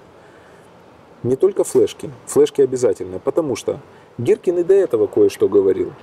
не 1.24 1.36
только 1.36 1.64
флешки, 1.64 2.12
флешки 2.26 2.62
обязательно, 2.62 3.20
потому 3.20 3.56
что 3.56 3.80
Гиркин 4.18 4.60
и 4.60 4.64
до 4.64 4.74
этого 4.74 5.08
кое-что 5.08 5.50
говорил, 5.50 5.94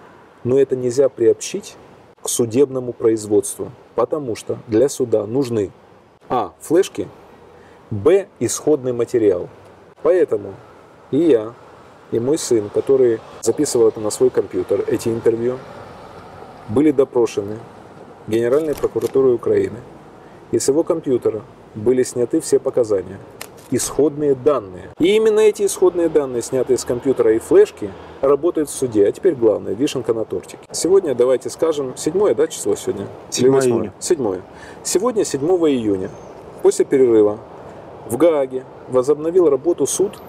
но 0.45 0.59
это 0.59 0.77
нельзя 0.77 1.09
приобщить 1.09 1.77
к 2.23 2.29
судебному 2.29 2.93
производству, 2.93 3.71
потому 3.95 4.37
что 4.37 4.59
для 4.67 4.89
суда 4.89 5.27
нужны 5.27 5.71
а. 6.29 6.53
флешки, 6.61 7.09
б. 7.91 8.29
исходный 8.41 8.93
материал. 8.93 9.49
Поэтому 10.03 10.55
и 11.11 11.19
я, 11.19 11.55
и 12.11 12.21
мой 12.21 12.39
сын, 12.39 12.69
который 12.69 13.21
записывал 13.41 13.89
это 13.89 14.01
на 14.01 14.11
свой 14.11 14.31
компьютер, 14.31 14.85
эти 14.87 15.09
интервью, 15.09 15.59
были 16.69 16.91
допрошены 16.91 17.59
Генеральной 18.27 18.75
прокуратурой 18.75 19.35
Украины. 19.35 19.79
И 20.51 20.59
с 20.59 20.69
его 20.69 20.83
компьютера 20.85 21.43
были 21.75 22.03
сняты 22.03 22.41
все 22.41 22.59
показания 22.59 23.19
исходные 23.71 24.35
данные. 24.35 24.91
И 24.99 25.17
именно 25.17 25.41
эти 25.41 25.65
исходные 25.65 26.09
данные, 26.09 26.43
снятые 26.43 26.79
с 26.79 26.85
компьютера 26.85 27.35
и 27.35 27.39
флешки, 27.39 27.91
работают 28.21 28.69
в 28.69 28.73
суде. 28.73 29.07
А 29.07 29.13
теперь 29.13 29.35
главное, 29.35 29.75
вишенка 29.75 30.15
на 30.15 30.25
тортике. 30.25 30.59
Сегодня, 30.73 31.15
давайте 31.15 31.51
скажем, 31.51 31.97
седьмое, 31.97 32.35
да, 32.35 32.47
число 32.47 32.77
сегодня? 32.77 33.07
7 33.31 33.47
июня. 33.61 33.93
Седьмое. 33.99 34.43
Сегодня, 34.83 35.25
7 35.25 35.41
июня, 35.41 36.11
после 36.63 36.85
перерыва, 36.85 37.39
в 38.09 38.17
Гааге 38.17 38.65
возобновил 38.89 39.51
работу 39.51 39.87
суд 39.87 40.21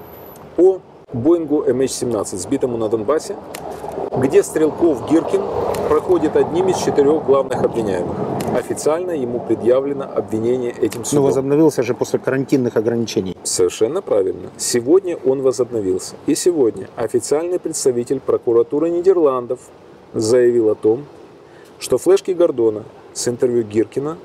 по 0.55 0.81
Боингу 1.13 1.63
MH17, 1.63 2.35
сбитому 2.35 2.77
на 2.77 2.89
Донбассе, 2.89 3.38
где 4.17 4.43
Стрелков 4.43 5.09
Гиркин 5.09 5.41
проходит 5.88 6.35
одним 6.35 6.67
из 6.67 6.77
четырех 6.79 7.25
главных 7.25 7.63
обвиняемых. 7.63 8.17
Официально 8.53 9.11
ему 9.11 9.39
предъявлено 9.39 10.03
обвинение 10.03 10.71
этим 10.71 11.05
судом. 11.05 11.23
возобновился 11.23 11.81
же 11.81 11.93
после 11.93 12.19
карантинных 12.19 12.75
ограничений. 12.75 13.38
Совершенно 13.43 14.01
правильно. 14.01 14.49
Сегодня 14.57 15.17
он 15.25 15.41
возобновился. 15.41 16.15
И 16.25 16.35
сегодня 16.35 16.89
официальный 16.97 17.59
представитель 17.59 18.19
прокуратуры 18.19 18.89
Нидерландов 18.89 19.59
заявил 20.13 20.69
о 20.69 20.75
том, 20.75 21.05
что 21.79 21.97
флешки 21.97 22.31
Гордона 22.31 22.84
с 23.13 23.29
интервью 23.29 23.63
Гиркина 23.63 24.17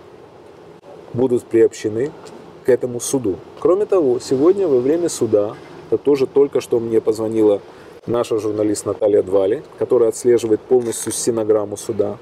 будут 1.12 1.44
приобщены 1.44 2.10
к 2.64 2.68
этому 2.68 2.98
суду. 2.98 3.36
Кроме 3.60 3.86
того, 3.86 4.18
сегодня 4.18 4.66
во 4.66 4.80
время 4.80 5.08
суда, 5.08 5.54
это 5.92 6.02
тоже 6.02 6.26
только 6.26 6.62
что 6.62 6.80
мне 6.80 7.02
позвонила 7.02 7.60
наша 8.06 8.38
журналист 8.38 8.86
Наталья 8.86 9.22
Двали, 9.22 9.62
которая 9.78 10.08
отслеживает 10.08 10.60
полностью 10.62 11.12
стенограмму 11.12 11.76
суда. 11.76 12.16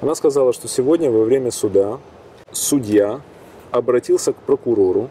Она 0.00 0.14
сказала, 0.14 0.54
что 0.54 0.68
сегодня 0.68 1.10
во 1.10 1.24
время 1.24 1.50
суда 1.50 1.98
судья 2.50 3.20
обратился 3.70 4.32
к 4.32 4.36
прокурору 4.36 5.10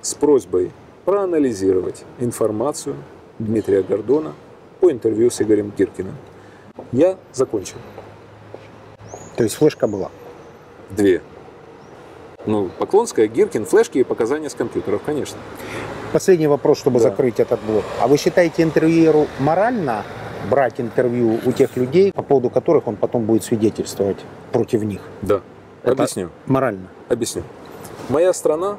с 0.00 0.14
просьбой 0.14 0.72
проанализировать 1.04 2.04
информацию 2.20 2.96
Дмитрия 3.38 3.82
Гордона 3.82 4.32
по 4.80 4.90
интервью 4.90 5.30
с 5.30 5.42
Игорем 5.42 5.74
Гиркиным. 5.76 6.16
Я 6.90 7.18
закончил. 7.34 7.76
То 9.36 9.44
есть 9.44 9.56
флешка 9.56 9.86
была. 9.86 10.10
Две. 10.88 11.20
Ну, 12.46 12.70
Поклонская, 12.78 13.26
Гиркин, 13.26 13.66
флешки 13.66 13.98
и 13.98 14.04
показания 14.04 14.48
с 14.48 14.54
компьютеров, 14.54 15.02
конечно. 15.04 15.36
Последний 16.12 16.46
вопрос, 16.46 16.78
чтобы 16.78 17.00
Да. 17.00 17.08
закрыть 17.10 17.40
этот 17.40 17.60
блок. 17.60 17.84
А 18.00 18.06
вы 18.06 18.16
считаете 18.16 18.62
интервьюеру 18.62 19.26
морально 19.38 20.02
брать 20.50 20.80
интервью 20.80 21.40
у 21.44 21.52
тех 21.52 21.76
людей, 21.76 22.12
по 22.12 22.22
поводу 22.22 22.50
которых 22.50 22.86
он 22.86 22.96
потом 22.96 23.24
будет 23.24 23.44
свидетельствовать 23.44 24.18
против 24.52 24.82
них? 24.82 25.00
Да. 25.22 25.40
Это 25.82 25.92
Объясню. 26.02 26.30
Морально. 26.46 26.88
Объясню. 27.08 27.42
Моя 28.08 28.32
страна 28.32 28.76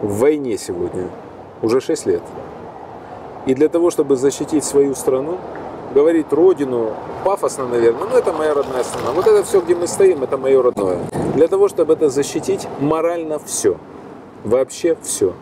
в 0.00 0.18
войне 0.18 0.58
сегодня 0.58 1.08
уже 1.62 1.80
6 1.80 2.06
лет. 2.06 2.22
И 3.46 3.54
для 3.54 3.68
того, 3.68 3.90
чтобы 3.90 4.16
защитить 4.16 4.64
свою 4.64 4.94
страну, 4.94 5.38
говорить 5.94 6.32
родину, 6.32 6.92
пафосно, 7.24 7.66
наверное, 7.68 8.06
ну 8.08 8.16
это 8.16 8.32
моя 8.32 8.54
родная 8.54 8.84
страна. 8.84 9.10
Вот 9.12 9.26
это 9.26 9.42
все, 9.44 9.60
где 9.60 9.74
мы 9.74 9.86
стоим, 9.86 10.22
это 10.22 10.36
мое 10.38 10.62
родное. 10.62 10.98
Для 11.34 11.48
того, 11.48 11.68
чтобы 11.68 11.92
это 11.94 12.08
защитить, 12.08 12.66
морально 12.80 13.38
все. 13.38 13.76
Вообще 14.44 14.96
все. 15.02 15.32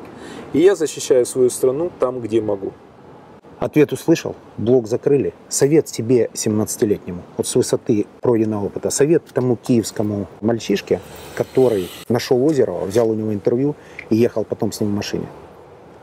И 0.53 0.59
я 0.59 0.75
защищаю 0.75 1.27
свою 1.27 1.49
страну 1.49 1.91
там, 2.01 2.21
где 2.21 2.41
могу. 2.41 2.73
Ответ 3.61 3.93
услышал, 3.93 4.35
блок 4.57 4.89
закрыли. 4.89 5.35
Совет 5.49 5.87
себе 5.87 6.31
17-летнему, 6.33 7.23
вот 7.37 7.47
с 7.47 7.55
высоты 7.55 8.07
пройденного 8.21 8.67
опыта, 8.67 8.89
совет 8.89 9.23
тому 9.35 9.55
киевскому 9.55 10.29
мальчишке, 10.41 11.01
который 11.35 11.91
нашел 12.09 12.43
Озерова, 12.43 12.87
взял 12.87 13.11
у 13.11 13.15
него 13.15 13.35
интервью 13.35 13.77
и 14.09 14.17
ехал 14.17 14.45
потом 14.45 14.73
с 14.73 14.81
ним 14.81 14.91
в 14.91 14.95
машине. 14.95 15.27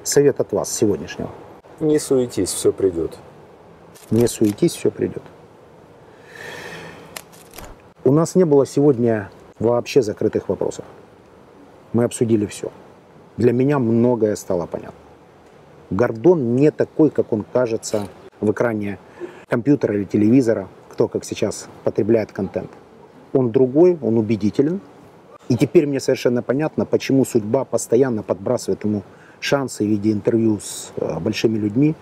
Совет 0.04 0.40
от 0.40 0.52
вас 0.54 0.72
сегодняшнего. 0.72 1.32
Не 1.80 1.98
суетись, 2.00 2.54
все 2.54 2.72
придет. 2.72 3.18
Не 4.12 4.28
суетись, 4.28 4.74
все 4.74 4.92
придет. 4.92 5.24
У 8.04 8.12
нас 8.12 8.36
не 8.36 8.46
было 8.46 8.66
сегодня 8.66 9.30
вообще 9.60 10.04
закрытых 10.04 10.48
вопросов. 10.48 10.86
Мы 11.92 12.04
обсудили 12.04 12.46
все. 12.46 12.72
Для 13.38 13.54
меня 13.54 13.80
многое 13.80 14.36
стало 14.36 14.66
понятно. 14.66 15.00
Гордон 15.90 16.56
не 16.56 16.72
такой, 16.72 17.10
как 17.10 17.32
он 17.32 17.46
кажется 17.54 18.08
в 18.42 18.52
экране 18.52 18.98
компьютера 19.48 19.96
или 19.96 20.04
телевизора, 20.04 20.68
кто 20.90 21.08
как 21.08 21.24
сейчас 21.24 21.68
потребляет 21.84 22.32
контент. 22.32 22.70
Он 23.34 23.52
другой, 23.52 23.98
он 24.02 24.18
убедителен. 24.18 24.82
И 25.50 25.56
теперь 25.56 25.86
мне 25.86 26.00
совершенно 26.00 26.42
понятно, 26.42 26.86
почему 26.86 27.24
судьба 27.24 27.64
постоянно 27.64 28.24
подбрасывает 28.24 28.84
ему 28.84 29.04
шансы 29.40 29.86
в 29.86 29.88
виде 29.88 30.12
интервью 30.12 30.60
с 30.60 30.92
э, 30.98 31.20
большими 31.20 31.58
людьми, 31.58 31.96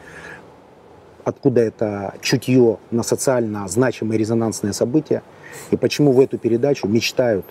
откуда 1.26 1.62
это 1.62 2.16
чутье 2.22 2.78
на 2.92 3.04
социально 3.04 3.68
значимые 3.68 4.18
резонансные 4.18 4.74
события, 4.74 5.22
и 5.70 5.76
почему 5.76 6.12
в 6.12 6.20
эту 6.22 6.38
передачу 6.38 6.88
мечтают 6.88 7.46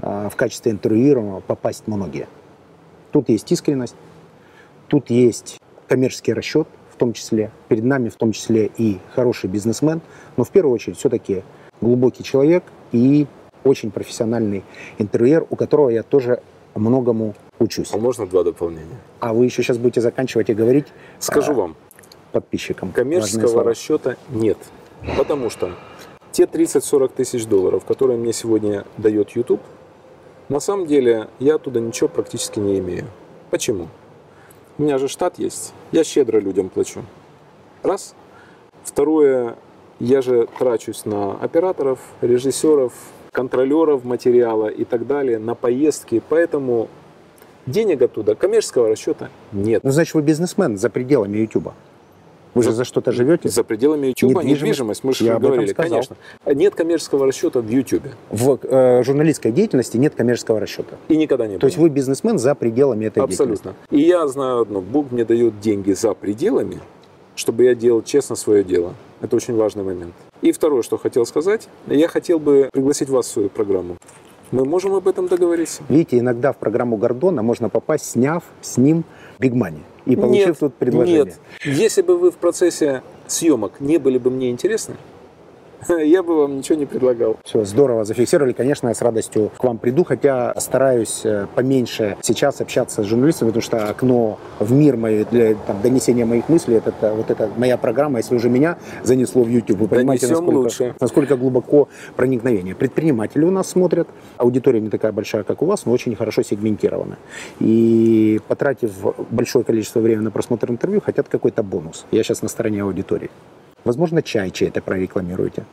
а, 0.00 0.28
в 0.28 0.36
качестве 0.36 0.72
интервьюируемого 0.72 1.40
попасть 1.40 1.84
многие. 1.86 2.26
Тут 3.18 3.30
есть 3.30 3.50
искренность, 3.50 3.96
тут 4.86 5.10
есть 5.10 5.58
коммерческий 5.88 6.32
расчет, 6.32 6.68
в 6.94 6.96
том 6.98 7.14
числе, 7.14 7.50
перед 7.66 7.82
нами 7.82 8.10
в 8.10 8.14
том 8.14 8.30
числе 8.30 8.70
и 8.76 8.98
хороший 9.12 9.50
бизнесмен, 9.50 10.02
но 10.36 10.44
в 10.44 10.50
первую 10.50 10.72
очередь 10.72 10.98
все-таки 10.98 11.42
глубокий 11.80 12.22
человек 12.22 12.62
и 12.92 13.26
очень 13.64 13.90
профессиональный 13.90 14.62
интервьюер, 14.98 15.48
у 15.50 15.56
которого 15.56 15.88
я 15.88 16.04
тоже 16.04 16.40
многому 16.76 17.34
учусь. 17.58 17.92
А 17.92 17.98
можно 17.98 18.24
два 18.24 18.44
дополнения? 18.44 19.00
А 19.18 19.34
вы 19.34 19.46
еще 19.46 19.64
сейчас 19.64 19.78
будете 19.78 20.00
заканчивать 20.00 20.50
и 20.50 20.54
говорить 20.54 20.86
Скажу 21.18 21.50
а, 21.50 21.54
вам, 21.54 21.76
подписчикам. 22.30 22.92
Коммерческого 22.92 23.64
расчета 23.64 24.14
нет. 24.30 24.58
Потому 25.16 25.50
что 25.50 25.72
те 26.30 26.44
30-40 26.44 27.10
тысяч 27.16 27.46
долларов, 27.46 27.84
которые 27.84 28.16
мне 28.16 28.32
сегодня 28.32 28.84
дает 28.96 29.30
YouTube, 29.30 29.60
на 30.48 30.60
самом 30.60 30.86
деле 30.86 31.28
я 31.38 31.56
оттуда 31.56 31.80
ничего 31.80 32.08
практически 32.08 32.58
не 32.58 32.78
имею. 32.78 33.06
Почему? 33.50 33.88
У 34.78 34.82
меня 34.82 34.98
же 34.98 35.08
штат 35.08 35.38
есть. 35.38 35.72
Я 35.92 36.04
щедро 36.04 36.38
людям 36.38 36.68
плачу. 36.68 37.02
Раз. 37.82 38.14
Второе, 38.82 39.56
я 40.00 40.22
же 40.22 40.48
трачусь 40.58 41.04
на 41.04 41.32
операторов, 41.32 41.98
режиссеров, 42.20 42.92
контролеров 43.32 44.04
материала 44.04 44.68
и 44.68 44.84
так 44.84 45.06
далее, 45.06 45.38
на 45.38 45.54
поездки. 45.54 46.22
Поэтому 46.28 46.88
денег 47.66 48.02
оттуда, 48.02 48.34
коммерческого 48.34 48.88
расчета 48.88 49.30
нет. 49.52 49.84
Ну, 49.84 49.90
значит, 49.90 50.14
вы 50.14 50.22
бизнесмен 50.22 50.78
за 50.78 50.90
пределами 50.90 51.38
Ютуба. 51.38 51.74
Вы 52.58 52.64
же 52.64 52.72
за 52.72 52.84
что-то 52.84 53.12
живете. 53.12 53.48
За 53.48 53.62
пределами 53.62 54.08
YouTube 54.08 54.22
Недвижимость? 54.22 54.62
недвижимость, 54.62 55.04
мы 55.04 55.12
же 55.12 55.24
Я 55.24 55.38
говорили, 55.38 55.72
конечно. 55.72 56.16
Нет 56.44 56.74
коммерческого 56.74 57.26
расчета 57.26 57.60
в 57.60 57.68
YouTube. 57.68 58.02
В 58.30 58.58
э, 58.62 59.02
журналистской 59.04 59.52
деятельности 59.52 59.96
нет 59.96 60.16
коммерческого 60.16 60.58
расчета. 60.58 60.96
И 61.06 61.16
никогда 61.16 61.46
не 61.46 61.52
было. 61.52 61.60
То 61.60 61.66
есть 61.66 61.78
вы 61.78 61.88
бизнесмен 61.88 62.38
за 62.38 62.56
пределами 62.56 63.06
этой 63.06 63.22
Абсолютно. 63.22 63.74
И 63.90 64.00
я 64.00 64.26
знаю 64.26 64.62
одно. 64.62 64.80
Бог 64.80 65.12
мне 65.12 65.24
дает 65.24 65.60
деньги 65.60 65.92
за 65.92 66.14
пределами, 66.14 66.80
чтобы 67.36 67.62
я 67.62 67.76
делал 67.76 68.02
честно 68.02 68.34
свое 68.34 68.64
дело. 68.64 68.94
Это 69.20 69.36
очень 69.36 69.54
важный 69.54 69.84
момент. 69.84 70.14
И 70.42 70.50
второе, 70.50 70.82
что 70.82 70.98
хотел 70.98 71.26
сказать. 71.26 71.68
Я 71.86 72.08
хотел 72.08 72.40
бы 72.40 72.70
пригласить 72.72 73.08
вас 73.08 73.26
в 73.26 73.30
свою 73.30 73.50
программу. 73.50 73.96
Мы 74.50 74.64
можем 74.64 74.94
об 74.94 75.06
этом 75.06 75.28
договориться? 75.28 75.82
Видите, 75.88 76.18
иногда 76.18 76.52
в 76.52 76.56
программу 76.56 76.96
Гордона 76.96 77.42
можно 77.42 77.68
попасть, 77.68 78.06
сняв 78.06 78.42
с 78.62 78.78
ним 78.78 79.04
бигмани 79.38 79.82
и 80.08 80.16
получив 80.16 80.46
нет, 80.46 80.58
тут 80.58 80.74
предложение. 80.74 81.24
Нет. 81.24 81.40
Если 81.64 82.02
бы 82.02 82.16
вы 82.16 82.30
в 82.30 82.36
процессе 82.36 83.02
съемок 83.26 83.80
не 83.80 83.98
были 83.98 84.18
бы 84.18 84.30
мне 84.30 84.50
интересны, 84.50 84.96
я 85.88 86.22
бы 86.22 86.36
вам 86.36 86.58
ничего 86.58 86.78
не 86.78 86.86
предлагал. 86.86 87.36
Все, 87.44 87.64
здорово 87.64 88.04
зафиксировали. 88.04 88.52
Конечно, 88.52 88.88
я 88.88 88.94
с 88.94 89.02
радостью 89.02 89.50
к 89.56 89.64
вам 89.64 89.78
приду, 89.78 90.04
хотя 90.04 90.54
стараюсь 90.58 91.22
э, 91.24 91.46
поменьше 91.54 92.16
сейчас 92.22 92.60
общаться 92.60 93.02
с 93.02 93.06
журналистами, 93.06 93.48
потому 93.48 93.62
что 93.62 93.88
окно 93.88 94.38
в 94.58 94.72
мир 94.72 94.96
мой 94.96 95.26
для 95.30 95.54
там, 95.54 95.80
донесения 95.82 96.26
моих 96.26 96.48
мыслей, 96.48 96.76
это, 96.76 96.90
это 96.90 97.14
вот 97.14 97.30
эта 97.30 97.50
моя 97.56 97.76
программа, 97.76 98.18
если 98.18 98.34
уже 98.34 98.48
меня 98.48 98.78
занесло 99.02 99.42
в 99.42 99.48
YouTube, 99.48 99.78
вы 99.78 99.88
понимаете, 99.88 100.26
Донесем 100.26 100.44
насколько, 100.44 100.58
лучше. 100.58 100.94
насколько 101.00 101.36
глубоко 101.36 101.88
проникновение. 102.16 102.74
Предприниматели 102.74 103.44
у 103.44 103.50
нас 103.50 103.68
смотрят, 103.68 104.08
аудитория 104.36 104.80
не 104.80 104.90
такая 104.90 105.12
большая, 105.12 105.44
как 105.44 105.62
у 105.62 105.66
вас, 105.66 105.86
но 105.86 105.92
очень 105.92 106.14
хорошо 106.16 106.42
сегментирована. 106.42 107.18
И 107.60 108.40
потратив 108.48 108.92
большое 109.30 109.64
количество 109.64 110.00
времени 110.00 110.24
на 110.24 110.30
просмотр 110.30 110.70
интервью, 110.70 111.00
хотят 111.00 111.28
какой-то 111.28 111.62
бонус. 111.62 112.06
Я 112.10 112.22
сейчас 112.22 112.42
на 112.42 112.48
стороне 112.48 112.82
аудитории. 112.82 113.30
Возможно, 113.84 114.22
чай 114.22 114.50
чей-то 114.50 114.80
прорекламируете. 114.80 115.64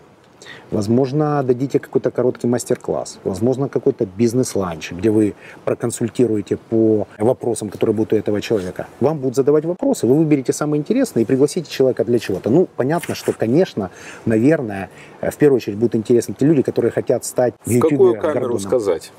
Возможно, 0.72 1.44
дадите 1.44 1.80
какой-то 1.80 2.12
короткий 2.12 2.48
мастер-класс. 2.48 3.20
Возможно, 3.24 3.70
какой-то 3.70 4.06
бизнес-ланч, 4.06 4.92
где 4.92 5.10
вы 5.10 5.36
проконсультируете 5.64 6.58
по 6.58 7.08
вопросам, 7.18 7.70
которые 7.70 7.96
будут 7.96 8.14
у 8.14 8.16
этого 8.16 8.42
человека. 8.42 8.88
Вам 9.00 9.20
будут 9.20 9.36
задавать 9.36 9.66
вопросы, 9.66 10.08
вы 10.08 10.16
выберете 10.16 10.54
самые 10.54 10.80
интересные 10.80 11.24
и 11.24 11.26
пригласите 11.26 11.70
человека 11.70 12.04
для 12.04 12.20
чего-то. 12.20 12.50
Ну, 12.50 12.68
понятно, 12.76 13.16
что, 13.16 13.34
конечно, 13.34 13.92
наверное, 14.26 14.90
э, 15.22 15.30
в 15.30 15.38
первую 15.38 15.58
очередь 15.58 15.78
будут 15.78 15.96
интересны 15.96 16.36
те 16.38 16.46
люди, 16.46 16.62
которые 16.62 16.92
хотят 16.92 17.26
стать 17.26 17.54
в 17.66 17.70
YouTube 17.70 17.92
какую 17.92 18.14
камеру 18.16 18.34
Гордоном. 18.34 18.60
сказать? 18.60 19.12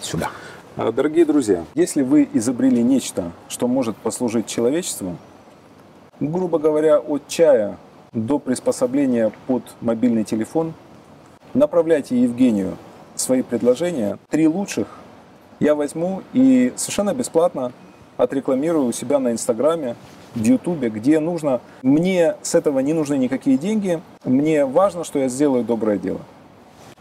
Сюда. 0.00 0.30
А, 0.76 0.90
Дорогие 0.92 1.24
друзья, 1.24 1.64
если 1.74 2.02
вы 2.02 2.28
изобрели 2.32 2.82
нечто, 2.82 3.32
что 3.48 3.68
может 3.68 3.96
послужить 3.96 4.46
человечеству, 4.46 5.16
грубо 6.20 6.58
говоря, 6.58 6.98
от 6.98 7.28
чая 7.28 7.78
до 8.14 8.38
приспособления 8.38 9.32
под 9.46 9.62
мобильный 9.80 10.24
телефон, 10.24 10.72
направляйте 11.52 12.20
Евгению 12.20 12.78
свои 13.16 13.42
предложения. 13.42 14.18
Три 14.30 14.48
лучших 14.48 14.86
я 15.60 15.74
возьму 15.74 16.22
и 16.32 16.72
совершенно 16.76 17.12
бесплатно 17.12 17.72
отрекламирую 18.16 18.86
у 18.86 18.92
себя 18.92 19.18
на 19.18 19.32
Инстаграме, 19.32 19.96
в 20.34 20.42
Ютубе, 20.42 20.88
где 20.88 21.20
нужно. 21.20 21.60
Мне 21.82 22.34
с 22.42 22.54
этого 22.54 22.80
не 22.80 22.92
нужны 22.92 23.16
никакие 23.16 23.56
деньги. 23.56 24.00
Мне 24.24 24.64
важно, 24.64 25.04
что 25.04 25.18
я 25.18 25.28
сделаю 25.28 25.64
доброе 25.64 25.98
дело. 25.98 26.20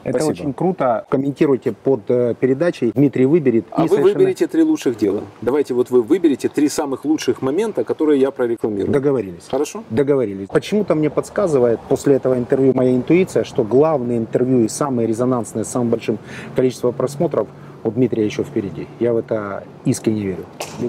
Это 0.03 0.19
Спасибо. 0.19 0.31
очень 0.31 0.53
круто. 0.53 1.05
Комментируйте 1.09 1.71
под 1.71 2.01
э, 2.09 2.35
передачей. 2.39 2.91
Дмитрий 2.93 3.25
выберет. 3.25 3.65
А 3.71 3.84
вы 3.84 3.89
совершенно- 3.89 4.13
выберете 4.19 4.47
три 4.47 4.63
лучших 4.63 4.97
дела. 4.97 5.21
Давайте 5.41 5.73
вот 5.73 5.89
вы 5.89 6.01
выберете 6.01 6.49
три 6.49 6.67
самых 6.69 7.05
лучших 7.05 7.41
момента, 7.41 7.84
которые 7.84 8.19
я 8.19 8.31
прорекламирую. 8.31 8.91
Договорились. 8.91 9.47
Хорошо? 9.49 9.84
Договорились. 9.89 10.47
Почему-то 10.49 10.95
мне 10.95 11.09
подсказывает 11.09 11.80
после 11.88 12.15
этого 12.15 12.38
интервью 12.38 12.73
моя 12.73 12.93
интуиция, 12.95 13.43
что 13.43 13.63
главное 13.63 14.17
интервью 14.17 14.65
и 14.65 14.67
самые 14.67 15.07
резонансные 15.07 15.63
с 15.63 15.69
самым 15.69 15.89
большим 15.89 16.17
количеством 16.55 16.93
просмотров 16.93 17.47
у 17.84 17.91
Дмитрия 17.91 18.25
еще 18.25 18.43
впереди. 18.43 18.88
Я 18.99 19.13
в 19.13 19.17
это 19.17 19.63
искренне 19.85 20.21
верю. 20.23 20.45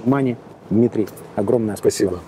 Money, 0.07 0.37
Дмитрий, 0.71 1.07
огромное 1.37 1.77
спасибо. 1.77 2.11
Спасибо. 2.11 2.23